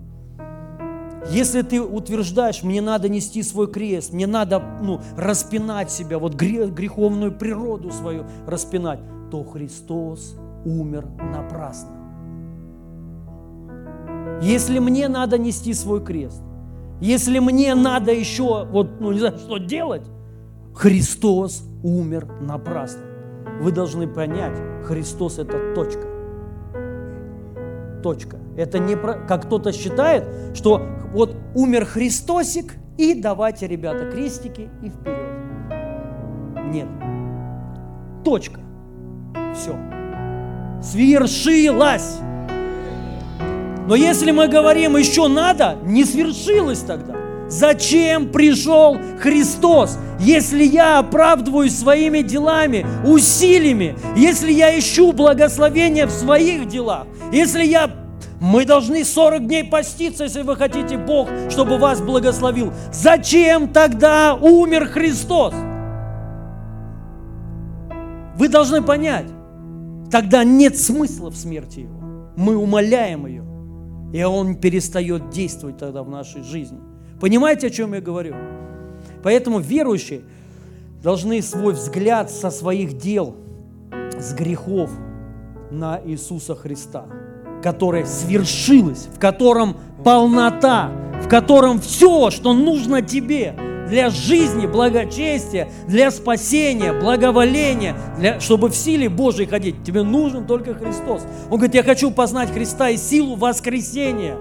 Если 1.31 1.63
ты 1.63 1.83
утверждаешь, 1.83 2.63
мне 2.63 2.81
надо 2.81 3.09
нести 3.09 3.43
свой 3.43 3.67
крест, 3.67 4.13
мне 4.13 4.29
надо 4.29 4.63
ну, 4.81 5.01
распинать 5.17 5.91
себя, 5.91 6.19
вот 6.19 6.35
греховную 6.35 7.33
природу 7.33 7.91
свою 7.91 8.27
распинать, 8.47 9.01
то 9.31 9.43
Христос 9.43 10.37
умер 10.65 11.07
напрасно. 11.33 11.91
Если 14.43 14.79
мне 14.79 15.09
надо 15.09 15.39
нести 15.39 15.75
свой 15.75 16.05
крест, 16.05 16.43
если 17.01 17.39
мне 17.39 17.75
надо 17.75 18.13
еще, 18.13 18.65
вот, 18.67 19.01
ну 19.01 19.13
не 19.13 19.19
знаю, 19.19 19.39
что 19.39 19.59
делать, 19.59 20.07
Христос 20.75 21.65
умер 21.83 22.27
напрасно. 22.41 23.03
Вы 23.61 23.73
должны 23.73 24.07
понять, 24.07 24.57
Христос 24.85 25.39
это 25.39 25.75
точка. 25.75 26.07
Точка. 28.03 28.39
Это 28.57 28.79
не 28.79 28.97
про, 28.97 29.15
как 29.15 29.47
кто-то 29.47 29.73
считает, 29.73 30.25
что 30.55 30.83
вот 31.13 31.37
умер 31.55 31.87
Христосик, 31.87 32.75
и 32.99 33.15
давайте, 33.15 33.67
ребята, 33.67 34.11
крестики 34.11 34.69
и 34.83 34.89
вперед. 34.89 35.37
Нет. 36.67 36.89
Точка. 38.25 38.61
Все. 39.55 39.77
Свершилось. 40.83 42.19
Но 43.87 43.95
если 43.95 44.33
мы 44.33 44.49
говорим 44.49 44.97
еще 44.97 45.29
надо, 45.29 45.79
не 45.85 46.05
свершилось 46.05 46.81
тогда. 46.81 47.15
Зачем 47.49 48.33
пришел 48.33 48.99
Христос, 49.21 49.99
если 50.19 50.65
я 50.65 50.99
оправдываюсь 50.99 51.79
своими 51.79 52.23
делами, 52.23 52.85
усилиями, 53.05 53.97
если 54.17 54.51
я 54.51 54.77
ищу 54.77 55.13
благословения 55.13 56.07
в 56.07 56.11
своих 56.11 56.67
делах, 56.67 57.07
если 57.33 57.65
я 57.65 57.91
мы 58.41 58.67
должны 58.67 59.03
40 59.03 59.47
дней 59.47 59.65
поститься, 59.65 60.25
если 60.25 60.43
вы 60.43 60.57
хотите 60.57 60.99
Бог, 60.99 61.29
чтобы 61.49 61.79
вас 61.79 62.03
благословил. 62.03 62.71
Зачем 62.93 63.69
тогда 63.69 64.35
умер 64.35 64.89
Христос? 64.89 65.55
Вы 68.37 68.49
должны 68.49 68.83
понять, 68.83 69.27
тогда 70.11 70.45
нет 70.45 70.77
смысла 70.77 71.31
в 71.31 71.37
смерти 71.37 71.81
Его. 71.81 71.99
Мы 72.37 72.57
умоляем 72.57 73.27
ее 73.27 73.46
и 74.17 74.23
он 74.23 74.55
перестает 74.55 75.29
действовать 75.29 75.77
тогда 75.77 76.03
в 76.03 76.09
нашей 76.09 76.43
жизни. 76.43 76.79
Понимаете, 77.21 77.67
о 77.67 77.71
чем 77.71 77.93
я 77.93 78.01
говорю? 78.01 78.35
Поэтому 79.23 79.59
верующие 79.59 80.23
должны 81.03 81.43
свой 81.43 81.75
взгляд 81.75 82.31
со 82.31 82.51
своих 82.51 82.97
дел, 82.97 83.37
с 84.19 84.33
грехов 84.33 84.91
на 85.71 86.01
Иисуса 86.03 86.55
Христа, 86.55 87.05
которое 87.63 88.07
свершилось, 88.07 89.07
в 89.15 89.19
котором 89.19 89.77
полнота, 90.03 90.91
в 91.23 91.29
котором 91.29 91.79
все, 91.79 92.31
что 92.31 92.55
нужно 92.55 93.03
тебе– 93.03 93.55
для 93.89 94.11
жизни, 94.11 94.67
благочестия, 94.67 95.69
для 95.87 96.11
спасения, 96.11 96.93
благоволения, 96.93 97.97
для, 98.19 98.41
чтобы 98.41 98.69
в 98.69 98.77
силе 98.77 99.09
Божьей 99.09 99.47
ходить. 99.47 99.85
Тебе 99.85 100.03
нужен 100.03 100.47
только 100.47 100.75
Христос. 100.75 101.23
Он 101.51 101.57
говорит, 101.57 101.75
я 101.75 101.83
хочу 101.83 102.11
познать 102.11 102.53
Христа 102.53 102.91
и 102.91 102.97
силу 102.97 103.37
воскресения. 103.37 104.37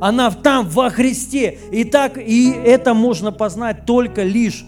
Она 0.00 0.30
там, 0.30 0.68
во 0.68 0.90
Христе. 0.90 1.58
И 1.70 1.84
так, 1.84 2.16
и 2.16 2.50
это 2.50 2.94
можно 2.94 3.32
познать 3.32 3.84
только 3.84 4.22
лишь 4.22 4.64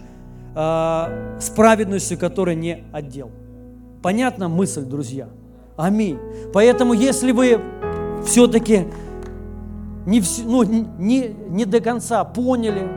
э, 0.54 1.38
с 1.40 1.50
праведностью, 1.50 2.18
которая 2.18 2.54
не 2.54 2.84
отдел. 2.92 3.30
Понятна 4.02 4.48
мысль, 4.48 4.82
друзья? 4.82 5.28
Аминь. 5.76 6.18
Поэтому, 6.52 6.92
если 6.92 7.32
вы 7.32 7.60
все-таки 8.26 8.86
не, 10.06 10.22
ну, 10.44 10.62
не, 10.64 11.34
не 11.48 11.64
до 11.64 11.80
конца 11.80 12.24
поняли, 12.24 12.88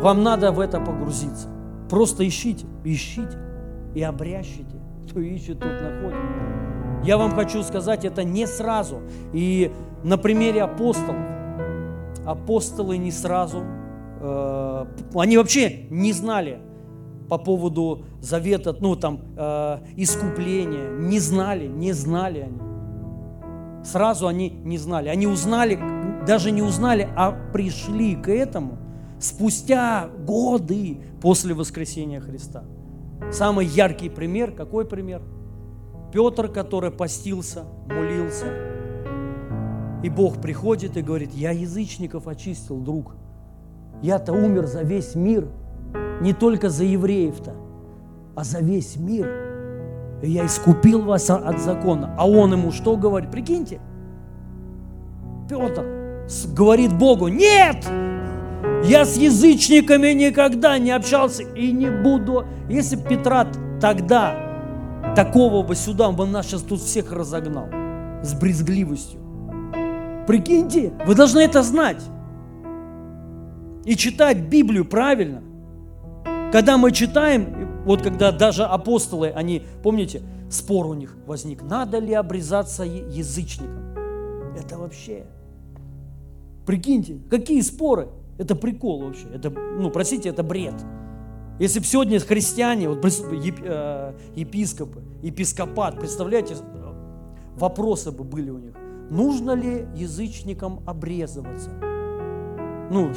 вам 0.00 0.22
надо 0.22 0.50
в 0.50 0.60
это 0.60 0.80
погрузиться. 0.80 1.48
Просто 1.88 2.26
ищите, 2.26 2.66
ищите 2.84 3.36
и 3.94 4.02
обрящите. 4.02 4.80
Кто 5.08 5.20
ищет, 5.20 5.58
тот 5.58 5.72
находит. 5.72 6.18
Я 7.04 7.18
вам 7.18 7.32
хочу 7.34 7.62
сказать, 7.62 8.04
это 8.04 8.24
не 8.24 8.46
сразу. 8.46 9.00
И 9.32 9.70
на 10.02 10.16
примере 10.16 10.62
апостолов. 10.62 11.16
Апостолы 12.24 12.96
не 12.96 13.10
сразу, 13.10 13.62
э, 14.20 14.86
они 15.14 15.36
вообще 15.36 15.86
не 15.90 16.12
знали 16.12 16.60
по 17.28 17.38
поводу 17.38 18.04
завета, 18.20 18.76
ну 18.78 18.94
там, 18.94 19.20
э, 19.36 19.78
искупления. 19.96 20.90
Не 20.90 21.18
знали, 21.18 21.66
не 21.66 21.92
знали 21.92 22.40
они. 22.40 23.84
Сразу 23.84 24.26
они 24.26 24.50
не 24.50 24.78
знали. 24.78 25.08
Они 25.08 25.26
узнали, 25.26 25.78
даже 26.26 26.50
не 26.50 26.62
узнали, 26.62 27.08
а 27.16 27.32
пришли 27.52 28.14
к 28.14 28.28
этому– 28.28 28.78
спустя 29.20 30.08
годы 30.26 30.98
после 31.20 31.54
воскресения 31.54 32.20
Христа. 32.20 32.64
Самый 33.30 33.66
яркий 33.66 34.08
пример, 34.08 34.52
какой 34.52 34.84
пример? 34.84 35.22
Петр, 36.12 36.48
который 36.48 36.90
постился, 36.90 37.64
молился. 37.86 38.46
И 40.02 40.08
Бог 40.08 40.40
приходит 40.40 40.96
и 40.96 41.02
говорит, 41.02 41.32
я 41.34 41.50
язычников 41.50 42.26
очистил, 42.26 42.78
друг. 42.78 43.14
Я-то 44.02 44.32
умер 44.32 44.66
за 44.66 44.82
весь 44.82 45.14
мир, 45.14 45.46
не 46.20 46.32
только 46.32 46.70
за 46.70 46.84
евреев-то, 46.84 47.54
а 48.34 48.44
за 48.44 48.60
весь 48.60 48.96
мир. 48.96 49.28
И 50.22 50.30
я 50.30 50.46
искупил 50.46 51.02
вас 51.02 51.28
от 51.28 51.60
закона. 51.60 52.14
А 52.18 52.28
он 52.28 52.52
ему 52.52 52.72
что 52.72 52.96
говорит? 52.96 53.30
Прикиньте, 53.30 53.80
Петр 55.48 55.84
говорит 56.54 56.96
Богу, 56.96 57.28
нет, 57.28 57.86
я 58.84 59.04
с 59.04 59.16
язычниками 59.16 60.08
никогда 60.08 60.78
не 60.78 60.90
общался 60.90 61.42
и 61.42 61.70
не 61.72 61.90
буду. 61.90 62.44
Если 62.68 62.96
бы 62.96 63.08
Петра 63.08 63.46
тогда, 63.80 64.34
такого 65.14 65.62
бы 65.62 65.74
сюда, 65.74 66.08
он 66.08 66.16
бы 66.16 66.26
нас 66.26 66.46
сейчас 66.46 66.62
тут 66.62 66.80
всех 66.80 67.12
разогнал 67.12 67.68
с 68.22 68.34
брезгливостью. 68.34 69.20
Прикиньте, 70.26 70.92
вы 71.06 71.14
должны 71.14 71.40
это 71.40 71.62
знать. 71.62 72.02
И 73.84 73.96
читать 73.96 74.38
Библию 74.48 74.84
правильно. 74.84 75.42
Когда 76.52 76.78
мы 76.78 76.92
читаем, 76.92 77.82
вот 77.84 78.02
когда 78.02 78.32
даже 78.32 78.64
апостолы, 78.64 79.30
они, 79.30 79.62
помните, 79.82 80.22
спор 80.50 80.86
у 80.86 80.94
них 80.94 81.16
возник, 81.26 81.62
надо 81.62 81.98
ли 81.98 82.12
обрезаться 82.12 82.84
язычникам. 82.84 83.94
Это 84.58 84.78
вообще, 84.78 85.26
прикиньте, 86.66 87.18
какие 87.30 87.60
споры. 87.60 88.08
Это 88.40 88.56
прикол 88.56 89.02
вообще. 89.02 89.26
Это, 89.34 89.50
ну, 89.50 89.90
простите, 89.90 90.30
это 90.30 90.42
бред. 90.42 90.72
Если 91.58 91.78
бы 91.78 91.84
сегодня 91.84 92.18
христиане, 92.20 92.88
вот 92.88 93.04
э, 93.04 94.14
епископы, 94.34 95.02
епископат, 95.22 96.00
представляете, 96.00 96.56
вопросы 97.54 98.10
бы 98.12 98.24
были 98.24 98.48
у 98.48 98.56
них. 98.56 98.72
Нужно 99.10 99.50
ли 99.50 99.86
язычникам 99.94 100.80
обрезываться? 100.86 101.68
Ну, 102.90 103.12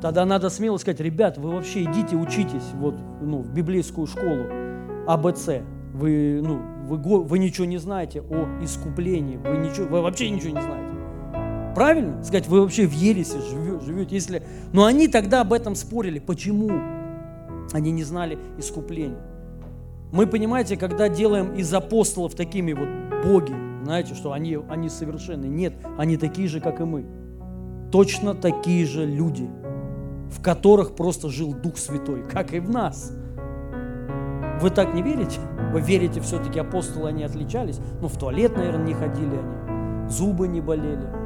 тогда 0.00 0.24
надо 0.24 0.48
смело 0.48 0.78
сказать, 0.78 1.00
ребят, 1.00 1.36
вы 1.36 1.50
вообще 1.50 1.84
идите 1.84 2.16
учитесь 2.16 2.64
вот, 2.76 2.94
ну, 3.20 3.42
в 3.42 3.52
библейскую 3.52 4.06
школу 4.06 4.46
АБЦ. 5.06 5.50
Вы, 5.92 6.40
ну, 6.42 6.62
вы, 6.86 7.24
вы 7.24 7.38
ничего 7.38 7.66
не 7.66 7.76
знаете 7.76 8.22
о 8.22 8.46
искуплении, 8.62 9.36
вы, 9.36 9.58
ничего, 9.58 9.86
вы 9.88 10.00
вообще 10.00 10.30
ничего 10.30 10.56
не 10.56 10.62
знаете. 10.62 10.95
Правильно? 11.76 12.24
Сказать, 12.24 12.48
вы 12.48 12.62
вообще 12.62 12.86
в 12.86 12.92
ересе 12.92 13.38
живете, 13.84 14.14
если... 14.14 14.42
Но 14.72 14.86
они 14.86 15.08
тогда 15.08 15.42
об 15.42 15.52
этом 15.52 15.74
спорили. 15.74 16.18
Почему? 16.18 16.70
Они 17.70 17.90
не 17.90 18.02
знали 18.02 18.38
искупления. 18.56 19.20
Мы, 20.10 20.26
понимаете, 20.26 20.78
когда 20.78 21.10
делаем 21.10 21.52
из 21.52 21.74
апостолов 21.74 22.34
такими 22.34 22.72
вот 22.72 22.88
боги, 23.22 23.54
знаете, 23.84 24.14
что 24.14 24.32
они, 24.32 24.56
они 24.70 24.88
совершенны. 24.88 25.44
Нет, 25.44 25.74
они 25.98 26.16
такие 26.16 26.48
же, 26.48 26.62
как 26.62 26.80
и 26.80 26.84
мы. 26.84 27.04
Точно 27.92 28.34
такие 28.34 28.86
же 28.86 29.04
люди, 29.04 29.46
в 30.30 30.40
которых 30.40 30.96
просто 30.96 31.28
жил 31.28 31.52
Дух 31.52 31.76
Святой, 31.76 32.22
как 32.26 32.54
и 32.54 32.58
в 32.58 32.70
нас. 32.70 33.12
Вы 34.62 34.70
так 34.70 34.94
не 34.94 35.02
верите? 35.02 35.40
Вы 35.74 35.82
верите, 35.82 36.22
все-таки 36.22 36.58
апостолы, 36.58 37.10
они 37.10 37.22
отличались? 37.22 37.80
Ну, 38.00 38.08
в 38.08 38.18
туалет, 38.18 38.56
наверное, 38.56 38.86
не 38.86 38.94
ходили 38.94 39.36
они, 39.36 40.08
зубы 40.08 40.48
не 40.48 40.62
болели. 40.62 41.25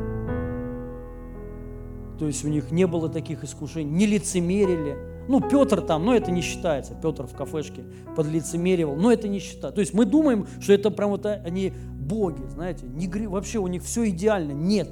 То 2.21 2.27
есть 2.27 2.45
у 2.45 2.49
них 2.49 2.71
не 2.71 2.87
было 2.87 3.09
таких 3.09 3.45
искушений, 3.45 3.91
не 3.91 4.05
лицемерили. 4.05 4.95
Ну, 5.27 5.41
Петр 5.41 5.81
там, 5.81 6.05
но 6.05 6.15
это 6.15 6.31
не 6.31 6.43
считается. 6.43 6.95
Петр 6.95 7.27
в 7.27 7.35
кафешке 7.35 7.83
подлицемеривал, 8.15 8.95
но 8.95 9.11
это 9.11 9.27
не 9.27 9.39
считается. 9.39 9.77
То 9.77 9.81
есть 9.81 9.95
мы 9.95 10.05
думаем, 10.05 10.47
что 10.61 10.75
это 10.75 10.91
прям 10.91 11.09
вот 11.11 11.25
они 11.25 11.73
боги, 11.99 12.43
знаете, 12.51 12.85
не, 12.85 13.09
вообще 13.27 13.59
у 13.59 13.69
них 13.69 13.83
все 13.83 14.11
идеально. 14.11 14.53
Нет, 14.53 14.91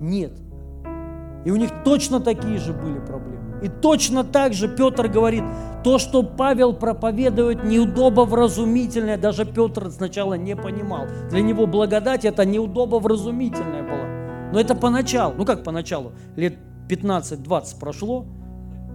нет. 0.00 0.32
И 1.44 1.50
у 1.50 1.56
них 1.56 1.68
точно 1.84 2.18
такие 2.18 2.56
же 2.56 2.72
были 2.72 2.98
проблемы. 2.98 3.60
И 3.62 3.68
точно 3.68 4.24
так 4.24 4.54
же 4.54 4.74
Петр 4.74 5.08
говорит, 5.08 5.44
то, 5.84 5.98
что 5.98 6.22
Павел 6.22 6.72
проповедует, 6.72 7.62
неудобовразумительное, 7.62 9.18
даже 9.18 9.44
Петр 9.44 9.90
сначала 9.90 10.32
не 10.32 10.56
понимал. 10.56 11.08
Для 11.28 11.42
него 11.42 11.66
благодать 11.66 12.24
это 12.24 12.46
неудобовразумительное 12.46 13.82
было. 13.82 14.01
Но 14.52 14.60
это 14.60 14.74
поначалу, 14.74 15.34
ну 15.36 15.44
как 15.44 15.64
поначалу, 15.64 16.12
лет 16.36 16.58
15-20 16.88 17.78
прошло 17.80 18.26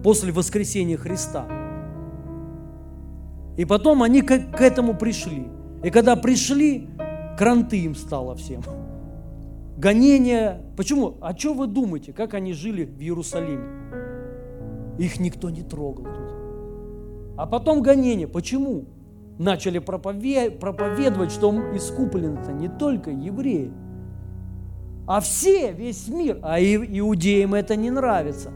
после 0.02 0.32
воскресения 0.32 0.96
Христа. 0.96 1.46
И 3.56 3.64
потом 3.64 4.04
они 4.04 4.22
к, 4.22 4.38
к 4.52 4.60
этому 4.60 4.94
пришли. 4.94 5.48
И 5.82 5.90
когда 5.90 6.14
пришли, 6.14 6.88
кранты 7.36 7.78
им 7.80 7.96
стало 7.96 8.36
всем. 8.36 8.62
Гонения. 9.76 10.62
Почему? 10.76 11.16
А 11.20 11.36
что 11.36 11.54
вы 11.54 11.66
думаете, 11.66 12.12
как 12.12 12.34
они 12.34 12.52
жили 12.52 12.84
в 12.84 13.00
Иерусалиме? 13.00 13.64
Их 14.98 15.18
никто 15.18 15.50
не 15.50 15.62
трогал 15.62 16.04
тут. 16.04 16.34
А 17.36 17.46
потом 17.46 17.82
гонения. 17.82 18.28
Почему? 18.28 18.86
Начали 19.38 19.78
проповедовать, 19.78 21.30
что 21.30 21.52
искуплены-то 21.74 22.52
не 22.52 22.68
только 22.68 23.10
евреи, 23.10 23.72
а 25.08 25.20
все, 25.20 25.72
весь 25.72 26.06
мир. 26.08 26.38
А 26.42 26.60
иудеям 26.60 27.54
это 27.54 27.76
не 27.76 27.90
нравится. 27.90 28.50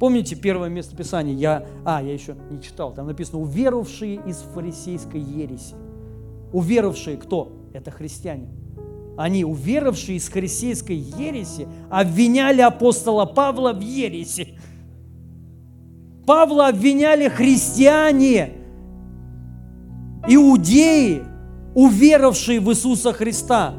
Помните 0.00 0.34
первое 0.34 0.68
место 0.68 0.96
Писания? 0.96 1.34
Я, 1.34 1.66
а, 1.84 2.02
я 2.02 2.12
еще 2.12 2.36
не 2.50 2.60
читал. 2.60 2.92
Там 2.92 3.06
написано, 3.06 3.38
уверовавшие 3.38 4.20
из 4.26 4.38
фарисейской 4.38 5.20
ереси. 5.20 5.76
Уверовавшие 6.52 7.16
кто? 7.16 7.70
Это 7.72 7.92
христиане. 7.92 8.48
Они, 9.16 9.44
уверовавшие 9.44 10.16
из 10.16 10.28
фарисейской 10.28 10.96
ереси, 10.96 11.68
обвиняли 11.90 12.60
апостола 12.60 13.24
Павла 13.24 13.72
в 13.72 13.80
ереси. 13.80 14.58
Павла 16.26 16.68
обвиняли 16.68 17.28
христиане, 17.28 18.52
иудеи, 20.26 21.22
уверовавшие 21.76 22.58
в 22.58 22.68
Иисуса 22.70 23.12
Христа, 23.12 23.74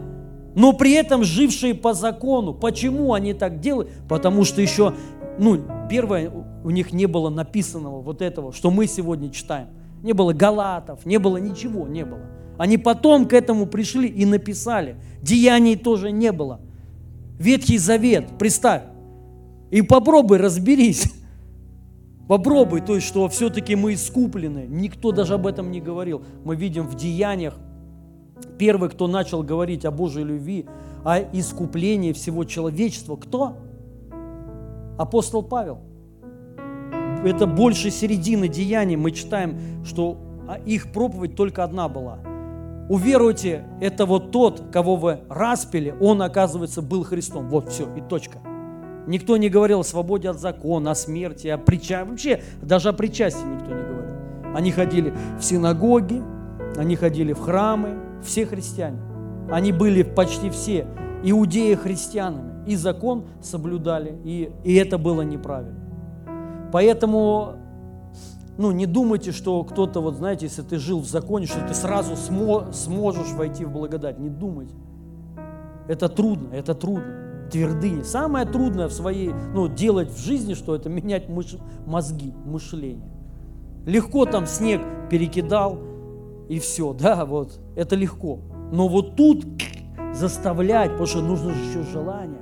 но 0.55 0.73
при 0.73 0.93
этом 0.93 1.23
жившие 1.23 1.73
по 1.73 1.93
закону. 1.93 2.53
Почему 2.53 3.13
они 3.13 3.33
так 3.33 3.59
делают? 3.59 3.89
Потому 4.07 4.43
что 4.43 4.61
еще, 4.61 4.93
ну, 5.37 5.61
первое, 5.89 6.31
у 6.63 6.69
них 6.69 6.91
не 6.93 7.05
было 7.05 7.29
написанного 7.29 8.01
вот 8.01 8.21
этого, 8.21 8.51
что 8.53 8.71
мы 8.71 8.87
сегодня 8.87 9.29
читаем. 9.29 9.67
Не 10.03 10.13
было 10.13 10.33
галатов, 10.33 11.05
не 11.05 11.17
было 11.17 11.37
ничего, 11.37 11.87
не 11.87 12.05
было. 12.05 12.21
Они 12.57 12.77
потом 12.77 13.25
к 13.25 13.33
этому 13.33 13.67
пришли 13.67 14.07
и 14.07 14.25
написали. 14.25 14.97
Деяний 15.21 15.75
тоже 15.75 16.11
не 16.11 16.31
было. 16.31 16.59
Ветхий 17.37 17.77
Завет, 17.77 18.27
представь. 18.37 18.83
И 19.71 19.81
попробуй 19.81 20.37
разберись. 20.39 21.13
Попробуй, 22.27 22.81
то 22.81 22.95
есть, 22.95 23.07
что 23.07 23.27
все-таки 23.29 23.75
мы 23.75 23.93
искуплены. 23.93 24.65
Никто 24.67 25.11
даже 25.11 25.33
об 25.33 25.47
этом 25.47 25.71
не 25.71 25.81
говорил. 25.81 26.21
Мы 26.43 26.55
видим 26.55 26.85
в 26.85 26.95
деяниях, 26.95 27.57
первый, 28.57 28.89
кто 28.89 29.07
начал 29.07 29.43
говорить 29.43 29.85
о 29.85 29.91
Божьей 29.91 30.23
любви, 30.23 30.65
о 31.03 31.19
искуплении 31.19 32.13
всего 32.13 32.43
человечества, 32.43 33.15
кто? 33.15 33.57
Апостол 34.97 35.43
Павел. 35.43 35.79
Это 37.23 37.47
больше 37.47 37.89
середины 37.89 38.47
деяний. 38.47 38.95
Мы 38.95 39.11
читаем, 39.11 39.83
что 39.85 40.17
их 40.65 40.91
проповедь 40.91 41.35
только 41.35 41.63
одна 41.63 41.87
была. 41.89 42.19
Уверуйте, 42.89 43.65
это 43.81 44.05
вот 44.05 44.31
тот, 44.31 44.63
кого 44.71 44.95
вы 44.95 45.19
распили, 45.29 45.93
он, 45.99 46.21
оказывается, 46.21 46.81
был 46.81 47.03
Христом. 47.03 47.47
Вот 47.47 47.69
все, 47.69 47.87
и 47.95 48.01
точка. 48.01 48.39
Никто 49.05 49.37
не 49.37 49.49
говорил 49.49 49.81
о 49.81 49.83
свободе 49.83 50.29
от 50.29 50.39
закона, 50.39 50.91
о 50.91 50.95
смерти, 50.95 51.47
о 51.47 51.57
причастии. 51.57 52.09
Вообще, 52.09 52.41
даже 52.61 52.89
о 52.89 52.93
причастии 52.93 53.45
никто 53.45 53.67
не 53.67 53.81
говорил. 53.81 54.15
Они 54.55 54.71
ходили 54.71 55.13
в 55.39 55.43
синагоги, 55.43 56.21
они 56.77 56.95
ходили 56.95 57.33
в 57.33 57.39
храмы, 57.39 58.08
все 58.23 58.45
христиане. 58.45 58.99
Они 59.51 59.71
были 59.71 60.03
почти 60.03 60.49
все 60.49 60.87
иудеи 61.23 61.75
христианами. 61.75 62.49
И 62.67 62.75
закон 62.75 63.25
соблюдали, 63.41 64.19
и, 64.23 64.51
и 64.63 64.75
это 64.75 64.97
было 64.97 65.21
неправильно. 65.21 65.79
Поэтому 66.71 67.55
ну, 68.57 68.71
не 68.71 68.85
думайте, 68.85 69.31
что 69.31 69.63
кто-то, 69.63 70.01
вот 70.01 70.15
знаете, 70.15 70.45
если 70.45 70.61
ты 70.61 70.77
жил 70.77 70.99
в 70.99 71.07
законе, 71.07 71.45
что 71.45 71.65
ты 71.65 71.73
сразу 71.73 72.15
смо, 72.15 72.67
сможешь 72.73 73.31
войти 73.31 73.65
в 73.65 73.71
благодать. 73.71 74.19
Не 74.19 74.29
думайте. 74.29 74.75
Это 75.87 76.09
трудно, 76.09 76.53
это 76.53 76.75
трудно 76.75 77.19
твердыни. 77.49 78.03
Самое 78.03 78.45
трудное 78.45 78.87
в 78.87 78.93
своей, 78.93 79.31
ну, 79.53 79.67
делать 79.67 80.11
в 80.11 80.19
жизни, 80.19 80.53
что 80.53 80.75
это 80.75 80.89
менять 80.89 81.29
мыш, 81.29 81.55
мозги, 81.85 82.33
мышление. 82.45 83.09
Легко 83.85 84.25
там 84.25 84.45
снег 84.45 84.81
перекидал, 85.09 85.79
и 86.49 86.59
все, 86.59 86.93
да, 86.93 87.25
вот, 87.25 87.59
это 87.75 87.95
легко. 87.95 88.39
Но 88.71 88.87
вот 88.87 89.15
тут 89.15 89.45
заставлять, 90.13 90.91
потому 90.91 91.07
что 91.07 91.21
нужно 91.21 91.51
еще 91.51 91.83
желание. 91.83 92.41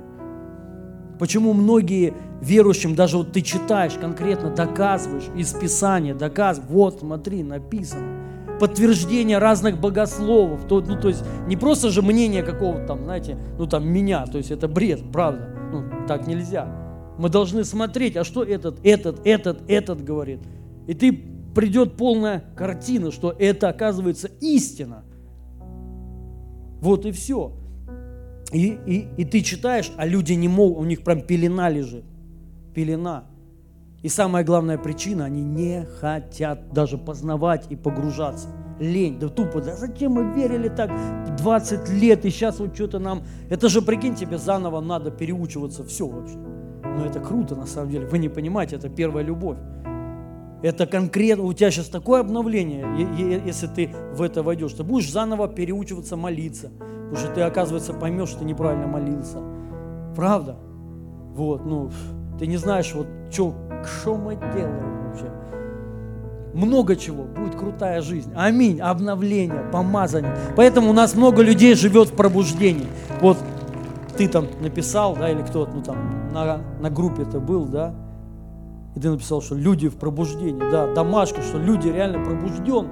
Почему 1.18 1.52
многие 1.52 2.14
верующим, 2.40 2.94
даже 2.94 3.18
вот 3.18 3.32
ты 3.32 3.42
читаешь 3.42 3.94
конкретно, 3.94 4.50
доказываешь 4.50 5.28
из 5.36 5.52
Писания, 5.52 6.14
доказываешь, 6.14 6.70
вот 6.70 7.00
смотри, 7.00 7.42
написано 7.42 8.18
подтверждения 8.58 9.38
разных 9.38 9.78
богословов. 9.78 10.66
То, 10.66 10.80
ну, 10.80 11.00
то 11.00 11.08
есть 11.08 11.24
не 11.46 11.56
просто 11.56 11.90
же 11.90 12.02
мнение 12.02 12.42
какого-то 12.42 12.86
там, 12.86 13.04
знаете, 13.04 13.36
ну 13.58 13.66
там 13.66 13.88
меня, 13.88 14.26
то 14.26 14.38
есть 14.38 14.50
это 14.50 14.68
бред, 14.68 15.00
правда. 15.12 15.48
Ну, 15.72 15.84
так 16.06 16.26
нельзя. 16.26 16.66
Мы 17.18 17.28
должны 17.28 17.64
смотреть, 17.64 18.16
а 18.16 18.24
что 18.24 18.42
этот, 18.42 18.80
этот, 18.84 19.26
этот, 19.26 19.62
этот 19.68 20.02
говорит. 20.02 20.40
И 20.86 20.94
ты 20.94 21.37
придет 21.58 21.96
полная 21.96 22.44
картина, 22.54 23.10
что 23.10 23.34
это 23.36 23.68
оказывается 23.68 24.30
истина. 24.40 25.02
Вот 26.80 27.04
и 27.04 27.10
все. 27.10 27.52
И, 28.52 28.78
и, 28.86 29.08
и 29.16 29.24
ты 29.24 29.40
читаешь, 29.40 29.90
а 29.96 30.06
люди 30.06 30.34
не 30.34 30.46
могут, 30.46 30.78
у 30.78 30.84
них 30.84 31.02
прям 31.02 31.20
пелена 31.20 31.68
лежит. 31.68 32.04
Пелена. 32.76 33.24
И 34.04 34.08
самая 34.08 34.44
главная 34.44 34.78
причина, 34.78 35.24
они 35.24 35.42
не 35.42 35.84
хотят 36.00 36.72
даже 36.72 36.96
познавать 36.96 37.66
и 37.70 37.74
погружаться. 37.74 38.46
Лень, 38.78 39.18
да 39.18 39.28
тупо, 39.28 39.60
да 39.60 39.74
зачем 39.74 40.12
мы 40.12 40.32
верили 40.32 40.68
так 40.68 40.92
20 41.38 41.88
лет, 41.88 42.24
и 42.24 42.30
сейчас 42.30 42.60
вот 42.60 42.72
что-то 42.76 43.00
нам... 43.00 43.24
Это 43.50 43.68
же, 43.68 43.82
прикинь, 43.82 44.14
тебе 44.14 44.38
заново 44.38 44.80
надо 44.80 45.10
переучиваться, 45.10 45.82
все 45.82 46.06
вообще. 46.06 46.36
Но 46.36 47.04
это 47.04 47.18
круто 47.18 47.56
на 47.56 47.66
самом 47.66 47.90
деле, 47.90 48.06
вы 48.06 48.20
не 48.20 48.28
понимаете, 48.28 48.76
это 48.76 48.88
первая 48.88 49.24
любовь. 49.24 49.58
Это 50.62 50.86
конкретно, 50.86 51.44
у 51.44 51.52
тебя 51.52 51.70
сейчас 51.70 51.86
такое 51.86 52.20
обновление, 52.20 52.84
если 53.44 53.68
ты 53.68 53.90
в 54.12 54.22
это 54.22 54.42
войдешь. 54.42 54.72
Ты 54.72 54.82
будешь 54.82 55.10
заново 55.10 55.48
переучиваться 55.48 56.16
молиться, 56.16 56.70
потому 57.10 57.16
что 57.16 57.28
ты, 57.32 57.40
оказывается, 57.42 57.92
поймешь, 57.94 58.30
что 58.30 58.40
ты 58.40 58.44
неправильно 58.44 58.86
молился. 58.86 59.38
Правда? 60.16 60.56
Вот, 61.34 61.64
ну, 61.64 61.90
ты 62.38 62.48
не 62.48 62.56
знаешь, 62.56 62.92
вот, 62.92 63.06
что 63.30 63.54
что 63.84 64.16
мы 64.16 64.34
делаем 64.34 65.08
вообще? 65.08 65.30
Много 66.54 66.96
чего. 66.96 67.24
Будет 67.24 67.54
крутая 67.54 68.02
жизнь. 68.02 68.32
Аминь. 68.34 68.80
Обновление, 68.80 69.62
помазание. 69.72 70.36
Поэтому 70.56 70.90
у 70.90 70.92
нас 70.92 71.14
много 71.14 71.42
людей 71.42 71.74
живет 71.74 72.08
в 72.08 72.16
пробуждении. 72.16 72.86
Вот 73.20 73.38
ты 74.16 74.28
там 74.28 74.48
написал, 74.60 75.14
да, 75.14 75.30
или 75.30 75.42
кто-то, 75.42 75.72
ну 75.72 75.82
там 75.82 76.32
на, 76.32 76.60
на 76.80 76.90
группе 76.90 77.22
это 77.22 77.38
был, 77.38 77.66
да, 77.66 77.94
и 78.98 79.00
ты 79.00 79.10
написал, 79.10 79.40
что 79.40 79.54
люди 79.54 79.88
в 79.88 79.96
пробуждении, 79.96 80.70
да, 80.72 80.92
домашка, 80.92 81.40
что 81.40 81.56
люди 81.56 81.86
реально 81.86 82.24
пробуждены. 82.24 82.88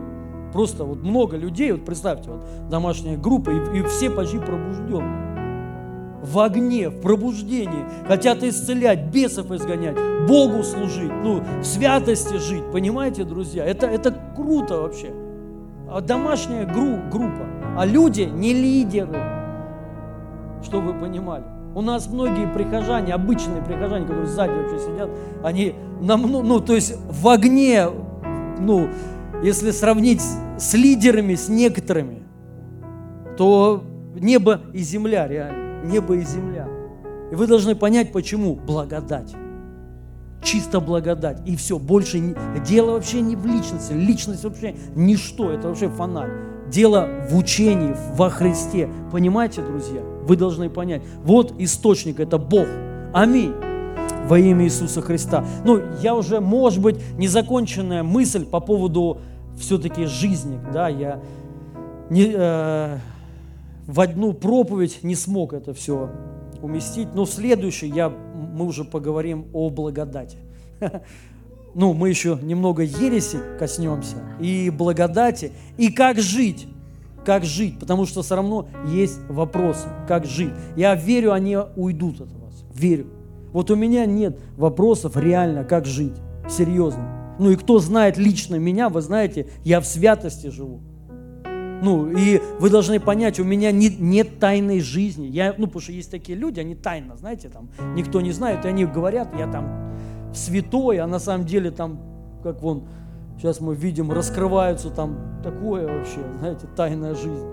Просто 0.52 0.84
вот 0.84 1.02
много 1.02 1.36
людей, 1.36 1.72
вот 1.72 1.84
представьте, 1.84 2.30
вот 2.30 2.68
домашняя 2.68 3.16
группа, 3.18 3.50
и, 3.50 3.80
и 3.80 3.82
все 3.82 4.08
почти 4.08 4.38
пробужденные. 4.38 6.22
в 6.22 6.38
огне, 6.38 6.90
в 6.90 7.00
пробуждении, 7.00 7.84
хотят 8.06 8.44
исцелять, 8.44 9.12
бесов 9.12 9.50
изгонять, 9.50 9.96
Богу 10.28 10.62
служить, 10.62 11.12
ну, 11.24 11.42
в 11.60 11.64
святости 11.64 12.36
жить, 12.36 12.64
понимаете, 12.72 13.24
друзья? 13.24 13.64
Это, 13.64 13.86
это 13.86 14.14
круто 14.36 14.82
вообще. 14.82 15.12
А 15.88 16.00
домашняя 16.00 16.66
гру, 16.66 16.98
группа, 17.10 17.46
а 17.76 17.84
люди 17.84 18.22
не 18.22 18.54
лидеры, 18.54 19.20
чтобы 20.62 20.92
вы 20.92 21.00
понимали. 21.00 21.55
У 21.76 21.82
нас 21.82 22.06
многие 22.06 22.50
прихожане, 22.54 23.12
обычные 23.12 23.60
прихожане, 23.60 24.06
которые 24.06 24.26
сзади 24.26 24.50
вообще 24.50 24.78
сидят, 24.78 25.10
они, 25.44 25.74
нам, 26.00 26.22
ну, 26.22 26.42
ну, 26.42 26.58
то 26.58 26.74
есть 26.74 26.96
в 27.06 27.28
огне, 27.28 27.86
ну, 28.58 28.88
если 29.42 29.72
сравнить 29.72 30.22
с 30.56 30.72
лидерами, 30.72 31.34
с 31.34 31.50
некоторыми, 31.50 32.22
то 33.36 33.84
небо 34.14 34.62
и 34.72 34.78
земля 34.78 35.28
реально, 35.28 35.86
небо 35.86 36.14
и 36.14 36.22
земля. 36.22 36.66
И 37.30 37.34
вы 37.34 37.46
должны 37.46 37.74
понять, 37.74 38.10
почему 38.10 38.54
благодать. 38.54 39.34
Чисто 40.42 40.80
благодать. 40.80 41.46
И 41.46 41.56
все, 41.56 41.78
больше 41.78 42.20
не, 42.20 42.34
дело 42.66 42.92
вообще 42.92 43.20
не 43.20 43.36
в 43.36 43.44
личности. 43.44 43.92
Личность 43.92 44.44
вообще 44.44 44.74
ничто, 44.94 45.50
это 45.50 45.68
вообще 45.68 45.90
фонарь. 45.90 46.55
Дело 46.70 47.08
в 47.30 47.36
учении, 47.36 47.94
во 48.14 48.30
Христе. 48.30 48.88
Понимаете, 49.12 49.62
друзья? 49.62 50.02
Вы 50.22 50.36
должны 50.36 50.68
понять. 50.68 51.02
Вот 51.22 51.54
источник, 51.58 52.20
это 52.20 52.38
Бог. 52.38 52.66
Аминь. 53.12 53.52
Во 54.26 54.38
имя 54.38 54.64
Иисуса 54.64 55.00
Христа. 55.00 55.44
Ну, 55.64 55.80
я 56.02 56.14
уже, 56.14 56.40
может 56.40 56.80
быть, 56.80 56.96
незаконченная 57.16 58.02
мысль 58.02 58.44
по 58.44 58.60
поводу 58.60 59.18
все-таки 59.56 60.04
жизни. 60.06 60.58
Да, 60.72 60.88
я 60.88 61.20
не, 62.10 62.32
э, 62.34 62.98
в 63.86 64.00
одну 64.00 64.32
проповедь 64.32 65.00
не 65.02 65.14
смог 65.14 65.52
это 65.52 65.72
все 65.72 66.10
уместить. 66.60 67.08
Но 67.14 67.24
в 67.24 67.30
следующей 67.30 67.88
я, 67.88 68.08
мы 68.08 68.66
уже 68.66 68.84
поговорим 68.84 69.46
о 69.52 69.70
благодати. 69.70 70.38
Ну, 71.78 71.92
мы 71.92 72.08
еще 72.08 72.38
немного 72.40 72.82
ереси 72.82 73.38
коснемся, 73.58 74.16
и 74.40 74.70
благодати, 74.70 75.52
и 75.76 75.92
как 75.92 76.18
жить, 76.18 76.66
как 77.22 77.44
жить, 77.44 77.78
потому 77.78 78.06
что 78.06 78.22
все 78.22 78.36
равно 78.36 78.66
есть 78.86 79.18
вопросы, 79.28 79.86
как 80.08 80.24
жить. 80.24 80.54
Я 80.74 80.94
верю, 80.94 81.32
они 81.32 81.58
уйдут 81.76 82.22
от 82.22 82.32
вас, 82.32 82.64
верю. 82.74 83.08
Вот 83.52 83.70
у 83.70 83.76
меня 83.76 84.06
нет 84.06 84.38
вопросов 84.56 85.18
реально, 85.18 85.64
как 85.64 85.84
жить, 85.84 86.14
серьезно. 86.48 87.36
Ну 87.38 87.50
и 87.50 87.56
кто 87.56 87.78
знает 87.78 88.16
лично 88.16 88.56
меня, 88.56 88.88
вы 88.88 89.02
знаете, 89.02 89.46
я 89.62 89.82
в 89.82 89.86
святости 89.86 90.46
живу. 90.46 90.80
Ну, 91.82 92.10
и 92.10 92.40
вы 92.58 92.70
должны 92.70 93.00
понять, 93.00 93.38
у 93.38 93.44
меня 93.44 93.70
не, 93.70 93.90
нет 93.90 94.38
тайной 94.38 94.80
жизни. 94.80 95.26
Я, 95.26 95.54
ну, 95.58 95.66
потому 95.66 95.82
что 95.82 95.92
есть 95.92 96.10
такие 96.10 96.38
люди, 96.38 96.58
они 96.58 96.74
тайно, 96.74 97.18
знаете, 97.18 97.50
там, 97.50 97.68
никто 97.94 98.22
не 98.22 98.32
знает, 98.32 98.64
и 98.64 98.68
они 98.68 98.86
говорят, 98.86 99.28
я 99.38 99.46
там 99.46 99.92
святой, 100.32 100.98
а 100.98 101.06
на 101.06 101.18
самом 101.18 101.46
деле 101.46 101.70
там, 101.70 102.00
как 102.42 102.62
вон, 102.62 102.84
сейчас 103.38 103.60
мы 103.60 103.74
видим, 103.74 104.10
раскрываются 104.12 104.90
там 104.90 105.40
такое 105.42 105.86
вообще, 105.86 106.20
знаете, 106.38 106.66
тайная 106.76 107.14
жизнь. 107.14 107.46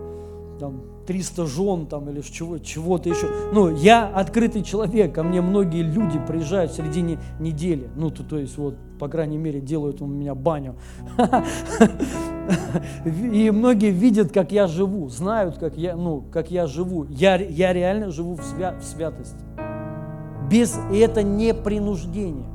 Там 0.60 0.84
300 1.06 1.46
жен 1.46 1.88
там 1.88 2.10
или 2.10 2.22
чего, 2.22 2.58
чего-то 2.58 3.10
еще. 3.10 3.28
Ну, 3.52 3.76
я 3.76 4.08
открытый 4.08 4.64
человек, 4.64 5.14
ко 5.14 5.24
мне 5.24 5.42
многие 5.42 5.82
люди 5.82 6.20
приезжают 6.20 6.72
в 6.72 6.76
середине 6.76 7.20
недели. 7.40 7.90
Ну, 7.96 8.10
то, 8.10 8.24
то 8.24 8.38
есть 8.38 8.58
вот, 8.58 8.76
по 9.00 9.08
крайней 9.08 9.38
мере, 9.38 9.60
делают 9.60 10.02
у 10.02 10.06
меня 10.06 10.36
баню. 10.36 10.76
И 13.16 13.52
многие 13.52 13.92
видят, 13.92 14.32
как 14.32 14.52
я 14.52 14.68
живу, 14.68 15.08
знают, 15.10 15.58
как 15.58 15.78
я, 15.78 15.96
ну, 15.96 16.22
как 16.32 16.52
я 16.52 16.68
живу. 16.68 17.06
Я, 17.10 17.36
я 17.36 17.74
реально 17.74 18.12
живу 18.12 18.36
в, 18.36 18.44
свя, 18.44 18.76
в 18.80 18.84
святости. 18.84 19.44
Без, 20.50 20.78
и 20.92 20.98
это 20.98 21.24
не 21.24 21.54
принуждение. 21.54 22.53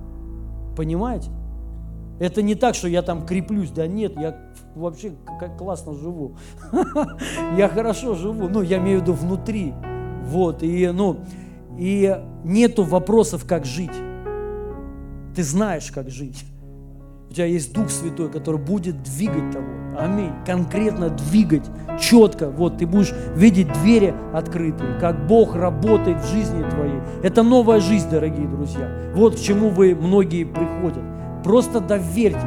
Понимаете? 0.78 1.28
Это 2.20 2.40
не 2.40 2.54
так, 2.54 2.76
что 2.76 2.86
я 2.86 3.02
там 3.02 3.26
креплюсь, 3.26 3.72
да 3.72 3.88
нет, 3.88 4.12
я 4.16 4.38
вообще 4.76 5.10
как 5.40 5.58
классно 5.58 5.92
живу. 5.92 6.36
я 7.56 7.68
хорошо 7.68 8.14
живу, 8.14 8.48
ну, 8.48 8.62
я 8.62 8.78
имею 8.78 9.00
в 9.00 9.02
виду 9.02 9.12
внутри. 9.12 9.74
Вот, 10.22 10.62
и, 10.62 10.88
ну, 10.94 11.18
и 11.76 12.16
нету 12.44 12.84
вопросов, 12.84 13.44
как 13.44 13.64
жить. 13.64 13.90
Ты 15.34 15.42
знаешь, 15.42 15.90
как 15.90 16.10
жить. 16.10 16.44
У 17.28 17.34
тебя 17.34 17.46
есть 17.46 17.72
Дух 17.74 17.90
Святой, 17.90 18.30
который 18.30 18.60
будет 18.60 19.02
двигать 19.02 19.50
того. 19.50 19.77
Аминь. 19.98 20.30
Конкретно 20.46 21.10
двигать, 21.10 21.64
четко. 22.00 22.50
Вот 22.50 22.78
ты 22.78 22.86
будешь 22.86 23.12
видеть 23.34 23.72
двери 23.80 24.14
открытые, 24.32 24.94
как 25.00 25.26
Бог 25.26 25.56
работает 25.56 26.20
в 26.20 26.30
жизни 26.30 26.64
твоей. 26.70 27.00
Это 27.22 27.42
новая 27.42 27.80
жизнь, 27.80 28.08
дорогие 28.08 28.46
друзья. 28.46 28.88
Вот 29.14 29.36
к 29.36 29.40
чему 29.40 29.70
вы 29.70 29.96
многие 29.96 30.44
приходят. 30.44 31.02
Просто 31.42 31.80
доверьтесь. 31.80 32.42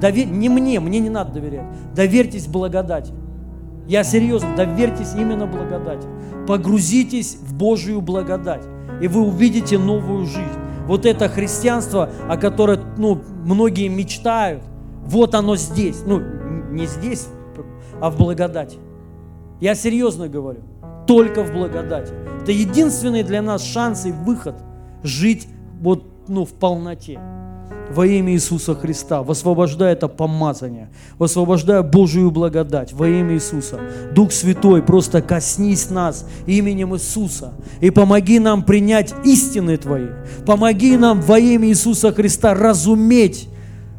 Довер... 0.00 0.26
Не 0.26 0.48
мне, 0.48 0.80
мне 0.80 0.98
не 0.98 1.10
надо 1.10 1.34
доверять. 1.34 1.66
Доверьтесь 1.94 2.46
благодати. 2.46 3.12
Я 3.86 4.02
серьезно, 4.02 4.56
доверьтесь 4.56 5.14
именно 5.14 5.46
благодати. 5.46 6.06
Погрузитесь 6.46 7.36
в 7.36 7.54
Божию 7.54 8.00
благодать, 8.00 8.62
и 9.02 9.08
вы 9.08 9.22
увидите 9.22 9.78
новую 9.78 10.24
жизнь. 10.24 10.58
Вот 10.86 11.04
это 11.04 11.28
христианство, 11.28 12.10
о 12.28 12.36
котором 12.38 12.78
ну, 12.96 13.20
многие 13.44 13.88
мечтают, 13.88 14.62
вот 15.04 15.34
оно 15.34 15.56
здесь. 15.56 16.02
Ну, 16.06 16.22
не 16.74 16.86
здесь, 16.86 17.28
а 18.00 18.10
в 18.10 18.18
благодати. 18.18 18.78
Я 19.60 19.74
серьезно 19.74 20.28
говорю, 20.28 20.60
только 21.06 21.42
в 21.42 21.52
благодати. 21.52 22.12
Это 22.42 22.52
единственный 22.52 23.22
для 23.22 23.40
нас 23.40 23.62
шанс 23.62 24.04
и 24.06 24.12
выход 24.12 24.56
жить 25.02 25.48
вот, 25.80 26.04
ну, 26.28 26.44
в 26.44 26.52
полноте 26.52 27.20
во 27.90 28.06
имя 28.06 28.32
Иисуса 28.32 28.74
Христа. 28.74 29.22
Высвобождаю 29.22 29.92
это 29.92 30.08
помазание. 30.08 30.90
Высвобождаю 31.18 31.84
Божию 31.84 32.30
благодать 32.30 32.92
во 32.92 33.08
имя 33.08 33.34
Иисуса. 33.34 33.80
Дух 34.14 34.32
Святой, 34.32 34.82
просто 34.82 35.22
коснись 35.22 35.90
нас 35.90 36.26
именем 36.46 36.94
Иисуса 36.94 37.52
и 37.80 37.90
помоги 37.90 38.38
нам 38.38 38.62
принять 38.62 39.14
истины 39.24 39.76
Твои. 39.76 40.08
Помоги 40.46 40.96
нам 40.96 41.20
во 41.20 41.38
имя 41.38 41.68
Иисуса 41.68 42.12
Христа 42.12 42.54
разуметь 42.54 43.48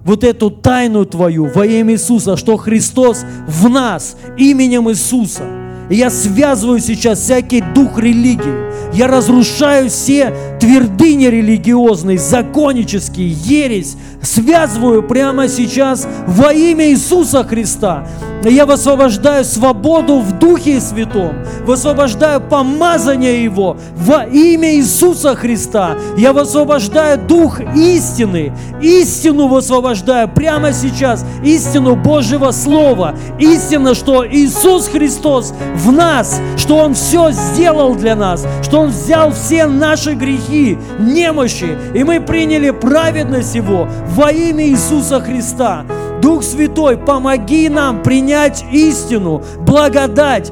вот 0.05 0.23
эту 0.23 0.51
тайну 0.51 1.03
Твою 1.03 1.45
во 1.47 1.65
имя 1.65 1.95
Иисуса, 1.95 2.37
что 2.37 2.55
Христос 2.55 3.25
в 3.47 3.67
нас 3.67 4.15
именем 4.37 4.89
Иисуса. 4.89 5.64
И 5.89 5.95
я 5.95 6.09
связываю 6.09 6.79
сейчас 6.79 7.19
всякий 7.19 7.61
дух 7.61 7.99
религии. 7.99 8.65
Я 8.93 9.07
разрушаю 9.07 9.89
все 9.89 10.33
твердыни 10.59 11.25
религиозные, 11.25 12.17
законнические, 12.17 13.29
ересь, 13.29 13.97
связываю 14.21 15.03
прямо 15.03 15.47
сейчас 15.47 16.07
во 16.27 16.53
имя 16.53 16.89
Иисуса 16.89 17.43
Христа. 17.43 18.07
Я 18.43 18.65
высвобождаю 18.65 19.43
свободу 19.43 20.19
в 20.19 20.37
Духе 20.37 20.79
Святом, 20.79 21.33
высвобождаю 21.65 22.39
помазание 22.41 23.43
Его 23.43 23.75
во 23.95 24.23
имя 24.25 24.75
Иисуса 24.75 25.35
Христа. 25.35 25.97
Я 26.15 26.31
высвобождаю 26.31 27.19
Дух 27.27 27.59
истины, 27.75 28.53
истину 28.81 29.47
высвобождаю 29.47 30.29
прямо 30.29 30.73
сейчас, 30.73 31.25
истину 31.43 31.95
Божьего 31.95 32.51
Слова, 32.51 33.15
истина, 33.39 33.95
что 33.95 34.25
Иисус 34.25 34.87
Христос 34.89 35.53
в 35.75 35.91
нас, 35.91 36.41
что 36.57 36.77
Он 36.77 36.93
все 36.93 37.31
сделал 37.31 37.95
для 37.95 38.15
нас, 38.15 38.45
что 38.63 38.81
Он 38.81 38.89
взял 38.89 39.31
все 39.31 39.67
наши 39.67 40.13
грехи, 40.13 40.77
немощи, 40.99 41.77
и 41.93 42.03
мы 42.03 42.19
приняли 42.19 42.71
праведность 42.71 43.55
Его 43.55 43.87
во 44.07 44.31
имя 44.31 44.65
Иисуса 44.65 45.19
Христа. 45.19 45.85
Дух 46.21 46.43
Святой, 46.43 46.97
помоги 46.97 47.69
нам 47.69 48.01
принять 48.01 48.63
истину, 48.71 49.43
благодать, 49.59 50.51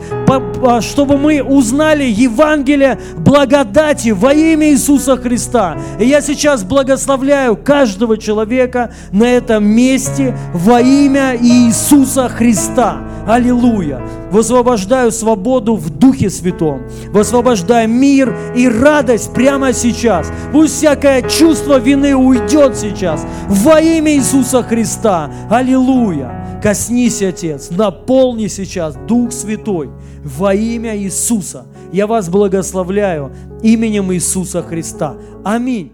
чтобы 0.81 1.18
мы 1.18 1.41
узнали 1.41 2.03
Евангелие 2.03 2.99
благодати 3.18 4.10
во 4.10 4.34
имя 4.34 4.69
Иисуса 4.69 5.18
Христа. 5.18 5.77
И 5.99 6.06
я 6.06 6.22
сейчас 6.22 6.64
благословляю 6.64 7.56
каждого 7.56 8.18
человека 8.18 8.94
на 9.11 9.26
этом 9.26 9.65
месте 9.65 10.38
во 10.53 10.81
имя 10.81 11.35
Иисуса 11.40 12.30
Христа. 12.30 12.98
Аллилуйя! 13.27 14.02
Высвобождаю 14.31 15.11
свободу 15.11 15.76
в 15.76 15.91
Духе 15.91 16.30
Святом. 16.31 16.81
Высвобождаю 17.10 17.88
мир 17.88 18.35
и 18.56 18.68
радость 18.68 19.31
прямо 19.31 19.73
сейчас. 19.73 20.31
Пусть 20.52 20.76
всякое 20.76 21.22
чувство 21.22 21.77
вины 21.77 22.15
уйдет 22.15 22.76
сейчас. 22.76 23.23
Во 23.48 23.80
имя 23.80 24.15
Иисуса 24.15 24.64
Христа. 24.64 25.30
Аллилуйя! 25.53 26.59
Коснись, 26.63 27.21
Отец, 27.21 27.69
наполни 27.69 28.47
сейчас 28.47 28.95
Дух 29.07 29.31
Святой 29.31 29.91
во 30.23 30.55
имя 30.55 30.97
Иисуса. 30.97 31.67
Я 31.91 32.07
вас 32.07 32.27
благословляю 32.27 33.31
именем 33.61 34.11
Иисуса 34.11 34.63
Христа. 34.63 35.15
Аминь. 35.45 35.91